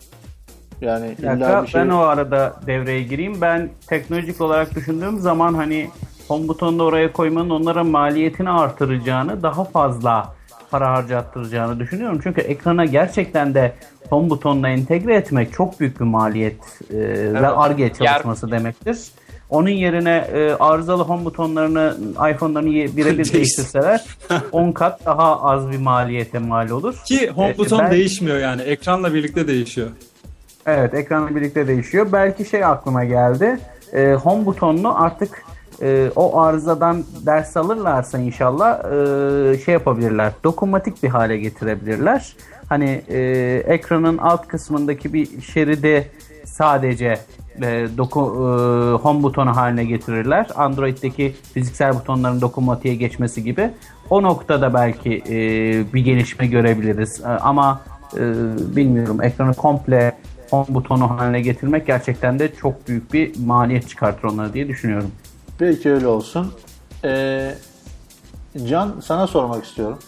Yani 0.81 1.15
Bir 1.17 1.23
illa 1.23 1.31
dakika, 1.39 1.63
bir 1.63 1.67
şey 1.67 1.81
ben 1.81 1.89
o 1.89 1.99
arada 1.99 2.55
devreye 2.67 3.03
gireyim. 3.03 3.41
Ben 3.41 3.69
teknolojik 3.87 4.41
olarak 4.41 4.75
düşündüğüm 4.75 5.19
zaman 5.19 5.53
hani 5.53 5.89
home 6.27 6.47
butonunu 6.47 6.83
oraya 6.83 7.11
koymanın 7.13 7.49
onlara 7.49 7.83
maliyetini 7.83 8.49
artıracağını, 8.49 9.43
daha 9.43 9.63
fazla 9.63 10.33
para 10.71 10.91
harcattıracağını 10.91 11.79
düşünüyorum. 11.79 12.19
Çünkü 12.23 12.41
ekrana 12.41 12.85
gerçekten 12.85 13.53
de 13.53 13.73
home 14.09 14.29
butonuna 14.29 14.69
entegre 14.69 15.15
etmek 15.15 15.53
çok 15.53 15.79
büyük 15.79 15.99
bir 15.99 16.05
maliyet 16.05 16.59
e, 16.93 16.97
ve 17.33 17.47
ARGE 17.47 17.93
çalışması 17.93 18.51
demektir. 18.51 18.97
Onun 19.49 19.69
yerine 19.69 20.27
e, 20.33 20.51
arızalı 20.53 21.03
home 21.03 21.25
butonlarını 21.25 21.97
iPhone'larını 22.31 22.69
birebir 22.97 23.17
Değiş- 23.25 23.33
değiştirseler 23.33 24.03
10 24.51 24.71
kat 24.71 25.05
daha 25.05 25.41
az 25.41 25.71
bir 25.71 25.77
maliyete 25.77 26.39
mal 26.39 26.69
olur. 26.69 26.95
Ki 27.05 27.29
home 27.29 27.49
E, 27.49 27.57
buton 27.57 27.79
ben- 27.79 27.91
değişmiyor 27.91 28.37
yani. 28.39 28.61
Ekranla 28.61 29.13
birlikte 29.13 29.47
değişiyor. 29.47 29.87
Evet 30.65 30.93
ekranla 30.93 31.35
birlikte 31.35 31.67
değişiyor. 31.67 32.07
Belki 32.11 32.45
şey 32.45 32.65
aklıma 32.65 33.03
geldi. 33.03 33.59
Ee, 33.93 34.13
home 34.13 34.45
butonunu 34.45 35.03
artık 35.03 35.43
e, 35.81 36.11
o 36.15 36.39
arızadan 36.39 37.03
ders 37.25 37.57
alırlarsa 37.57 38.17
inşallah 38.17 38.79
e, 38.79 39.57
şey 39.57 39.73
yapabilirler. 39.73 40.31
Dokunmatik 40.43 41.03
bir 41.03 41.09
hale 41.09 41.37
getirebilirler. 41.37 42.35
Hani 42.69 43.01
e, 43.09 43.19
ekranın 43.67 44.17
alt 44.17 44.47
kısmındaki 44.47 45.13
bir 45.13 45.41
şeridi 45.41 46.11
sadece 46.45 47.19
e, 47.61 47.87
doku, 47.97 48.19
e, 48.19 49.03
home 49.03 49.23
butonu 49.23 49.55
haline 49.55 49.85
getirirler. 49.85 50.47
Android'deki 50.55 51.35
fiziksel 51.53 51.95
butonların 51.95 52.41
dokunmatiğe 52.41 52.95
geçmesi 52.95 53.43
gibi. 53.43 53.69
O 54.09 54.23
noktada 54.23 54.73
belki 54.73 55.23
e, 55.29 55.33
bir 55.93 56.05
gelişme 56.05 56.47
görebiliriz. 56.47 57.21
E, 57.21 57.27
ama 57.27 57.81
e, 58.13 58.19
bilmiyorum 58.75 59.21
ekranı 59.21 59.53
komple 59.53 60.15
home 60.55 60.75
butonu 60.75 61.09
haline 61.09 61.41
getirmek 61.41 61.87
gerçekten 61.87 62.39
de 62.39 62.55
çok 62.55 62.87
büyük 62.87 63.13
bir 63.13 63.39
maliyet 63.39 63.89
çıkartır 63.89 64.23
onlara 64.23 64.53
diye 64.53 64.67
düşünüyorum. 64.67 65.11
Belki 65.59 65.91
öyle 65.91 66.07
olsun. 66.07 66.53
Ee, 67.03 67.55
Can 68.69 68.95
sana 69.05 69.27
sormak 69.27 69.65
istiyorum. 69.65 69.99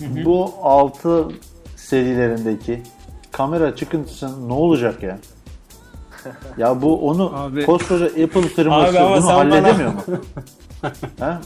Bu 0.00 0.54
6 0.62 1.28
serilerindeki 1.76 2.82
kamera 3.32 3.76
çıkıntısı 3.76 4.48
ne 4.48 4.52
olacak 4.52 5.02
ya? 5.02 5.18
Ya 6.58 6.82
bu 6.82 7.08
onu 7.08 7.32
Abi- 7.36 7.66
koskoca 7.66 8.06
Apple 8.06 8.42
firması 8.42 9.00
Abi 9.00 9.10
bunu 9.16 9.22
sen 9.22 9.34
halledemiyor 9.34 9.92
bana- 10.08 10.16
mu? 10.16 10.22
ha? 11.20 11.40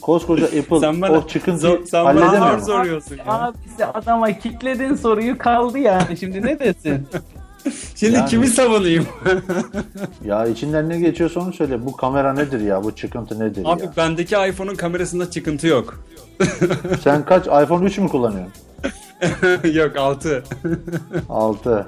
Koskoca 0.00 0.46
Apple 0.46 0.80
Sen 0.80 1.02
bana 1.02 1.12
o 1.12 1.26
çıkıntıyı 1.26 1.72
zor- 1.76 1.84
sen 1.86 2.04
halledemiyor 2.04 2.58
mu? 2.58 2.64
soruyorsun 2.66 3.16
ya. 3.16 3.24
Abi 3.26 3.56
bize 3.66 3.86
adama 3.86 4.32
kitledin 4.38 4.94
soruyu 4.94 5.38
kaldı 5.38 5.78
yani 5.78 6.16
şimdi 6.20 6.42
ne 6.42 6.58
desin? 6.58 7.08
Şimdi 7.96 8.14
Yani- 8.14 8.28
kimi 8.30 8.46
savunayım? 8.46 9.06
Ya 10.24 10.46
içinden 10.46 10.88
ne 10.88 10.98
geçiyorsa 11.00 11.40
onu 11.40 11.52
söyle. 11.52 11.86
Bu 11.86 11.96
kamera 11.96 12.32
nedir 12.32 12.60
ya? 12.60 12.84
Bu 12.84 12.96
çıkıntı 12.96 13.40
nedir 13.40 13.62
Abi 13.64 13.82
ya? 13.82 13.92
bendeki 13.96 14.34
iPhone'un 14.48 14.74
kamerasında 14.74 15.30
çıkıntı 15.30 15.66
yok. 15.66 16.04
Sen 17.04 17.24
kaç 17.24 17.46
iPhone 17.46 17.86
3 17.86 17.98
mü 17.98 18.08
kullanıyorsun? 18.08 18.52
yok 19.74 19.96
6. 19.96 20.44
6. 21.28 21.86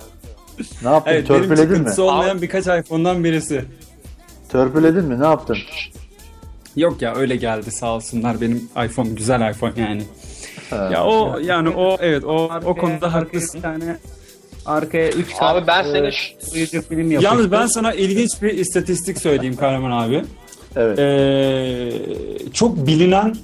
Ne 0.83 0.89
yaptın? 0.91 1.13
Evet 1.13 1.31
benim 1.31 1.41
Törpüledin 1.43 1.71
mi? 1.71 1.77
çıkıntısı 1.77 2.03
olmayan 2.03 2.43
birkaç 2.43 2.67
iPhone'dan 2.67 3.25
birisi. 3.25 3.65
Törpüledin 4.49 5.05
mi? 5.05 5.21
Ne 5.21 5.27
yaptın? 5.27 5.57
Yok 6.77 7.03
ya 7.03 7.15
öyle 7.15 7.37
geldi 7.37 7.71
sağ 7.71 7.95
olsunlar 7.95 8.41
benim 8.41 8.69
iPhone 8.85 9.09
güzel 9.09 9.51
iPhone 9.51 9.73
yani. 9.77 10.03
Ya 10.93 11.05
o 11.05 11.39
yani 11.39 11.69
o 11.69 11.97
evet 12.01 12.25
o 12.25 12.51
o 12.65 12.75
konuda 12.77 13.13
haklısın. 13.15 13.59
Bir 13.59 13.63
tane 13.63 13.97
arkaya 14.69 15.09
3 15.13 15.29
Abi 15.41 15.67
ben 15.67 15.83
seni 15.83 16.13
ş- 16.13 16.37
uyucu 16.55 16.83
film 16.83 17.11
yapıştır. 17.11 17.23
Yalnız 17.37 17.53
ben 17.53 17.67
sana 17.67 17.93
ilginç 17.93 18.43
bir 18.43 18.51
istatistik 18.59 19.19
söyleyeyim 19.19 19.57
Kahraman 19.57 19.91
abi. 19.91 20.25
Evet. 20.77 20.99
Ee, 20.99 21.93
çok 22.53 22.87
bilinen 22.87 23.37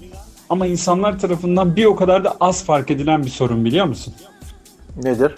ama 0.50 0.66
insanlar 0.66 1.18
tarafından 1.18 1.76
bir 1.76 1.84
o 1.84 1.96
kadar 1.96 2.24
da 2.24 2.36
az 2.40 2.64
fark 2.64 2.90
edilen 2.90 3.24
bir 3.24 3.30
sorun 3.30 3.64
biliyor 3.64 3.86
musun? 3.86 4.14
Nedir? 5.02 5.34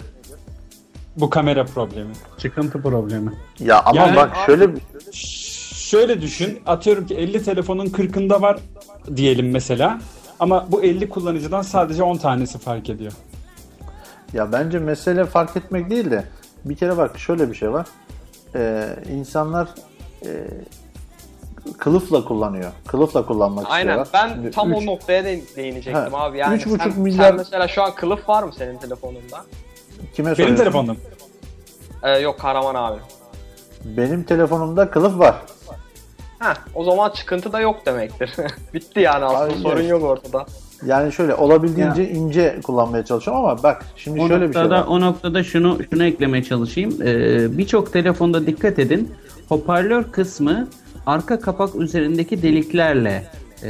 Bu 1.17 1.29
kamera 1.29 1.65
problemi. 1.65 2.11
Çıkıntı 2.37 2.81
problemi. 2.81 3.31
Ya 3.59 3.81
ama 3.85 4.01
Yani- 4.01 4.15
bak 4.15 4.37
şöyle 4.45 4.75
bir- 4.75 4.81
Şöyle 5.77 6.21
düşün. 6.21 6.59
Atıyorum 6.65 7.07
ki 7.07 7.15
50 7.15 7.43
telefonun 7.43 7.85
40'ında 7.85 8.41
var 8.41 8.57
diyelim 9.15 9.51
mesela. 9.51 9.99
Ama 10.39 10.67
bu 10.71 10.83
50 10.83 11.09
kullanıcıdan 11.09 11.61
sadece 11.61 12.03
10 12.03 12.17
tanesi 12.17 12.57
fark 12.57 12.89
ediyor. 12.89 13.11
Ya 14.33 14.51
bence 14.51 14.79
mesele 14.79 15.25
fark 15.25 15.57
etmek 15.57 15.89
değil 15.89 16.11
de 16.11 16.23
bir 16.65 16.75
kere 16.75 16.97
bak 16.97 17.19
şöyle 17.19 17.49
bir 17.49 17.55
şey 17.55 17.73
var. 17.73 17.87
Ee, 18.55 18.95
insanlar 19.11 19.67
e, 20.25 20.47
kılıfla 21.77 22.25
kullanıyor. 22.25 22.71
Kılıfla 22.87 23.25
kullanmak 23.25 23.65
Aynen 23.69 23.99
istiyorlar. 23.99 24.07
ben 24.13 24.33
Şimdi 24.33 24.51
tam 24.51 24.71
üç- 24.71 24.77
o 24.77 24.85
noktaya 24.85 25.23
de 25.25 25.41
değinecektim 25.55 26.13
Ha, 26.13 26.23
abi. 26.23 26.37
Yani 26.37 26.55
üç 26.55 26.65
buçuk 26.65 26.81
sen, 26.93 27.03
milyar- 27.03 27.17
sen 27.27 27.35
mesela 27.35 27.67
şu 27.67 27.83
an 27.83 27.95
kılıf 27.95 28.29
var 28.29 28.43
mı 28.43 28.51
senin 28.57 28.77
telefonunda? 28.77 29.45
Kime 30.13 30.37
Benim 30.37 30.55
telefonum. 30.55 30.97
Ee, 32.03 32.11
yok 32.19 32.39
Karaman 32.39 32.75
abi. 32.75 32.99
Benim 33.85 34.23
telefonumda 34.23 34.89
kılıf 34.91 35.19
var. 35.19 35.35
Heh, 36.39 36.55
o 36.75 36.83
zaman 36.83 37.09
çıkıntı 37.09 37.53
da 37.53 37.59
yok 37.59 37.85
demektir. 37.85 38.31
Bitti 38.73 38.99
yani 38.99 39.25
aslında 39.25 39.39
Hayır. 39.43 39.57
sorun 39.57 39.83
yok 39.83 40.03
ortada. 40.03 40.45
Yani 40.85 41.13
şöyle 41.13 41.35
olabildiğince 41.35 42.09
ince 42.09 42.59
kullanmaya 42.63 43.05
çalışıyorum 43.05 43.45
ama 43.45 43.63
bak 43.63 43.85
şimdi 43.95 44.21
O 44.21 44.27
şöyle 44.27 44.49
bir 44.49 44.53
şey 44.53 44.63
noktada, 44.63 44.81
var. 44.81 44.87
o 44.87 45.01
noktada 45.01 45.43
şunu 45.43 45.77
şunu 45.89 46.03
eklemeye 46.05 46.43
çalışayım. 46.43 47.01
Ee, 47.01 47.57
Birçok 47.57 47.93
telefonda 47.93 48.47
dikkat 48.47 48.79
edin. 48.79 49.15
Hoparlör 49.49 50.03
kısmı 50.03 50.67
arka 51.05 51.39
kapak 51.39 51.75
üzerindeki 51.75 52.41
deliklerle 52.41 53.23
e, 53.63 53.69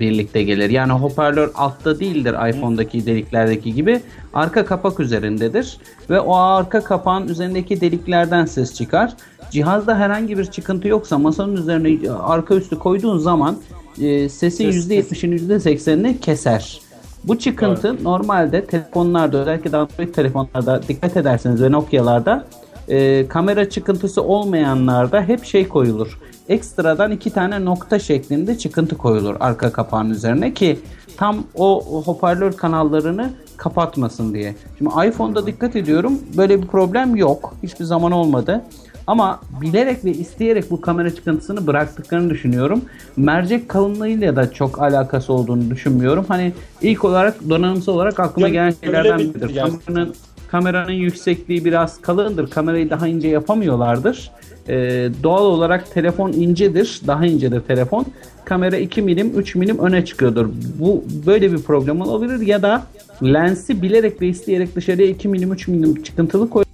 birlikte 0.00 0.42
gelir. 0.42 0.70
Yani 0.70 0.92
hoparlör 0.92 1.50
altta 1.54 2.00
değildir 2.00 2.34
iPhone'daki 2.50 3.06
deliklerdeki 3.06 3.74
gibi. 3.74 4.00
Arka 4.34 4.66
kapak 4.66 5.00
üzerindedir. 5.00 5.78
Ve 6.10 6.20
o 6.20 6.36
arka 6.36 6.84
kapağın 6.84 7.28
üzerindeki 7.28 7.80
deliklerden 7.80 8.44
ses 8.44 8.74
çıkar. 8.74 9.12
Cihazda 9.50 9.98
herhangi 9.98 10.38
bir 10.38 10.44
çıkıntı 10.44 10.88
yoksa 10.88 11.18
masanın 11.18 11.56
üzerine 11.56 12.10
arka 12.10 12.54
üstü 12.54 12.78
koyduğun 12.78 13.18
zaman 13.18 13.56
e, 14.00 14.28
sesin 14.28 14.70
%70'ini 14.70 15.34
%80'ini 15.34 16.20
keser. 16.20 16.80
Bu 17.24 17.38
çıkıntı 17.38 18.04
normalde 18.04 18.64
telefonlarda 18.64 19.38
özellikle 19.38 19.76
Android 19.76 20.14
telefonlarda 20.14 20.82
dikkat 20.88 21.16
ederseniz 21.16 21.62
ve 21.62 21.72
Nokia'larda 21.72 22.46
e, 22.88 23.28
kamera 23.28 23.70
çıkıntısı 23.70 24.22
olmayanlarda 24.22 25.22
hep 25.22 25.44
şey 25.44 25.68
koyulur. 25.68 26.18
ekstradan 26.48 27.10
iki 27.10 27.30
tane 27.30 27.64
nokta 27.64 27.98
şeklinde 27.98 28.58
çıkıntı 28.58 28.98
koyulur 28.98 29.36
arka 29.40 29.72
kapağın 29.72 30.10
üzerine 30.10 30.54
ki 30.54 30.78
tam 31.16 31.44
o 31.54 32.02
hoparlör 32.04 32.52
kanallarını 32.52 33.30
kapatmasın 33.56 34.34
diye. 34.34 34.54
Şimdi 34.78 34.90
iPhone'da 35.08 35.46
dikkat 35.46 35.76
ediyorum 35.76 36.18
böyle 36.36 36.62
bir 36.62 36.66
problem 36.66 37.16
yok. 37.16 37.54
Hiçbir 37.62 37.84
zaman 37.84 38.12
olmadı. 38.12 38.62
Ama 39.08 39.40
bilerek 39.60 40.04
ve 40.04 40.10
isteyerek 40.10 40.70
bu 40.70 40.80
kamera 40.80 41.14
çıkıntısını 41.14 41.66
bıraktıklarını 41.66 42.30
düşünüyorum. 42.30 42.82
Mercek 43.16 43.68
kalınlığıyla 43.68 44.36
da 44.36 44.52
çok 44.52 44.82
alakası 44.82 45.32
olduğunu 45.32 45.70
düşünmüyorum. 45.70 46.24
Hani 46.28 46.52
ilk 46.82 47.04
olarak 47.04 47.48
donanımsal 47.50 47.94
olarak 47.94 48.20
aklıma 48.20 48.48
gelen 48.48 48.74
şeylerden 48.84 49.18
bir- 49.18 49.34
biridir. 49.34 49.56
Kameranın, 49.86 50.14
kameranın 50.50 50.92
yüksekliği 50.92 51.64
biraz 51.64 52.00
kalındır. 52.00 52.50
Kamerayı 52.50 52.90
daha 52.90 53.08
ince 53.08 53.28
yapamıyorlardır. 53.28 54.30
Ee, 54.68 55.08
doğal 55.22 55.44
olarak 55.44 55.90
telefon 55.94 56.32
incedir. 56.32 57.00
Daha 57.06 57.26
incedir 57.26 57.60
telefon. 57.60 58.06
Kamera 58.44 58.76
2 58.76 59.02
milim 59.02 59.32
3 59.38 59.54
milim 59.54 59.78
öne 59.78 60.04
çıkıyordur. 60.04 60.48
Bu 60.78 61.04
böyle 61.26 61.52
bir 61.52 61.58
problem 61.58 62.00
olabilir 62.00 62.46
ya 62.46 62.62
da 62.62 62.82
lensi 63.22 63.82
bilerek 63.82 64.22
ve 64.22 64.28
isteyerek 64.28 64.76
dışarıya 64.76 65.08
2 65.08 65.28
milim 65.28 65.52
3 65.52 65.68
milim 65.68 66.02
çıkıntılı 66.02 66.50
koy 66.50 66.64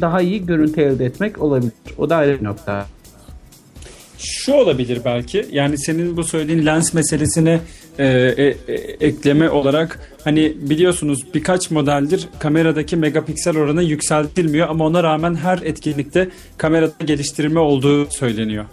daha 0.00 0.20
iyi 0.20 0.46
görüntü 0.46 0.80
elde 0.80 1.04
etmek 1.04 1.42
olabilir. 1.42 1.72
O 1.98 2.10
da 2.10 2.16
ayrı 2.16 2.40
bir 2.40 2.44
nokta. 2.44 2.86
Şu 4.18 4.52
olabilir 4.52 5.00
belki. 5.04 5.46
Yani 5.52 5.78
senin 5.78 6.16
bu 6.16 6.24
söylediğin 6.24 6.66
lens 6.66 6.94
meselesine 6.94 7.60
e, 7.98 8.06
e, 8.06 8.44
e, 8.44 8.74
ekleme 9.00 9.50
olarak 9.50 10.12
hani 10.24 10.56
biliyorsunuz 10.58 11.34
birkaç 11.34 11.70
modeldir 11.70 12.28
kameradaki 12.38 12.96
megapiksel 12.96 13.56
oranı 13.56 13.82
yükseltilmiyor 13.82 14.68
ama 14.68 14.86
ona 14.86 15.02
rağmen 15.02 15.34
her 15.34 15.58
etkinlikte 15.58 16.28
kamerada 16.58 17.04
geliştirme 17.04 17.60
olduğu 17.60 18.10
söyleniyor. 18.10 18.64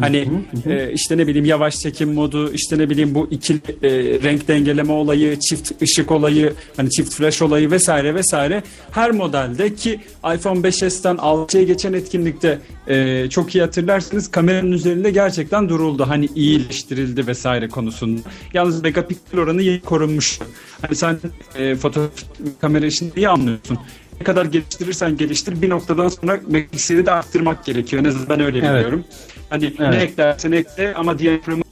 Hani 0.00 0.28
e, 0.66 0.92
işte 0.92 1.18
ne 1.18 1.26
bileyim 1.26 1.44
yavaş 1.44 1.78
çekim 1.78 2.12
modu, 2.14 2.52
işte 2.52 2.78
ne 2.78 2.90
bileyim 2.90 3.14
bu 3.14 3.28
ikili 3.30 3.58
e, 3.82 3.90
renk 4.22 4.48
dengeleme 4.48 4.92
olayı, 4.92 5.38
çift 5.38 5.82
ışık 5.82 6.10
olayı, 6.10 6.52
hani 6.76 6.90
çift 6.90 7.14
flash 7.14 7.42
olayı 7.42 7.70
vesaire 7.70 8.14
vesaire 8.14 8.62
her 8.90 9.10
modelde 9.10 9.74
ki 9.74 10.00
iPhone 10.34 10.60
5s'ten 10.60 11.16
6'ya 11.16 11.62
geçen 11.62 11.92
etkinlikte 11.92 12.58
e, 12.88 13.26
çok 13.30 13.54
iyi 13.54 13.60
hatırlarsınız 13.62 14.30
kameranın 14.30 14.72
üzerinde 14.72 15.10
gerçekten 15.10 15.68
duruldu. 15.68 16.04
Hani 16.08 16.28
iyileştirildi 16.34 17.26
vesaire 17.26 17.68
konusunda. 17.68 18.20
Yalnız 18.54 18.82
megapiksel 18.82 19.40
oranı 19.40 19.62
yeni 19.62 19.80
korunmuş. 19.80 20.38
Hani 20.82 20.94
sen 20.96 21.18
e, 21.58 21.74
fotoğraf 21.74 22.10
kamera 22.60 22.86
işini 22.86 23.10
iyi 23.16 23.28
anlıyorsun. 23.28 23.78
Ne 24.20 24.24
kadar 24.24 24.44
geliştirirsen 24.44 25.16
geliştir 25.16 25.62
bir 25.62 25.70
noktadan 25.70 26.08
sonra 26.08 26.40
megapikseli 26.48 27.06
de 27.06 27.10
arttırmak 27.10 27.64
gerekiyor. 27.64 28.02
En 28.02 28.08
azından 28.08 28.28
ben 28.28 28.40
öyle 28.40 28.58
Evet. 28.58 28.70
biliyorum. 28.70 29.04
Hani 29.50 29.64
ne 29.78 29.86
Evet. 29.86 30.02
eklersen 30.02 30.52
ekle 30.52 30.94
ama 30.94 31.18
diyaframı 31.18 31.62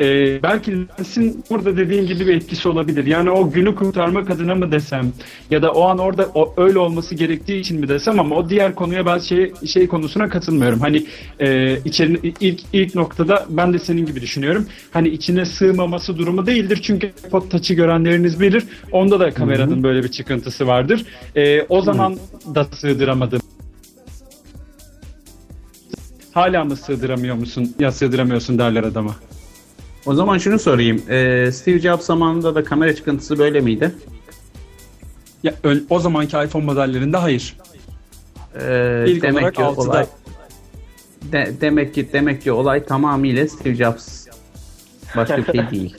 Ee, 0.00 0.42
belki 0.42 0.72
lensin 0.72 1.44
burada 1.50 1.76
dediğin 1.76 2.06
gibi 2.06 2.26
bir 2.26 2.36
etkisi 2.36 2.68
olabilir. 2.68 3.06
Yani 3.06 3.30
o 3.30 3.50
günü 3.50 3.74
kurtarmak 3.74 4.30
adına 4.30 4.54
mı 4.54 4.72
desem 4.72 5.12
ya 5.50 5.62
da 5.62 5.72
o 5.72 5.82
an 5.82 5.98
orada 5.98 6.28
o, 6.34 6.54
öyle 6.56 6.78
olması 6.78 7.14
gerektiği 7.14 7.60
için 7.60 7.80
mi 7.80 7.88
desem 7.88 8.20
ama 8.20 8.36
o 8.36 8.48
diğer 8.48 8.74
konuya 8.74 9.06
ben 9.06 9.18
şey 9.18 9.52
şey 9.66 9.86
konusuna 9.86 10.28
katılmıyorum. 10.28 10.80
Hani 10.80 11.06
e, 11.40 11.78
içerinin 11.84 12.34
ilk 12.40 12.60
ilk 12.72 12.94
noktada 12.94 13.46
ben 13.48 13.72
de 13.72 13.78
senin 13.78 14.06
gibi 14.06 14.20
düşünüyorum. 14.20 14.66
Hani 14.90 15.08
içine 15.08 15.44
sığmaması 15.44 16.18
durumu 16.18 16.46
değildir. 16.46 16.80
Çünkü 16.82 17.12
iPod 17.26 17.50
Touch'ı 17.50 17.74
görenleriniz 17.74 18.40
bilir. 18.40 18.64
Onda 18.92 19.20
da 19.20 19.30
kameranın 19.30 19.82
böyle 19.82 20.02
bir 20.02 20.08
çıkıntısı 20.08 20.66
vardır. 20.66 21.04
E, 21.36 21.62
o 21.62 21.82
zaman 21.82 22.16
da 22.54 22.64
sığdıramadım. 22.64 23.40
Hala 26.32 26.64
mı 26.64 26.76
sığdıramıyor 26.76 27.36
musun? 27.36 27.74
Ya 27.78 27.92
sığdıramıyorsun 27.92 28.58
derler 28.58 28.84
adama. 28.84 29.16
O 30.06 30.14
zaman 30.14 30.38
şunu 30.38 30.58
sorayım. 30.58 31.02
Ee, 31.10 31.50
Steve 31.52 31.78
Jobs 31.78 32.06
zamanında 32.06 32.54
da 32.54 32.64
kamera 32.64 32.94
çıkıntısı 32.94 33.38
böyle 33.38 33.60
miydi? 33.60 33.90
Ya 35.42 35.54
o 35.90 35.98
zamanki 35.98 36.36
iPhone 36.44 36.64
modellerinde 36.64 37.16
hayır. 37.16 37.56
Ee, 38.60 39.04
İlk 39.08 39.22
demek 39.22 39.42
olarak 39.42 39.54
ki 39.54 39.62
6'da. 39.62 39.80
olay 39.80 40.06
de, 41.32 41.52
demek 41.60 41.94
ki 41.94 42.08
demek 42.12 42.42
ki 42.42 42.52
olay 42.52 42.84
tamamıyla 42.84 43.48
Steve 43.48 43.74
Jobs. 43.74 44.26
Başka 45.16 45.36
bir 45.38 45.44
şey 45.44 45.70
değil. 45.70 45.96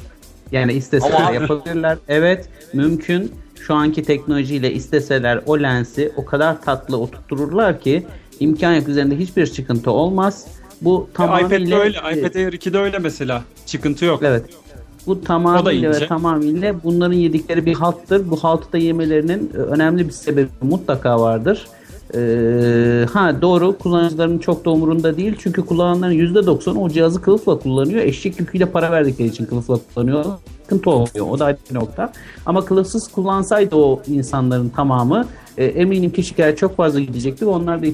Yani 0.51 0.73
isteseler 0.73 1.33
yapabilirler. 1.33 1.97
Evet, 2.07 2.49
mümkün. 2.73 3.31
Şu 3.61 3.73
anki 3.75 4.03
teknolojiyle 4.03 4.73
isteseler 4.73 5.41
o 5.45 5.59
lensi 5.59 6.11
o 6.15 6.25
kadar 6.25 6.61
tatlı 6.61 6.97
oturtururlar 6.97 7.79
ki 7.79 8.05
imkan 8.39 8.73
yok 8.73 8.87
üzerinde 8.87 9.17
hiçbir 9.19 9.47
çıkıntı 9.47 9.91
olmaz. 9.91 10.47
Bu 10.81 11.09
tamamıyla 11.13 11.57
iPad'de 11.57 11.75
öyle. 11.75 11.97
iPad 11.97 12.35
Air 12.35 12.53
2'de 12.53 12.77
öyle 12.77 12.99
mesela. 12.99 13.43
Çıkıntı 13.65 14.05
yok. 14.05 14.19
Evet. 14.23 14.45
Bu 15.07 15.21
tamamıyla 15.21 15.91
ve 15.91 16.07
tamamıyla 16.07 16.83
bunların 16.83 17.13
yedikleri 17.13 17.65
bir 17.65 17.73
halttır. 17.73 18.29
Bu 18.29 18.43
haltı 18.43 18.73
da 18.73 18.77
yemelerinin 18.77 19.51
e, 19.53 19.57
önemli 19.57 20.07
bir 20.07 20.13
sebebi 20.13 20.49
mutlaka 20.61 21.21
vardır. 21.21 21.67
Ee, 22.15 23.05
ha 23.13 23.41
doğru 23.41 23.77
kullanıcıların 23.77 24.37
çok 24.37 24.65
da 24.65 24.69
umurunda 24.69 25.17
değil. 25.17 25.35
Çünkü 25.39 25.65
kullananların 25.65 26.13
%90 26.13 26.77
o 26.79 26.89
cihazı 26.89 27.21
kılıfla 27.21 27.59
kullanıyor. 27.59 28.01
Eşek 28.01 28.39
yüküyle 28.39 28.65
para 28.65 28.91
verdikleri 28.91 29.27
için 29.27 29.45
kılıfla 29.45 29.79
kullanıyor. 29.93 30.25
Sıkıntı 30.61 30.89
olmuyor. 30.89 31.27
O 31.29 31.39
da 31.39 31.45
ayrı 31.45 31.57
bir 31.69 31.75
nokta. 31.75 32.11
Ama 32.45 32.65
kılıfsız 32.65 33.07
kullansaydı 33.07 33.75
o 33.75 34.01
insanların 34.07 34.69
tamamı 34.69 35.25
e, 35.57 35.65
eminim 35.65 36.11
ki 36.11 36.23
şikayet 36.23 36.57
çok 36.57 36.77
fazla 36.77 36.99
gidecekti 36.99 37.45
onlar 37.45 37.81
da 37.81 37.85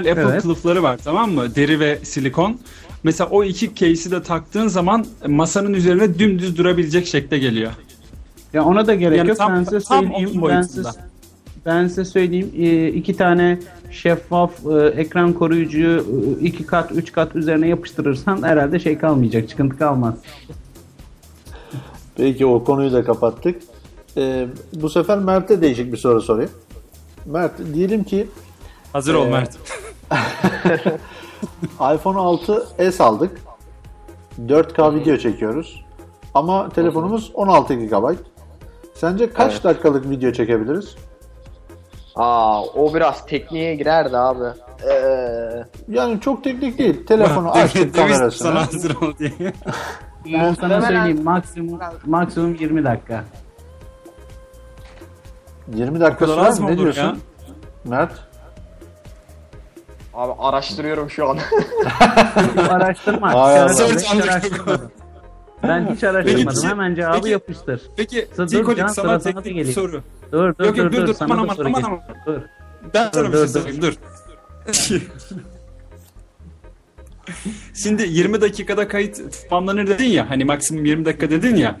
Apple 0.00 0.12
Evet. 0.22 0.42
kılıfları 0.42 0.82
var 0.82 0.98
tamam 1.04 1.30
mı? 1.32 1.54
Deri 1.54 1.80
ve 1.80 1.98
silikon. 2.02 2.58
Mesela 3.02 3.30
o 3.30 3.44
iki 3.44 3.74
case'i 3.74 4.10
de 4.12 4.22
taktığın 4.22 4.68
zaman 4.68 5.06
masanın 5.26 5.74
üzerine 5.74 6.18
dümdüz 6.18 6.58
durabilecek 6.58 7.06
şekle 7.06 7.38
geliyor. 7.38 7.72
Ya 8.52 8.64
ona 8.64 8.86
da 8.86 8.94
gerek 8.94 9.18
Yani 9.18 9.28
yok. 9.28 9.38
tam- 9.38 9.52
ben 9.56 9.64
size 9.64 9.80
tam 9.80 10.04
söyleyeyim. 10.04 10.30
onun 10.42 10.48
Ben 10.50 10.62
size, 10.62 10.88
ben 11.66 11.88
size 11.88 12.04
söyleyeyim. 12.04 12.50
e, 12.58 12.88
iki 12.88 13.16
tane 13.16 13.58
şeffaf 13.90 14.50
e, 14.66 14.86
ekran 15.00 15.32
koruyucuyu 15.32 15.98
e, 16.40 16.44
iki 16.44 16.66
kat, 16.66 16.92
üç 16.92 17.12
kat 17.12 17.36
üzerine 17.36 17.68
yapıştırırsan 17.68 18.42
herhalde 18.42 18.78
şey 18.78 18.98
kalmayacak. 18.98 19.48
Çıkıntı 19.48 19.78
kalmaz. 19.78 20.14
Peki 22.16 22.46
o 22.46 22.64
konuyu 22.64 22.92
da 22.92 23.04
kapattık. 23.04 23.62
Ee, 24.16 24.46
bu 24.74 24.90
sefer 24.90 25.18
Mert'e 25.18 25.60
değişik 25.60 25.92
bir 25.92 25.96
soru 25.96 26.22
sorayım. 26.22 26.50
Mert 27.26 27.52
diyelim 27.74 28.04
ki 28.04 28.26
Hazır 28.92 29.14
ol 29.14 29.26
Ee, 29.26 29.30
Mert. 29.30 29.56
iPhone 31.94 32.18
6s 32.18 33.02
aldık. 33.02 33.40
4K 34.46 34.94
video 34.94 35.16
çekiyoruz. 35.16 35.84
Ama 36.34 36.68
telefonumuz 36.68 37.30
16 37.34 37.74
GB. 37.74 38.14
Sence 38.94 39.32
kaç 39.32 39.52
Evet. 39.52 39.64
dakikalık 39.64 40.10
video 40.10 40.32
çekebiliriz? 40.32 40.96
Aa, 42.16 42.62
o 42.64 42.94
biraz 42.94 43.26
tekniğe 43.26 43.74
girerdi 43.74 44.16
abi. 44.16 44.44
Ee, 44.90 45.64
Yani 45.88 46.20
çok 46.20 46.44
teknik 46.44 46.78
değil. 46.78 47.06
Telefonu 47.06 47.50
açtık 47.50 47.94
kamerasını. 47.94 48.30
Sana 48.48 48.66
hazır 48.66 48.96
ol 48.96 49.12
diye. 49.18 49.52
Ben 50.32 50.54
sana 50.54 50.82
söyleyeyim 50.82 51.24
maksimum 51.24 51.80
maksimum 52.06 52.54
20 52.54 52.84
dakika. 52.84 53.24
20 55.74 56.00
dakika 56.00 56.26
sürer 56.26 56.38
az 56.38 56.60
mi? 56.60 56.64
mı 56.66 56.70
Ne 56.72 56.78
diyorsun? 56.78 57.02
ya? 57.02 57.16
Mert? 57.84 58.27
Abi 60.18 60.32
araştırıyorum 60.38 61.10
şu 61.10 61.28
an. 61.30 61.38
Araştırma. 62.68 63.26
Ay 63.28 63.60
Allah. 63.60 63.68
Search 63.68 64.02
hiç 64.14 64.24
araştırmadım. 64.24 64.90
Ben 65.62 65.94
hiç 65.94 66.04
araştırmadım. 66.04 66.54
Peki, 66.54 66.68
Hemen 66.68 66.94
cevabı 66.94 67.14
peki- 67.16 67.28
yapıştır. 67.28 67.82
Peki 67.96 68.28
Dur, 68.38 68.46
Tikolik 68.46 68.78
Can, 68.78 68.86
sana 68.86 68.94
sıra 68.94 69.20
sana 69.20 69.36
da 69.36 69.42
teknik 69.42 69.44
bir 69.46 69.54
geliyor. 69.54 69.74
soru. 69.74 70.02
Dur 70.32 70.54
dur 70.58 70.64
Yok, 70.64 70.76
dur 70.76 70.82
yok, 70.84 70.92
dur, 70.92 70.92
dur. 71.00 71.06
dur. 71.06 71.14
Sana 71.14 71.32
Aman, 71.32 71.38
da 71.38 71.42
aman, 71.42 71.54
soru 71.54 71.68
aman, 71.68 71.82
geliyor. 71.82 72.02
Dur. 72.26 72.40
Ben 72.94 73.10
sana 73.14 73.32
Dur, 73.32 73.32
bir 73.32 73.38
şey 73.38 73.42
dur, 73.42 73.54
dur. 73.54 73.60
sorayım 73.60 73.82
dur. 73.82 73.94
Şimdi 77.74 78.02
20 78.08 78.40
dakikada 78.40 78.88
kayıt 78.88 79.20
tamamlanır 79.50 79.86
dedin 79.86 80.04
ya 80.04 80.30
hani 80.30 80.44
maksimum 80.44 80.84
20 80.84 81.04
dakika 81.04 81.30
dedin 81.30 81.56
ya. 81.56 81.80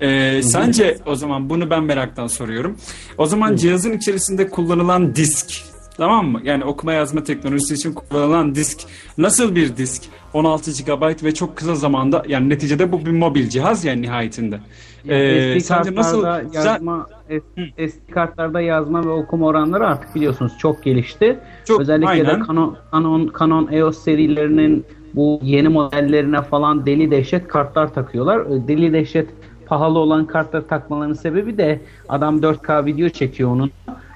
Ee, 0.00 0.42
sence 0.42 0.98
o 1.06 1.14
zaman 1.14 1.50
bunu 1.50 1.70
ben 1.70 1.82
meraktan 1.82 2.26
soruyorum. 2.26 2.76
O 3.18 3.26
zaman 3.26 3.56
cihazın 3.56 3.92
içerisinde 3.92 4.48
kullanılan 4.50 5.14
disk 5.14 5.62
tamam 5.98 6.26
mı? 6.28 6.40
Yani 6.44 6.64
okuma 6.64 6.92
yazma 6.92 7.22
teknolojisi 7.22 7.74
için 7.74 7.92
kullanılan 7.92 8.54
disk 8.54 8.78
nasıl 9.18 9.54
bir 9.54 9.76
disk? 9.76 10.02
16 10.32 10.70
GB 10.84 11.24
ve 11.24 11.34
çok 11.34 11.56
kısa 11.56 11.74
zamanda 11.74 12.22
yani 12.28 12.48
neticede 12.48 12.92
bu 12.92 13.06
bir 13.06 13.10
mobil 13.10 13.48
cihaz 13.48 13.84
yani 13.84 14.02
nihayetinde. 14.02 14.60
Ee, 15.08 15.60
SD 15.60 15.64
sence 15.64 15.94
nasıl 15.94 16.22
Sen- 16.22 16.48
yazma 16.52 17.06
S- 17.28 17.88
SD 17.88 18.12
kartlarda 18.12 18.60
yazma 18.60 19.04
ve 19.04 19.08
okuma 19.10 19.46
oranları 19.46 19.86
artık 19.86 20.14
biliyorsunuz 20.14 20.52
çok 20.58 20.82
gelişti. 20.84 21.38
Çok- 21.64 21.80
Özellikle 21.80 22.08
aynen. 22.08 22.40
de 22.40 22.46
Canon, 22.46 22.76
Canon 22.92 23.32
Canon 23.38 23.68
EOS 23.72 23.98
serilerinin 23.98 24.84
bu 25.14 25.40
yeni 25.42 25.68
modellerine 25.68 26.42
falan 26.42 26.86
deli 26.86 27.10
dehşet 27.10 27.48
kartlar 27.48 27.94
takıyorlar. 27.94 28.68
Deli 28.68 28.92
dehşet 28.92 29.28
pahalı 29.66 29.98
olan 29.98 30.26
kartları 30.26 30.66
takmalarının 30.66 31.14
sebebi 31.14 31.58
de 31.58 31.80
adam 32.08 32.42
4K 32.42 32.84
video 32.86 33.08
çekiyor 33.08 33.50
onun. 33.50 33.70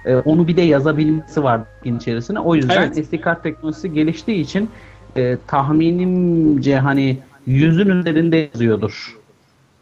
E, 0.06 0.16
onu 0.16 0.48
bir 0.48 0.56
de 0.56 0.62
yazabilmesi 0.62 1.42
var 1.42 1.60
din 1.84 1.96
içerisine. 1.96 2.40
O 2.40 2.54
yüzden 2.54 2.82
Evet. 2.82 3.06
SD 3.06 3.20
kart 3.20 3.42
teknolojisi 3.42 3.92
geliştiği 3.92 4.40
için 4.40 4.70
e, 5.16 5.38
tahminimce 5.46 6.78
hani 6.78 7.18
yüzün 7.46 7.88
üzerinde 7.88 8.48
yazıyordur. 8.54 9.18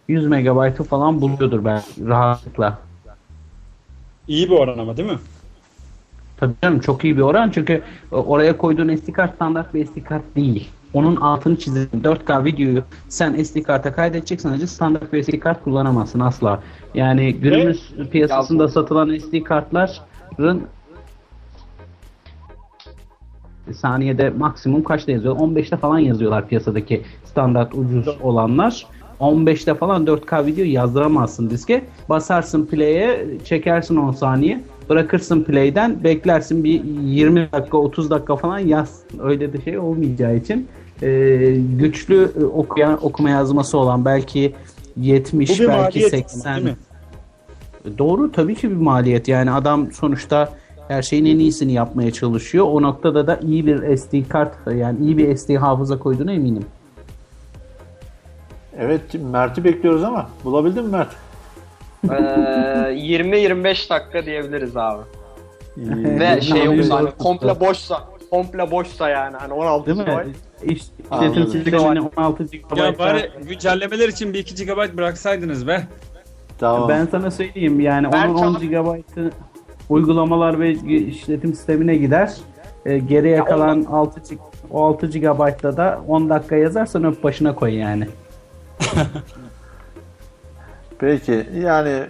100 0.09 0.27
megabaytı 0.27 0.83
falan 0.85 1.21
buluyordur 1.21 1.65
ben 1.65 1.83
rahatlıkla. 2.09 2.79
İyi 4.29 4.51
bir 4.51 4.55
oran 4.55 4.79
ama 4.79 4.97
değil 4.97 5.11
mi? 5.11 5.19
Tabii 6.37 6.53
canım 6.63 6.81
çok 6.81 7.05
iyi 7.05 7.17
bir 7.17 7.23
oran 7.23 7.51
çünkü 7.51 7.83
e, 8.13 8.15
oraya 8.15 8.57
koyduğun 8.57 8.97
SD 8.97 9.13
kart 9.13 9.35
standart 9.35 9.75
bir 9.75 9.87
SD 9.87 10.05
kart 10.05 10.23
değil. 10.37 10.69
Onun 10.95 11.17
altını 11.17 11.57
çizelim. 11.57 11.89
4K 12.03 12.45
videoyu 12.45 12.83
sen 13.09 13.43
SD 13.43 13.63
karta 13.63 13.93
kaydedeceksin 13.93 14.49
sadece 14.49 14.67
standart 14.67 15.13
bir 15.13 15.23
SD 15.23 15.39
kart 15.39 15.65
kullanamazsın 15.65 16.21
asla. 16.21 16.63
Yani 16.95 17.35
günümüz 17.35 17.93
piyasasında 18.11 18.69
satılan 18.69 19.19
SD 19.19 19.43
kartların 20.41 20.63
saniyede 23.73 24.31
maksimum 24.31 24.83
kaçta 24.83 25.13
yazıyor? 25.13 25.37
15'te 25.37 25.77
falan 25.77 25.99
yazıyorlar 25.99 26.49
piyasadaki 26.49 27.03
standart 27.25 27.75
ucuz 27.75 28.09
olanlar. 28.23 28.87
15'te 29.21 29.75
falan 29.75 30.07
4K 30.07 30.47
video 30.47 30.65
yazdıramazsın 30.65 31.51
diske. 31.51 31.85
Basarsın 32.09 32.67
play'e, 32.67 33.27
çekersin 33.45 33.97
10 33.97 34.13
saniye. 34.13 34.61
Bırakırsın 34.89 35.45
play'den, 35.45 36.05
beklersin 36.05 36.65
bir 36.65 36.85
20 36.85 37.53
dakika, 37.53 37.79
30 37.79 38.11
dakika 38.11 38.37
falan 38.37 38.59
yaz. 38.59 39.01
Öyle 39.19 39.53
de 39.53 39.61
şey 39.61 39.79
olmayacağı 39.79 40.37
için 40.37 40.69
e, 41.03 41.09
güçlü 41.79 42.31
e, 42.41 42.45
okuyan, 42.45 43.05
okuma 43.05 43.31
yazması 43.31 43.79
olan 43.79 44.05
belki 44.05 44.55
70 44.97 45.51
Bu 45.51 45.63
bir 45.63 45.69
belki 45.69 46.01
maliyet 46.01 46.15
ama, 46.15 46.23
80 46.29 46.57
değil 46.57 46.67
mi? 46.67 46.77
Doğru 47.99 48.33
tabii 48.33 48.55
ki 48.55 48.71
bir 48.71 48.77
maliyet. 48.77 49.29
Yani 49.29 49.51
adam 49.51 49.93
sonuçta 49.93 50.49
her 50.89 51.03
şeyin 51.03 51.25
en 51.25 51.39
iyisini 51.39 51.73
yapmaya 51.73 52.11
çalışıyor. 52.13 52.67
O 52.71 52.83
noktada 52.83 53.27
da 53.27 53.37
iyi 53.43 53.67
bir 53.67 53.97
SD 53.97 54.29
kart 54.29 54.55
yani 54.75 54.99
iyi 55.05 55.19
bir 55.19 55.37
SD 55.37 55.55
hafıza 55.57 55.99
koyduğuna 55.99 56.33
eminim. 56.33 56.65
Evet 58.79 59.03
Mert'i 59.33 59.65
bekliyoruz 59.65 60.05
ama 60.05 60.31
bulabildin 60.45 60.85
mi 60.85 60.91
Mert? 60.91 61.11
Ee, 62.05 62.13
20-25 62.15 63.91
dakika 63.91 64.27
diyebiliriz 64.27 64.77
abi. 64.77 65.03
İyi. 65.77 66.21
Ve 66.21 66.41
şey 66.41 66.69
olsa 66.69 66.97
hani 66.97 67.11
komple 67.19 67.61
boşsa 67.61 68.05
komple 68.31 68.71
boşsa 68.71 69.09
yani 69.09 69.37
hani 69.37 69.53
16 69.53 69.87
Değil 69.87 70.09
mi? 70.09 70.25
GB. 70.65 70.71
İş, 70.71 70.83
Anladım. 71.11 71.33
işletim 71.33 71.53
sistemini 71.53 72.01
16 72.17 72.45
GB. 72.45 72.77
Ya 72.77 72.99
bari 72.99 73.31
güncellemeler 73.49 74.09
için 74.09 74.33
bir 74.35 74.39
2 74.39 74.67
GB 74.67 74.97
bıraksaydınız 74.97 75.67
be. 75.67 75.87
Tamam. 76.61 76.89
Ben 76.89 77.07
sana 77.07 77.31
söyleyeyim 77.31 77.81
yani 77.81 78.09
Ben 78.13 78.29
onun 78.29 78.35
10 78.39 78.53
çok- 78.53 78.63
GB'ı 78.63 79.31
uygulamalar 79.89 80.61
ve 80.61 80.71
işletim 80.97 81.55
sistemine 81.55 81.97
gider. 81.97 82.33
Ee, 82.87 82.99
geriye 82.99 83.37
Ya 83.37 83.45
kalan 83.45 83.85
6 83.85 84.21
G- 84.35 84.41
o 84.71 84.85
6 84.85 85.07
GB'da 85.07 85.77
da 85.77 86.01
10 86.09 86.29
dakika 86.31 86.57
yazarsan 86.57 87.05
öp 87.05 87.25
başına 87.25 87.55
koy 87.55 87.75
yani. 87.75 88.09
Peki 90.99 91.47
yani 91.63 92.03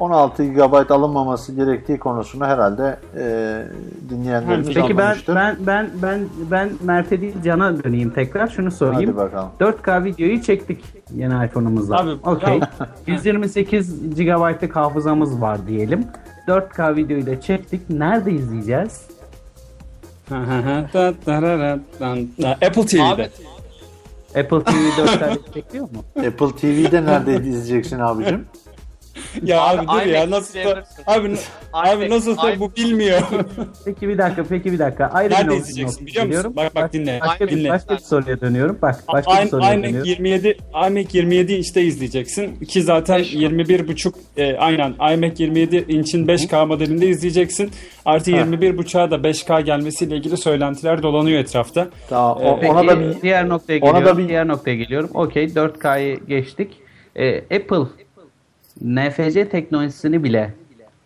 16 0.00 0.44
GB 0.44 0.90
alınmaması 0.90 1.52
gerektiği 1.52 1.98
konusunu 1.98 2.44
herhalde 2.46 2.96
e, 3.16 3.22
dinleyenlerimiz 4.10 4.66
Peki 4.74 4.98
ben 4.98 5.02
anlamıştır. 5.02 5.34
ben 5.36 5.56
ben 5.66 5.90
ben 6.02 6.20
ben 6.50 6.70
Mert'e 6.82 7.20
değil 7.20 7.34
Can'a 7.44 7.84
döneyim 7.84 8.10
tekrar 8.10 8.46
şunu 8.48 8.70
sorayım. 8.70 9.16
Hadi 9.16 9.16
bakalım. 9.16 9.48
4K 9.60 10.04
videoyu 10.04 10.42
çektik 10.42 10.84
yeni 11.14 11.46
iPhone'umuzla. 11.46 11.98
Abi, 12.00 12.10
Okey. 12.24 12.58
ya- 12.58 12.70
128 13.06 14.14
GB'lık 14.16 14.76
hafızamız 14.76 15.40
var 15.40 15.66
diyelim. 15.66 16.04
4K 16.48 16.96
videoyu 16.96 17.26
da 17.26 17.40
çektik. 17.40 17.90
Nerede 17.90 18.32
izleyeceğiz? 18.32 19.02
Apple 20.30 21.16
TV'de. 22.86 23.02
Abi 23.02 23.28
Apple 24.38 24.62
TV 24.64 24.70
4K 24.98 25.54
bekliyor 25.56 25.84
mu? 25.84 26.04
Apple 26.26 26.52
TV'de 26.56 27.04
nerede 27.04 27.36
izleyeceksin 27.36 27.98
abicim? 27.98 28.46
Ya 29.42 29.62
abi, 29.62 29.86
dur 29.88 30.06
ya 30.06 30.30
nasıl 30.30 30.48
izleyebilirsin. 30.48 31.02
abi 31.06 31.34
abi 31.72 32.04
IMAX, 32.04 32.10
nasılsa 32.10 32.60
bu 32.60 32.72
bilmiyor. 32.76 33.20
Peki 33.84 34.08
bir 34.08 34.18
dakika, 34.18 34.44
peki 34.48 34.72
bir 34.72 34.78
dakika. 34.78 35.06
Ayrı 35.06 35.34
Nerede 35.34 35.50
bir 35.50 35.56
izleyeceksin 35.56 36.06
biliyor 36.06 36.24
musun? 36.24 36.30
geliyorum. 36.30 36.56
Bak 36.56 36.74
bak 36.74 36.92
dinle. 36.92 37.20
Başka 37.26 37.46
bir, 37.46 37.50
dinle. 37.50 37.68
başka 37.68 37.94
bir 37.94 38.00
soruya 38.00 38.40
dönüyorum. 38.40 38.78
Bak 38.82 39.02
başka 39.12 39.30
bir 39.32 39.36
Aynı 39.36 39.48
soruya 39.50 39.72
iMac 39.74 39.84
dönüyorum. 39.88 40.08
27 40.10 40.56
iMac 40.88 41.14
27 41.14 41.52
inçte 41.52 41.82
izleyeceksin 41.82 42.56
ki 42.64 42.82
zaten 42.82 43.18
Beş 43.18 43.30
K. 43.32 43.38
21 43.38 43.88
buçuk 43.88 44.14
e, 44.36 44.56
aynen 44.56 44.90
iMac 45.14 45.40
27 45.42 45.84
inçin 45.88 46.26
5K 46.26 46.66
modelinde 46.66 47.06
izleyeceksin. 47.06 47.70
Artı 48.04 48.30
21 48.30 48.78
buçuğa 48.78 49.10
da 49.10 49.16
5K 49.16 49.62
gelmesiyle 49.62 50.16
ilgili 50.16 50.36
söylentiler 50.36 51.02
dolanıyor 51.02 51.38
etrafta. 51.40 51.88
Tamam. 52.08 52.38
o- 52.42 52.58
Peki, 52.60 52.72
ona 52.72 52.88
da 52.88 53.00
bir 53.00 53.22
diğer 53.22 53.48
noktaya 53.48 53.78
ona 53.80 53.92
da 53.94 53.98
geliyorum. 53.98 54.18
bir- 54.18 54.28
Diğer 54.28 54.48
noktaya 54.48 54.76
geliyorum. 54.76 55.10
Okey 55.14 55.44
4K'yı 55.54 56.26
geçtik. 56.26 56.72
Ee, 57.16 57.38
Apple 57.38 57.76
NFC 58.80 59.48
teknolojisini 59.48 60.24
bile 60.24 60.54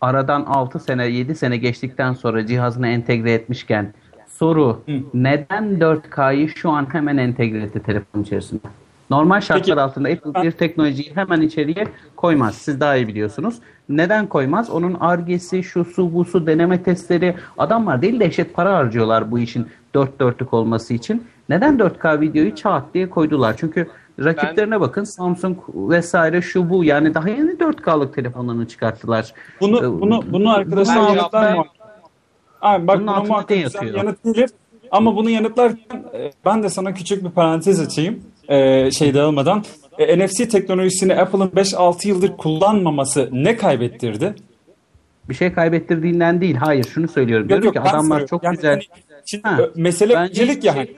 aradan 0.01 0.43
6 0.43 0.79
sene 0.79 1.07
7 1.07 1.35
sene 1.35 1.57
geçtikten 1.57 2.13
sonra 2.13 2.47
cihazına 2.47 2.89
entegre 2.89 3.33
etmişken 3.33 3.93
soru 4.29 4.83
neden 5.15 5.79
4K'yı 5.79 6.49
şu 6.49 6.71
an 6.71 6.95
hemen 6.95 7.17
entegre 7.17 7.63
etti 7.63 7.83
telefon 7.83 8.23
içerisinde? 8.23 8.63
Normal 9.11 9.41
şartlar 9.41 9.63
Peki. 9.63 9.81
altında 9.81 10.09
Apple 10.09 10.43
bir 10.43 10.51
teknolojiyi 10.51 11.13
hemen 11.15 11.41
içeriye 11.41 11.87
koymaz. 12.17 12.55
Siz 12.55 12.81
daha 12.81 12.97
iyi 12.97 13.09
biliyorsunuz. 13.09 13.59
Neden 13.89 14.27
koymaz? 14.27 14.71
Onun 14.71 14.95
argesi, 14.95 15.63
şu 15.63 15.85
su, 15.85 16.15
bu 16.15 16.25
su, 16.25 16.47
deneme 16.47 16.83
testleri. 16.83 17.35
Adamlar 17.59 18.03
değil 18.03 18.21
dehşet 18.21 18.55
para 18.55 18.77
harcıyorlar 18.77 19.31
bu 19.31 19.39
işin 19.39 19.67
dört 19.95 20.21
dörtlük 20.21 20.55
olması 20.55 20.95
için. 20.95 21.25
Neden 21.49 21.79
4K 21.79 22.21
videoyu 22.21 22.55
çat 22.55 22.85
diye 22.95 23.11
koydular? 23.11 23.55
Çünkü 23.57 23.89
rakiplerine 24.25 24.81
bakın 24.81 25.05
Samsung 25.05 25.59
vesaire 25.75 26.43
şu 26.43 26.71
bu 26.71 26.85
yani 26.85 27.15
daha 27.15 27.29
yeni 27.29 27.51
4K'lık 27.51 28.15
telefonlarını 28.15 28.69
çıkarttılar. 28.69 29.33
Bunu 29.61 29.79
Ee, 29.79 30.01
bunu 30.01 30.23
bunu 30.33 30.53
arkadaşlar 30.55 30.97
yanıtlar 31.17 31.55
mı? 31.57 31.65
Abi 32.63 32.87
bak 32.87 32.97
Bunun 33.01 33.07
bunu 33.17 33.25
muhakkak 33.27 33.59
yatıyor? 33.59 33.95
yanıtlayabilir. 33.95 34.51
Ama 34.91 35.17
bunu 35.17 35.31
yanıtlarken 35.31 36.05
e, 36.15 36.31
ben 36.45 36.63
de 36.63 36.69
sana 36.69 36.95
küçük 36.95 37.25
bir 37.25 37.31
parantez 37.31 37.81
açayım. 37.81 38.21
E, 38.49 38.91
şey 38.91 39.15
dağılmadan. 39.15 39.65
E, 39.99 40.19
NFC 40.27 40.49
teknolojisini 40.49 41.17
Apple'ın 41.17 41.49
5-6 41.49 42.09
yıldır 42.09 42.37
kullanmaması 42.37 43.29
ne 43.33 43.57
kaybettirdi? 43.57 44.35
Bir 45.29 45.35
şey 45.35 45.53
kaybettirdiğinden 45.53 46.41
değil. 46.41 46.55
Hayır 46.57 46.85
şunu 46.85 47.09
söylüyorum. 47.09 47.49
Diyorum 47.49 47.73
ki 47.73 47.79
ben 47.85 47.91
adamlar 47.91 48.27
çok 48.27 48.45
Yani 48.45 48.57
güzel. 48.57 48.71
hani 48.71 48.83
şimdi 49.27 49.49
Ha, 49.49 49.59
mesele 49.77 50.15
öncelik 50.15 50.51
hiçbir 50.57 50.67
ya. 50.67 50.73
şey- 50.73 50.97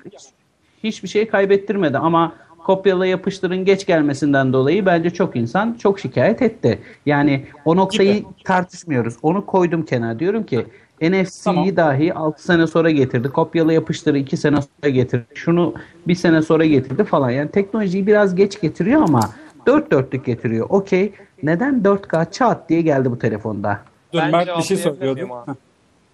hiçbir 0.84 1.08
şey 1.08 1.28
kaybettirmedi 1.28 1.98
ama 1.98 2.32
kopyala 2.64 3.06
yapıştırın 3.06 3.64
geç 3.64 3.86
gelmesinden 3.86 4.52
dolayı 4.52 4.86
bence 4.86 5.10
çok 5.10 5.36
insan 5.36 5.76
çok 5.82 6.00
şikayet 6.00 6.42
etti. 6.42 6.78
Yani 7.06 7.46
o 7.64 7.76
noktayı 7.76 8.14
Gibi. 8.14 8.26
tartışmıyoruz. 8.44 9.14
Onu 9.22 9.46
koydum 9.46 9.84
kenara. 9.84 10.18
Diyorum 10.18 10.46
ki 10.46 10.66
NFC'yi 11.00 11.44
Tamam. 11.44 11.76
dahi 11.76 12.14
6 12.14 12.44
sene 12.44 12.66
sonra 12.66 12.90
getirdi. 12.90 13.28
Kopyala 13.28 13.72
yapıştırı 13.72 14.18
2 14.18 14.36
sene 14.36 14.56
sonra 14.56 14.90
getirdi. 14.90 15.24
Şunu 15.34 15.74
bir 16.08 16.14
sene 16.14 16.42
sonra 16.42 16.64
getirdi 16.64 17.04
falan. 17.04 17.30
Yani 17.30 17.50
teknolojiyi 17.50 18.06
biraz 18.06 18.34
geç 18.34 18.60
getiriyor 18.60 19.02
ama 19.02 19.20
dört 19.66 19.90
dörtlük 19.90 20.24
getiriyor. 20.24 20.66
Okey. 20.68 21.12
Neden 21.42 21.82
4K 21.82 22.30
çat 22.30 22.68
diye 22.68 22.80
geldi 22.80 23.10
bu 23.10 23.18
telefonda? 23.18 23.80
Dur 24.12 24.18
Ben 24.18 24.30
Mert 24.30 24.58
bir 24.58 24.62
şey 24.62 24.92
abi? 25.00 25.26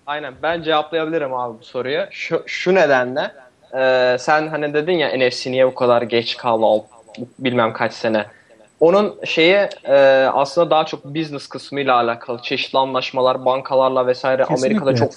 Aynen 0.07 0.35
ben 0.43 0.63
cevaplayabilirim 0.63 1.35
abi 1.35 1.59
bu 1.61 1.65
soruyu. 1.65 2.01
Şu, 2.11 2.43
şu 2.47 2.75
nedenle 2.75 3.31
e, 3.79 4.17
sen 4.19 4.49
hani 4.49 4.75
dedin 4.75 4.93
ya 4.93 5.09
NFC 5.09 5.51
niye 5.51 5.67
bu 5.67 5.75
kadar 5.75 6.03
geç 6.03 6.37
kaldı 6.37 6.65
al- 6.65 6.83
bilmem 7.39 7.73
kaç 7.73 7.93
sene. 7.93 8.27
Onun 8.81 9.25
şeyi 9.25 9.69
e, 9.85 9.97
aslında 10.33 10.71
daha 10.71 10.87
çok 10.87 11.05
business 11.05 11.47
kısmıyla 11.47 11.95
alakalı. 11.97 12.43
Çeşitli 12.43 12.79
anlaşmalar 12.79 13.45
bankalarla 13.45 14.07
vesaire 14.07 14.43
Kesinlikle. 14.43 14.67
Amerika'da 14.67 14.95
çok 14.95 15.13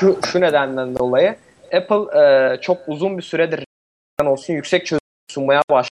şu, 0.00 0.18
şu 0.26 0.40
nedenden 0.40 0.98
dolayı 0.98 1.36
Apple 1.72 2.20
e, 2.20 2.60
çok 2.60 2.78
uzun 2.88 3.18
bir 3.18 3.22
süredir 3.22 3.64
olsun 4.24 4.54
yüksek 4.54 4.86
çözüm 4.86 5.00
sunmaya 5.30 5.62
başladı. 5.70 5.97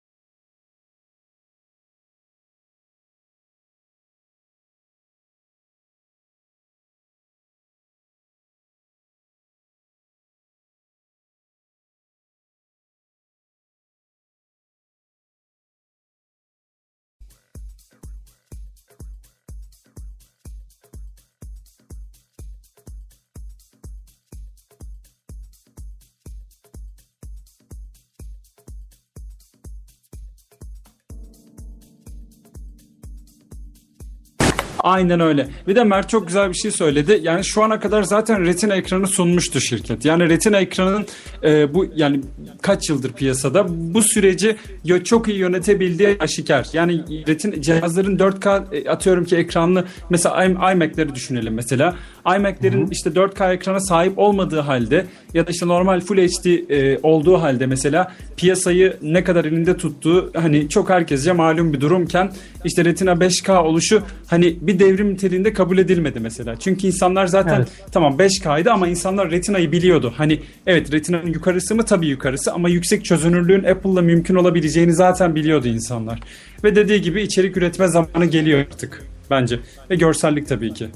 Aynen 34.80 35.20
öyle. 35.20 35.48
Bir 35.68 35.76
de 35.76 35.84
Mert 35.84 36.10
çok 36.10 36.28
güzel 36.28 36.50
bir 36.50 36.56
şey 36.56 36.72
söyledi. 36.72 37.20
Yani 37.24 37.46
şu 37.46 37.64
ana 37.64 37.80
kadar 37.80 38.04
zaten 38.04 38.46
Retina 38.46 38.76
ekranı 38.76 39.08
sunmuştu 39.08 39.62
şirket. 39.62 40.06
Yani 40.06 40.30
Retina 40.30 40.58
ekranının 40.58 41.06
e, 41.44 41.74
bu 41.74 41.86
yani 41.96 42.22
kaç 42.62 42.90
yıldır 42.90 43.14
piyasada 43.14 43.66
bu 43.70 44.02
süreci 44.02 44.56
çok 45.04 45.28
iyi 45.28 45.38
yönetebildiği 45.38 46.18
aşikar. 46.20 46.68
Yani 46.74 47.02
Retina 47.28 47.62
cihazların 47.62 48.18
4K 48.18 48.76
e, 48.76 48.90
atıyorum 48.90 49.26
ki 49.26 49.36
ekranlı 49.36 49.86
mesela 50.10 50.46
im- 50.46 50.74
iMac'leri 50.74 51.16
düşünelim 51.16 51.54
mesela. 51.54 51.96
iMac'lerin 52.38 52.88
işte 52.92 53.10
4K 53.10 53.54
ekrana 53.54 53.80
sahip 53.80 54.20
olmadığı 54.20 54.60
halde 54.60 55.06
ya 55.34 55.48
da 55.48 55.52
işte 55.52 55.68
normal 55.68 56.00
Full 56.00 56.18
HD 56.18 56.46
e, 56.70 57.00
olduğu 57.04 57.42
halde 57.42 57.66
mesela 57.66 58.14
piyasayı 58.38 58.98
ne 59.02 59.24
kadar 59.24 59.46
elinde 59.46 59.78
tuttuğu 59.78 60.32
hani 60.36 60.70
çok 60.70 60.90
herkesce 60.90 61.32
malum 61.32 61.74
bir 61.74 61.82
durumken 61.82 62.32
işte 62.66 62.86
Retina 62.86 63.12
5K 63.12 63.58
oluşu 63.58 64.02
hani 64.28 64.58
bir 64.62 64.80
devrim 64.80 65.14
niteliğinde 65.14 65.54
kabul 65.54 65.78
edilmedi 65.78 66.20
mesela. 66.20 66.56
Çünkü 66.60 66.88
insanlar 66.88 67.28
zaten 67.28 67.56
Evet. 67.58 67.68
tamam 67.92 68.14
5K'ydı 68.20 68.70
ama 68.72 68.88
insanlar 68.88 69.32
Retina'yı 69.32 69.72
biliyordu. 69.72 70.14
Hani 70.18 70.40
evet 70.68 70.94
Retina'nın 70.94 71.29
yukarısı 71.34 71.76
mı 71.76 71.86
tabii 71.86 72.08
yukarısı 72.08 72.54
ama 72.54 72.70
yüksek 72.70 73.06
çözünürlüğün 73.06 73.64
Apple'la 73.64 74.02
mümkün 74.02 74.36
olabileceğini 74.36 74.94
zaten 74.94 75.36
biliyordu 75.36 75.68
insanlar. 75.68 76.20
Ve 76.64 76.76
dediği 76.76 77.02
gibi 77.02 77.22
içerik 77.22 77.58
üretme 77.58 77.88
zamanı 77.88 78.26
geliyor 78.26 78.60
artık 78.60 79.04
bence. 79.30 79.60
Ve 79.90 79.96
görsellik 79.96 80.48
tabii 80.48 80.74
ki. 80.74 80.88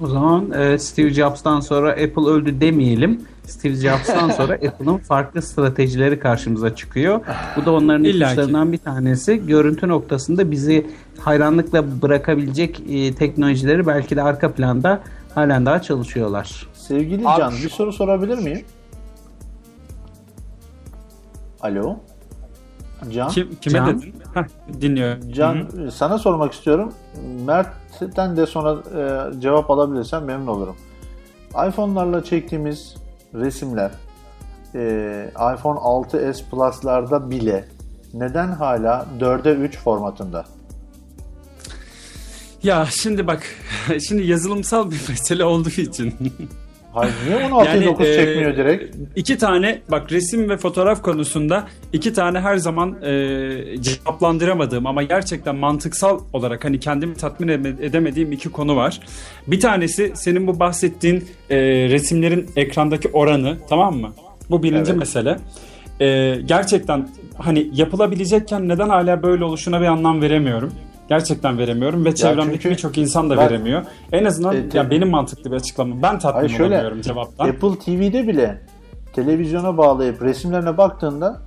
O 0.00 0.06
zaman 0.06 0.50
e, 0.50 0.78
Steve 0.78 1.10
Jobs'tan 1.10 1.60
sonra 1.60 1.90
Apple 1.90 2.30
öldü 2.30 2.60
demeyelim. 2.60 3.20
Steve 3.46 3.74
Jobs'tan 3.74 4.30
sonra 4.36 4.54
Apple'ın 4.54 4.98
farklı 4.98 5.42
stratejileri 5.42 6.18
karşımıza 6.18 6.74
çıkıyor. 6.74 7.20
Bu 7.56 7.64
da 7.64 7.72
onların 7.72 8.04
ipuçlarından 8.04 8.72
bir 8.72 8.78
tanesi. 8.78 9.46
Görüntü 9.46 9.88
noktasında 9.88 10.50
bizi 10.50 10.86
hayranlıkla 11.18 12.02
bırakabilecek 12.02 12.82
e, 12.88 13.14
teknolojileri 13.14 13.86
belki 13.86 14.16
de 14.16 14.22
arka 14.22 14.52
planda 14.52 15.00
halen 15.34 15.66
daha 15.66 15.82
çalışıyorlar. 15.82 16.66
Sevgili 16.74 17.28
Abi 17.28 17.38
Can 17.38 17.52
bir 17.64 17.68
soru 17.68 17.92
sorabilir 17.92 18.38
miyim? 18.38 18.64
Alo. 21.64 21.96
Can. 23.12 23.28
Kim, 23.28 23.56
kime 23.60 23.78
Can. 23.78 23.88
dedin? 23.88 24.14
Heh, 24.34 24.44
dinliyorum. 24.80 25.32
Can 25.32 25.54
Hı 25.54 25.82
hı. 25.82 25.90
sana 25.90 26.18
sormak 26.18 26.52
istiyorum. 26.52 26.92
Mert'ten 27.46 28.36
de 28.36 28.46
sonra 28.46 28.76
e, 29.36 29.40
cevap 29.40 29.70
alabilirsen 29.70 30.22
memnun 30.22 30.46
olurum. 30.46 30.76
iPhone'larla 31.68 32.24
çektiğimiz 32.24 32.94
resimler 33.34 33.90
e, 34.74 34.80
iPhone 35.54 35.78
6s 35.78 36.50
Plus'larda 36.50 37.30
bile 37.30 37.64
neden 38.14 38.48
hala 38.52 39.06
4'e 39.20 39.52
3 39.54 39.78
formatında? 39.78 40.44
Ya 42.62 42.86
şimdi 42.90 43.26
bak, 43.26 43.42
şimdi 44.08 44.22
yazılımsal 44.22 44.90
bir 44.90 45.00
mesele 45.08 45.44
olduğu 45.44 45.68
için. 45.68 46.14
Hayır 46.94 47.14
niye 47.26 47.36
16'ya 47.38 47.84
9 47.84 48.06
e, 48.08 48.14
çekmiyor 48.14 48.56
direkt? 48.56 48.96
İki 49.16 49.38
tane 49.38 49.78
bak 49.90 50.12
resim 50.12 50.50
ve 50.50 50.56
fotoğraf 50.56 51.02
konusunda 51.02 51.66
iki 51.92 52.12
tane 52.12 52.40
her 52.40 52.56
zaman 52.56 53.02
e, 53.02 53.10
cevaplandıramadığım 53.80 54.86
ama 54.86 55.02
gerçekten 55.02 55.56
mantıksal 55.56 56.20
olarak 56.32 56.64
hani 56.64 56.80
kendimi 56.80 57.14
tatmin 57.14 57.48
eme- 57.48 57.84
edemediğim 57.86 58.32
iki 58.32 58.48
konu 58.48 58.76
var. 58.76 59.00
Bir 59.46 59.60
tanesi 59.60 60.12
senin 60.14 60.46
bu 60.46 60.58
bahsettiğin 60.60 61.24
e, 61.50 61.56
resimlerin 61.90 62.50
ekrandaki 62.56 63.08
oranı 63.08 63.56
tamam 63.68 63.96
mı? 63.96 64.10
Bu 64.50 64.62
birinci 64.62 64.90
Evet. 64.90 64.98
mesele. 64.98 65.36
E, 66.00 66.36
gerçekten 66.46 67.08
hani 67.38 67.70
yapılabilecekken 67.74 68.68
neden 68.68 68.88
hala 68.88 69.22
böyle 69.22 69.44
oluşuna 69.44 69.80
bir 69.80 69.86
anlam 69.86 70.22
veremiyorum. 70.22 70.72
Gerçekten 71.08 71.58
veremiyorum 71.58 72.04
ve 72.04 72.14
çevremdeki 72.14 72.52
çünkü 72.62 72.70
birçok 72.70 72.98
insan 72.98 73.30
da 73.30 73.36
ben- 73.36 73.46
veremiyor. 73.46 73.82
En 74.12 74.24
azından 74.24 74.56
E, 74.56 74.68
te- 74.68 74.78
ya 74.78 74.90
benim 74.90 75.10
mantıklı 75.10 75.50
bir 75.50 75.56
açıklamam. 75.56 76.02
Ben 76.02 76.18
tatmin 76.18 76.40
Hayır 76.40 76.50
şöyle 76.56 76.74
olamıyorum 76.74 77.00
cevaptan. 77.00 77.48
Apple 77.48 77.78
TV'de 77.78 78.28
bile 78.28 78.60
televizyona 79.12 79.76
bağlayıp 79.78 80.22
resimlerine 80.22 80.76
baktığında 80.76 81.42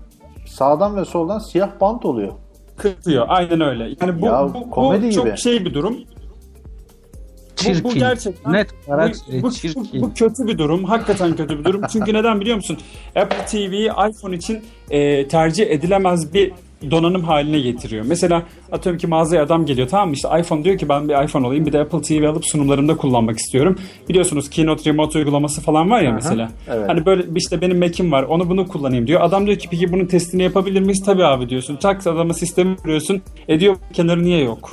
sağdan 0.48 0.96
ve 0.96 1.06
soldan 1.06 1.40
siyah 1.40 1.70
bant 1.82 2.06
oluyor. 2.06 2.34
kırpıyor. 2.78 3.26
Aynen 3.30 3.62
öyle. 3.62 3.84
Yani 4.02 4.22
bu, 4.22 4.26
Ya, 4.26 4.50
bu, 4.50 4.54
bu 4.54 4.70
komedi 4.70 5.12
çok 5.14 5.26
gibi. 5.26 5.38
şey 5.38 5.66
bir 5.66 5.74
durum. 5.74 5.98
Bu, 5.98 7.56
Çirkin. 7.56 7.84
bu 7.84 7.94
gerçekten 7.94 8.54
Net 8.54 8.68
olarak 8.88 9.16
bu, 9.28 9.42
bu, 9.44 9.52
çirkin. 9.52 10.02
bu 10.02 10.14
kötü 10.14 10.48
bir 10.48 10.58
durum. 10.58 10.84
Hakikaten 10.84 11.36
kötü 11.36 11.60
bir 11.60 11.64
durum. 11.64 11.82
Çünkü 11.92 12.14
neden 12.14 12.42
biliyor 12.42 12.56
musun? 12.56 12.78
Apple 13.16 13.46
TV'yi 13.46 13.90
iPhone 14.10 14.36
için 14.36 14.64
e, 14.90 15.28
tercih 15.28 15.72
edilemez 15.72 16.34
bir 16.34 16.54
donanım 16.92 17.24
haline 17.24 17.60
getiriyor. 17.60 18.06
Mesela 18.08 18.44
atıyorum 18.72 19.00
ki 19.00 19.08
mağazaya 19.08 19.44
adam 19.44 19.66
geliyor 19.66 19.88
tamam 19.88 20.08
mı 20.08 20.14
işte 20.14 20.30
iPhone 20.40 20.64
diyor 20.64 20.78
ki 20.78 20.90
ben 20.90 21.10
bir 21.10 21.24
iPhone 21.24 21.48
alayım 21.48 21.66
bir 21.66 21.74
de 21.74 21.80
Apple 21.80 22.02
TV 22.02 22.24
alıp 22.28 22.46
sunumlarımda 22.46 22.98
kullanmak 22.98 23.38
istiyorum. 23.38 23.76
Biliyorsunuz 24.10 24.50
Keynote 24.50 24.90
Remote 24.90 25.20
uygulaması 25.20 25.62
falan 25.62 25.90
var 25.92 26.02
ya 26.02 26.12
mesela. 26.12 26.50
evet. 26.68 26.90
Hani 26.90 27.06
böyle 27.06 27.24
işte 27.36 27.62
benim 27.62 27.80
Mac'im 27.80 28.12
var 28.12 28.24
onu 28.24 28.50
bunu 28.50 28.68
kullanayım 28.68 29.08
diyor. 29.08 29.22
Adam 29.22 29.46
diyor 29.48 29.58
ki 29.58 29.68
peki 29.72 29.92
bunun 29.94 30.06
testini 30.06 30.44
yapabilir 30.44 30.82
miyiz? 30.82 31.04
Tabii 31.06 31.26
abi 31.26 31.50
diyorsun. 31.50 31.76
Tak 31.76 32.08
adama 32.08 32.34
sistemi 32.34 32.76
kuruyorsun. 32.76 33.22
E 33.48 33.60
diyor 33.60 33.76
kenarı 33.94 34.24
niye 34.24 34.44
yok? 34.44 34.72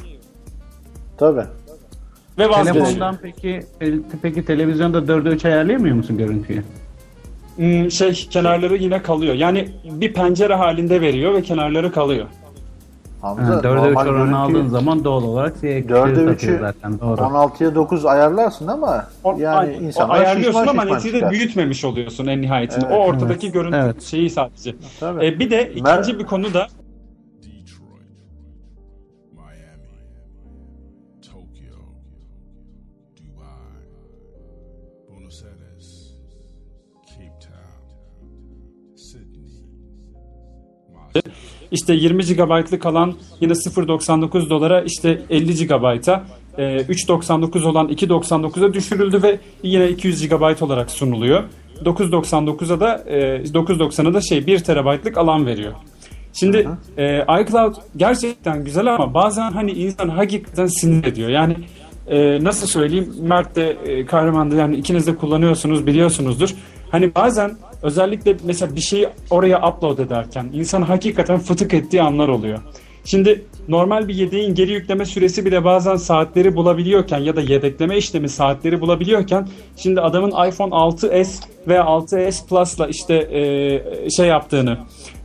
Tabii. 1.19 1.45
Ve 2.39 2.49
vazgeçiyor. 2.49 2.85
Telefondan 2.85 3.19
peki 3.23 3.61
peki 4.23 4.45
televizyonda 4.45 4.99
4'e 4.99 5.33
3 5.33 5.45
ayarlayamıyor 5.45 5.97
musun 5.97 6.19
görüntüyü? 6.19 6.63
Hmm, 7.57 7.91
şey 7.91 8.13
kenarları 8.31 8.77
yine 8.77 9.03
kalıyor. 9.03 9.35
Yani 9.35 9.69
bir 9.85 10.13
pencere 10.13 10.55
halinde 10.55 11.01
veriyor 11.01 11.35
ve 11.35 11.43
kenarları 11.43 11.93
kalıyor. 11.93 12.27
Hamza 13.23 13.43
Ha, 13.55 13.61
4'e 13.61 13.89
3 13.91 13.97
normal 13.97 14.07
oranı 14.07 14.39
aldığın 14.39 14.69
zaman 14.69 15.05
doğal 15.05 15.23
olarak 15.23 15.55
şey, 15.61 15.79
4'e 15.79 16.15
şey 16.15 16.25
3'ü 16.25 16.27
takıyor 16.27 16.61
zaten 16.61 17.01
doğru. 17.01 17.21
16'ya 17.21 17.75
9 17.75 18.05
ayarlarsın 18.07 18.67
ama 18.67 19.07
yani 19.25 19.49
ay- 19.49 19.77
o 19.81 19.83
insanlar 19.83 20.15
ayarlıyorsun 20.15 20.61
şişman 20.61 20.67
ama 20.67 20.83
şişman 20.83 20.97
neticede 20.97 21.17
çıkar. 21.17 21.31
büyütmemiş 21.31 21.85
oluyorsun 21.85 22.27
en 22.27 22.43
nihayetinde. 22.43 22.87
Evet. 22.89 22.97
o 22.99 23.05
ortadaki 23.05 23.53
görüntü 23.53 23.77
Evet. 23.77 24.03
şeyi 24.03 24.31
sadece. 24.31 24.75
Tabii. 25.01 25.27
E, 25.27 25.39
bir 25.39 25.51
de 25.51 25.71
ikinci 25.71 25.83
Mer- 25.91 26.19
bir 26.19 26.25
konu 26.25 26.55
da 26.55 26.67
işte 41.75 41.95
20 41.95 42.23
GB'lık 42.23 42.87
alan 42.87 43.15
yine 43.41 43.53
0.99 43.53 44.51
dolara 44.51 44.83
işte 44.83 45.23
50 45.31 45.67
GB'a 45.67 45.95
e, 46.59 46.63
3.99 46.63 47.67
olan 47.67 47.89
2.99'a 47.89 48.75
düşürüldü 48.75 49.23
ve 49.23 49.39
yine 49.63 49.89
200 49.89 50.29
GB 50.29 50.63
olarak 50.63 50.91
sunuluyor. 50.91 51.43
9.99'a 51.85 52.81
da 52.81 53.05
e, 53.07 53.17
9.90'a 53.43 54.15
da 54.15 54.21
şey 54.21 54.47
1 54.47 54.59
TB'lık 54.59 55.19
alan 55.19 55.47
veriyor. 55.47 55.73
Şimdi 56.33 56.69
e, 56.99 57.23
iCloud 57.23 57.75
gerçekten 57.97 58.65
güzel 58.65 58.95
ama 58.95 59.15
bazen 59.15 59.53
hani 59.53 59.71
insan 59.71 60.09
hakikaten 60.09 60.67
sinir 60.67 61.05
ediyor. 61.05 61.29
Yani 61.29 61.57
e, 62.07 62.45
nasıl 62.45 62.67
söyleyeyim 62.67 63.15
Mert 63.23 63.57
de 63.57 63.71
e, 63.71 64.07
Kahraman 64.07 64.51
da 64.51 64.57
yani 64.57 64.77
ikiniz 64.77 65.07
de 65.07 65.17
kullanıyorsunuz 65.17 65.87
biliyorsunuzdur. 65.87 66.55
Hani 66.91 67.15
bazen 67.15 67.57
özellikle 67.85 68.37
mesela 68.45 68.77
bir 68.77 68.81
şeyi 68.81 69.09
oraya 69.31 69.69
upload 69.69 69.99
ederken 69.99 70.51
insan 70.53 70.83
hakikaten 70.83 71.39
fıtık 71.39 71.75
ettiği 71.75 72.03
anlar 72.03 72.29
oluyor. 72.29 72.59
Şimdi 73.05 73.45
normal 73.69 74.09
bir 74.09 74.15
yedeğin 74.15 74.55
geri 74.55 74.73
yükleme 74.73 75.05
süresi 75.05 75.47
bile 75.47 75.65
bazen 75.65 75.97
saatleri 75.97 76.57
bulabiliyorken 76.57 77.19
ya 77.19 77.37
da 77.37 77.41
yedekleme 77.41 77.97
işlemi 77.97 78.29
saatleri 78.29 78.81
bulabiliyorken 78.81 79.49
şimdi 79.77 80.01
adamın 80.01 80.31
iPhone 80.31 80.75
6s 80.75 81.43
ve 81.69 81.75
6s 81.75 82.49
Plus'la 82.49 82.87
işte 82.87 83.15
e, 83.15 84.11
şey 84.11 84.27
yaptığını 84.27 84.79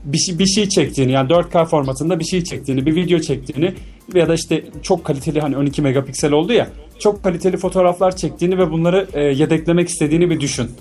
bir 0.03 0.17
şey, 0.17 0.39
bir 0.39 0.45
şey 0.45 0.69
çektiğini 0.69 1.11
yani 1.11 1.31
4K 1.31 1.65
formatında 1.65 2.19
bir 2.19 2.25
şey 2.25 2.43
çektiğini, 2.43 2.85
bir 2.85 2.95
video 2.95 3.19
çektiğini 3.19 3.73
ya 4.13 4.29
da 4.29 4.33
işte 4.33 4.63
çok 4.81 5.05
kaliteli 5.05 5.41
hani 5.41 5.57
12 5.57 5.81
megapiksel 5.81 6.31
oldu 6.31 6.53
ya 6.53 6.67
çok 6.99 7.23
kaliteli 7.23 7.57
fotoğraflar 7.57 8.15
çektiğini 8.15 8.57
ve 8.57 8.71
bunları 8.71 9.07
e, 9.13 9.21
yedeklemek 9.21 9.89
istediğini 9.89 10.29
bir 10.29 10.39
düşün. 10.39 10.71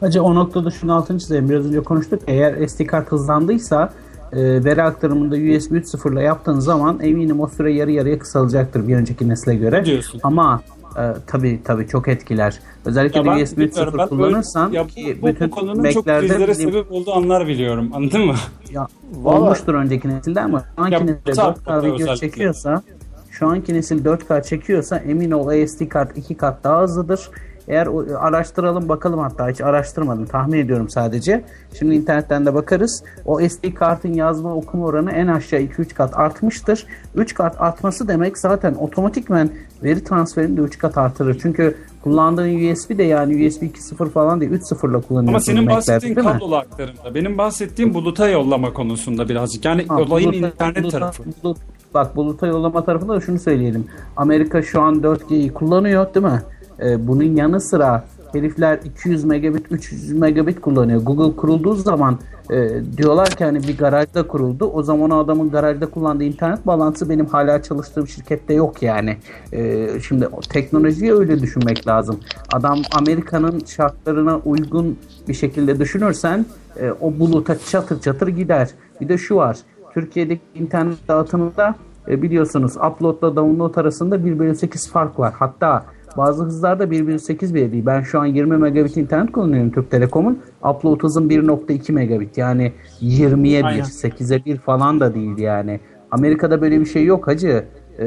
Hacı 0.00 0.22
o 0.22 0.34
noktada 0.34 0.70
şunu 0.70 0.94
altını 0.94 1.18
çizeyim. 1.18 1.48
Biraz 1.48 1.66
önce 1.66 1.80
konuştuk. 1.80 2.20
Eğer 2.26 2.66
SD 2.66 2.86
kart 2.86 3.12
hızlandıysa 3.12 3.92
e, 4.32 4.64
veri 4.64 4.82
aktarımında 4.82 5.34
USB 5.34 5.72
3.0 5.72 6.12
ile 6.12 6.22
yaptığın 6.22 6.58
zaman 6.60 6.98
eminim 7.02 7.40
o 7.40 7.46
süre 7.48 7.72
yarı 7.72 7.90
yarıya 7.90 8.18
kısalacaktır 8.18 8.88
bir 8.88 8.96
önceki 8.96 9.28
nesle 9.28 9.54
göre. 9.54 9.84
Diyorsun. 9.84 10.20
Ama 10.22 10.62
e, 10.98 11.02
tabii 11.26 11.60
tabii 11.64 11.86
çok 11.88 12.08
etkiler. 12.08 12.58
Özellikle 12.84 13.20
de 13.20 13.26
ben 13.26 13.42
USB 13.42 13.56
bilmiyorum, 13.58 13.94
3.0 13.94 13.98
ben 13.98 14.08
kullanırsan 14.08 14.66
öyle- 14.68 14.76
ya 14.76 14.86
ki 14.86 15.18
bu, 15.22 15.26
bütün 15.26 15.50
bu 15.50 15.54
konunun 15.54 15.90
çok 15.90 16.04
krizlere 16.04 16.54
sebep 16.54 16.92
olduğu 16.92 17.12
anlar 17.14 17.46
biliyorum. 17.48 17.90
Anladın 17.94 18.20
mı? 18.26 18.34
ya, 18.72 18.86
Vallahi- 19.22 19.40
olmuştur 19.42 19.74
önceki 19.74 20.08
nesilde 20.08 20.40
ama 20.40 20.64
şu 20.76 20.82
anki 20.82 20.94
Ya, 20.94 21.00
nesil 21.00 21.16
bu 21.26 21.32
tarz 21.32 21.56
4K 21.56 21.82
video 21.82 21.94
özellikle. 21.94 22.16
çekiyorsa 22.16 22.82
şu 23.30 23.48
anki 23.48 23.74
nesil 23.74 24.04
4K 24.04 24.42
çekiyorsa 24.42 24.96
emin 24.96 25.30
ol 25.30 25.52
SD 25.66 25.88
kart 25.88 26.18
2 26.18 26.34
kat 26.34 26.64
daha 26.64 26.82
hızlıdır. 26.82 27.30
Eğer 27.68 27.86
o- 27.86 28.04
araştıralım 28.18 28.88
bakalım 28.88 29.18
hatta 29.18 29.48
hiç 29.48 29.60
araştırmadım 29.60 30.26
tahmin 30.26 30.58
ediyorum 30.58 30.88
sadece. 30.88 31.44
Şimdi 31.78 31.94
internetten 31.94 32.46
de 32.46 32.54
bakarız. 32.54 33.04
O 33.26 33.40
SD 33.40 33.74
kartın 33.74 34.12
yazma 34.14 34.54
okuma 34.54 34.84
oranı 34.86 35.10
en 35.12 35.26
aşağı 35.26 35.60
2-3 35.60 35.94
kat 35.94 36.18
artmıştır. 36.18 36.86
3 37.14 37.34
kat 37.34 37.60
artması 37.60 38.08
demek 38.08 38.38
zaten 38.38 38.74
otomatikmen 38.74 39.50
veri 39.84 40.04
transferini 40.04 40.56
de 40.56 40.60
3 40.60 40.78
kat 40.78 40.98
artırır. 40.98 41.38
Çünkü 41.42 41.76
kullandığın 42.04 42.72
USB 42.72 42.98
de 42.98 43.02
yani 43.02 43.46
USB 43.46 43.62
2.0 43.62 44.10
falan 44.10 44.40
değil 44.40 44.52
3.0'la 44.52 45.00
kullanıyorsun. 45.00 45.28
Ama 45.28 45.40
senin 45.40 45.66
bahsettiğin 45.66 46.16
mi? 46.16 46.22
kablolu 46.24 46.56
aktarımda. 46.56 47.14
Benim 47.14 47.38
bahsettiğim 47.38 47.94
buluta 47.94 48.28
yollama 48.28 48.72
konusunda 48.72 49.28
birazcık. 49.28 49.64
Yani 49.64 49.86
Ha, 49.88 49.96
olayın 49.96 50.32
buluta- 50.32 50.46
internet 50.48 50.84
buluta- 50.84 50.90
tarafı. 50.98 51.22
bulut- 51.42 51.58
bak 51.94 52.16
buluta 52.16 52.46
yollama 52.46 52.84
tarafında 52.84 53.14
da 53.14 53.20
şunu 53.20 53.38
söyleyelim. 53.38 53.86
Amerika 54.16 54.62
şu 54.62 54.82
an 54.82 55.02
4G'yi 55.02 55.52
kullanıyor 55.52 56.14
değil 56.14 56.26
mi? 56.26 56.42
Ee, 56.82 57.08
bunun 57.08 57.36
yanı 57.36 57.60
sıra 57.60 58.04
herifler 58.32 58.80
200 58.84 59.24
megabit 59.24 59.72
300 59.72 60.12
megabit 60.12 60.60
kullanıyor. 60.60 61.02
Google 61.02 61.36
kurulduğu 61.36 61.74
zaman 61.74 62.18
e, 62.50 62.70
diyorlar 62.96 63.28
ki 63.28 63.44
hani 63.44 63.62
bir 63.62 63.78
garajda 63.78 64.26
kuruldu. 64.26 64.64
O 64.64 64.82
zaman 64.82 65.10
o 65.10 65.18
adamın 65.18 65.50
garajda 65.50 65.86
kullandığı 65.86 66.24
internet 66.24 66.66
bağlantısı 66.66 67.10
benim 67.10 67.26
hala 67.26 67.62
çalıştığım 67.62 68.08
şirkette 68.08 68.54
yok 68.54 68.82
yani. 68.82 69.16
E, 69.52 69.88
şimdi 70.00 70.28
teknolojiyi 70.48 71.14
öyle 71.14 71.40
düşünmek 71.40 71.86
lazım. 71.86 72.20
Adam 72.52 72.78
Amerika'nın 72.92 73.62
şartlarına 73.66 74.38
uygun 74.38 74.98
bir 75.28 75.34
şekilde 75.34 75.80
düşünürsen 75.80 76.46
e, 76.80 76.90
o 77.00 77.18
buluta 77.18 77.58
çatır 77.58 78.00
çatır 78.00 78.28
gider. 78.28 78.70
Bir 79.00 79.08
de 79.08 79.18
şu 79.18 79.36
var. 79.36 79.56
Türkiye'deki 79.94 80.42
internet 80.54 81.08
dağıtımında 81.08 81.74
e, 82.08 82.22
biliyorsunuz 82.22 82.76
upload 82.76 83.18
ile 83.18 83.36
download 83.36 83.74
arasında 83.74 84.24
1 84.24 84.38
bölü 84.38 84.54
8 84.54 84.90
fark 84.90 85.18
var. 85.18 85.34
Hatta 85.38 85.84
bazı 86.18 86.44
hızlarda 86.44 86.90
1 86.90 87.06
bölü 87.06 87.18
8 87.18 87.54
bile 87.54 87.72
değil. 87.72 87.86
Ben 87.86 88.02
şu 88.02 88.20
an 88.20 88.26
20 88.26 88.56
megabit 88.56 88.96
internet 88.96 89.32
kullanıyorum 89.32 89.70
Türk 89.70 89.90
Telekom'un. 89.90 90.38
Upload 90.70 91.02
hızım 91.02 91.30
1.2 91.30 91.92
megabit. 91.92 92.38
Yani 92.38 92.72
20'ye 93.02 93.60
1, 93.60 93.64
Aynen. 93.64 93.82
8'e 93.82 94.44
1 94.44 94.56
falan 94.56 95.00
da 95.00 95.14
değil 95.14 95.38
yani. 95.38 95.80
Amerika'da 96.10 96.60
böyle 96.60 96.80
bir 96.80 96.86
şey 96.86 97.04
yok 97.04 97.26
hacı. 97.26 97.64
Ee, 97.98 98.06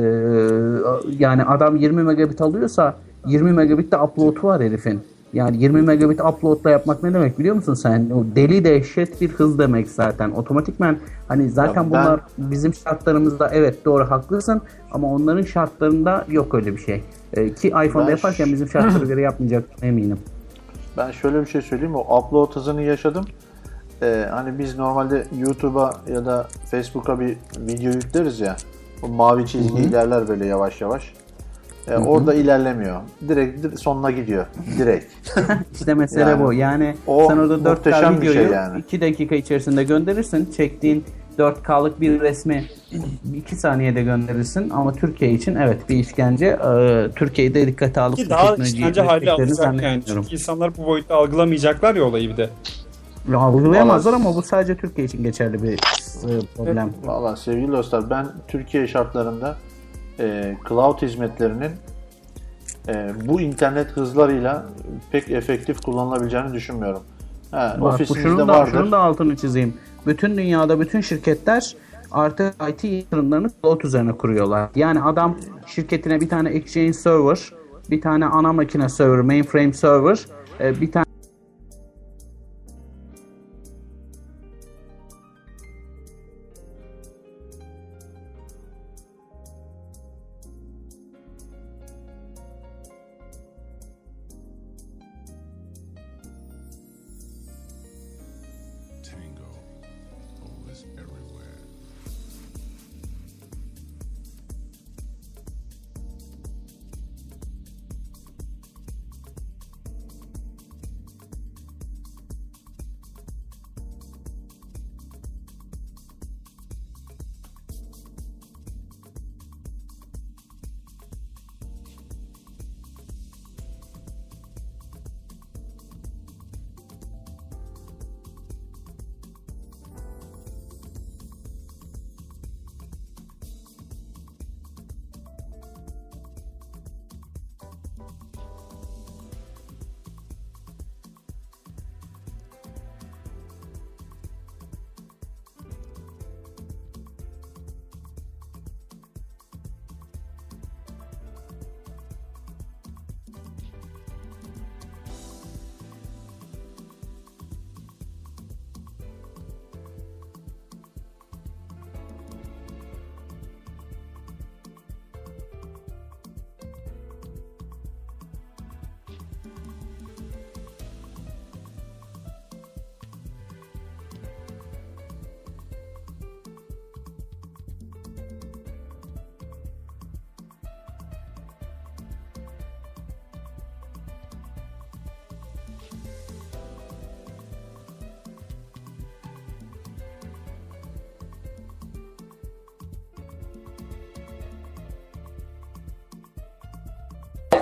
yani 1.20 1.44
adam 1.44 1.76
20 1.76 2.04
megabit 2.04 2.42
alıyorsa 2.42 2.96
20 3.28 3.52
megabit 3.52 3.92
de 3.92 3.98
upload 3.98 4.44
var 4.44 4.62
herifin. 4.62 5.00
Yani 5.34 5.58
20 5.58 5.82
megabit 5.82 6.22
uploadla 6.22 6.70
yapmak 6.70 7.04
ne 7.04 7.14
demek 7.14 7.40
biliyor 7.40 7.56
musun 7.56 7.74
sen? 7.74 8.10
O 8.10 8.36
deli 8.36 8.64
dehşet 8.64 9.22
bir 9.22 9.30
hız 9.30 9.60
demek 9.60 9.88
zaten. 9.88 10.32
Otomatikmen 10.32 10.98
hani 11.28 11.50
zaten 11.50 11.84
Ya 11.84 11.84
ben- 11.84 11.90
bunlar 11.90 12.20
bizim 12.38 12.74
şartlarımızda 12.74 13.50
evet 13.54 13.86
doğru 13.86 14.12
haklısın 14.12 14.62
ama 14.92 15.14
onların 15.14 15.44
şartlarında 15.44 16.26
yok 16.30 16.56
öyle 16.56 16.74
bir 16.74 16.82
şey. 16.82 17.04
Ee, 17.34 17.54
ki 17.54 17.68
iPhone'da 17.68 18.08
Ben 18.08 18.12
yaparken 18.12 18.54
bizim 18.54 18.70
şartlara 18.70 19.06
göre 19.06 19.22
yapmayacak 19.22 19.64
eminim. 19.82 20.20
Ben 20.98 21.12
şöyle 21.12 21.42
bir 21.42 21.46
şey 21.46 21.62
söyleyeyim. 21.62 21.96
O 21.96 22.18
upload 22.18 22.56
hızını 22.56 22.82
yaşadım. 22.82 23.26
Ee, 24.02 24.26
hani 24.32 24.60
biz 24.60 24.78
normalde 24.78 25.24
YouTube'a 25.40 25.94
ya 26.14 26.26
da 26.26 26.48
Facebook'a 26.72 27.20
bir 27.20 27.38
video 27.58 27.92
yükleriz 27.92 28.40
ya. 28.40 28.56
O 29.04 29.08
mavi 29.08 29.48
çizgi 29.48 29.82
ilerler 29.82 30.28
böyle 30.28 30.46
yavaş 30.46 30.82
yavaş. 30.82 31.14
Ee, 31.88 31.98
orada 31.98 32.34
ilerlemiyor. 32.34 33.02
Direkt 33.28 33.64
dir- 33.64 33.78
sonuna 33.78 34.12
gidiyor. 34.12 34.46
Direkt. 34.78 35.06
İşte 35.74 35.94
mesele 35.94 36.30
Yani 36.30 36.44
bu. 36.44 36.54
Yani 36.54 36.96
o 37.08 37.28
sen 37.28 37.38
orada 37.38 37.54
4K 37.54 37.70
muhteşem 37.70 38.16
bir 38.16 38.22
videoyu 38.22 38.48
şey 38.48 38.58
yani. 38.58 38.80
2 38.80 39.02
dakika 39.02 39.36
içerisinde 39.36 39.84
gönderirsin. 39.84 40.50
Çektiğin 40.58 41.06
4K'lık 41.38 42.02
bir 42.02 42.20
resmi 42.20 42.66
2 43.36 43.56
saniyede 43.56 44.04
gönderirsin 44.04 44.70
ama 44.70 44.94
Türkiye 44.94 45.32
için 45.32 45.56
evet 45.56 45.90
bir 45.90 45.96
işkence. 45.96 46.46
Ee, 46.46 47.08
Türkiye'de 47.16 47.68
dikkate 47.68 48.02
alıp 48.02 48.18
Ki 48.18 48.26
bu 48.26 48.30
daha 48.30 48.56
işkence 48.56 49.02
hali 49.02 49.32
alacak 49.32 49.82
yani. 49.84 50.04
Çünkü 50.08 50.34
insanlar 50.34 50.78
bu 50.78 50.86
boyutta 50.86 51.16
algılamayacaklar 51.16 51.96
ya 51.96 52.04
olayı 52.04 52.30
bir 52.30 52.38
de. 52.38 52.50
Ya, 53.32 53.38
Algılayamazlar 53.38 54.14
ama 54.14 54.36
bu 54.36 54.42
sadece 54.42 54.78
Türkiye 54.78 55.08
için 55.08 55.24
geçerli 55.24 55.64
bir 55.64 55.74
e, 55.74 55.80
problem. 56.56 56.94
Valla 57.04 57.36
sevgili 57.36 57.72
dostlar 57.72 58.10
ben 58.10 58.28
Türkiye 58.48 58.88
şartlarında 58.88 59.58
e, 60.20 60.58
cloud 60.70 61.02
hizmetlerinin 61.02 61.72
e, 62.88 63.12
bu 63.26 63.42
internet 63.42 63.88
hızlarıyla 63.92 64.66
pek 65.12 65.32
efektif 65.32 65.82
kullanılabileceğini 65.82 66.54
düşünmüyorum. 66.54 67.02
Ha, 67.52 67.76
Bak 67.76 67.82
bu 67.82 67.86
ofisinizde 67.86 68.30
şunun 68.30 68.48
da, 68.48 68.48
vardır. 68.48 68.72
şunun 68.72 68.92
da 68.92 69.00
altını 69.00 69.36
çizeyim. 69.36 69.74
Bütün 70.06 70.38
dünyada 70.38 70.80
bütün 70.80 71.02
şirketler 71.02 71.76
artık 72.12 72.56
IT 72.70 72.84
yatırımlarını 72.84 73.52
cloud 73.62 73.82
üzerine 73.82 74.12
kuruyorlar. 74.12 74.70
Yani 74.76 75.02
adam 75.02 75.38
şirketine 75.68 76.22
bir 76.22 76.30
tane 76.30 76.50
Exchange 76.50 76.94
server, 76.94 77.54
bir 77.90 78.02
tane 78.02 78.26
ana 78.26 78.54
makine 78.54 78.90
server, 78.90 79.22
mainframe 79.22 79.74
server, 79.74 80.26
e, 80.60 80.82
bir 80.82 80.92
tane 80.92 81.06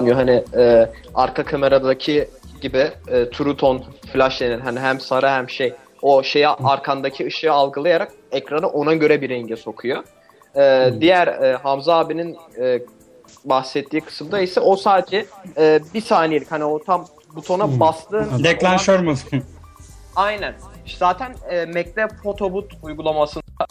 Çünkü 0.10 0.22
hani 0.22 0.44
e, 0.58 0.90
arka 1.16 1.44
kameradaki 1.44 2.30
gibi 2.62 2.92
e, 3.08 3.30
true 3.30 3.58
tone 3.58 3.80
flash 4.14 4.42
denen 4.42 4.60
hani 4.60 4.80
hem 4.80 5.00
sarı 5.00 5.28
hem 5.28 5.50
şey 5.50 5.74
o 6.02 6.24
şeye 6.24 6.48
arkandaki 6.48 7.26
ışığı 7.26 7.52
algılayarak 7.52 8.12
ekranı 8.32 8.68
ona 8.68 8.94
göre 8.94 9.22
bir 9.22 9.30
renge 9.30 9.56
sokuyor. 9.56 10.04
E, 10.56 10.90
diğer 11.02 11.28
e, 11.28 11.56
Hamza 11.56 11.96
abinin 11.96 12.38
e, 12.62 12.82
bahsettiği 13.46 14.02
kısımda 14.02 14.40
ise 14.40 14.60
o 14.60 14.76
sadece 14.76 15.26
e, 15.58 15.80
bir 15.94 16.02
saniyelik 16.02 16.52
hani 16.52 16.64
o 16.64 16.84
tam 16.84 17.08
butona 17.36 17.80
bastığın 17.80 18.44
Deklanşör 18.44 19.00
mü? 19.00 19.16
Aynen. 20.16 20.54
Zaten 20.98 21.36
e, 21.50 21.66
Mac'te 21.66 22.08
Photoboot 22.24 22.74
uygulamasında 22.84 23.66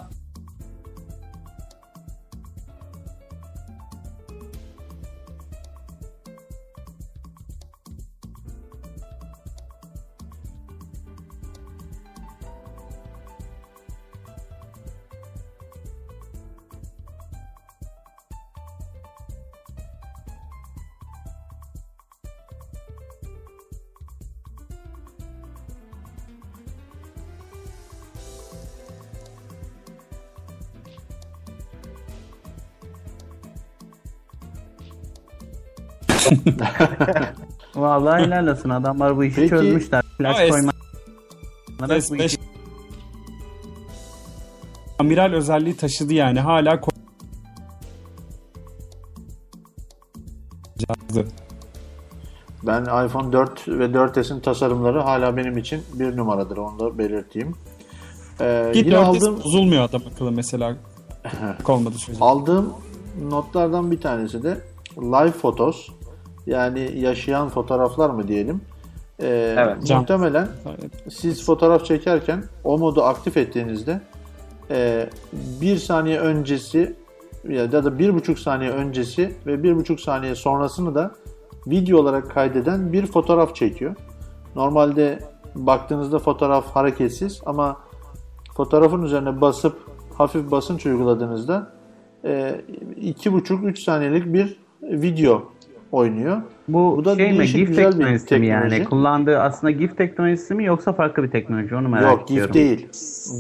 Vallahi 37.75 38.23
helal 38.25 38.47
olsun 38.47 38.69
adamlar 38.71 39.17
bu 39.17 39.25
işi 39.25 39.37
Peki- 39.37 39.49
çözmüşler. 39.49 40.03
Flash 40.19 40.37
Ama 40.37 40.45
es- 40.47 40.51
koyma. 40.51 40.73
bu 41.81 41.85
S5 41.85 42.25
işi 42.25 42.37
amiral 44.99 45.33
özelliği 45.33 45.77
taşıdı 45.77 46.15
yani. 46.15 46.41
Hala. 46.41 46.81
Ben 52.67 52.83
iPhone 52.83 53.33
4 53.33 53.69
ve 53.69 53.85
4S'in 53.95 54.41
tasarımları 54.41 55.01
hala 55.01 55.37
benim 55.37 55.59
için 55.59 55.83
bir 55.95 56.17
numaradır. 56.17 56.57
Onu 56.57 56.79
da 56.79 56.99
belirteyim. 56.99 57.55
Ee, 58.41 58.71
Git 58.75 58.87
yine 58.87 58.97
4S 58.97 59.05
aldığım, 59.05 59.37
bozulmuyor 59.45 59.83
adam 59.83 60.03
akıllı 60.15 60.33
mesela. 60.33 60.77
olmadı 61.69 61.95
sürece. 61.99 62.25
aldığım 62.25 62.73
notlardan 63.23 63.91
bir 63.91 64.01
tanesi 64.01 64.43
de 64.43 64.61
live 64.99 65.31
photos. 65.33 65.89
Yani 66.49 66.91
yaşayan 66.99 67.49
fotoğraflar 67.49 68.11
mı 68.11 68.29
diyelim. 68.29 68.61
Ee, 69.23 69.55
Evet. 69.59 69.87
Can. 69.87 69.99
Muhtemelen 69.99 70.49
siz 71.11 71.47
fotoğraf 71.47 71.85
çekerken 71.85 72.45
o 72.65 72.79
modu 72.79 73.03
aktif 73.03 73.37
ettiğinizde 73.37 74.01
e, 74.71 75.09
bir 75.33 75.77
saniye 75.77 76.21
öncesi 76.21 76.97
ya 77.49 77.73
da 77.73 77.99
bir 77.99 78.15
buçuk 78.15 78.39
saniye 78.39 78.71
öncesi 78.71 79.35
ve 79.47 79.63
bir 79.63 79.77
buçuk 79.77 80.01
saniye 80.01 80.35
sonrasını 80.35 80.95
da 80.95 81.15
video 81.67 82.01
olarak 82.01 82.31
kaydeden 82.31 82.93
bir 82.93 83.07
fotoğraf 83.07 83.55
çekiyor. 83.55 83.97
Normalde 84.55 85.19
baktığınızda 85.55 86.19
fotoğraf 86.19 86.77
hareketsiz 86.77 87.41
ama 87.47 87.77
fotoğrafın 88.57 89.03
üzerine 89.03 89.41
basıp 89.41 89.77
hafif 90.19 90.51
basınç 90.51 90.87
uyguladığınızda 90.87 91.73
e, 92.25 92.61
iki 92.97 93.33
buçuk 93.33 93.65
üç 93.65 93.83
saniyelik 93.83 94.33
bir 94.33 94.61
video 94.83 95.53
oynuyor. 95.93 96.37
Bu, 96.69 96.97
Bu 96.97 97.05
da 97.05 97.17
şey 97.17 97.33
mi? 97.33 97.47
GIF 97.47 97.71
bir 97.71 97.77
teknolojisi 97.77 98.39
mi 98.39 98.47
yani? 98.47 98.85
Kullandığı 98.85 99.39
aslında 99.41 99.71
GIF 99.71 99.97
teknolojisi 99.97 100.55
mi 100.55 100.65
yoksa 100.65 100.93
farklı 100.93 101.23
bir 101.23 101.31
teknoloji? 101.31 101.75
Onu 101.77 101.89
merak 101.89 102.13
Yok 102.13 102.31
ediyorum. 102.31 102.53
GIF 102.53 102.55
değil. 102.55 102.89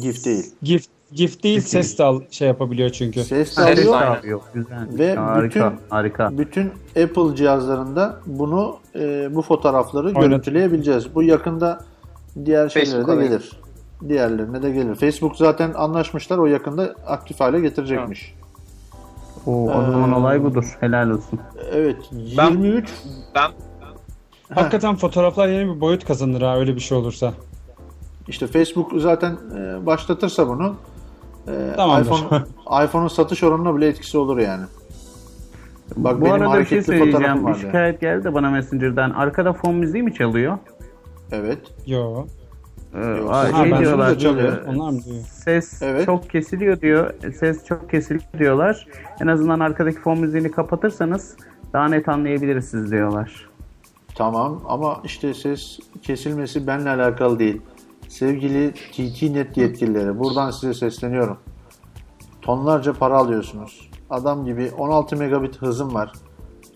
GIF 0.02 0.24
değil. 0.24 0.44
GIF, 0.62 0.84
GIF 1.12 1.42
değil 1.42 1.60
ses 1.60 1.98
de 1.98 2.04
al, 2.04 2.20
şey 2.30 2.48
yapabiliyor 2.48 2.90
çünkü. 2.90 3.20
Ses 3.24 3.56
de 3.56 3.62
alıyor. 3.62 4.40
Güzel. 4.54 4.78
Ve 4.98 5.14
harika, 5.14 5.44
bütün- 5.44 5.78
harika. 5.90 6.38
Bütün 6.38 6.70
Apple 7.04 7.36
cihazlarında 7.36 8.16
bunu 8.26 8.76
e, 8.94 9.34
bu 9.34 9.42
fotoğrafları 9.42 10.06
Oynat- 10.08 10.20
görüntüleyebileceğiz. 10.20 11.14
Bu 11.14 11.22
yakında 11.22 11.80
diğer 12.44 12.68
şeylere 12.68 12.90
de 12.90 12.94
Facebook'a 12.96 13.22
gelir. 13.22 13.52
Diğerlerine 14.08 14.62
de 14.62 14.70
gelir. 14.70 14.94
Facebook 14.94 15.36
zaten 15.36 15.72
anlaşmışlar. 15.74 16.38
O 16.38 16.46
yakında 16.46 16.94
aktif 17.06 17.40
hale 17.40 17.60
getirecekmiş. 17.60 18.34
O, 19.48 19.64
o 19.70 19.82
zaman 19.82 20.12
olay 20.12 20.44
budur. 20.44 20.76
Helal 20.80 21.10
olsun. 21.10 21.40
Evet. 21.72 21.96
Ben- 22.38 22.50
23 22.50 22.90
Ben 23.34 23.50
Hakikaten 24.54 24.96
fotoğraflar 24.96 25.48
yeni 25.48 25.74
bir 25.74 25.80
boyut 25.80 26.04
kazanır 26.04 26.42
ha 26.42 26.58
öyle 26.58 26.74
bir 26.74 26.80
şey 26.80 26.98
olursa. 26.98 27.32
işte 28.28 28.46
Facebook 28.46 28.92
zaten 28.96 29.36
e, 29.56 29.86
başlatırsa 29.86 30.48
bunu 30.48 30.76
e, 31.48 31.72
Tamamdır. 31.76 32.06
iPhone 32.06 32.42
iPhone'un 32.84 33.08
satış 33.08 33.42
oranına 33.42 33.76
bile 33.76 33.86
etkisi 33.88 34.18
olur 34.18 34.38
yani. 34.38 34.64
Bak 35.96 36.20
Bu 36.20 36.24
benim 36.24 36.32
arada 36.32 36.44
bir 36.44 36.48
şey 36.48 36.78
hareketli 36.78 36.82
söyleyeceğim. 36.84 37.12
fotoğrafım 37.16 37.42
Bir 37.42 37.50
vardı. 37.50 37.58
şikayet 37.60 38.00
geldi 38.00 38.24
de 38.24 38.34
bana 38.34 38.50
Messenger'dan. 38.50 39.10
Arkada 39.10 39.52
fon 39.52 39.74
müziği 39.74 40.02
mi 40.02 40.14
çalıyor? 40.14 40.58
Evet. 41.32 41.58
Yo. 41.86 42.24
Ee, 42.94 43.06
Yok. 43.06 43.30
aa, 43.30 43.38
Ha, 43.52 43.62
şey 43.62 43.72
ben 43.72 43.80
diyorlar. 43.80 44.06
şunu 44.08 44.16
da 44.16 44.18
çalıyor. 44.18 44.66
e, 44.66 44.70
Onlar 44.70 44.90
mı 44.90 45.04
diyor? 45.04 45.16
Ses 45.30 45.82
Evet. 45.82 46.06
çok 46.06 46.30
kesiliyor 46.30 46.80
diyor. 46.80 47.14
Ses 47.40 47.64
çok 47.64 47.90
kesiliyor 47.90 48.24
diyorlar. 48.38 48.86
En 49.20 49.26
azından 49.26 49.60
arkadaki 49.60 49.98
fon 50.00 50.18
müziğini 50.20 50.50
kapatırsanız 50.50 51.36
daha 51.72 51.88
net 51.88 52.08
anlayabiliriz 52.08 52.64
siz 52.70 52.90
diyorlar. 52.90 53.48
Tamam 54.14 54.62
ama 54.68 55.00
işte 55.04 55.34
ses 55.34 55.78
kesilmesi 56.02 56.66
benimle 56.66 56.90
alakalı 56.90 57.38
değil. 57.38 57.60
Sevgili 58.08 58.72
TT-Net 58.72 59.56
yetkilileri 59.56 60.18
buradan 60.18 60.50
size 60.50 60.74
sesleniyorum. 60.74 61.36
Tonlarca 62.42 62.92
para 62.92 63.16
alıyorsunuz. 63.16 63.90
Adam 64.10 64.44
gibi 64.44 64.70
16 64.78 65.16
megabit 65.16 65.56
hızım 65.62 65.94
var. 65.94 66.12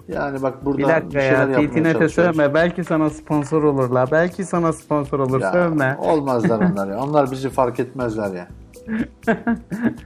Yani 0.09 0.43
bak 0.43 0.65
burada 0.65 0.79
Bir 0.79 0.89
dakika 0.89 1.20
şeyler 1.20 1.49
ya 1.49 1.61
yapmaya 1.61 1.93
çalışıyoruz. 1.93 2.12
sövme. 2.37 2.55
Belki 2.55 2.85
sana 2.85 3.11
sponsor 3.11 3.62
olurlar. 3.62 4.09
Belki 4.12 4.45
sana 4.45 4.73
sponsor 4.73 5.19
olur. 5.19 5.41
Ya, 5.41 5.53
Sövme. 5.53 5.97
olmazlar 6.01 6.59
onlar 6.73 6.89
ya. 6.89 6.99
Onlar 7.05 7.31
bizi 7.31 7.49
fark 7.51 7.81
etmezler 7.81 8.35
ya. 8.35 8.49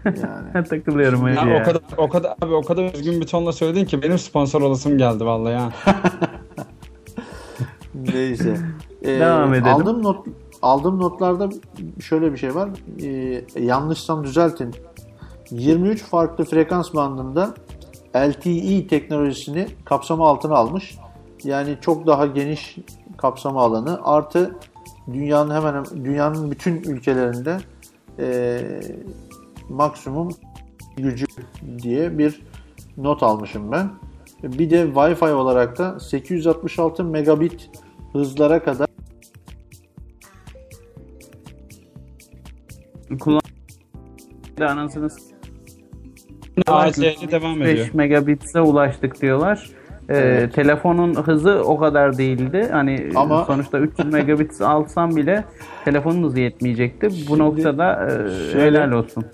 Yani. 0.05 0.65
Takılıyorum 0.69 1.25
öyle 1.25 1.41
Ya, 1.41 1.47
ya. 1.47 1.61
o 1.63 1.65
kadar 1.65 1.81
o 1.97 2.09
kadar 2.09 2.35
abi 2.43 2.55
o 2.55 2.63
kadar 2.63 2.95
üzgün 2.95 3.21
bir 3.21 3.27
tonla 3.27 3.53
söyledin 3.53 3.85
ki 3.85 4.03
benim 4.03 4.19
sponsor 4.19 4.63
olasım 4.63 4.99
geldi 4.99 5.25
vallahi 5.27 5.53
ya. 5.53 5.73
Neyse. 7.95 8.57
Ee, 9.03 9.21
Devam 9.21 9.55
edelim. 9.55 9.67
Aldığım 9.75 10.03
not 10.03 10.27
aldığım 10.63 10.99
notlarda 11.01 11.49
şöyle 12.01 12.33
bir 12.33 12.37
şey 12.39 12.55
var. 12.55 12.69
Ee, 13.03 13.45
yanlışsam 13.61 14.25
düzeltin. 14.25 14.75
23 15.51 16.03
farklı 16.05 16.45
frekans 16.45 16.95
bandında 16.95 17.55
LTE 18.21 18.87
teknolojisini 18.87 19.67
kapsama 19.85 20.29
altına 20.29 20.55
almış. 20.55 20.99
Yani 21.45 21.77
çok 21.81 22.07
daha 22.07 22.27
geniş 22.27 22.77
kapsama 23.17 23.63
alanı 23.63 24.01
artı 24.05 24.57
dünyanın 25.13 25.55
hemen 25.55 25.85
dünyanın 26.05 26.51
bütün 26.51 26.83
ülkelerinde 26.83 27.59
ee, 28.19 28.81
maksimum 29.69 30.29
gücü 30.97 31.27
diye 31.83 32.19
bir 32.19 32.43
not 32.97 33.23
almışım 33.23 33.73
ben. 33.73 33.91
Bir 34.43 34.71
de 34.71 34.83
Wi-Fi 34.83 35.33
olarak 35.33 35.79
da 35.79 36.01
866 36.01 37.05
megabit 37.05 37.71
hızlara 38.13 38.63
kadar 38.63 38.87
Kullan 43.21 43.41
anasını 44.61 45.11
s- 46.67 46.73
AC'ye 46.73 47.31
devam 47.31 47.61
5 47.61 47.69
ediyor. 47.69 47.89
megabitse 47.95 48.61
ulaştık 48.61 49.23
diyorlar. 49.23 49.71
Ee, 50.11 50.51
Telefonun 50.55 51.15
hızı 51.15 51.63
o 51.65 51.79
kadar 51.79 52.19
değildi. 52.19 52.69
Hani 52.73 53.11
Ama- 53.15 53.45
sonuçta 53.45 53.79
300 53.79 54.09
megabit 54.13 54.61
alsam 54.61 55.17
bile 55.17 55.45
telefonun 55.85 56.23
hızı 56.23 56.41
yetmeyecekti. 56.41 57.09
Bu 57.29 57.39
noktada 57.39 58.07
e, 58.07 58.09
şöyle- 58.53 58.79
helal 58.79 58.93
olsun. 58.93 59.25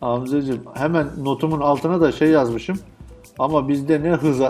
Hamzacığım 0.00 0.60
hemen 0.74 1.06
notumun 1.22 1.60
altına 1.60 2.00
da 2.00 2.12
şey 2.12 2.28
yazmışım. 2.28 2.76
Ama 3.38 3.68
bizde 3.68 4.02
ne 4.02 4.10
hız 4.10 4.40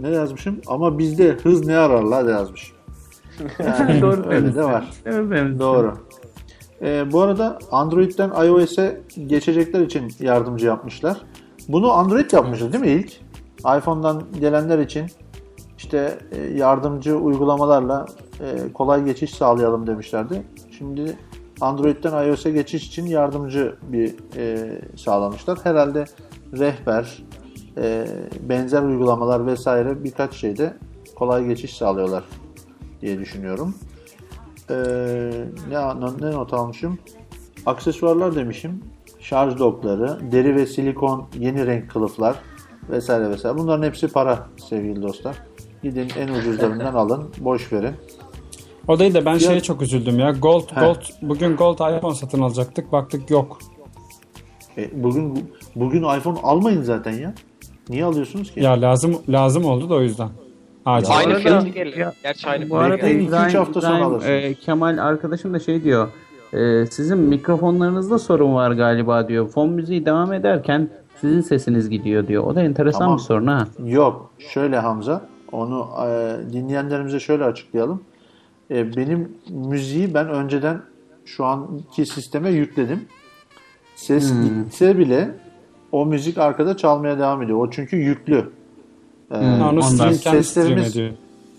ne 0.00 0.08
yazmışım? 0.10 0.60
Ama 0.66 0.98
bizde 0.98 1.30
hız 1.42 1.66
ne 1.66 1.76
ararlar 1.76 2.32
yazmışım. 2.32 2.76
Yani 3.58 4.00
Doğru 4.00 4.24
öyle 4.30 4.54
de 4.54 4.64
var. 4.64 4.84
Demişsin. 5.04 5.58
Doğru. 5.58 5.94
Ee, 6.82 7.12
bu 7.12 7.20
arada 7.20 7.58
Android'den 7.70 8.30
iOS'e 8.46 9.00
geçecekler 9.26 9.80
için 9.80 10.08
yardımcı 10.20 10.66
yapmışlar. 10.66 11.16
Bunu 11.68 11.92
Android 11.92 12.30
yapmıştı 12.32 12.72
değil 12.72 12.84
mi 12.84 12.90
ilk? 12.90 13.20
iPhone'dan 13.78 14.22
gelenler 14.40 14.78
için 14.78 15.06
işte 15.78 16.18
e, 16.32 16.40
yardımcı 16.40 17.16
uygulamalarla 17.16 18.06
e, 18.40 18.72
kolay 18.72 19.04
geçiş 19.04 19.34
sağlayalım 19.34 19.86
demişlerdi. 19.86 20.42
Şimdi 20.78 21.18
Android'den 21.60 22.28
iOS'e 22.28 22.50
geçiş 22.50 22.86
için 22.86 23.06
yardımcı 23.06 23.76
bir 23.82 24.14
e, 24.36 24.70
sağlamışlar. 24.96 25.58
Herhalde 25.62 26.04
rehber, 26.52 27.24
benzer 28.48 28.82
uygulamalar 28.82 29.46
vesaire 29.46 30.04
birkaç 30.04 30.34
şeyde 30.34 30.76
kolay 31.14 31.44
geçiş 31.44 31.76
sağlıyorlar 31.76 32.24
diye 33.00 33.18
düşünüyorum. 33.18 33.74
Ee, 34.70 34.74
ne, 35.70 35.78
ne 36.20 36.32
not 36.32 36.54
almışım? 36.54 36.98
Aksesuarlar 37.66 38.34
demişim. 38.34 38.82
Şarj 39.24 39.58
dokları, 39.58 40.32
deri 40.32 40.54
ve 40.56 40.66
silikon 40.66 41.24
yeni 41.38 41.66
renk 41.66 41.90
kılıflar 41.90 42.36
vesaire 42.90 43.30
vesaire. 43.30 43.58
Bunların 43.58 43.82
hepsi 43.86 44.08
para 44.08 44.46
sevgili 44.68 45.02
dostlar. 45.02 45.36
Gidin 45.82 46.08
en 46.18 46.28
ucuzlarından 46.28 46.94
alın. 47.04 47.24
Boş 47.40 47.72
verin. 47.72 47.94
O 48.88 48.98
değil 48.98 49.14
de 49.14 49.24
ben 49.24 49.32
Ya- 49.32 49.38
şeye 49.38 49.60
çok 49.60 49.82
üzüldüm 49.82 50.18
ya. 50.18 50.30
Gold 50.30 50.76
He. 50.76 50.80
Gold 50.80 50.96
bugün 51.22 51.56
Gold 51.56 51.96
iPhone 51.96 52.14
satın 52.14 52.40
alacaktık. 52.40 52.92
Baktık 52.92 53.30
yok. 53.30 53.58
E, 54.78 55.02
bugün 55.04 55.50
bugün 55.76 55.98
iPhone 56.02 56.38
almayın 56.42 56.82
zaten 56.82 57.12
ya. 57.12 57.34
Niye 57.88 58.04
alıyorsunuz 58.04 58.52
ki? 58.54 58.60
Ya 58.60 58.80
lazım 58.80 59.18
lazım 59.28 59.64
oldu 59.64 59.90
da 59.90 59.94
o 59.94 60.00
yüzden. 60.00 60.28
Acil. 60.86 61.10
Aynı 61.16 61.28
arada- 61.28 61.38
fiyatı 61.40 61.68
gelir. 61.68 62.06
Gerçi 62.22 62.48
aynı 62.48 62.70
Bu 62.70 62.76
arada 62.76 62.96
iki, 63.08 63.16
üç 63.18 63.28
İbrahim, 63.28 63.58
hafta 63.58 63.80
sonra 63.80 64.04
alırsınız. 64.04 64.30
e, 64.44 64.54
Kemal 64.54 64.98
arkadaşım 64.98 65.54
da 65.54 65.58
şey 65.58 65.84
diyor. 65.84 66.08
E, 66.54 66.86
sizin 66.86 67.18
mikrofonlarınızda 67.18 68.18
sorun 68.18 68.54
var 68.54 68.70
galiba 68.70 69.28
diyor. 69.28 69.48
Fon 69.48 69.68
müziği 69.70 70.06
devam 70.06 70.32
ederken 70.32 70.88
sizin 71.20 71.40
sesiniz 71.40 71.90
gidiyor 71.90 72.26
diyor. 72.26 72.44
O 72.44 72.54
da 72.54 72.62
enteresan 72.62 72.98
Tamam. 73.00 73.16
bir 73.16 73.22
sorun 73.22 73.46
ha. 73.46 73.68
Yok. 73.84 74.30
Şöyle 74.38 74.78
Hamza. 74.78 75.26
Onu 75.52 75.88
e, 76.06 76.36
dinleyenlerimize 76.52 77.20
şöyle 77.20 77.44
açıklayalım. 77.44 78.00
E, 78.70 78.96
benim 78.96 79.32
müziği 79.50 80.14
ben 80.14 80.28
önceden 80.28 80.80
şu 81.24 81.44
anki 81.44 82.06
sisteme 82.06 82.50
yükledim. 82.50 83.00
Ses 83.96 84.32
Hmm. 84.32 84.44
gitse 84.44 84.98
bile 84.98 85.30
o 85.92 86.06
müzik 86.06 86.38
arkada 86.38 86.76
çalmaya 86.76 87.18
devam 87.18 87.42
ediyor. 87.42 87.58
O 87.58 87.70
çünkü 87.70 87.96
yüklü. 87.96 88.50
Ee, 89.30 89.38
Hmm, 89.38 89.62
onu 89.62 89.82
Seslerimiz-. 89.82 91.12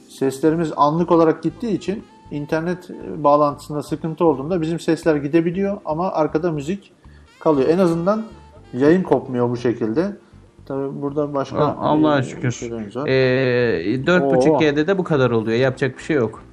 Seslerimiz 0.09 0.71
anlık 0.75 1.11
olarak 1.11 1.43
gittiği 1.43 1.71
için 1.73 2.03
internet 2.31 2.89
bağlantısında 3.17 3.83
sıkıntı 3.83 4.25
olduğunda 4.25 4.61
bizim 4.61 4.79
sesler 4.79 5.15
gidebiliyor 5.15 5.77
ama 5.85 6.11
arkada 6.11 6.51
müzik 6.51 6.93
kalıyor. 7.39 7.69
En 7.69 7.77
azından 7.77 8.25
yayın 8.73 9.03
kopmuyor 9.03 9.49
bu 9.49 9.57
şekilde. 9.57 10.17
Tabii 10.65 11.01
burada 11.01 11.33
başka 11.33 11.57
Allah'a 11.57 12.23
şükür. 12.23 12.71
var. 12.71 13.07
Ee, 13.07 13.99
Oo. 13.99 14.05
4.5G'de 14.05 14.87
de 14.87 14.97
bu 14.97 15.03
kadar 15.03 15.31
oluyor. 15.31 15.57
Yapacak 15.57 15.97
bir 15.97 16.03
şey 16.03 16.15
yok. 16.15 16.43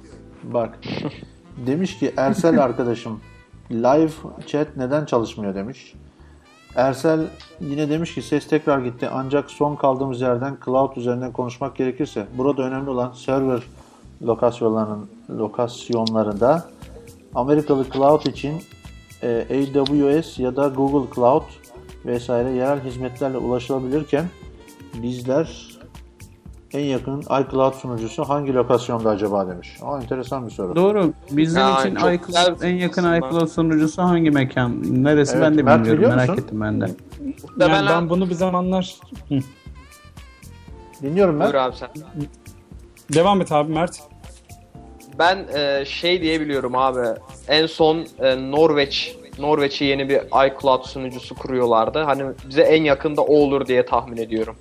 Bak 0.43 0.79
demiş 1.65 1.99
ki 1.99 2.13
Ersel 2.17 2.63
arkadaşım 2.63 3.19
live 3.71 4.11
chat 4.47 4.67
neden 4.77 5.05
çalışmıyor 5.05 5.55
demiş. 5.55 5.93
Ersel 6.75 7.19
yine 7.59 7.89
demiş 7.89 8.15
ki 8.15 8.21
ses 8.21 8.47
tekrar 8.47 8.79
gitti 8.79 9.09
ancak 9.13 9.51
son 9.51 9.75
kaldığımız 9.75 10.21
yerden 10.21 10.57
cloud 10.65 10.97
üzerinden 10.97 11.31
konuşmak 11.31 11.75
gerekirse 11.75 12.25
burada 12.37 12.63
önemli 12.63 12.89
olan 12.89 13.11
server 13.11 13.63
lokasyonlarının 14.25 15.09
lokasyonlarında 15.29 16.65
Amerikalı 17.35 17.85
cloud 17.93 18.25
için 18.25 18.61
e, 19.23 19.45
AWS 19.49 20.39
ya 20.39 20.55
da 20.55 20.67
Google 20.67 21.15
Cloud 21.15 21.43
vesaire 22.05 22.49
yerel 22.51 22.83
hizmetlerle 22.83 23.37
ulaşılabilirken 23.37 24.25
bizler 24.93 25.73
en 26.73 26.79
yakın 26.85 27.21
iCloud 27.21 27.73
sunucusu 27.73 28.23
hangi 28.23 28.53
lokasyonda 28.53 29.09
acaba 29.09 29.47
demiş. 29.47 29.77
Aa, 29.81 29.97
enteresan 30.01 30.45
bir 30.45 30.51
soru. 30.51 30.75
Doğru. 30.75 31.13
Bizim 31.31 31.61
Ya, 31.61 31.79
için 31.79 31.95
iCloud, 31.95 32.61
en 32.61 32.75
yakın 32.75 33.03
aslında. 33.03 33.27
iCloud 33.27 33.47
sunucusu 33.47 34.01
hangi 34.01 34.31
mekan? 34.31 35.03
Neresi 35.03 35.33
Evet, 35.37 35.43
ben 35.45 35.57
de 35.57 35.63
Mert 35.63 35.85
bilmiyorum. 35.85 36.15
Merak 36.17 36.39
ettim 36.39 36.61
ben 36.61 36.81
de. 36.81 36.85
Yani 36.85 36.95
Muhtemelen... 37.43 37.87
ben 37.87 38.09
bunu 38.09 38.29
bir 38.29 38.35
zamanlar... 38.35 38.95
Dinliyorum 41.01 41.39
ben. 41.39 41.45
Buyur 41.45 41.55
abi 41.55 41.75
sen. 41.75 41.89
Devam 43.13 43.41
et 43.41 43.51
abi 43.51 43.73
Mert. 43.73 43.99
Ben 45.19 45.45
e, 45.55 45.85
şey 45.85 46.21
diyebiliyorum 46.21 46.75
abi. 46.75 47.19
En 47.47 47.65
son 47.65 48.05
e, 48.19 48.51
Norveç 48.51 49.15
Norveç'e 49.39 49.85
yeni 49.85 50.09
bir 50.09 50.17
iCloud 50.47 50.83
sunucusu 50.83 51.35
kuruyorlardı. 51.35 51.99
Hani 51.99 52.23
bize 52.49 52.61
en 52.61 52.83
yakında 52.83 53.21
o 53.21 53.35
olur 53.35 53.67
diye 53.67 53.85
tahmin 53.85 54.17
ediyorum. 54.17 54.55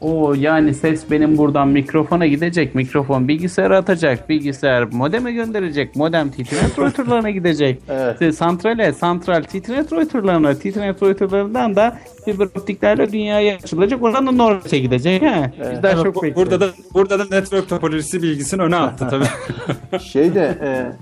O 0.00 0.34
yani 0.34 0.74
ses 0.74 1.10
benim 1.10 1.38
buradan 1.38 1.68
mikrofona 1.68 2.26
gidecek. 2.26 2.74
Mikrofon 2.74 3.28
bilgisayara 3.28 3.78
atacak. 3.78 4.28
Bilgisayar 4.28 4.82
modeme 4.92 5.32
gönderecek. 5.32 5.96
Modem 5.96 6.30
Titnet 6.30 6.78
routerlarına 6.78 7.30
gidecek. 7.30 7.82
Evet. 7.88 8.12
İşte 8.12 8.32
santrale, 8.32 8.92
santral 8.92 9.42
Titnet 9.42 9.92
routerlarına, 9.92 10.54
Titnet 10.54 11.02
routerlarından 11.02 11.76
da 11.76 11.98
fiber 12.24 12.44
optiklerle 12.44 13.12
dünyaya 13.12 13.56
açılacak. 13.56 14.02
Oradan 14.02 14.26
da 14.26 14.30
Norveç'e 14.32 14.78
gidecek. 14.78 15.22
He. 15.22 15.52
Bizler 15.58 15.94
Evet, 15.94 16.04
çok 16.04 16.14
bu- 16.14 16.22
bekliyoruz. 16.22 16.52
burada 16.52 16.60
da 16.68 16.72
burada 16.94 17.18
da 17.18 17.24
network 17.36 17.68
topolojisi 17.68 18.22
bilgisini 18.22 18.62
öne 18.62 18.76
attı 18.76 19.08
tabii. 19.10 19.98
Şey 20.00 20.34
de 20.34 20.58
e, 20.62 20.92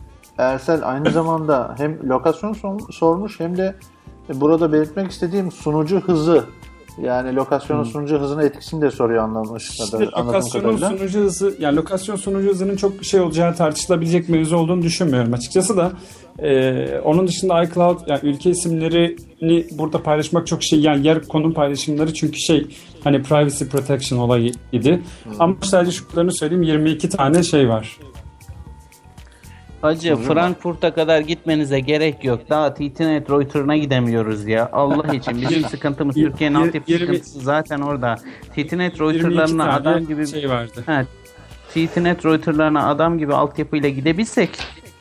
Ersel 0.43 0.81
aynı 0.89 1.11
zamanda 1.11 1.75
hem 1.79 2.09
lokasyon 2.09 2.57
sormuş 2.91 3.41
hem 3.41 3.57
de 3.57 3.75
burada 4.35 4.73
belirtmek 4.73 5.11
istediğim 5.11 5.51
sunucu 5.53 6.01
hızı 6.01 6.45
yani 7.03 7.35
lokasyonun 7.35 7.85
sunucu 7.85 8.19
hızına 8.21 8.43
etkisini 8.43 8.83
de 8.83 8.91
soruyor 8.91 9.25
anlamış 9.25 9.71
İşte 9.71 9.99
lokasyonun 9.99 10.77
kadarıyla. 10.77 10.91
sunucu 10.99 11.21
hızı, 11.21 11.55
yani 11.59 11.77
lokasyon 11.77 12.17
sunucu 12.17 12.49
hızının 12.49 12.77
çok 12.77 13.05
şey 13.05 13.21
olacağı 13.21 13.55
tartışılabilecek 13.55 14.29
mevzu 14.29 14.57
olduğunu 14.57 14.83
düşünmüyorum 14.83 15.33
açıkçası 15.33 15.77
da. 15.77 15.93
Ee, 16.39 17.01
onun 17.05 17.29
dışında 17.29 17.63
iCloud, 17.63 17.99
yani 18.07 18.21
ülke 18.23 18.51
isimlerini 18.51 19.67
burada 19.79 20.03
paylaşmak 20.03 20.47
çok 20.47 20.63
şey, 20.63 20.81
yani 20.81 21.07
yer 21.07 21.23
konum 21.23 21.53
paylaşımları 21.53 22.15
çünkü 22.15 22.39
şey 22.39 22.67
hani 23.05 23.23
privacy 23.23 23.65
protection 23.65 24.19
olayı 24.19 24.53
idi. 24.73 25.03
Ama 25.39 25.57
sadece 25.63 25.93
şunlarını 25.93 26.33
söyleyeyim 26.35 26.63
22 26.63 27.09
tane 27.09 27.43
şey 27.43 27.69
var. 27.69 27.99
Hacı 29.85 30.17
Frankfurt'a 30.17 30.95
kadar 30.95 31.21
gitmenize 31.21 31.81
gerek 31.81 32.25
yok. 32.25 32.41
Daha 32.51 32.75
TTNet 32.75 33.31
router'ına 33.31 33.77
gidemiyoruz 33.77 34.47
ya. 34.47 34.69
Allah 34.73 35.15
için 35.15 35.41
bizim 35.41 35.65
sıkıntımız 35.65 36.15
Türkiye'nin 36.15 36.55
altyapı 36.55 36.93
sıkıntısı 36.93 37.41
zaten 37.41 37.81
orada. 37.81 38.15
TTNet 38.53 38.71
22 38.71 39.01
router'larına 39.01 39.65
tane 39.65 39.73
adam 39.73 40.07
gibi 40.07 40.27
şey 40.27 40.51
vardı. 40.51 40.83
Ha, 40.87 41.05
TTNet 41.71 42.25
router'larına 42.25 42.89
adam 42.89 43.19
gibi 43.19 43.35
altyapıyla 43.35 43.89
gidebilsek 43.89 44.51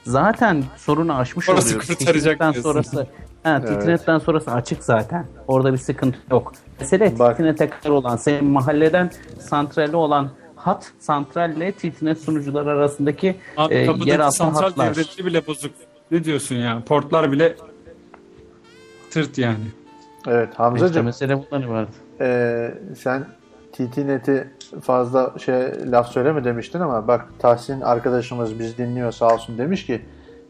zaten 0.04 0.64
sorunu 0.78 1.18
aşmış 1.18 1.50
Orası 1.50 1.68
oluyoruz. 1.68 1.88
kurtaracak 1.88 2.56
sonrası 2.56 3.08
Ha, 3.44 3.62
TTNet'ten 3.62 4.18
sonrası 4.18 4.52
açık 4.52 4.84
zaten. 4.84 5.26
Orada 5.48 5.74
bir 5.74 5.78
sıkıntı 5.78 6.18
yok. 6.32 6.54
Mesele 6.80 7.20
Bak. 7.20 7.38
TTNet'e 7.38 7.70
kadar 7.70 7.90
olan, 7.90 8.16
senin 8.16 8.46
mahalleden 8.46 9.12
santrali 9.40 9.96
olan 9.96 10.30
hat, 10.68 10.92
santralle 11.00 11.72
TTNet 11.72 12.20
sunucular 12.20 12.66
arasındaki 12.68 13.36
Abi 13.58 13.74
e, 13.74 13.78
yeraltı 14.06 14.36
santral 14.38 14.62
hatlar. 14.62 14.96
devretleri 14.96 15.26
bile 15.28 15.48
bozuk. 15.48 15.72
Ne 16.12 16.24
diyorsun 16.24 16.56
ya? 16.56 16.84
Portlar 16.86 17.32
bile 17.32 17.56
tırt 19.12 19.38
yani. 19.38 19.58
Evet 20.28 20.50
İşte 20.50 20.64
Hamzacığım 20.64 21.06
mesele 21.06 21.38
bundan 21.38 21.62
ibaret. 21.68 21.90
e, 22.22 22.72
sen 22.98 23.26
TTNet'i 23.72 24.48
fazla 24.82 25.34
şey 25.46 25.92
laf 25.92 26.08
söyleme 26.12 26.44
demiştin 26.44 26.80
ama 26.80 27.08
bak 27.08 27.26
Tahsin 27.40 27.82
arkadaşımız 27.82 28.60
biz 28.60 28.78
dinliyor 28.78 29.12
sağ 29.12 29.34
olsun 29.34 29.58
demiş 29.58 29.86
ki 29.86 30.02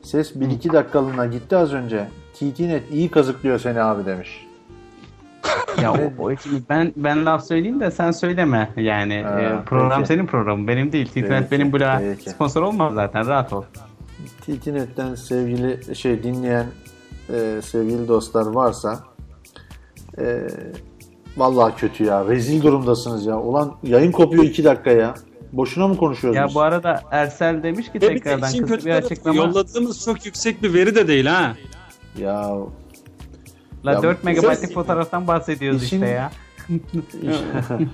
ses 0.01 0.35
1-2 0.35 0.73
dakikalığına 0.73 1.25
gitti 1.25 1.57
az 1.57 1.73
önce. 1.73 2.07
TTNet 2.33 2.91
iyi 2.91 3.11
kazıklıyor 3.11 3.59
seni 3.59 3.81
abi 3.81 4.05
demiş. 4.05 4.47
Ya 5.81 5.93
o, 5.93 6.23
o 6.23 6.37
şimdi 6.37 6.63
ben 6.69 6.93
ben 6.95 7.25
laf 7.25 7.45
söyleyeyim 7.45 7.79
de 7.79 7.91
sen 7.91 8.11
söyleme. 8.11 8.69
Yani 8.77 9.23
Ha, 9.23 9.41
e, 9.41 9.63
program 9.65 10.01
peki. 10.01 10.07
senin 10.07 10.25
programın 10.25 10.67
benim 10.67 10.91
değil. 10.91 11.07
TTNet 11.07 11.51
benim 11.51 11.71
peki. 11.71 12.29
sponsor 12.29 12.61
olmaz 12.61 12.93
zaten 12.93 13.27
rahat 13.27 13.53
ol. 13.53 13.63
TTNet'ten 14.41 15.15
sevgili 15.15 15.95
şey 15.95 16.23
dinleyen 16.23 16.65
e, 17.29 17.61
sevgili 17.61 18.07
dostlar 18.07 18.45
varsa 18.45 18.99
e, 20.19 20.47
vallahi 21.37 21.75
kötü 21.75 22.03
ya. 22.03 22.25
Rezil 22.25 22.61
durumdasınız 22.61 23.25
ya. 23.25 23.39
Ulan 23.39 23.73
yayın 23.83 24.11
kopuyor 24.11 24.43
2 24.43 24.63
dakika 24.63 24.91
ya. 24.91 25.13
Boşuna 25.51 25.87
mı 25.87 25.97
konuşuyoruz 25.97 26.37
Ya 26.37 26.47
bu 26.53 26.61
arada 26.61 27.01
Ersel 27.11 27.63
demiş 27.63 27.91
ki 27.91 27.93
Ve 27.95 28.01
bir 28.01 28.07
tekrardan 28.07 28.49
işin 28.49 28.67
kısa 28.67 28.85
bir 28.85 28.91
açıklama. 28.91 29.37
Yolladığımız 29.37 30.05
çok 30.05 30.25
yüksek 30.25 30.63
bir 30.63 30.73
veri 30.73 30.95
de 30.95 31.07
değil 31.07 31.25
ha. 31.25 31.55
Ya 32.17 32.51
La 33.85 33.91
Ya 33.91 34.03
4 34.03 34.21
bu- 34.21 34.25
megabaytlık 34.25 34.73
fotoğraftan 34.73 35.27
bahsediyoruz 35.27 35.83
İşin- 35.83 35.95
işte 36.01 36.07
ya. 36.07 36.31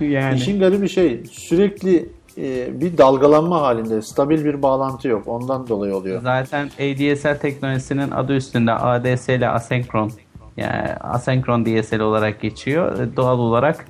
yani. 0.00 0.36
işin 0.36 0.60
garibi 0.60 0.88
şey 0.88 1.22
sürekli 1.30 2.08
e, 2.38 2.80
bir 2.80 2.98
dalgalanma 2.98 3.60
halinde. 3.62 4.02
Stabil 4.02 4.44
bir 4.44 4.62
bağlantı 4.62 5.08
yok. 5.08 5.22
Ondan 5.28 5.68
dolayı 5.68 5.96
oluyor. 5.96 6.22
Zaten 6.22 6.66
ADSL 6.66 7.38
teknolojisinin 7.40 8.10
adı 8.10 8.36
üstünde 8.36 8.72
ADSL 8.72 9.54
asenkron. 9.54 10.12
Yani 10.56 10.92
asenkron 11.00 11.66
DSL 11.66 12.00
olarak 12.00 12.40
geçiyor. 12.40 13.08
Doğal 13.16 13.38
olarak 13.38 13.84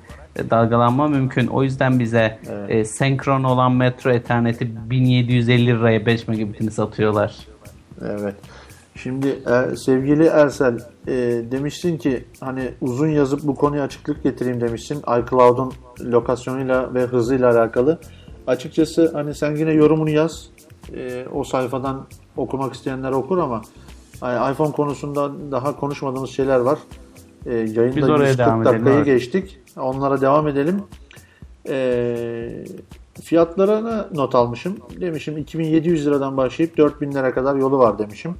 dalgalanma 0.51 1.09
mümkün. 1.09 1.47
O 1.47 1.63
yüzden 1.63 1.99
bize 1.99 2.39
e, 2.69 2.85
senkron 2.85 3.45
olan 3.45 3.73
metro 3.73 4.11
etherneti 4.11 4.91
1750 4.91 5.67
liraya 5.67 6.07
5 6.07 6.29
megabitini 6.29 6.71
satıyorlar. 6.71 7.37
Evet. 8.05 8.35
Şimdi 9.03 9.29
e, 9.29 9.77
sevgili 9.77 10.25
Ersel 10.25 10.79
e, 11.07 11.13
demiştin 11.51 11.99
ki 11.99 12.25
hani 12.41 12.71
uzun 12.81 13.09
yazıp 13.09 13.43
bu 13.43 13.55
konuya 13.55 13.83
açıklık 13.83 14.23
getireyim 14.23 14.61
demiştin. 14.61 14.99
iCloud'un 14.99 15.73
lokasyonuyla 16.01 16.95
ve 16.95 17.03
hızıyla 17.03 17.51
alakalı. 17.51 17.99
Açıkçası 18.47 19.11
hani 19.13 19.35
sen 19.35 19.57
yine 19.57 19.73
yorumunu 19.73 20.11
yaz. 20.11 20.51
E, 20.95 21.25
o 21.33 21.45
sayfadan 21.45 22.07
okumak 22.37 22.75
isteyenler 22.75 23.13
okur 23.13 23.39
ama 23.39 23.63
hani 24.21 24.53
iPhone 24.53 24.73
konusunda 24.73 25.31
daha 25.51 25.77
konuşmadığımız 25.77 26.31
şeyler 26.31 26.59
var. 26.59 26.79
E, 27.47 27.55
yayında 27.55 27.97
Biz 27.97 28.11
oraya 28.11 28.29
140 28.29 28.39
devam 28.39 28.65
dakikayı 28.65 29.05
geçtik. 29.05 29.59
Onlara 29.77 30.21
devam 30.21 30.49
edelim. 30.49 30.83
E, 31.69 32.65
fiyatlarına 33.23 34.09
not 34.15 34.35
almışım. 34.35 34.77
Demişim 35.01 35.39
2700 35.39 36.07
liradan 36.07 36.37
başlayıp 36.37 36.77
4000 36.77 37.13
lira 37.13 37.35
kadar 37.35 37.57
yolu 37.57 37.79
var 37.79 37.99
demişim. 37.99 38.35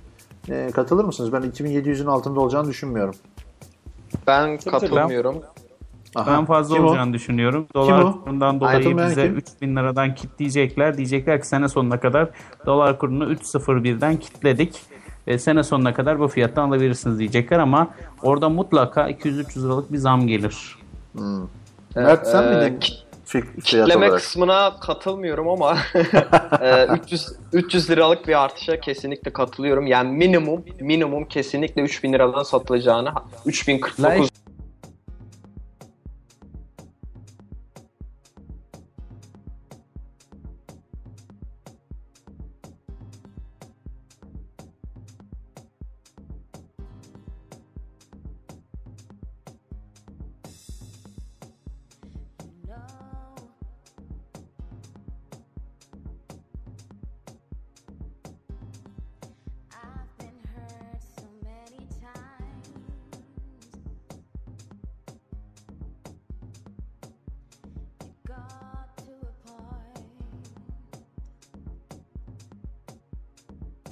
E, 0.49 0.71
katılır 0.75 1.05
mısınız? 1.05 1.33
Ben 1.33 1.41
2700'ün 1.43 2.07
altında 2.07 2.41
olacağını 2.41 2.69
düşünmüyorum. 2.69 3.15
Ben 4.27 4.59
katılmıyorum. 4.59 5.37
Aha, 6.15 6.33
Ben 6.33 6.45
fazla 6.45 6.75
kim 6.75 6.85
o? 6.85 6.89
olacağını 6.89 7.13
düşünüyorum. 7.13 7.67
Kim 7.75 7.83
Dolar 7.83 8.03
o? 8.03 8.21
kurundan 8.25 8.61
dolayı 8.61 8.79
Katılmayan 8.79 9.11
bize 9.11 9.23
kim? 9.23 9.37
3000 9.37 9.77
liradan 9.77 10.15
kitleyecekler. 10.15 10.97
Diyecekler 10.97 11.41
ki 11.41 11.47
sene 11.49 11.69
sonuna 11.69 12.01
kadar 12.01 12.29
dolar 12.67 12.99
kurunu 12.99 13.33
3.01'den 13.33 14.17
kitledik. 14.17 14.81
E, 15.27 15.39
sene 15.39 15.63
sonuna 15.63 15.95
kadar 15.95 16.19
bu 16.21 16.29
fiyattan 16.29 16.69
alabilirsiniz 16.69 17.19
diyecekler 17.19 17.59
ama 17.59 17.89
orada 18.23 18.49
mutlaka 18.49 19.11
200-300 19.11 19.65
liralık 19.65 19.93
bir 19.93 19.99
zam 19.99 20.27
gelir. 20.27 20.79
Mert 21.97 22.27
sen 22.29 22.43
Ee, 22.43 22.47
miydin 22.57 22.81
kit- 22.81 22.83
fik- 22.83 23.05
fiyat 23.05 23.10
Kitleme 23.65 24.11
kısmına 24.11 24.81
katılmıyorum 24.81 25.49
ama 25.49 25.79
e, 26.61 26.87
300 26.87 27.33
300 27.53 27.91
liralık 27.91 28.29
bir 28.29 28.43
artışa 28.45 28.81
kesinlikle 28.81 29.33
katılıyorum. 29.33 29.87
Yani 29.87 30.13
minimum 30.13 30.65
minimum 30.81 31.25
kesinlikle 31.25 31.83
3000 31.83 32.13
liradan 32.13 32.43
satılacağını 32.43 33.13
3049 33.47 34.31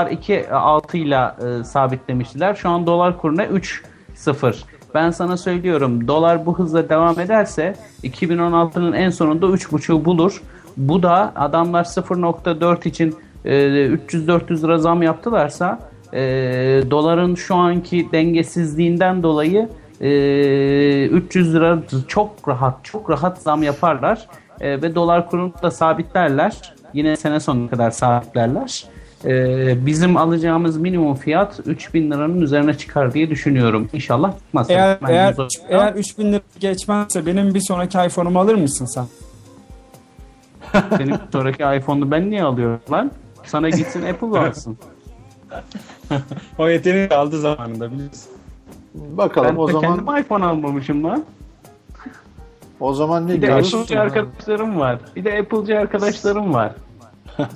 2.6 0.06 0.96
ile 0.96 1.60
e, 1.60 1.64
sabitlemiştiler. 1.64 2.54
Şu 2.54 2.68
an 2.68 2.86
dolar 2.86 3.18
kuruna 3.18 3.44
3.0. 3.44 4.54
Ben 4.94 5.10
sana 5.10 5.36
söylüyorum 5.36 6.08
dolar 6.08 6.46
bu 6.46 6.58
hızla 6.58 6.88
devam 6.88 7.20
ederse 7.20 7.74
2016'nın 8.02 8.92
en 8.92 9.10
sonunda 9.10 9.46
3.5'u 9.46 10.04
bulur. 10.04 10.42
Bu 10.76 11.02
da 11.02 11.32
adamlar 11.36 11.84
0.4 11.84 12.88
için 12.88 13.16
e, 13.44 13.52
300-400 13.52 14.62
lira 14.62 14.78
zam 14.78 15.02
yaptılarsa 15.02 15.78
e, 16.12 16.20
doların 16.90 17.34
şu 17.34 17.54
anki 17.54 18.08
dengesizliğinden 18.12 19.22
dolayı 19.22 19.68
e, 20.00 21.06
300 21.06 21.54
lira 21.54 21.78
çok 22.08 22.48
rahat 22.48 22.84
çok 22.84 23.10
rahat 23.10 23.38
zam 23.38 23.62
yaparlar 23.62 24.28
E, 24.60 24.82
ve 24.82 24.94
dolar 24.94 25.30
kurunu 25.30 25.52
da 25.62 25.70
sabitlerler. 25.70 26.74
Yine 26.94 27.16
sene 27.16 27.40
sonuna 27.40 27.70
kadar 27.70 27.90
sabitlerler. 27.90 28.84
E, 29.24 29.86
bizim 29.86 30.16
alacağımız 30.16 30.76
minimum 30.76 31.14
fiyat 31.14 31.60
3000 31.66 32.10
liranın 32.10 32.40
üzerine 32.40 32.74
çıkar 32.78 33.14
diye 33.14 33.30
düşünüyorum. 33.30 33.88
İnşallah 33.92 34.32
çıkmaz. 34.38 34.70
Eğer 34.70 34.98
Ben 35.02 35.08
eğer 35.12 35.34
yüz- 35.38 35.60
eğer 35.68 35.94
3000 35.94 36.32
lira 36.32 36.40
geçmezse 36.60 37.26
benim 37.26 37.54
bir 37.54 37.60
sonraki 37.60 37.98
iPhone'umu 38.06 38.40
alır 38.40 38.54
mısın 38.54 38.84
sen? 38.86 39.04
Senin 40.98 41.16
sonraki 41.32 41.62
iPhone'u 41.78 42.10
ben 42.10 42.30
niye 42.30 42.42
alıyorum 42.42 42.80
lan? 42.92 43.10
Sana 43.44 43.68
gitsin 43.68 44.02
Apple 44.06 44.38
alsın. 44.38 44.78
O 46.58 46.68
yeteneği 46.68 47.08
aldı 47.08 47.40
zamanında 47.40 47.92
biliyorsun. 47.92 48.30
Bakalım 48.94 49.48
Ben 49.56 49.60
o 49.62 49.66
zaman 49.68 49.96
kendim 49.96 50.16
iPhone 50.24 50.44
almamışım 50.44 51.04
lan. 51.04 51.24
o 52.80 52.94
zaman 52.94 53.28
ne 53.28 53.32
Bir 53.32 53.42
de? 53.42 53.54
Apple'cı 53.54 54.00
arkadaşlarım 54.00 54.78
var. 54.80 54.98
Bir 55.16 55.24
de 55.24 55.38
Apple'cı 55.38 55.78
arkadaşlarım 55.78 56.54
var. 56.54 56.72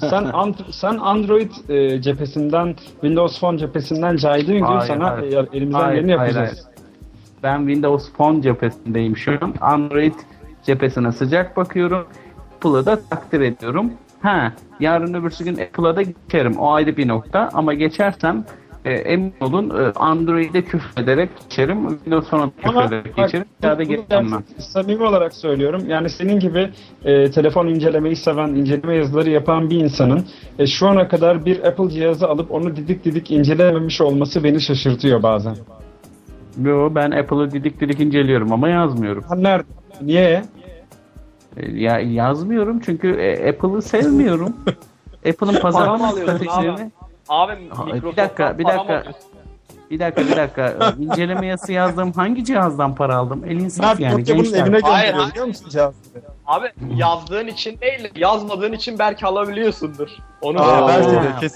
Sen 0.01 0.25
and- 0.25 0.71
sen 0.71 0.97
Android 0.97 1.51
e, 1.69 2.03
cephesinden 2.03 2.75
Windows 2.93 3.41
Phone 3.41 3.59
cephesinden 3.59 4.17
caydığın 4.17 4.55
gün 4.55 4.63
Hayır, 4.63 4.89
sana 4.89 5.11
hayır. 5.11 5.33
e, 5.33 5.57
elimizden 5.57 5.81
Hayır, 5.81 6.01
geleni 6.03 6.17
hayır, 6.17 6.35
yapacağız. 6.35 6.67
Ben 7.43 7.59
Windows 7.59 8.13
Phone 8.13 8.43
cephesindeyim 8.43 9.17
şu 9.17 9.39
an. 9.41 9.55
Android 9.61 10.15
cephesine 10.63 11.13
sıcak 11.13 11.57
bakıyorum. 11.57 12.07
Apple'ı 12.57 12.87
da 12.87 13.01
takdir 13.11 13.41
ediyorum. 13.41 13.93
Ha, 14.23 14.53
yarın 14.81 15.15
öbürsü 15.15 15.45
gün 15.45 15.59
Apple'a 15.59 15.97
da 15.97 16.03
geçerim. 16.03 16.57
O 16.59 16.73
ayrı 16.73 16.97
bir 16.97 17.09
nokta. 17.09 17.51
Ama 17.53 17.75
geçersem 17.75 18.45
e, 18.85 18.93
emin 18.93 19.35
olun 19.41 19.71
e, 19.71 19.93
Android'e 19.93 20.63
küfrederek 20.65 21.31
geçerim. 21.43 21.89
Windows 21.89 22.29
Phone'a 22.31 22.47
da 22.47 22.51
Ama 22.65 22.83
küfrederek 22.83 23.17
bak, 23.19 23.27
geçerim. 23.27 23.47
bu- 23.99 24.05
ben 24.11 24.33
ben. 24.33 24.43
samimi 24.59 25.05
olarak 25.05 25.35
söylüyorum. 25.35 25.83
Yani 25.89 26.11
senin 26.11 26.41
gibi 26.41 26.71
e, 27.05 27.31
telefon 27.31 27.67
incelemeyi 27.67 28.17
seven, 28.17 28.49
inceleme 28.49 28.95
yazıları 28.97 29.31
yapan 29.31 29.71
bir 29.71 29.77
insanın 29.81 30.25
e, 30.59 30.67
şu 30.67 30.89
ana 30.89 31.09
kadar 31.09 31.45
bir 31.47 31.65
Apple 31.65 31.91
cihazı 31.91 32.29
alıp 32.29 32.51
onu 32.51 32.77
didik 32.77 33.05
didik 33.05 33.31
incelememiş 33.31 34.01
olması 34.01 34.45
beni 34.45 34.61
şaşırtıyor 34.61 35.23
bazen. 35.23 35.57
Yo, 36.65 36.95
ben 36.95 37.11
Apple'ı 37.11 37.51
didik 37.51 37.81
didik 37.81 38.01
inceliyorum 38.01 38.53
ama 38.53 38.69
yazmıyorum. 38.69 39.25
Ha, 39.29 39.35
nerede? 39.35 39.67
Niye? 40.03 40.43
E, 41.57 41.71
Ya 41.71 41.99
yazmıyorum 42.01 42.81
çünkü 42.85 43.09
e, 43.11 43.49
Apple'ı 43.51 43.83
sevmiyorum. 43.83 44.57
Apple'ın 45.29 45.61
pazarlama 45.61 46.09
stratejilerini 46.13 46.91
Abi 47.33 47.69
Ha, 47.69 47.87
bir 47.87 47.93
Microsoft'tan 47.93 48.25
dakika, 48.25 48.59
bir 48.59 48.65
mı 48.65 48.71
dakika. 48.71 49.03
Bir 49.91 49.99
dakika 49.99 50.23
bir 50.23 50.37
dakika. 50.37 50.95
İnceleme 50.99 51.47
yazısı 51.47 51.73
yazdığım 51.73 52.13
hangi 52.13 52.45
cihazdan 52.45 52.95
para 52.95 53.17
aldım? 53.17 53.45
El 53.47 53.57
insaf 53.57 54.01
Ne 54.01 54.07
yani 54.07 54.25
bunun 54.29 54.45
evine 54.53 54.81
gönderiyor 54.81 55.31
biliyor 55.31 55.47
musun 55.47 55.69
cihazı? 55.71 55.97
Abi 56.47 56.67
yazdığın 56.97 57.47
için 57.47 57.81
değil, 57.81 58.11
yazmadığın 58.17 58.73
için 58.73 58.99
belki 58.99 59.27
alabiliyorsundur. 59.27 60.09
Onu 60.43 60.63
Aa, 60.63 60.89
belki 60.89 61.11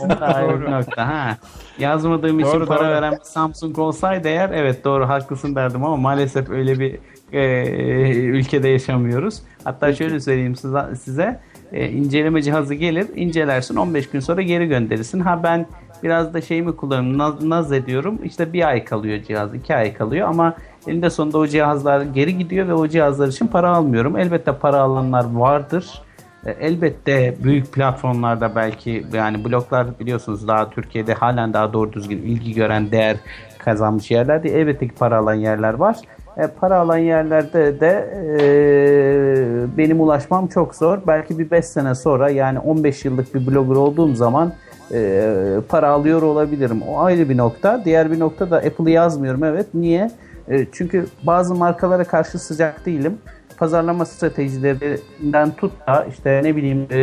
de, 0.09 0.25
ayrı 0.25 0.63
doğru. 0.63 0.71
nokta. 0.71 1.09
Ha. 1.09 1.37
Yazmadığım 1.79 2.41
için 2.41 2.53
Doğru, 2.53 2.67
para 2.67 2.81
doğru. 2.81 2.89
veren 2.89 3.13
bir 3.13 3.25
Samsung 3.25 3.79
olsaydı 3.79 4.29
eğer 4.29 4.51
evet 4.51 4.85
doğru 4.85 5.09
haklısın 5.09 5.55
derdim 5.55 5.85
ama 5.85 5.97
maalesef 5.97 6.51
öyle 6.51 6.79
bir 6.81 6.99
e, 7.33 8.11
ülkede 8.15 8.69
yaşamıyoruz. 8.69 9.43
Hatta 9.65 9.95
şöyle 9.95 10.21
söyleyeyim 10.21 10.57
size, 10.57 10.97
size 11.01 11.41
e, 11.73 11.89
inceleme 11.91 12.43
cihazı 12.43 12.75
gelir 12.75 13.07
incelersin 13.15 13.77
15 13.77 14.11
gün 14.11 14.21
sonra 14.21 14.43
geri 14.43 14.69
gönderirsin. 14.69 15.21
Ha 15.21 15.41
ben 15.43 15.67
biraz 16.03 16.35
da 16.35 16.41
şeyimi 16.41 16.77
kullanıyorum 16.77 17.19
naz, 17.19 17.43
naz 17.45 17.73
ediyorum 17.73 18.19
işte 18.25 18.53
bir 18.53 18.69
ay 18.69 18.85
kalıyor 18.85 19.23
cihaz 19.23 19.55
iki 19.55 19.75
ay 19.75 19.95
kalıyor 19.95 20.29
ama 20.29 20.55
eninde 20.87 21.11
sonunda 21.11 21.39
o 21.39 21.47
cihazlar 21.47 22.01
geri 22.01 22.39
gidiyor 22.39 22.69
ve 22.69 22.75
o 22.75 22.89
cihazlar 22.89 23.29
için 23.29 23.47
para 23.47 23.71
almıyorum. 23.71 24.17
Elbette 24.17 24.53
para 24.53 24.81
alanlar 24.81 25.25
vardır. 25.33 26.03
E, 26.47 26.51
Elbette 26.51 27.37
büyük 27.45 27.73
platformlarda 27.73 28.57
belki 28.57 29.07
yani 29.13 29.45
bloklar 29.45 29.99
biliyorsunuz 30.01 30.49
daha 30.49 30.71
Türkiye'de 30.71 31.15
halen 31.15 31.53
daha 31.53 31.73
doğru 31.73 31.93
düzgün 31.93 32.19
ilgi 32.19 32.55
gören 32.55 32.91
değer 32.91 33.17
kazanmış 33.59 34.11
yerler 34.11 34.43
değil. 34.43 34.55
Elbette 34.55 34.89
ki 34.89 34.95
para 34.95 35.19
alan 35.19 35.35
yerler 35.35 35.75
var. 35.75 35.97
E, 36.39 36.47
para 36.47 36.79
alan 36.79 36.99
yerlerde 36.99 37.81
de 37.81 38.11
e, 38.41 39.79
benim 39.79 40.01
ulaşmam 40.01 40.47
çok 40.47 40.75
zor. 40.75 40.99
Belki 41.07 41.39
bir 41.39 41.51
5 41.51 41.65
sene 41.65 41.95
sonra 41.95 42.31
yani 42.31 42.59
15 42.59 43.05
yıllık 43.05 43.35
bir 43.35 43.47
blogger 43.47 43.77
olduğum 43.77 44.15
zaman 44.15 44.53
e, 44.93 45.33
para 45.69 45.89
alıyor 45.89 46.23
olabilirim. 46.23 46.83
O 46.83 47.01
ayrı 47.01 47.29
bir 47.29 47.37
nokta. 47.37 47.85
Diğer 47.85 48.13
bir 48.13 48.21
nokta 48.21 48.51
da 48.51 48.57
Apple'ı 48.57 48.91
yazmıyorum. 48.91 49.45
Evet. 49.45 49.67
Niye? 49.75 50.11
E, 50.49 50.67
çünkü 50.73 51.07
bazı 51.23 51.55
markalara 51.55 52.05
karşı 52.05 52.39
sıcak 52.39 52.87
değilim 52.87 53.19
pazarlama 53.57 54.05
stratejilerinden 54.05 55.51
tut 55.51 55.73
da 55.87 56.07
işte 56.11 56.41
ne 56.45 56.57
bileyim 56.57 56.87
e, 56.91 56.97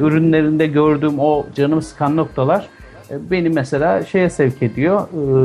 ürünlerinde 0.00 0.66
gördüğüm 0.66 1.18
o 1.18 1.46
canımı 1.54 1.82
sıkan 1.82 2.16
noktalar 2.16 2.68
e, 3.10 3.30
beni 3.30 3.48
mesela 3.48 4.02
şeye 4.02 4.30
sevk 4.30 4.62
ediyor, 4.62 5.00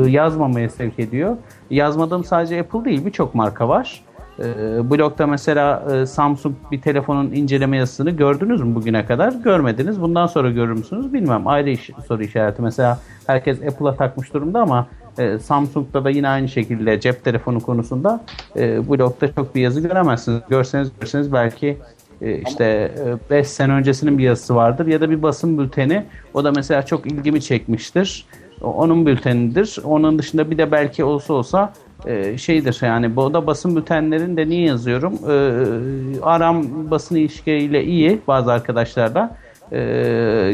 e, 0.06 0.10
yazmamaya 0.10 0.68
sevk 0.68 0.98
ediyor. 0.98 1.36
Yazmadığım 1.70 2.24
sadece 2.24 2.60
Apple 2.60 2.84
değil 2.84 3.06
birçok 3.06 3.34
marka 3.34 3.68
var. 3.68 4.02
E, 4.38 4.44
blogda 4.90 5.26
mesela 5.26 5.84
e, 5.92 6.06
Samsung 6.06 6.54
bir 6.72 6.80
telefonun 6.80 7.32
inceleme 7.32 7.76
yazısını 7.76 8.10
gördünüz 8.10 8.62
mü 8.62 8.74
bugüne 8.74 9.06
kadar? 9.06 9.32
Görmediniz. 9.32 10.00
Bundan 10.00 10.26
sonra 10.26 10.50
görür 10.50 10.72
müsünüz? 10.72 11.12
Bilmem. 11.12 11.46
Ayrı 11.46 11.70
iş, 11.70 11.90
soru 12.08 12.22
işareti. 12.22 12.62
Mesela 12.62 12.98
herkes 13.26 13.62
Apple'a 13.62 13.96
takmış 13.96 14.34
durumda 14.34 14.60
ama 14.60 14.86
e, 15.18 15.38
Samsung'da 15.38 16.04
da 16.04 16.10
yine 16.10 16.28
aynı 16.28 16.48
şekilde 16.48 17.00
cep 17.00 17.24
telefonu 17.24 17.60
konusunda 17.60 18.20
e, 18.56 18.88
blogda 18.88 19.32
çok 19.34 19.54
bir 19.54 19.60
yazı 19.60 19.80
göremezsiniz. 19.80 20.40
Görseniz 20.48 20.90
görseniz 21.00 21.32
belki 21.32 21.78
e, 22.22 22.38
işte 22.38 22.92
5 23.30 23.48
sene 23.48 23.72
öncesinin 23.72 24.18
bir 24.18 24.24
yazısı 24.24 24.54
vardır 24.54 24.86
ya 24.86 25.00
da 25.00 25.10
bir 25.10 25.22
basın 25.22 25.58
bülteni. 25.58 26.04
O 26.34 26.44
da 26.44 26.52
mesela 26.52 26.82
çok 26.82 27.06
ilgimi 27.06 27.42
çekmiştir. 27.42 28.26
Onun 28.62 29.06
bültenidir. 29.06 29.78
Onun 29.84 30.18
dışında 30.18 30.50
bir 30.50 30.58
de 30.58 30.72
belki 30.72 31.04
olsa 31.04 31.34
olsa 31.34 31.72
e, 32.06 32.38
şeydir 32.38 32.78
yani 32.82 33.16
bu 33.16 33.34
da 33.34 33.46
basın 33.46 33.76
bültenlerinde 33.76 34.48
niye 34.48 34.66
yazıyorum? 34.66 35.12
E, 35.12 36.20
aram 36.22 36.90
basın 36.90 37.16
ilişkileriyle 37.16 37.84
iyi 37.84 38.20
bazı 38.28 38.52
arkadaşlarla. 38.52 39.36
E, 39.72 39.78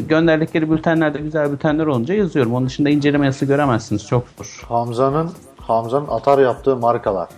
gönderdikleri 0.08 0.70
bültenlerde 0.70 1.18
güzel 1.18 1.52
bültenler 1.52 1.86
olunca 1.86 2.14
yazıyorum. 2.14 2.54
Onun 2.54 2.66
dışında 2.66 2.90
inceleme 2.90 3.26
yazısı 3.26 3.46
göremezsiniz. 3.46 4.06
Çok 4.06 4.24
zor. 4.38 4.64
Hamza'nın 4.68 5.30
Hamza'nın 5.58 6.08
atar 6.08 6.38
yaptığı 6.38 6.76
markalar. 6.76 7.28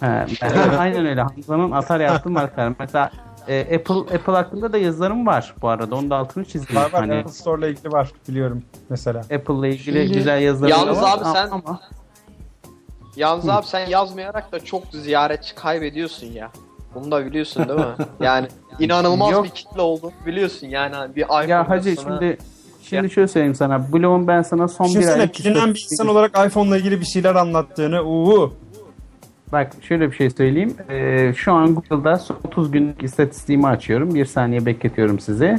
He, 0.00 0.26
ben- 0.42 0.78
aynen 0.78 1.06
öyle. 1.06 1.22
Hamza'nın 1.22 1.70
atar 1.70 2.00
yaptığı 2.00 2.30
markalar. 2.30 2.72
Mesela 2.78 3.10
e, 3.48 3.60
Apple 3.76 4.16
Apple 4.16 4.32
hakkında 4.32 4.72
da 4.72 4.78
yazılarım 4.78 5.26
var 5.26 5.54
bu 5.62 5.68
arada. 5.68 5.94
Onu 5.94 6.10
da 6.10 6.16
altını 6.16 6.44
çizdim. 6.44 6.76
Var 6.76 6.82
var 6.82 6.90
Hani 6.92 7.14
Apple 7.14 7.32
Store'la 7.32 7.68
ilgili 7.68 7.92
var 7.92 8.12
biliyorum 8.28 8.62
mesela. 8.88 9.20
Apple'la 9.20 9.66
ilgili 9.66 10.12
güzel 10.12 10.42
yazılarım 10.42 10.74
da 10.74 10.78
Yalnız 10.80 11.02
var. 11.02 11.18
abi 11.18 11.24
sen- 11.24 11.48
ama 11.50 11.80
Yalnız 13.16 13.48
abi 13.48 13.66
sen 13.66 13.86
yazmayarak 13.86 14.52
da 14.52 14.60
çok 14.60 14.82
ziyaretçi 14.92 15.54
kaybediyorsun 15.54 16.26
ya. 16.26 16.50
Bunu 16.94 17.10
da 17.10 17.26
biliyorsun 17.26 17.68
değil 17.68 17.80
mi? 17.80 17.86
Yani 18.20 18.48
inanılmaz 18.78 19.32
Yok. 19.32 19.44
bir 19.44 19.50
kitle 19.50 19.80
olduğunu 19.80 20.12
biliyorsun 20.26 20.66
yani 20.66 20.94
hani 20.96 21.16
bir 21.16 21.22
iPhone 21.22 21.46
ya 21.46 21.68
hacı 21.68 21.88
yazısına- 21.90 22.18
şimdi 22.20 22.38
şimdi 22.82 23.10
şöyle 23.10 23.28
söyleyeyim 23.28 23.54
sana. 23.54 23.92
Blog'un 23.92 24.26
ben 24.26 24.42
sana 24.42 24.68
son 24.68 24.86
bir 24.86 24.90
Düşünsene 24.94 25.20
aylık 25.20 25.38
bilinen 25.38 25.74
bir 25.74 25.86
insan 25.90 26.08
olarak 26.08 26.46
iPhone'la 26.46 26.76
ilgili 26.78 27.00
bir 27.00 27.06
şeyler 27.06 27.34
anlattığını. 27.34 28.02
Uuu. 28.02 28.52
Bak 29.52 29.72
şöyle 29.80 30.10
bir 30.10 30.16
şey 30.16 30.30
söyleyeyim. 30.30 30.74
Ee, 30.90 31.32
şu 31.36 31.52
an 31.52 31.74
Google'da 31.74 32.16
son 32.18 32.36
30 32.44 32.70
günlük 32.70 33.02
istatistiğimi 33.02 33.66
açıyorum. 33.66 34.14
Bir 34.14 34.24
saniye 34.24 34.66
bekletiyorum 34.66 35.20
sizi. 35.20 35.58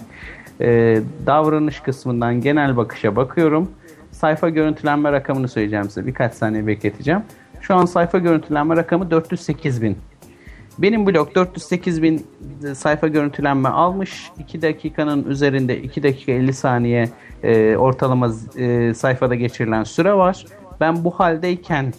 Ee, 0.61 1.01
davranış 1.25 1.79
kısmından 1.79 2.41
genel 2.41 2.77
bakışa 2.77 3.15
bakıyorum. 3.15 3.71
Sayfa 4.11 4.49
görüntülenme 4.49 5.11
rakamını 5.11 5.47
söyleyeceğim 5.47 5.85
size. 5.85 6.07
Birkaç 6.07 6.33
saniye 6.33 6.67
bekleteceğim. 6.67 7.21
Şu 7.61 7.75
an 7.75 7.85
sayfa 7.85 8.17
görüntülenme 8.17 8.75
rakamı 8.75 9.11
408 9.11 9.81
bin. 9.81 9.97
Benim 10.77 11.07
blog 11.07 11.35
408 11.35 12.03
bin 12.03 12.27
sayfa 12.73 13.07
görüntülenme 13.07 13.69
almış. 13.69 14.31
2 14.39 14.61
dakikanın 14.61 15.23
üzerinde 15.29 15.81
2 15.81 16.03
dakika 16.03 16.31
50 16.31 16.53
saniye 16.53 17.09
e, 17.43 17.77
ortalama 17.77 18.31
e, 18.57 18.93
sayfada 18.93 19.35
geçirilen 19.35 19.83
süre 19.83 20.13
var. 20.13 20.45
Ben 20.79 21.03
bu 21.03 21.11
haldeyken 21.11 21.93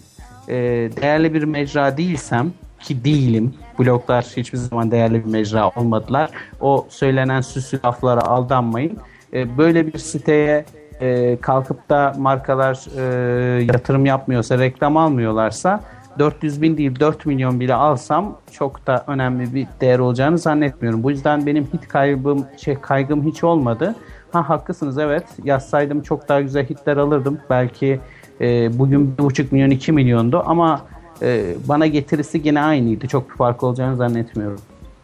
e, 0.50 0.56
değerli 1.02 1.34
bir 1.34 1.42
mecra 1.42 1.96
değilsem 1.96 2.52
ki 2.80 3.04
değilim. 3.04 3.54
Bloglar 3.78 4.24
hiçbir 4.36 4.58
zaman 4.58 4.90
değerli 4.90 5.24
bir 5.24 5.30
mecra 5.30 5.70
olmadılar. 5.76 6.30
O 6.60 6.86
söylenen 6.88 7.40
süslü 7.40 7.78
laflara 7.84 8.20
aldanmayın. 8.20 8.98
E, 9.32 9.58
böyle 9.58 9.86
bir 9.86 9.98
siteye 9.98 10.64
e, 11.00 11.36
kalkıp 11.40 11.88
da 11.88 12.14
markalar 12.18 12.86
e, 12.96 13.62
yatırım 13.62 14.06
yapmıyorsa, 14.06 14.58
reklam 14.58 14.96
almıyorlarsa 14.96 15.80
400 16.18 16.62
bin 16.62 16.76
değil 16.76 17.00
4 17.00 17.26
milyon 17.26 17.60
bile 17.60 17.74
alsam 17.74 18.38
çok 18.52 18.86
da 18.86 19.04
önemli 19.06 19.54
bir 19.54 19.66
değer 19.80 19.98
olacağını 19.98 20.38
zannetmiyorum. 20.38 21.02
Bu 21.02 21.10
yüzden 21.10 21.46
benim 21.46 21.64
hit 21.64 21.88
kaybım, 21.88 22.46
şey 22.56 22.74
kaygım 22.74 23.26
hiç 23.26 23.44
olmadı. 23.44 23.94
Ha 24.32 24.48
haklısınız 24.48 24.98
evet 24.98 25.24
yazsaydım 25.44 26.02
çok 26.02 26.28
daha 26.28 26.40
güzel 26.40 26.66
hitler 26.66 26.96
alırdım. 26.96 27.38
Belki 27.50 28.00
e, 28.40 28.78
bugün 28.78 29.14
1,5 29.18 29.46
milyon 29.50 29.70
2 29.70 29.92
milyondu 29.92 30.42
ama 30.46 30.86
e, 31.22 31.54
bana 31.68 31.86
getirisi 31.86 32.42
yine 32.44 32.62
aynıydı. 32.62 33.08
Çok 33.08 33.30
bir 33.30 33.34
fark 33.34 33.62
olacağını 33.62 33.96
zannetmiyorum. 33.96 34.60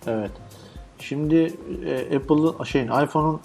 Evet. 0.07 0.31
Şimdi 0.99 1.53
e, 1.87 2.17
Apple'ın 2.17 2.65
şeyin 2.65 2.87
iPhone'un 2.87 3.41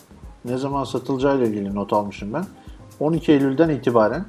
ne 0.45 0.57
zaman 0.57 0.83
satılacağıyla 0.83 1.45
ilgili 1.45 1.75
not 1.75 1.93
almışım 1.93 2.33
ben. 2.33 2.45
12 2.99 3.31
Eylül'den 3.31 3.69
itibaren 3.69 4.25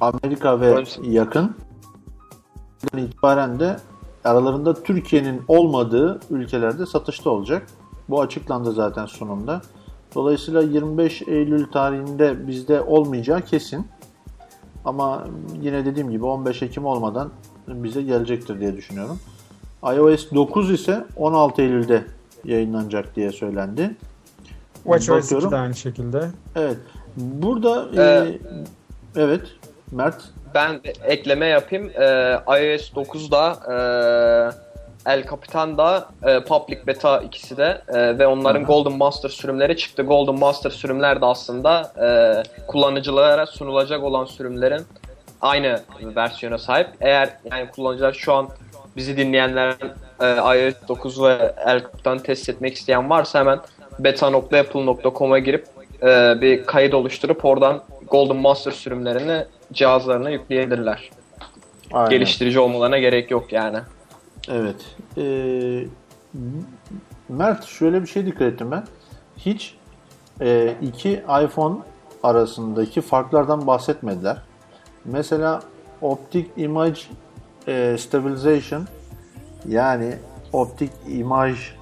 Amerika 0.00 0.60
ve 0.60 0.66
Evet. 0.66 0.98
yakın 1.02 1.54
itibaren 2.96 3.60
de 3.60 3.76
aralarında 4.24 4.82
Türkiye'nin 4.82 5.42
olmadığı 5.48 6.20
ülkelerde 6.30 6.86
satışta 6.86 7.30
olacak. 7.30 7.66
Bu 8.08 8.20
açıklandı 8.20 8.72
zaten 8.72 9.06
sunumda. 9.06 9.62
Dolayısıyla 10.14 10.62
25 10.62 11.22
Eylül 11.22 11.66
tarihinde 11.72 12.46
bizde 12.46 12.80
olmayacağı 12.80 13.40
kesin. 13.40 13.86
Ama 14.84 15.24
yine 15.60 15.84
dediğim 15.84 16.10
gibi 16.10 16.24
15 16.24 16.62
Ekim 16.62 16.84
olmadan 16.86 17.30
bize 17.68 18.02
gelecektir 18.02 18.60
diye 18.60 18.76
düşünüyorum. 18.76 19.18
iOS 19.82 20.30
9 20.34 20.70
ise 20.70 21.04
16 21.16 21.62
Eylül'de 21.62 22.04
yayınlanacak 22.44 23.16
diye 23.16 23.32
söylendi. 23.32 23.96
WatchOS 24.84 25.24
2 25.24 25.34
Bakıyorum. 25.34 25.50
de 25.50 25.56
aynı 25.56 25.74
şekilde. 25.74 26.30
Evet. 26.56 26.76
Burada 27.16 27.88
e, 27.96 28.02
Ee, 28.02 28.38
evet 29.16 29.42
Mert 29.92 30.22
Ben 30.54 30.80
ekleme 31.04 31.46
yapayım. 31.46 31.90
Ee, 31.90 32.32
iOS 32.46 32.92
9'da 32.92 33.52
e, 33.72 33.76
El 35.06 35.24
Capitan'da 35.30 36.08
e, 36.22 36.40
Public 36.40 36.86
Beta 36.86 37.20
ikisi 37.20 37.56
de 37.56 37.82
e, 37.88 38.18
ve 38.18 38.26
onların 38.26 38.64
Golden 38.64 38.92
Master 38.92 39.28
sürümleri 39.28 39.76
çıktı. 39.76 40.02
Golden 40.02 40.38
Master 40.38 40.70
sürümler 40.70 41.20
de 41.20 41.26
aslında 41.26 41.92
e, 42.02 42.06
kullanıcılara 42.66 43.46
sunulacak 43.46 44.02
olan 44.02 44.24
sürümlerin 44.24 44.82
aynı 45.40 45.80
versiyona 46.16 46.58
sahip. 46.58 46.88
Eğer 47.00 47.30
yani 47.50 47.70
kullanıcılar 47.70 48.12
şu 48.12 48.32
an 48.32 48.48
bizi 48.96 49.16
dinleyenler 49.16 49.74
e, 50.20 50.66
iOS 50.66 50.74
9 50.88 51.22
ve 51.22 51.54
El 51.66 51.80
Capitan 51.80 52.18
test 52.18 52.48
etmek 52.48 52.74
isteyen 52.74 53.10
varsa 53.10 53.40
hemen 53.40 53.60
beta.apple.com'a 53.98 55.38
girip 55.38 55.66
e, 56.02 56.40
bir 56.40 56.66
kayıt 56.66 56.94
oluşturup 56.94 57.44
oradan 57.44 57.82
Golden 58.10 58.36
Master 58.36 58.70
sürümlerini 58.72 59.44
cihazlarına 59.72 60.30
yükleyebilirler. 60.30 61.10
Aynen. 61.92 62.10
Geliştirici 62.10 62.60
olmalarına 62.60 62.98
gerek 62.98 63.30
yok 63.30 63.52
yani. 63.52 63.78
Evet. 64.48 64.96
Ee, 65.18 65.84
Mert 67.28 67.64
şöyle 67.64 68.02
bir 68.02 68.06
şey 68.06 68.26
dikkat 68.26 68.42
ettim 68.42 68.70
ben. 68.70 68.84
Hiç 69.38 69.76
e, 70.40 70.76
iki 70.82 71.12
iPhone 71.44 71.76
arasındaki 72.22 73.00
farklardan 73.00 73.66
bahsetmediler. 73.66 74.42
Mesela 75.04 75.62
Optic 76.00 76.46
Image 76.56 77.00
e, 77.68 77.96
Stabilization 77.98 78.86
yani 79.68 80.14
optik 80.52 80.90
imaj 81.08 81.72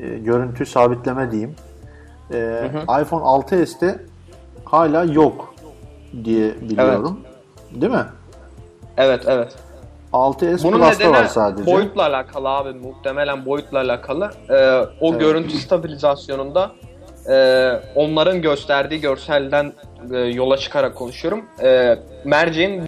e, 0.00 0.18
görüntü 0.18 0.66
sabitleme 0.66 1.30
diyeyim. 1.30 1.54
E, 2.32 2.70
iPhone 3.02 3.22
6s'te 3.24 3.98
hala 4.64 5.04
yok 5.04 5.54
diye 6.24 6.60
biliyorum. 6.60 7.20
Değil 7.74 7.92
mi? 7.92 8.06
Evet 8.96 9.24
evet. 9.26 9.56
6s 10.12 10.62
Bunun 10.64 10.78
Plus'ta 10.78 11.10
var 11.10 11.24
sadece. 11.24 11.66
boyutla 11.72 12.02
alakalı 12.06 12.48
abi 12.48 12.72
muhtemelen 12.72 13.46
boyutla 13.46 13.78
alakalı. 13.78 14.30
Ee, 14.50 14.54
o 15.00 15.10
Evet. 15.10 15.20
görüntü 15.20 15.56
stabilizasyonunda 15.56 16.70
e, 17.30 17.70
onların 17.94 18.42
gösterdiği 18.42 19.00
görselden 19.00 19.72
e, 20.14 20.18
yola 20.18 20.56
çıkarak 20.56 20.94
konuşuyorum. 20.94 21.44
E, 21.62 21.98
merceğin 22.24 22.82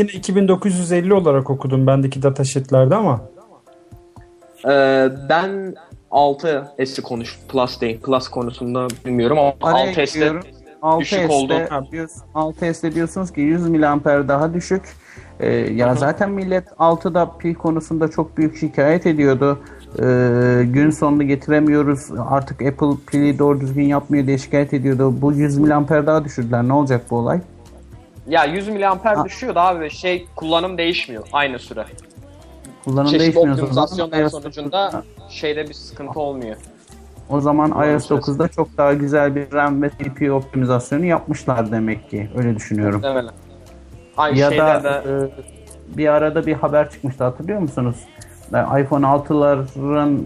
Yine 0.00 0.10
2950 0.12 1.14
olarak 1.14 1.50
okudum 1.50 1.86
bendeki 1.86 2.22
datasheetlerde 2.22 2.94
ama 2.94 3.20
e, 4.64 5.08
ben 5.28 5.74
6S'i 6.10 7.02
konuş 7.02 7.38
Plus 7.48 7.80
değil. 7.80 8.00
Plus 8.00 8.28
konusunda 8.28 8.88
bilmiyorum 9.06 9.38
ama 9.38 9.52
Araya 9.62 9.92
6S'te 9.92 10.04
giriyorum. 10.18 10.42
düşük 11.00 11.30
oldu. 11.30 11.52
6S'de, 11.52 11.90
diyorsun- 11.92 12.22
6S'de 12.34 12.94
diyorsunuz 12.94 13.32
ki 13.32 13.40
100 13.40 13.68
miliamper 13.68 14.28
daha 14.28 14.54
düşük. 14.54 14.82
Ee, 15.40 15.48
ya 15.50 15.94
zaten 15.94 16.30
millet 16.30 16.64
6'da 16.78 17.36
pil 17.38 17.54
konusunda 17.54 18.08
çok 18.08 18.36
büyük 18.36 18.56
şikayet 18.56 19.06
ediyordu. 19.06 19.58
Ee, 19.98 20.62
gün 20.64 20.90
sonunu 20.90 21.22
getiremiyoruz. 21.22 22.08
Artık 22.28 22.62
Apple 22.62 22.92
pili 23.06 23.38
doğru 23.38 23.60
düzgün 23.60 23.82
yapmıyor 23.84 24.26
diye 24.26 24.38
şikayet 24.38 24.74
ediyordu. 24.74 25.14
Bu 25.22 25.32
100 25.32 25.58
miliamper 25.58 26.06
daha 26.06 26.24
düşürdüler. 26.24 26.62
Ne 26.62 26.72
olacak 26.72 27.02
bu 27.10 27.16
olay? 27.16 27.40
Ya 28.30 28.44
100 28.44 28.68
miliamper 28.68 29.14
Ha. 29.14 29.24
düşüyor 29.24 29.54
da 29.54 29.62
abi 29.62 29.90
şey 29.90 30.26
kullanım 30.36 30.78
değişmiyor 30.78 31.26
aynı 31.32 31.58
süre. 31.58 31.84
Kullanım 32.84 33.10
Çeşitli 33.10 33.20
değişmiyorsa 33.20 33.62
optimizasyonlar 33.62 34.20
iOS 34.20 34.32
sonucunda 34.32 35.02
şeyde 35.28 35.68
bir 35.68 35.74
sıkıntı 35.74 36.20
olmuyor. 36.20 36.56
O 37.28 37.40
zaman 37.40 37.68
iOS 37.68 37.76
Maalesef. 37.76 38.10
9'da 38.10 38.48
çok 38.48 38.78
daha 38.78 38.94
güzel 38.94 39.34
bir 39.34 39.52
RAM 39.52 39.82
ve 39.82 39.90
CPU 39.90 40.32
optimizasyonu 40.32 41.04
yapmışlar 41.04 41.72
demek 41.72 42.10
ki. 42.10 42.30
Öyle 42.36 42.56
düşünüyorum. 42.56 42.94
Muhtemelen. 42.94 43.32
Aynı 44.16 44.38
ya 44.38 44.50
da 44.50 44.84
de 44.84 45.02
e, 45.10 45.96
bir 45.98 46.08
arada 46.08 46.46
bir 46.46 46.52
haber 46.54 46.90
çıkmıştı 46.90 47.24
hatırlıyor 47.24 47.60
musunuz? 47.60 47.96
İPhone 48.50 49.06
6'ların 49.06 50.18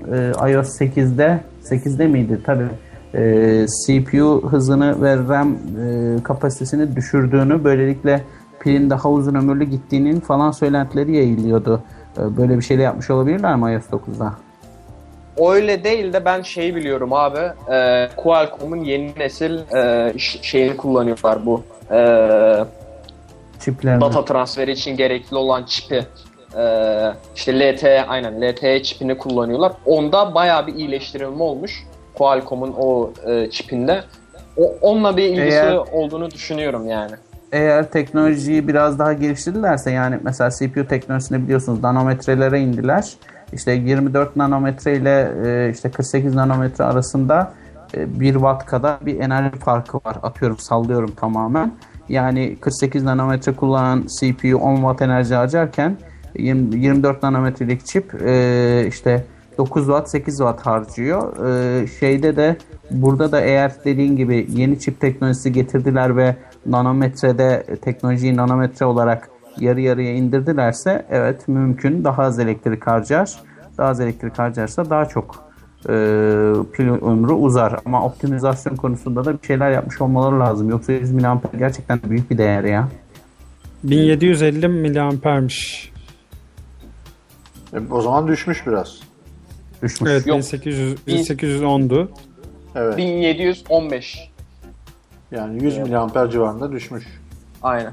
e, 0.49 0.53
iOS 0.53 0.81
8'de 0.81 1.41
8'de 1.65 2.07
miydi? 2.07 2.41
Tabii. 2.47 2.69
E, 3.15 3.67
CPU 3.67 4.43
hızını 4.51 5.03
ve 5.03 5.17
RAM 5.29 5.53
e, 5.53 6.23
kapasitesini 6.23 6.97
düşürdüğünü 6.97 7.65
böylelikle 7.65 8.25
pilin 8.61 8.91
daha 8.91 9.11
uzun 9.11 9.35
ömürlü 9.35 9.65
gittiğinin 9.65 10.21
falan 10.21 10.51
söylentileri 10.51 11.17
yayılıyordu. 11.17 11.83
E, 12.19 12.37
böyle 12.37 12.57
bir 12.59 12.63
şey 12.63 12.79
de 12.79 12.83
yapmış 12.83 13.11
olabilirler 13.11 13.57
mi 13.57 13.73
iOS 13.73 13.85
9'da? 13.85 14.35
öyle 15.39 15.85
değil 15.85 16.13
de 16.13 16.25
ben 16.25 16.43
şeyi 16.43 16.77
biliyorum 16.77 17.13
abi. 17.13 17.41
E, 17.73 18.09
Qualcomm'un 18.17 18.85
yeni 18.85 19.13
nesil 19.19 19.59
e, 19.77 20.13
şeyini 20.19 20.77
kullanıyorlar 20.77 21.47
bu. 21.47 21.63
E, 21.91 21.99
Çiplerini. 23.61 24.01
data 24.01 24.25
transferi 24.25 24.73
için 24.73 24.97
gerekli 24.97 25.37
olan 25.37 25.65
çipi 25.65 26.07
e, 26.57 26.65
işte 27.37 27.61
LTE 27.61 28.05
aynen 28.07 28.41
LTE 28.43 28.83
çipini 28.83 29.19
kullanıyorlar. 29.19 29.73
Onda 29.87 30.35
bayağı 30.35 30.67
bir 30.67 30.75
iyileştirilme 30.75 31.43
olmuş. 31.43 31.85
Qualcomm'un 32.15 32.75
o 32.79 33.13
e, 33.27 33.51
çipinde. 33.51 34.05
O, 34.57 34.75
onunla 34.81 35.17
bir 35.17 35.23
ilgisi 35.23 35.57
Eğer- 35.57 35.77
olduğunu 35.93 36.31
düşünüyorum 36.31 36.89
yani. 36.89 37.13
Eğer 37.53 37.91
teknolojiyi 37.91 38.69
biraz 38.69 38.99
daha 38.99 39.13
geliştirirlerse 39.13 39.91
yani 39.91 40.19
mesela 40.23 40.51
CPU 40.51 40.87
teknolojisini 40.89 41.43
biliyorsunuz 41.45 41.83
nanometrelere 41.83 42.61
indiler. 42.61 43.13
İşte 43.53 43.73
24 43.73 44.37
nanometre 44.37 44.97
ile 44.97 45.33
e, 45.47 45.71
işte 45.71 45.91
48 45.91 46.35
nanometre 46.35 46.85
arasında 46.85 47.53
e, 47.97 48.21
1 48.21 48.33
watt 48.33 48.67
kadar 48.67 49.07
bir 49.07 49.21
enerji 49.21 49.59
farkı 49.59 49.97
var. 49.97 50.17
Atıyorum 50.23 50.59
sallıyorum 50.59 51.11
tamamen. 51.21 51.73
Yani 52.09 52.57
48 52.61 53.03
nanometre 53.03 53.53
kullanan 53.53 54.03
CPU 54.21 54.57
10 54.57 54.75
watt 54.77 55.03
enerji 55.03 55.35
harcarken 55.35 55.97
20 56.35 56.77
24 56.81 57.23
nanometrelik 57.23 57.87
çip 57.87 58.23
e, 58.23 58.85
işte 58.89 59.25
9 59.59 59.87
watt 59.87 60.11
8 60.11 60.37
watt 60.37 60.67
harcıyor. 60.67 61.47
E, 61.47 61.87
şeyde 61.87 62.37
de 62.37 62.57
burada 62.91 63.33
da 63.33 63.41
eğer 63.41 63.73
dediğin 63.85 64.17
gibi 64.17 64.47
yeni 64.51 64.81
çip 64.81 65.01
teknolojisi 65.01 65.53
getirdiler 65.53 66.17
ve 66.17 66.37
nanometrede 66.67 67.67
teknolojiyi 67.83 68.37
nanometre 68.37 68.87
olarak 68.87 69.31
yarı 69.61 69.81
yarıya 69.81 70.15
indirdilerse 70.15 71.07
evet 71.11 71.49
mümkün 71.49 72.05
daha 72.05 72.23
az 72.23 72.39
elektrik 72.39 72.87
harcar. 72.87 73.31
Daha 73.79 73.89
az 73.89 74.01
elektrik 74.01 74.39
harcarsa 74.39 74.91
daha 74.91 75.05
çok 75.05 75.45
e, 75.89 75.93
pil 76.73 76.89
ömrü 76.89 77.33
uzar. 77.33 77.81
Ama 77.85 78.05
optimizasyon 78.07 78.77
konusunda 78.77 79.25
da 79.25 79.43
bir 79.43 79.47
şeyler 79.47 79.71
yapmış 79.71 80.01
olmaları 80.01 80.41
lazım. 80.41 80.71
Yoksa 80.71 80.93
100 80.93 81.13
mAh 81.13 81.39
gerçekten 81.59 82.01
büyük 82.05 82.31
bir 82.31 82.39
değer 82.39 82.65
ya. 82.65 82.89
1750 83.85 84.69
miliampermiş. 84.69 85.93
E, 87.73 87.79
o 87.91 88.01
zaman 88.01 88.29
düşmüş 88.29 88.67
biraz. 88.67 89.01
Düşmüş. 89.85 90.11
Evet 90.11 90.27
Yok. 90.27 90.39
1800 90.39 90.95
1810'du. 90.95 92.09
Evet. 92.75 92.97
1715. 92.97 94.31
Yani 95.31 95.65
100 95.65 95.79
miliamper 95.79 96.31
civarında 96.31 96.73
düşmüş. 96.73 97.21
Aynen. 97.63 97.93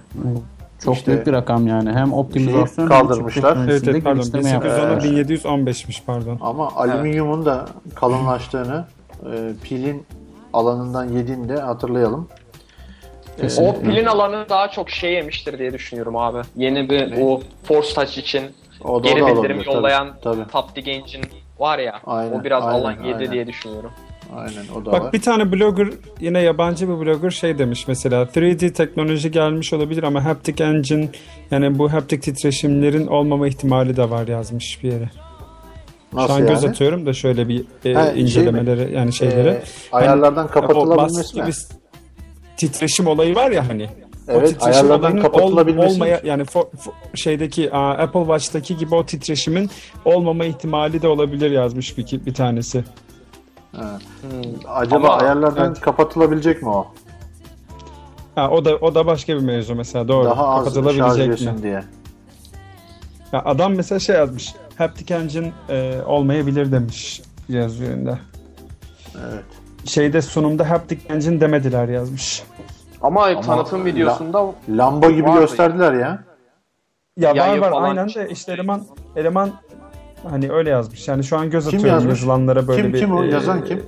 Çok 0.84 0.96
İşte 0.96 1.12
büyük 1.12 1.28
bir 1.28 1.34
rakam 1.34 1.68
yani. 1.68 1.92
Hem 1.92 2.14
optimizasyon 2.14 2.84
hem 2.84 2.90
kaldırmışlar. 2.90 3.58
Evet, 3.58 3.84
evet 3.88 4.04
pardon 4.04 4.22
geliştirme 4.22 4.50
yapmışlar. 4.50 5.02
1810'u 5.02 5.70
1715'miş 5.70 6.02
pardon. 6.06 6.38
Ama 6.42 6.72
alüminyumun 6.76 7.46
da 7.46 7.66
kalınlaştığını 7.96 8.86
e, 9.34 9.52
pilin 9.64 10.06
alanından 10.54 11.10
yediğini 11.10 11.50
de 11.50 11.56
hatırlayalım. 11.56 12.28
O 13.58 13.80
pilin 13.80 14.06
alanı 14.06 14.46
daha 14.50 14.68
çok 14.68 14.90
şey 14.90 15.14
yemiştir 15.14 15.60
diye 15.60 15.74
düşünüyorum 15.74 16.18
abi. 16.18 16.42
Yeni 16.56 16.90
bir 16.90 17.12
Ne? 17.12 17.24
o 17.24 17.42
Force 17.64 17.94
Touch 17.94 18.18
için 18.18 18.44
o 18.84 19.04
da, 19.04 19.10
geri 19.10 19.24
o 19.24 19.28
da 19.28 19.32
bildirim 19.32 19.58
olabilir, 19.58 19.66
tabii, 19.66 19.76
yollayan 19.76 20.10
Tabii, 20.24 20.48
Taptic 20.52 20.92
Engine 20.92 21.24
var 21.62 21.80
ya. 21.80 22.02
Aynen, 22.06 22.40
o 22.40 22.44
biraz 22.44 22.64
aynen, 22.66 22.80
alan 22.80 22.92
yedi 23.04 23.16
aynen. 23.18 23.32
diye 23.32 23.48
düşünüyorum. 23.48 23.92
Aynen 24.36 24.64
o 24.82 24.86
da 24.86 24.92
Bak 24.92 25.02
var. 25.04 25.14
bir 25.14 25.22
tane 25.22 25.52
blogger 25.52 25.88
yine 26.20 26.40
yabancı 26.40 26.90
bir 26.90 27.06
blogger 27.06 27.30
şey 27.30 27.60
demiş 27.60 27.88
mesela 27.88 28.24
3D 28.24 28.74
teknoloji 28.74 29.32
gelmiş 29.32 29.74
olabilir 29.74 30.04
ama 30.04 30.26
haptic 30.26 30.64
engine 30.64 31.10
yani 31.52 31.80
bu 31.80 31.94
haptic 31.94 32.20
titreşimlerin 32.22 33.08
olmama 33.08 33.48
ihtimali 33.48 33.98
de 33.98 34.10
var 34.10 34.28
yazmış 34.28 34.84
bir 34.84 34.92
yere. 34.92 35.10
Nasıl 36.14 36.28
Şu 36.28 36.34
an 36.34 36.40
yani? 36.40 36.50
göz 36.50 36.66
atıyorum 36.66 37.06
da 37.06 37.14
şöyle 37.14 37.48
bir 37.48 37.66
e, 37.86 37.94
Ha, 37.94 38.12
şey 38.14 38.22
incelemeleri 38.22 38.94
yani 38.96 39.14
şeyleri. 39.14 39.50
E, 39.50 39.62
ayarlardan 39.92 40.46
O 40.46 40.48
kapatılabilmesi 40.48 41.42
mi? 41.42 41.52
titreşim 42.58 43.08
olayı 43.08 43.36
var 43.36 43.52
ya 43.52 43.70
hani. 43.70 43.90
O 44.34 44.38
Evet, 44.38 44.48
titreşim 44.48 44.72
ayarlardan 44.74 45.00
olayının 45.12 45.22
kapatılabilmesi. 45.22 45.94
olmaya 45.94 46.22
yani 46.24 46.44
fo- 46.44 46.70
fo- 46.72 47.18
şeydeki 47.18 47.74
Apple 47.74 48.20
Watch'taki 48.20 48.78
gibi 48.78 48.96
o 48.96 49.06
titreşimin 49.06 49.70
olmama 50.06 50.46
ihtimali 50.46 51.02
de 51.02 51.08
olabilir 51.08 51.52
yazmış 51.52 51.98
bir, 51.98 52.26
bir 52.26 52.34
tanesi. 52.34 52.84
Ha. 53.76 54.00
Acaba 54.68 55.08
Ama- 55.08 55.18
ayarlardan 55.18 55.68
evet. 55.68 55.80
kapatılabilecek 55.80 56.62
mi 56.62 56.70
o? 56.70 56.88
Ha, 58.36 58.50
o 58.50 58.66
da 58.66 58.76
o 58.76 58.96
da 58.96 59.06
başka 59.06 59.34
bir 59.36 59.42
mevzu 59.42 59.76
mesela 59.76 60.08
doğru. 60.08 60.26
Daha 60.26 60.48
az 60.48 60.64
şarj 60.66 60.74
Kapatılabilecek 60.76 61.54
mi? 61.54 61.64
diye. 61.64 61.84
Ya 63.34 63.42
adam 63.46 63.74
mesela 63.76 64.00
şey 64.00 64.16
yazmış. 64.16 64.54
Haptic 64.78 65.14
engine 65.16 65.52
e, 65.70 66.02
olmayabilir 66.06 66.72
demiş 66.72 67.22
yazıyorunda. 67.50 68.20
Evet. 69.16 69.44
Şeyde 69.86 70.22
sunumda 70.22 70.70
haptic 70.70 71.00
engine 71.10 71.42
demediler 71.42 71.90
yazmış. 71.90 72.44
Ama, 73.02 73.42
tanıtım 73.42 73.86
videosunda 73.86 74.46
Lamba 74.70 75.12
gibi 75.12 75.28
Vardı. 75.28 75.40
gösterdiler 75.40 75.94
ya. 75.94 76.24
Ya 77.18 77.36
var 77.36 77.58
var 77.58 77.72
falan 77.72 77.90
aynen 77.90 78.10
de 78.10 78.30
işte 78.30 78.54
eleman 78.54 78.82
eleman 79.16 79.50
hani 80.30 80.52
öyle 80.52 80.70
yazmış. 80.70 81.08
Yani 81.08 81.24
şu 81.24 81.38
an 81.38 81.50
göz 81.50 81.68
Kim 81.70 81.80
atıyorum 81.80 82.00
yazmış? 82.00 82.20
yazılanlara 82.20 82.68
böyle 82.68 82.82
Kim- 82.82 82.94
bir. 82.94 83.00
kim 83.00 83.14
o? 83.16 83.24
e, 83.24 83.28
Yazan 83.28 83.66
kim? 83.66 83.84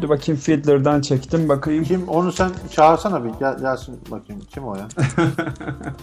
Dur 0.00 0.08
bakayım 0.08 0.40
Fiddler'dan 0.40 1.00
çektim 1.00 1.48
bakayım. 1.48 1.84
Kim 1.84 2.08
onu 2.08 2.32
sen 2.32 2.50
çağırsana 2.70 3.24
bir 3.24 3.30
gel, 3.40 3.58
gelsin 3.58 4.00
bakayım. 4.10 4.42
Kim 4.54 4.68
o 4.68 4.76
ya? 4.76 4.88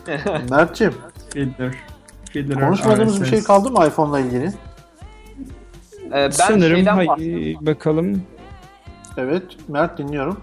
Mert'ciğim 0.49 0.93
Fiddler. 1.33 1.75
Fiddler 2.31 2.59
konuşmadığımız 2.59 3.22
bir 3.22 3.25
şey 3.27 3.43
kaldı 3.43 3.72
mı 3.72 3.85
iPhone'la 3.88 4.19
ilgili? 4.19 4.45
e, 6.07 6.11
ben 6.11 6.30
Sanırım 6.30 6.75
şeyden 6.75 6.95
hay- 6.95 7.05
bahs- 7.07 7.65
bakalım. 7.65 8.22
Evet 9.17 9.43
Mert 9.67 9.97
dinliyorum. 9.97 10.38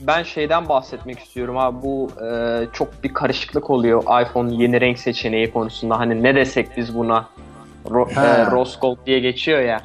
Ben 0.00 0.22
şeyden 0.22 0.68
bahsetmek 0.68 1.18
istiyorum 1.18 1.58
abi 1.58 1.82
bu 1.82 2.10
e, 2.24 2.66
çok 2.72 3.04
bir 3.04 3.14
karışıklık 3.14 3.70
oluyor 3.70 4.22
iPhone 4.22 4.54
yeni 4.54 4.80
renk 4.80 4.98
seçeneği 4.98 5.50
konusunda 5.52 5.98
hani 5.98 6.22
ne 6.22 6.34
desek 6.34 6.68
biz 6.76 6.94
buna 6.94 7.28
Ro- 7.86 8.14
He. 8.22 8.26
e, 8.42 8.46
Rose 8.50 8.78
Gold 8.80 8.96
diye 9.06 9.20
geçiyor 9.20 9.60
ya. 9.60 9.80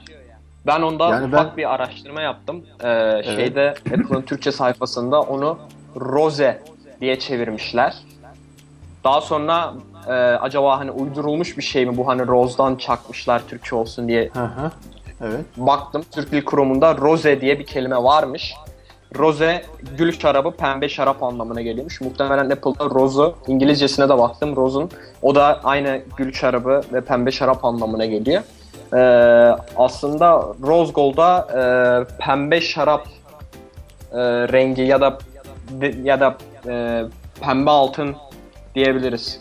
Ben 0.67 0.81
onda 0.81 1.09
Yani 1.09 1.25
ufak 1.25 1.49
ben- 1.51 1.57
bir 1.57 1.73
araştırma 1.73 2.21
yaptım. 2.21 2.63
E, 2.83 3.21
Şeyde 3.35 3.69
Apple'ın 3.93 4.21
Türkçe 4.21 4.51
sayfasında 4.51 5.21
onu 5.21 5.59
Rose 5.95 6.61
diye 7.01 7.19
çevirmişler. 7.19 7.95
Daha 9.03 9.21
sonra 9.21 9.73
e, 10.07 10.11
acaba 10.13 10.79
hani 10.79 10.91
uydurulmuş 10.91 11.57
bir 11.57 11.63
şey 11.63 11.85
mi 11.85 11.97
bu 11.97 12.07
hani 12.07 12.27
Rose'dan 12.27 12.75
çakmışlar 12.75 13.41
Türkçe 13.47 13.75
olsun 13.75 14.07
diye 14.07 14.29
Hı 14.33 14.45
hı. 14.45 14.71
Evet. 15.21 15.45
baktım 15.57 16.03
Türk 16.11 16.31
Dil 16.31 16.43
Kurumu'nda 16.45 16.97
rose 16.97 17.41
diye 17.41 17.59
bir 17.59 17.65
kelime 17.65 17.97
varmış. 18.03 18.53
Rose 19.17 19.61
gül 19.97 20.19
şarabı 20.19 20.51
pembe 20.51 20.89
şarap 20.89 21.23
anlamına 21.23 21.61
geliyormuş. 21.61 22.01
Muhtemelen 22.01 22.49
Apple'da 22.49 22.85
rose'u 22.85 23.35
İngilizcesine 23.47 24.09
de 24.09 24.17
baktım. 24.17 24.55
Rose'un 24.55 24.89
o 25.21 25.35
da 25.35 25.59
aynı 25.63 26.01
gül 26.17 26.33
şarabı 26.33 26.81
ve 26.93 27.01
pembe 27.01 27.31
şarap 27.31 27.65
anlamına 27.65 28.05
geliyor. 28.05 28.43
Ee, 28.93 28.97
aslında 29.77 30.47
Rose 30.67 30.91
Gold'a 30.91 31.39
e, 31.39 31.63
pembe 32.25 32.61
şarap 32.61 33.07
e, 34.11 34.17
rengi 34.21 34.81
ya 34.81 35.01
da 35.01 35.17
ya 36.03 36.19
da 36.19 36.37
e, 36.67 37.03
pembe 37.41 37.69
altın 37.71 38.15
diyebiliriz. 38.75 39.39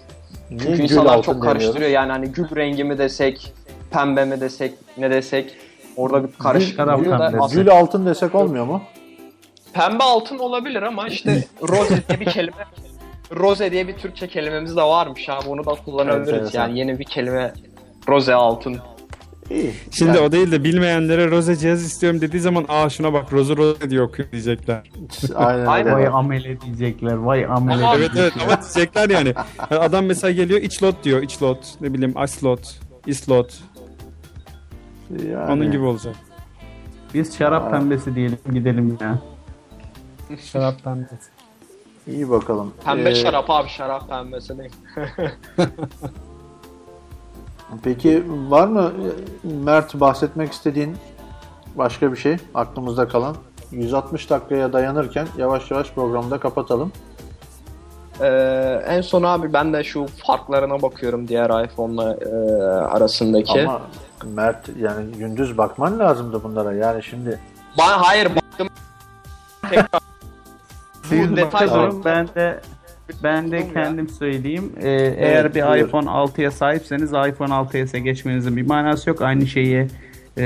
Niye 0.50 0.60
Çünkü 0.60 0.76
gül 0.76 0.82
insanlar 0.84 1.22
çok 1.22 1.42
karıştırıyor 1.42 1.74
demiyoruz? 1.74 1.94
yani 1.94 2.12
hani 2.12 2.32
gül 2.32 2.56
rengi 2.56 2.84
mi 2.84 2.98
desek, 2.98 3.52
pembe 3.90 4.24
mi 4.24 4.40
desek, 4.40 4.74
ne 4.98 5.10
desek 5.10 5.54
orada 5.96 6.24
bir 6.24 6.32
karışık 6.32 6.78
da 6.78 6.96
pembesi. 6.96 7.38
aslında 7.40 7.62
Gül 7.62 7.70
altın 7.70 8.06
desek 8.06 8.34
olmuyor 8.34 8.64
mu? 8.64 8.82
Pembe 9.74 10.04
altın 10.04 10.38
olabilir 10.38 10.82
ama 10.82 11.08
işte 11.08 11.44
rose 11.68 12.02
diye 12.08 12.20
bir 12.20 12.26
kelime 12.26 12.64
rose 13.36 13.72
diye 13.72 13.88
bir 13.88 13.96
Türkçe 13.96 14.28
kelimemiz 14.28 14.76
de 14.76 14.82
varmış 14.82 15.28
abi 15.28 15.48
onu 15.48 15.66
da 15.66 15.70
kullanabiliriz 15.84 16.28
Enteresan. 16.32 16.60
yani 16.68 16.78
yeni 16.78 16.98
bir 16.98 17.04
kelime 17.04 17.52
rose 18.08 18.34
altın. 18.34 18.76
İyi. 19.50 19.72
Şimdi 19.90 20.16
Yani- 20.16 20.26
o 20.26 20.32
değil 20.32 20.52
de 20.52 20.64
bilmeyenlere 20.64 21.30
Rose 21.30 21.56
cihaz 21.56 21.82
istiyorum 21.84 22.20
dediği 22.20 22.40
zaman 22.40 22.64
aa 22.68 22.88
şuna 22.90 23.12
bak 23.12 23.32
Rose 23.32 23.56
Rose 23.56 23.90
diye 23.90 24.02
okuyor 24.02 24.32
diyecekler. 24.32 24.82
Aynen, 25.34 25.66
Aynen. 25.66 25.94
Vay 25.94 26.06
amele 26.06 26.60
diyecekler. 26.60 27.12
Vay 27.14 27.44
amele 27.44 27.84
Ama- 27.86 27.96
evet 27.96 28.10
evet 28.16 28.32
ama 28.44 28.60
diyecekler 28.62 29.10
yani. 29.10 29.34
Yani 29.70 29.80
Adam 29.80 30.04
mesela 30.04 30.30
geliyor 30.30 30.60
içlot 30.60 31.04
diyor 31.04 31.22
içlot 31.22 31.58
ne 31.80 31.94
bileyim 31.94 32.14
islot 32.24 32.80
islot 33.06 33.54
Yani. 35.32 35.52
onun 35.52 35.72
gibi 35.72 35.84
olacak. 35.84 36.14
Biz 37.14 37.38
şarap 37.38 37.70
pembesi 37.70 38.14
diyelim 38.14 38.38
gidelim 38.52 38.98
ya. 39.00 39.18
Şaraptan 40.40 41.00
da. 41.02 41.08
İyi 42.06 42.30
bakalım. 42.30 42.72
Pembe 42.84 43.10
Ee, 43.10 43.14
şarap 43.14 43.50
abi 43.50 43.68
şarap 43.68 44.08
pembesi 44.08 44.58
değil. 44.58 44.72
Peki 47.82 48.24
var 48.50 48.68
mı 48.68 48.92
Mert 49.42 50.00
bahsetmek 50.00 50.52
istediğin 50.52 50.96
başka 51.74 52.12
bir 52.12 52.16
şey 52.16 52.36
aklımızda 52.54 53.08
kalan? 53.08 53.36
160 53.70 54.30
dakikaya 54.30 54.72
dayanırken 54.72 55.28
yavaş 55.38 55.70
yavaş 55.70 55.90
programda 55.92 56.38
kapatalım. 56.40 56.92
Ee, 58.20 58.82
en 58.86 59.00
son 59.00 59.22
abi 59.22 59.52
ben 59.52 59.72
de 59.72 59.84
şu 59.84 60.06
farklarına 60.26 60.82
bakıyorum 60.82 61.28
diğer 61.28 61.64
iPhone'la 61.64 62.12
e, 62.14 62.28
arasındaki. 62.72 63.62
Ama 63.62 63.80
Mert 64.24 64.68
yani 64.78 65.12
gündüz 65.12 65.58
bakman 65.58 65.98
lazımdı 65.98 66.42
bunlara. 66.42 66.72
Yani 66.72 67.02
şimdi 67.02 67.40
Ben 67.78 67.98
hayır 67.98 68.36
baktım. 68.36 68.68
Tekrar. 69.70 70.11
Siz 71.02 71.36
detay 71.36 71.70
bakın, 71.70 72.04
ben 72.04 72.28
de 72.28 72.60
Ben 73.22 73.50
de 73.52 73.72
kendim 73.72 74.08
söyleyeyim. 74.08 74.72
Ee, 74.82 74.90
eğer 75.18 75.54
bir 75.54 75.62
buyur. 75.62 75.88
iPhone 75.88 76.06
6'ya 76.10 76.50
sahipseniz 76.50 77.08
iPhone 77.10 77.52
6s'e 77.52 77.98
geçmenizin 77.98 78.56
bir 78.56 78.66
manası 78.66 79.10
yok. 79.10 79.22
Aynı 79.22 79.46
şeyi 79.46 79.86
e, 80.36 80.44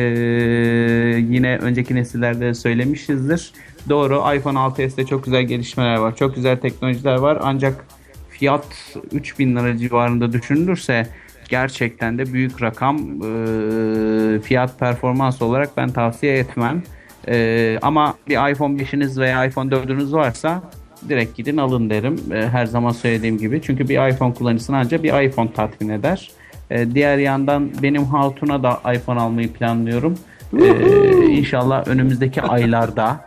yine 1.29 1.59
önceki 1.59 1.95
nesillerde 1.95 2.55
söylemişizdir. 2.55 3.53
Doğru 3.89 4.35
iPhone 4.37 4.59
6s'te 4.59 5.07
çok 5.07 5.25
güzel 5.25 5.43
gelişmeler 5.43 5.97
var. 5.97 6.17
Çok 6.17 6.35
güzel 6.35 6.57
teknolojiler 6.57 7.17
var. 7.17 7.39
Ancak 7.43 7.85
fiyat 8.31 8.97
3000 9.13 9.57
lira 9.57 9.79
civarında 9.79 10.33
düşünülürse 10.33 11.07
gerçekten 11.49 12.19
de 12.19 12.33
büyük 12.33 12.63
rakam 12.63 12.97
e, 12.99 14.41
fiyat 14.41 14.79
performans 14.79 15.43
olarak 15.43 15.77
ben 15.77 15.89
tavsiye 15.89 16.39
etmem. 16.39 16.83
E, 17.29 17.79
ama 17.83 18.15
bir 18.29 18.53
iPhone 18.53 18.83
5'iniz 18.83 19.21
veya 19.21 19.45
iPhone 19.45 19.71
4'ünüz 19.75 20.13
varsa 20.13 20.63
direkt 21.09 21.37
gidin 21.37 21.57
alın 21.57 21.91
derim. 21.91 22.17
E, 22.35 22.49
her 22.49 22.67
zaman 22.67 22.91
söylediğim 22.91 23.39
gibi. 23.39 23.63
Çünkü 23.63 23.89
bir 23.89 24.09
iPhone 24.13 24.35
kullanıcısını 24.35 24.77
ancak 24.77 25.03
bir 25.03 25.23
iPhone 25.23 25.53
tatmin 25.53 25.89
eder. 25.89 26.31
E, 26.71 26.95
diğer 26.95 27.19
yandan 27.19 27.71
benim 27.83 28.05
Hatun'a 28.05 28.63
da 28.63 28.93
iPhone 28.95 29.21
almayı 29.21 29.53
planlıyorum. 29.53 30.15
E, 30.63 31.27
inşallah 31.27 31.89
önümüzdeki 31.89 32.43
aylarda 32.43 33.21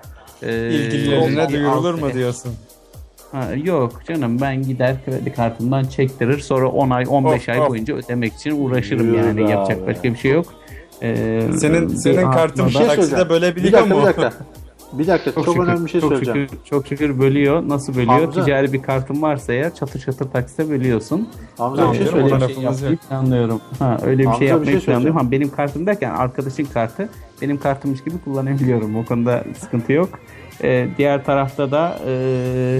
e, 0.43 0.69
İlgililerine 0.69 1.49
duyurulur 1.49 1.93
mu 1.93 2.13
diyorsun? 2.13 2.53
Ha, 3.31 3.43
yok 3.63 4.01
canım 4.07 4.41
ben 4.41 4.63
gider 4.63 4.95
kredi 5.05 5.33
kartımdan 5.33 5.83
çektirir 5.83 6.39
sonra 6.39 6.67
10 6.67 6.89
ay 6.89 7.05
15 7.09 7.41
Of, 7.41 7.49
ay 7.49 7.59
of. 7.59 7.69
boyunca 7.69 7.95
ödemek 7.95 8.33
için 8.33 8.65
uğraşırım 8.65 9.07
Yürü 9.07 9.17
yani 9.17 9.51
yapacak 9.51 9.81
abi. 9.81 9.87
başka 9.87 10.03
bir 10.03 10.17
şey 10.17 10.31
yok. 10.31 10.45
Ee, 11.01 11.41
Senin 11.57 11.89
bir 11.89 11.95
senin 11.95 12.31
kartın 12.31 12.65
Bir 12.65 12.71
şey 12.71 12.81
takside 12.81 13.01
söyleyeceğim. 13.01 13.25
Bir 13.25 13.29
bölebiliyor 13.29 13.73
dakika 13.73 13.95
mu? 13.95 14.01
bir 14.01 14.05
dakika. 14.07 14.33
Bir 14.93 15.07
dakika 15.07 15.31
çok, 15.35 15.45
şükür, 15.45 15.59
önemli 15.67 15.85
bir 15.85 15.89
şey 15.89 16.01
çok 16.01 16.09
söyleyeceğim. 16.11 16.49
Şükür, 16.49 16.65
çok 16.65 16.87
şükür 16.87 17.19
bölüyor. 17.19 17.63
Nasıl 17.69 17.93
bölüyor? 17.95 18.19
Hamza. 18.21 18.43
Ticari 18.43 18.73
bir 18.73 18.81
kartın 18.81 19.21
varsa 19.21 19.53
eğer 19.53 19.75
çatır 19.75 19.99
çatır 19.99 20.29
taksite 20.31 20.69
bölüyorsun. 20.69 21.29
Hamza 21.57 21.75
Tamam, 21.81 21.93
bir 21.93 21.97
şey 21.97 22.07
söyleyeyim. 22.07 22.35
ona 22.35 22.35
Öyle 22.35 22.47
bir 22.49 22.53
şey 22.55 22.63
yapmayı 22.63 22.97
planlıyorum. 22.97 23.61
Ha, 23.79 23.97
öyle 24.05 24.19
bir 24.19 24.25
Hamza, 24.25 24.39
şey 24.39 24.47
bir 24.47 24.51
yapmayı 24.51 24.71
şey 24.71 24.85
planlıyorum. 24.85 25.03
söyleyeceğim. 25.03 25.15
Ha, 25.15 25.31
benim 25.31 25.49
kartım 25.55 25.85
derken 25.85 26.11
arkadaşın 26.11 26.65
kartı 26.65 27.09
benim 27.41 27.57
kartımmış 27.59 28.03
gibi 28.03 28.15
kullanabiliyorum. 28.25 28.95
O 28.95 29.05
konuda 29.05 29.43
sıkıntı 29.57 29.93
yok. 29.93 30.09
Ee, 30.63 30.87
diğer 30.97 31.25
tarafta 31.25 31.71
da 31.71 31.99
e, 32.07 32.79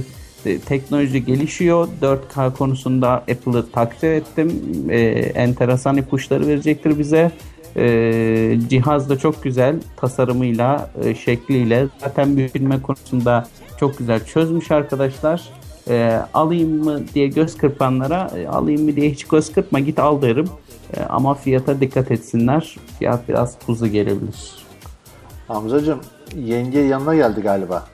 teknoloji 0.66 1.26
gelişiyor. 1.26 1.88
4K 2.02 2.54
konusunda 2.54 3.10
Apple'ı 3.12 3.72
takdir 3.72 4.12
ettim. 4.12 4.62
E, 4.90 5.00
enteresan 5.36 5.98
ipuçları 5.98 6.48
verecektir 6.48 7.00
bize. 7.00 7.32
E, 7.78 8.60
cihaz 8.70 9.10
da 9.10 9.18
çok 9.18 9.44
güzel 9.44 9.76
tasarımıyla, 9.98 10.90
e, 11.04 11.16
şekliyle. 11.16 11.88
Zaten 12.00 12.38
büyütülme 12.38 12.82
konusunda 12.82 13.48
çok 13.80 13.98
güzel 13.98 14.26
çözmüş 14.26 14.72
arkadaşlar. 14.72 15.50
E, 15.88 16.22
alayım 16.34 16.84
mı 16.84 17.02
diye 17.14 17.28
göz 17.28 17.58
kırpanlara 17.58 18.32
e, 18.38 18.48
alayım 18.48 18.84
mı 18.84 18.96
diye 18.96 19.12
hiç 19.12 19.24
göz 19.24 19.54
kırpma 19.54 19.80
git 19.80 20.00
al 20.00 20.22
derim. 20.22 20.50
E, 20.98 21.02
ama 21.04 21.34
fiyata 21.34 21.82
dikkat 21.82 22.12
etsinler. 22.12 22.76
Fiyat 23.00 23.30
biraz 23.30 23.60
tuzlu 23.60 23.88
gelebilir. 23.88 24.66
Hamzacığım 25.48 26.00
yenge 26.36 26.80
yanına 26.80 27.16
geldi 27.16 27.42
galiba. 27.42 27.86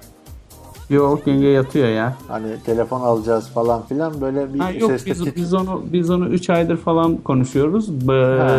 Yok 0.90 1.28
yenge 1.28 1.48
yatıyor 1.48 1.88
ya. 1.88 2.14
Hani 2.28 2.48
telefon 2.66 3.02
alacağız 3.02 3.50
falan 3.50 3.86
filan 3.86 4.22
böyle 4.22 4.54
bir 4.54 4.60
Ha, 4.60 4.72
yok 4.72 4.92
ses 4.92 5.06
biz, 5.06 5.22
tit- 5.22 5.36
biz 5.36 5.54
onu 5.54 5.84
biz 5.94 6.10
onu 6.10 6.28
3 6.28 6.50
aydır 6.50 6.78
falan 6.78 7.18
konuşuyoruz. 7.18 8.08
B- 8.08 8.14
Ha. 8.40 8.58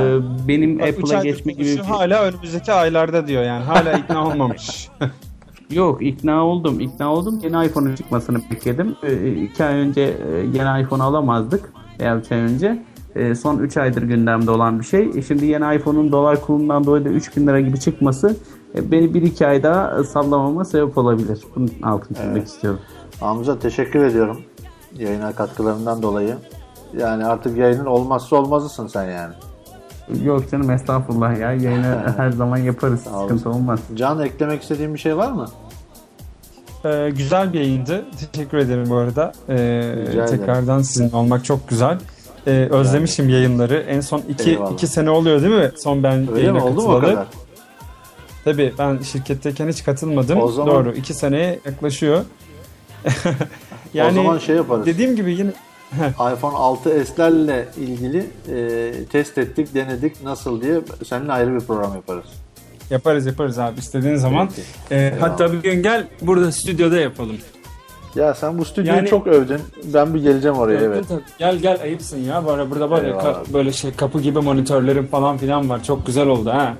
benim 0.48 0.78
Bak, 0.78 0.88
Apple'a 0.88 1.22
geçme 1.22 1.52
gibi 1.52 1.64
bir- 1.64 1.78
hala 1.78 2.22
önümüzdeki 2.22 2.72
aylarda 2.72 3.26
diyor 3.26 3.42
yani. 3.42 3.64
Hala 3.64 3.92
ikna 3.92 4.26
olmamış. 4.28 4.88
Yok 5.70 6.02
ikna 6.02 6.44
oldum. 6.46 6.80
ikna 6.80 7.12
oldum. 7.12 7.40
Yeni 7.44 7.66
iPhone'un 7.66 7.94
çıkmasını 7.94 8.38
bekledim. 8.50 8.96
2 9.52 9.64
ay 9.64 9.74
önce 9.74 10.00
e, 10.02 10.36
yeni 10.54 10.82
iPhone 10.82 11.02
alamazdık. 11.02 11.72
Veya 12.00 12.16
3 12.18 12.32
ay 12.32 12.38
önce. 12.38 12.82
E, 13.14 13.34
son 13.34 13.58
3 13.58 13.76
aydır 13.76 14.02
gündemde 14.02 14.50
olan 14.50 14.80
bir 14.80 14.84
şey. 14.84 15.10
E, 15.16 15.22
Şimdi 15.22 15.46
yeni 15.46 15.76
iPhone'un 15.76 16.12
dolar 16.12 16.40
kurundan 16.40 16.84
dolayı 16.84 17.04
da 17.04 17.08
3000 17.08 17.46
lira 17.46 17.60
gibi 17.60 17.80
çıkması 17.80 18.36
e, 18.76 18.90
beni 18.90 19.04
1-2 19.06 19.46
ay 19.46 19.62
daha 19.62 20.04
sallamama 20.04 20.64
sebep 20.64 20.98
olabilir. 20.98 21.38
Bunun 21.56 21.70
altını 21.82 22.16
çizmek 22.18 22.46
istiyorum. 22.46 22.80
Hamza 23.20 23.58
teşekkür 23.58 24.04
ediyorum 24.04 24.40
yayına 24.98 25.32
katkılarından 25.32 26.02
dolayı. 26.02 26.36
Yani 26.98 27.24
artık 27.26 27.58
yayının 27.58 27.86
olmazsa 27.86 28.36
olmazısın 28.36 28.86
sen 28.86 29.04
yani. 29.10 29.34
Yok 30.24 30.50
canım 30.50 30.70
estağfurullah 30.70 31.38
ya. 31.38 31.52
Yayını 31.52 32.14
her 32.16 32.30
zaman 32.30 32.56
yaparız. 32.56 33.00
Sıkıntı 33.00 33.50
olmaz. 33.50 33.80
Can 33.94 34.20
eklemek 34.20 34.62
istediğin 34.62 34.94
bir 34.94 34.98
şey 34.98 35.16
var 35.16 35.32
mı? 35.32 35.46
Ee, 36.84 37.10
güzel 37.16 37.52
bir 37.52 37.60
yayındı. 37.60 38.04
Teşekkür 38.32 38.58
ederim 38.58 38.84
bu 38.90 38.96
arada. 38.96 39.32
Ee, 39.48 40.26
tekrardan 40.30 40.82
sizinle 40.82 41.16
olmak 41.16 41.44
çok 41.44 41.68
güzel. 41.68 41.98
Ee, 42.46 42.68
özlemişim 42.70 43.28
yayınları. 43.28 43.76
En 43.76 44.00
son 44.00 44.22
iki, 44.28 44.50
Eyvallah. 44.50 44.72
iki 44.72 44.86
sene 44.86 45.10
oluyor 45.10 45.42
değil 45.42 45.54
mi? 45.54 45.70
Son 45.76 46.02
ben 46.02 46.12
Öyle 46.20 46.30
mi 46.32 46.38
yayına 46.40 46.64
oldu 46.64 46.82
mu 46.82 46.88
o 46.88 47.00
katılalı. 47.00 47.14
kadar? 47.14 47.26
Tabii 48.46 48.74
ben 48.78 48.98
şirketteyken 48.98 49.68
hiç 49.68 49.84
katılmadım. 49.84 50.40
O 50.42 50.48
zaman- 50.48 50.74
Doğru. 50.74 50.92
iki 50.92 51.14
seneye 51.14 51.60
yaklaşıyor. 51.64 52.24
o 54.08 54.10
zaman 54.10 54.38
şey 54.38 54.56
yaparız. 54.56 54.86
dediğim 54.86 55.16
gibi 55.16 55.32
yine 55.32 55.50
iPhone 56.12 56.54
6s'lerle 56.56 57.64
ilgili 57.80 58.26
e, 58.52 58.92
test 59.04 59.38
ettik, 59.38 59.74
denedik 59.74 60.22
nasıl 60.24 60.60
diye 60.62 60.80
seninle 61.06 61.32
ayrı 61.32 61.54
bir 61.54 61.60
program 61.60 61.94
yaparız. 61.94 62.24
yaparız 62.90 63.26
yaparız 63.26 63.58
abi 63.58 63.78
istediğin 63.78 64.16
zaman. 64.16 64.48
Peki. 64.56 64.62
Ee, 64.90 65.14
hatta 65.20 65.52
bir 65.52 65.62
gün 65.62 65.82
gel 65.82 66.06
burada 66.20 66.52
stüdyoda 66.52 66.96
yapalım. 66.96 67.36
Ya 68.14 68.34
sen 68.34 68.58
bu 68.58 68.64
stüdyoyu 68.64 68.96
Yani- 68.98 69.08
çok 69.08 69.26
övdün. 69.26 69.60
Ben 69.84 70.14
bir 70.14 70.22
geleceğim 70.22 70.56
oraya 70.56 70.80
evet. 70.80 71.04
Tabii. 71.08 71.20
Gel 71.38 71.56
gel 71.56 71.80
ayıpsın 71.82 72.18
ya. 72.18 72.46
Böyle 72.46 72.70
burada 72.70 73.06
Eyvallah. 73.06 73.24
ka- 73.24 73.52
böyle 73.52 73.72
şey 73.72 73.92
kapı 73.92 74.20
gibi 74.20 74.38
monitörlerim 74.40 75.06
falan 75.06 75.36
filan 75.38 75.68
var. 75.70 75.84
Çok 75.84 76.06
güzel 76.06 76.26
oldu 76.26 76.50
ha. 76.50 76.74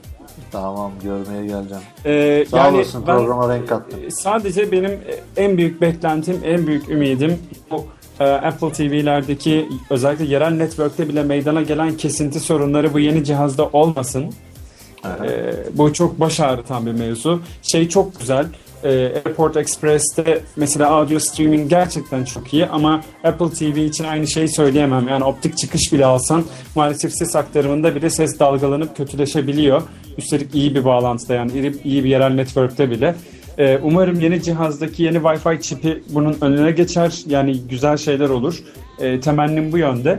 Tamam 0.60 0.93
görmeye 1.02 1.47
geleceğim. 1.47 1.83
Ee, 2.05 2.44
Sağ 2.51 2.57
yani 2.57 2.76
olasın 2.76 3.05
ben- 3.07 3.17
programa 3.18 3.55
renk 3.55 3.68
kattın. 3.68 4.09
Sadece 4.09 4.73
benim 4.73 4.91
e, 4.91 5.20
en 5.36 5.59
büyük 5.59 5.81
beklentim, 5.81 6.41
en 6.44 6.67
büyük 6.67 6.89
ümidim 6.89 7.39
bu 7.70 7.86
e, 8.20 8.25
Apple 8.25 8.73
TV'lerdeki 8.73 9.68
özellikle 9.91 10.25
yerel 10.25 10.51
network'te 10.51 11.09
bile 11.09 11.23
meydana 11.23 11.62
gelen 11.62 11.97
kesinti 11.97 12.41
sorunları 12.41 12.94
bu 12.94 12.99
yeni 12.99 13.25
cihazda 13.25 13.68
olmasın. 13.68 14.33
E, 15.05 15.52
bu 15.73 15.93
çok 15.93 16.20
baş 16.20 16.41
ağrıtan 16.41 16.86
bir 16.86 16.93
mevzu. 16.93 17.41
Şey 17.62 17.89
çok 17.89 18.20
güzel. 18.20 18.47
E, 18.87 19.23
Airport 19.27 19.57
Express'te 19.57 20.41
mesela 20.57 20.91
audio 20.91 21.19
streaming 21.19 21.71
gerçekten 21.71 22.25
çok 22.25 22.55
iyi 22.55 22.67
ama 22.67 23.01
Apple 23.25 23.51
TV 23.51 23.79
için 23.79 24.05
aynı 24.05 24.27
şeyi 24.27 24.49
söyleyemem. 24.49 25.09
Yani 25.09 25.25
optik 25.25 25.59
çıkış 25.59 25.93
bile 25.93 26.07
alsan 26.07 26.45
maalesef 26.75 27.13
ses 27.13 27.37
aktarımında 27.37 27.95
bile 27.95 28.11
ses 28.11 28.39
dalgalanıp 28.39 28.97
kötüleşebiliyor. 28.97 29.83
Üstelik 30.19 30.55
iyi 30.55 30.75
bir 30.75 30.85
bağlantıda 30.85 31.35
yani 31.35 31.73
iyi, 31.85 32.05
bir 32.05 32.09
yerel 32.09 32.35
network'te 32.35 32.91
bile. 32.91 33.15
Ee, 33.59 33.79
umarım 33.83 34.21
yeni 34.21 34.43
cihazdaki 34.43 35.03
yeni 35.03 35.17
Wi-Fi 35.17 35.61
çipi 35.61 36.03
bunun 36.09 36.37
önüne 36.41 36.71
geçer. 36.71 37.23
Yani 37.27 37.61
güzel 37.61 37.97
şeyler 37.97 38.29
olur. 38.29 38.59
Ee, 39.01 39.21
temennim 39.21 39.73
bu 39.73 39.79
yönde. 39.79 40.19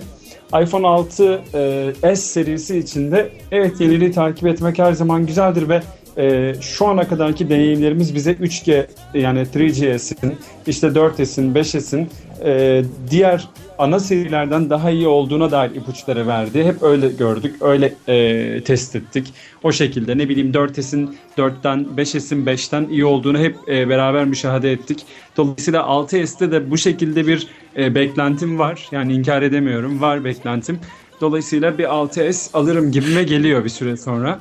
iPhone 0.62 0.88
6 0.88 1.42
e, 1.54 1.94
S 2.02 2.16
serisi 2.16 2.78
içinde 2.78 3.30
evet 3.52 3.82
yeniliği 3.82 4.12
takip 4.12 4.48
etmek 4.48 4.80
her 4.80 4.94
zaman 4.94 5.26
güzeldir 5.26 5.70
ve 5.70 5.82
e, 6.18 6.56
şu 6.62 6.88
ana 6.88 7.08
kadarki 7.08 7.50
deneyimlerimiz 7.50 8.16
bize 8.16 8.32
3G 8.32 8.86
yani 9.14 9.40
3GS'in 9.40 10.36
işte 10.68 10.88
4S'in 10.88 11.54
5S'in 11.54 12.08
e, 12.46 12.84
diğer 13.10 13.48
ana 13.78 14.00
serilerden 14.00 14.70
daha 14.70 14.90
iyi 14.90 15.08
olduğuna 15.08 15.52
dair 15.52 15.72
ipuçları 15.72 16.28
verdi. 16.28 16.64
Hep 16.64 16.84
öyle 16.84 17.10
gördük, 17.10 17.56
öyle 17.62 17.94
e, 18.08 18.64
test 18.64 18.96
ettik. 18.96 19.34
O 19.64 19.72
şekilde 19.72 20.18
ne 20.18 20.30
bileyim 20.30 20.52
4S'in 20.52 21.18
4'ten, 21.38 21.88
5S'in 21.98 22.46
5'ten 22.46 22.88
iyi 22.90 23.06
olduğunu 23.06 23.40
hep 23.40 23.56
e, 23.68 23.90
beraber 23.90 24.26
müşahede 24.26 24.72
ettik. 24.72 25.06
Dolayısıyla 25.38 25.82
6S'te 25.82 26.52
de 26.52 26.72
bu 26.72 26.78
şekilde 26.78 27.28
bir 27.28 27.48
e, 27.78 27.96
beklentim 27.96 28.60
var. 28.60 28.88
Yani 28.92 29.14
inkar 29.14 29.42
edemiyorum, 29.42 30.02
var 30.02 30.24
beklentim. 30.24 30.80
Dolayısıyla 31.22 31.78
bir 31.78 31.84
6S 31.84 32.58
alırım 32.58 32.92
gibime 32.92 33.24
geliyor 33.24 33.64
bir 33.64 33.70
süre 33.70 33.98
sonra. 33.98 34.40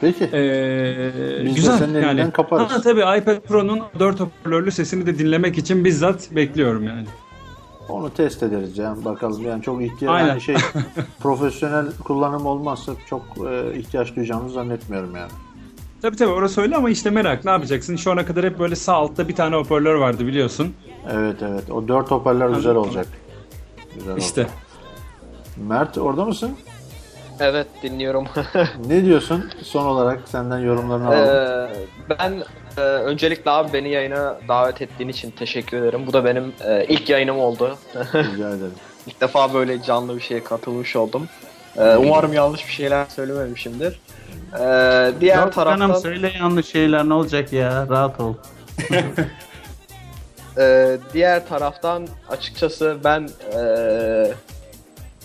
Peki. 0.00 0.24
Ee, 0.32 1.44
Biz 1.44 1.54
güzel 1.54 1.78
senin 1.78 1.94
elinden 1.94 2.16
yani. 2.16 2.32
kaparız. 2.32 2.70
Ha, 2.70 2.80
tabii 2.80 3.00
iPad 3.00 3.40
Pro'nun 3.40 3.80
4 3.98 4.20
hoparlörlü 4.20 4.70
sesini 4.70 5.06
de 5.06 5.18
dinlemek 5.18 5.58
için 5.58 5.84
bizzat 5.84 6.28
bekliyorum 6.36 6.84
yani. 6.86 7.06
Onu 7.88 8.10
test 8.14 8.42
ederiz 8.42 8.78
yani 8.78 9.04
bakalım 9.04 9.46
yani 9.46 9.62
çok 9.62 9.82
ihtiyaç 9.82 10.14
Aynen. 10.14 10.28
yani 10.28 10.40
şey 10.40 10.56
profesyonel 11.20 11.86
kullanım 12.04 12.46
olmazsa 12.46 12.92
çok 13.10 13.22
e, 13.50 13.78
ihtiyaç 13.78 14.16
duyacağımızı 14.16 14.54
zannetmiyorum 14.54 15.16
yani. 15.16 15.30
Tabii 16.02 16.16
tabii 16.16 16.30
orası 16.30 16.60
öyle 16.60 16.76
ama 16.76 16.90
işte 16.90 17.10
merak 17.10 17.44
ne 17.44 17.50
yapacaksın? 17.50 17.96
Şu 17.96 18.12
ana 18.12 18.26
kadar 18.26 18.44
hep 18.44 18.58
böyle 18.58 18.76
sağ 18.76 18.94
altta 18.94 19.28
bir 19.28 19.34
tane 19.34 19.56
hoparlör 19.56 19.94
vardı 19.94 20.26
biliyorsun. 20.26 20.74
Evet 21.12 21.36
evet 21.42 21.70
o 21.70 21.88
dört 21.88 22.10
hoparlör 22.10 22.54
güzel 22.56 22.74
olacak. 22.74 23.06
Güzel 23.94 24.16
İşte 24.16 24.40
olacak. 24.40 24.56
Mert 25.68 25.98
orada 25.98 26.24
mısın? 26.24 26.50
Evet 27.40 27.66
dinliyorum. 27.82 28.26
Ne 28.86 29.04
diyorsun? 29.04 29.50
Son 29.62 29.86
olarak 29.86 30.20
senden 30.28 30.58
yorumlarını 30.58 31.08
alalım. 31.08 31.70
Ee, 31.70 31.86
ben 32.10 32.42
e, 32.76 32.80
öncelikle 32.80 33.50
abi 33.50 33.72
beni 33.72 33.88
yayına 33.88 34.38
davet 34.48 34.82
ettiğin 34.82 35.08
için 35.08 35.30
teşekkür 35.30 35.76
ederim. 35.76 36.06
Bu 36.06 36.12
da 36.12 36.24
benim 36.24 36.52
e, 36.64 36.84
ilk 36.88 37.08
yayınım 37.08 37.38
oldu. 37.38 37.78
Rica 37.94 38.48
ederim. 38.48 38.74
ilk 39.06 39.20
defa 39.20 39.54
böyle 39.54 39.82
canlı 39.82 40.16
bir 40.16 40.20
şeye 40.20 40.44
katılmış 40.44 40.96
oldum. 40.96 41.28
Ee, 41.76 41.96
umarım 41.96 42.32
yanlış 42.32 42.66
bir 42.66 42.72
şeyler 42.72 43.06
söylememişimdir. 43.06 44.00
Ee, 44.54 45.12
diğer 45.20 45.42
Yok 45.42 45.52
taraftan 45.52 45.88
canım 45.88 46.00
söyle 46.00 46.32
yanlış 46.38 46.66
şeyler 46.66 47.08
ne 47.08 47.14
olacak 47.14 47.52
ya 47.52 47.86
rahat 47.88 48.20
ol. 48.20 48.34
e, 50.58 50.96
diğer 51.12 51.48
taraftan 51.48 52.08
açıkçası 52.28 52.96
ben 53.04 53.28
e, 53.54 53.60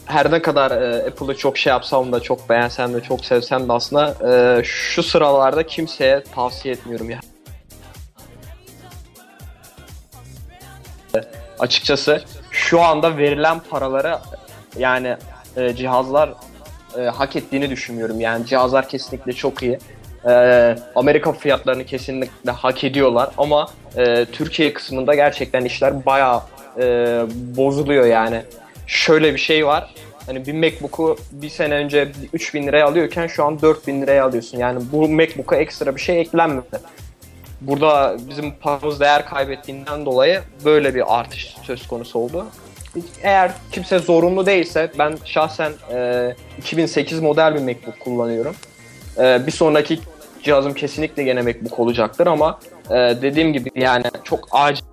her 0.06 0.32
ne 0.32 0.42
kadar 0.42 0.72
e, 0.72 1.08
Apple'ı 1.08 1.38
çok 1.38 1.58
şey 1.58 1.72
yapsam 1.72 2.12
da 2.12 2.20
çok 2.20 2.50
beğensem 2.50 2.94
de 2.94 3.02
çok 3.02 3.26
sevsem 3.26 3.70
de 3.70 3.74
aslında 3.74 4.16
e, 4.60 4.64
şu 4.64 5.04
sıralarda 5.04 5.64
kimseye 5.64 6.24
tavsiye 6.24 6.74
etmiyorum 6.74 7.10
ya. 7.10 7.20
Açıkçası 11.60 12.24
şu 12.52 12.82
anda 12.82 13.18
verilen 13.18 13.60
paraları 13.60 14.20
yani 14.78 15.18
e, 15.58 15.76
cihazlar 15.76 16.34
e, 16.98 17.02
hak 17.02 17.36
ettiğini 17.36 17.70
düşünmüyorum. 17.70 18.20
Yani 18.20 18.46
cihazlar 18.46 18.90
kesinlikle 18.90 19.34
çok 19.34 19.64
iyi. 19.64 19.80
E, 20.26 20.76
Amerika 20.96 21.32
fiyatlarını 21.32 21.86
kesinlikle 21.86 22.52
hak 22.52 22.84
ediyorlar 22.84 23.30
ama 23.38 23.68
e, 23.98 24.26
Türkiye 24.26 24.74
kısmında 24.74 25.16
gerçekten 25.16 25.66
işler 25.66 26.06
bayağı 26.06 26.42
e, 26.78 26.84
bozuluyor 27.58 28.06
yani. 28.06 28.44
Şöyle 28.88 29.34
bir 29.34 29.40
şey 29.40 29.66
var. 29.66 29.94
Hani 30.26 30.46
bir 30.46 30.54
MacBook'u 30.54 31.18
bir 31.32 31.50
sene 31.50 31.74
önce 31.74 32.12
3000 32.34 32.68
liraya 32.68 32.86
alıyorken 32.86 33.28
şu 33.28 33.46
an 33.46 33.62
4000 33.62 34.02
liraya 34.02 34.26
alıyorsun. 34.26 34.58
Yani 34.58 34.82
bu 34.92 35.10
MacBook'a 35.10 35.56
ekstra 35.56 35.96
bir 35.96 36.02
şey 36.02 36.22
eklenmedi. 36.22 36.80
Burada 37.62 38.18
bizim 38.30 38.52
paramız 38.52 39.00
değer 39.00 39.26
kaybettiğinden 39.26 40.06
dolayı 40.06 40.42
böyle 40.66 40.96
bir 40.96 41.20
artış 41.20 41.56
söz 41.64 41.88
konusu 41.88 42.20
oldu. 42.20 42.46
Eğer 43.24 43.52
kimse 43.72 44.00
zorunlu 44.00 44.46
değilse 44.46 44.92
ben 45.00 45.18
şahsen 45.26 45.72
e, 45.94 46.36
2008 46.58 47.20
model 47.20 47.56
bir 47.56 47.60
MacBook 47.60 48.00
kullanıyorum. 48.00 48.56
E, 49.18 49.48
bir 49.48 49.52
sonraki 49.52 50.00
cihazım 50.44 50.74
kesinlikle 50.74 51.24
gene 51.24 51.42
MacBook 51.42 51.80
olacaktır 51.80 52.28
ama 52.28 52.60
e, 52.90 52.94
dediğim 52.96 53.54
gibi 53.54 53.70
yani 53.76 54.04
çok 54.24 54.48
acil 54.52 54.84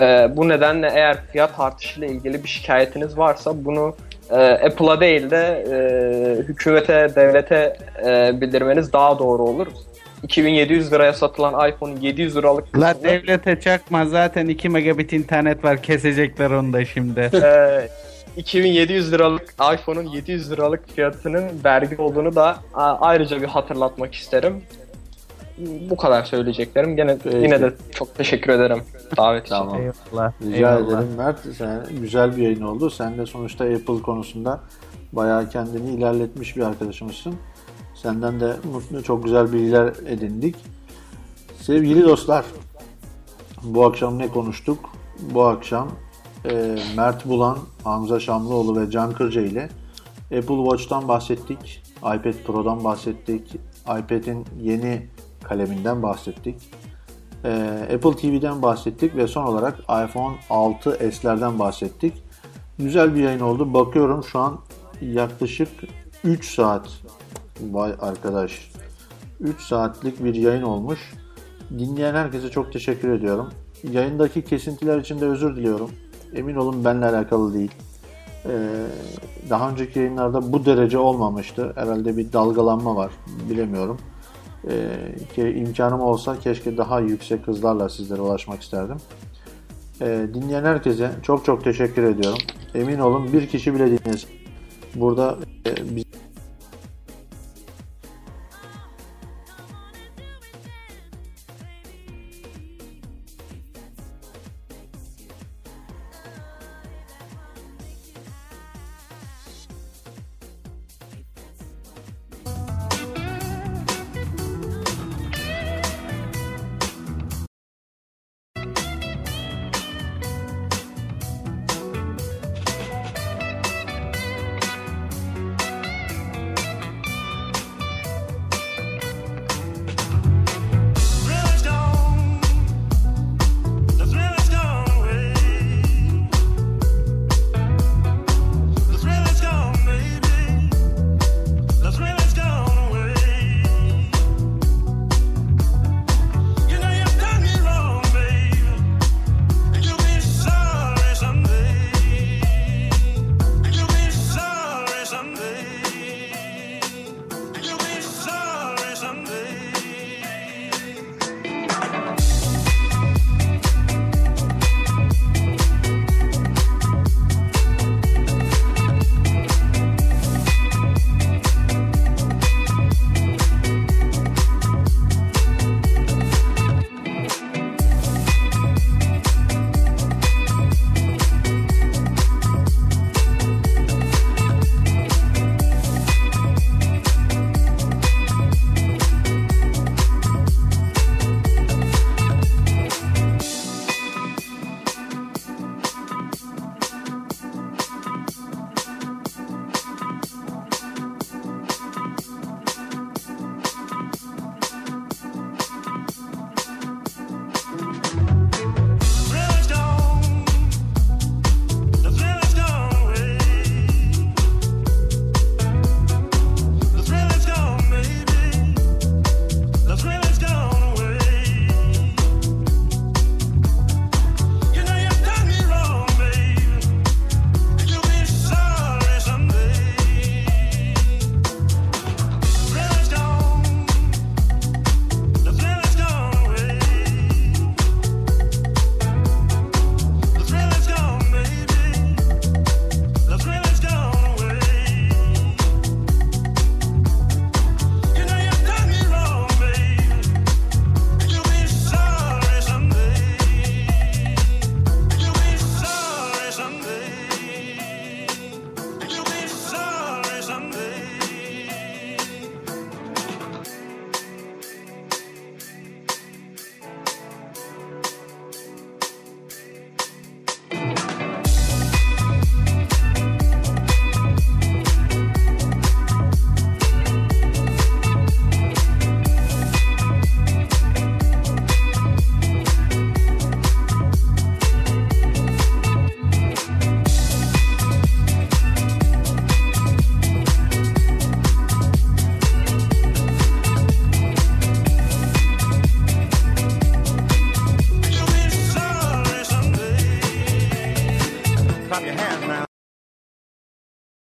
Ee, 0.00 0.36
bu 0.36 0.48
nedenle 0.48 0.90
eğer 0.94 1.16
fiyat 1.32 1.60
artışıyla 1.60 2.08
ilgili 2.08 2.44
bir 2.44 2.48
şikayetiniz 2.48 3.18
varsa 3.18 3.64
bunu 3.64 3.96
e, 4.30 4.36
Apple'a 4.36 5.00
değil 5.00 5.30
de 5.30 5.64
e, 5.70 6.42
hükümete, 6.42 7.12
devlete 7.16 7.76
e, 8.06 8.40
bildirmeniz 8.40 8.92
daha 8.92 9.18
doğru 9.18 9.42
olur. 9.42 9.66
2700 10.22 10.92
liraya 10.92 11.12
satılan 11.12 11.70
iPhone 11.70 11.94
700 12.00 12.36
liralık 12.36 12.78
La 12.78 12.92
kısmı, 12.92 13.08
devlete 13.08 13.60
çakma 13.60 14.06
zaten 14.06 14.46
2 14.46 14.68
megabit 14.68 15.12
internet 15.12 15.64
var 15.64 15.82
kesecekler 15.82 16.50
onu 16.50 16.72
da 16.72 16.84
şimdi. 16.84 17.20
e, 17.34 17.88
2700 18.36 19.12
liralık 19.12 19.54
iPhone'un 19.74 20.06
700 20.06 20.52
liralık 20.52 20.94
fiyatının 20.94 21.44
vergi 21.64 21.96
olduğunu 21.96 22.34
da 22.34 22.56
ayrıca 23.00 23.42
bir 23.42 23.46
hatırlatmak 23.46 24.14
isterim. 24.14 24.62
Bu 25.90 25.96
kadar 25.96 26.24
söyleyeceklerim. 26.24 26.96
Gene 26.96 27.18
Peki. 27.24 27.36
yine 27.36 27.60
de 27.60 27.74
çok 27.90 28.14
teşekkür 28.14 28.52
ederim 28.52 28.82
davet 29.16 29.46
için. 29.46 29.54
Tamam. 29.54 29.76
Eyvallah. 29.80 30.32
Rica 30.42 30.56
eyvallah. 30.56 30.86
ederim 30.88 31.14
Mert. 31.16 31.38
Sen, 31.56 31.86
güzel 32.00 32.36
bir 32.36 32.42
yayın 32.42 32.62
oldu. 32.62 32.90
Sen 32.90 33.18
de 33.18 33.26
sonuçta 33.26 33.64
Apple 33.64 34.02
konusunda 34.02 34.60
bayağı 35.12 35.50
kendini 35.50 35.90
ilerletmiş 35.90 36.56
bir 36.56 36.62
arkadaşımızsın. 36.62 37.34
Senden 37.94 38.40
de 38.40 38.52
mutlu, 38.72 39.02
çok 39.02 39.24
güzel 39.24 39.52
bilgiler 39.52 39.92
edindik. 40.06 40.56
Sevgili 41.60 42.04
dostlar, 42.04 42.44
bu 43.62 43.84
akşam 43.86 44.18
ne 44.18 44.28
konuştuk? 44.28 44.78
Bu 45.20 45.44
akşam 45.44 45.88
e, 46.50 46.76
Mert 46.96 47.28
Bulan, 47.28 47.58
Hamza 47.84 48.20
Şamlıoğlu 48.20 48.80
ve 48.80 48.90
Can 48.90 49.12
Kırca 49.12 49.40
ile 49.40 49.68
Apple 50.24 50.56
Watch'tan 50.64 51.08
bahsettik. 51.08 51.82
iPad 51.98 52.34
Pro'dan 52.46 52.84
bahsettik. 52.84 53.54
iPad'in 53.82 54.46
yeni 54.62 55.06
kaleminden 55.44 56.02
bahsettik. 56.02 56.56
Ee, 57.44 57.88
Apple 57.94 58.16
TV'den 58.16 58.62
bahsettik 58.62 59.16
ve 59.16 59.26
son 59.26 59.44
olarak 59.44 59.78
iPhone 59.78 60.36
6s'lerden 60.50 61.58
bahsettik. 61.58 62.24
Güzel 62.78 63.14
bir 63.14 63.22
yayın 63.22 63.40
oldu. 63.40 63.74
Bakıyorum 63.74 64.24
şu 64.24 64.38
an 64.38 64.58
yaklaşık 65.00 65.68
3 66.24 66.54
saat. 66.54 66.88
Vay 67.60 67.94
arkadaş. 68.00 68.70
3 69.40 69.60
saatlik 69.60 70.24
bir 70.24 70.34
yayın 70.34 70.62
olmuş. 70.62 71.14
Dinleyen 71.70 72.14
herkese 72.14 72.50
çok 72.50 72.72
teşekkür 72.72 73.12
ediyorum. 73.12 73.50
Yayındaki 73.90 74.44
kesintiler 74.44 74.98
için 74.98 75.20
de 75.20 75.26
özür 75.26 75.56
diliyorum. 75.56 75.90
Emin 76.34 76.54
olun 76.54 76.84
benimle 76.84 77.06
alakalı 77.06 77.54
değil. 77.54 77.70
Ee, 78.46 78.50
daha 79.50 79.70
önceki 79.70 79.98
yayınlarda 79.98 80.52
bu 80.52 80.64
derece 80.64 80.98
olmamıştı. 80.98 81.72
Herhalde 81.74 82.16
bir 82.16 82.32
dalgalanma 82.32 82.96
var. 82.96 83.12
Bilemiyorum. 83.50 83.98
Ki 85.34 85.42
imkanım 85.42 86.00
olsa 86.00 86.38
keşke 86.38 86.76
daha 86.76 87.00
yüksek 87.00 87.46
hızlarla 87.46 87.88
sizlere 87.88 88.20
ulaşmak 88.20 88.62
isterdim. 88.62 88.96
Ee, 90.00 90.26
dinleyen 90.34 90.64
herkese 90.64 91.10
çok 91.22 91.44
çok 91.44 91.64
teşekkür 91.64 92.02
ediyorum. 92.02 92.38
Emin 92.74 92.98
olun 92.98 93.32
bir 93.32 93.46
kişi 93.46 93.74
bile 93.74 93.86
dinlesin. 93.86 94.30
Burada 94.94 95.38
e, 95.66 95.96
biz 95.96 96.04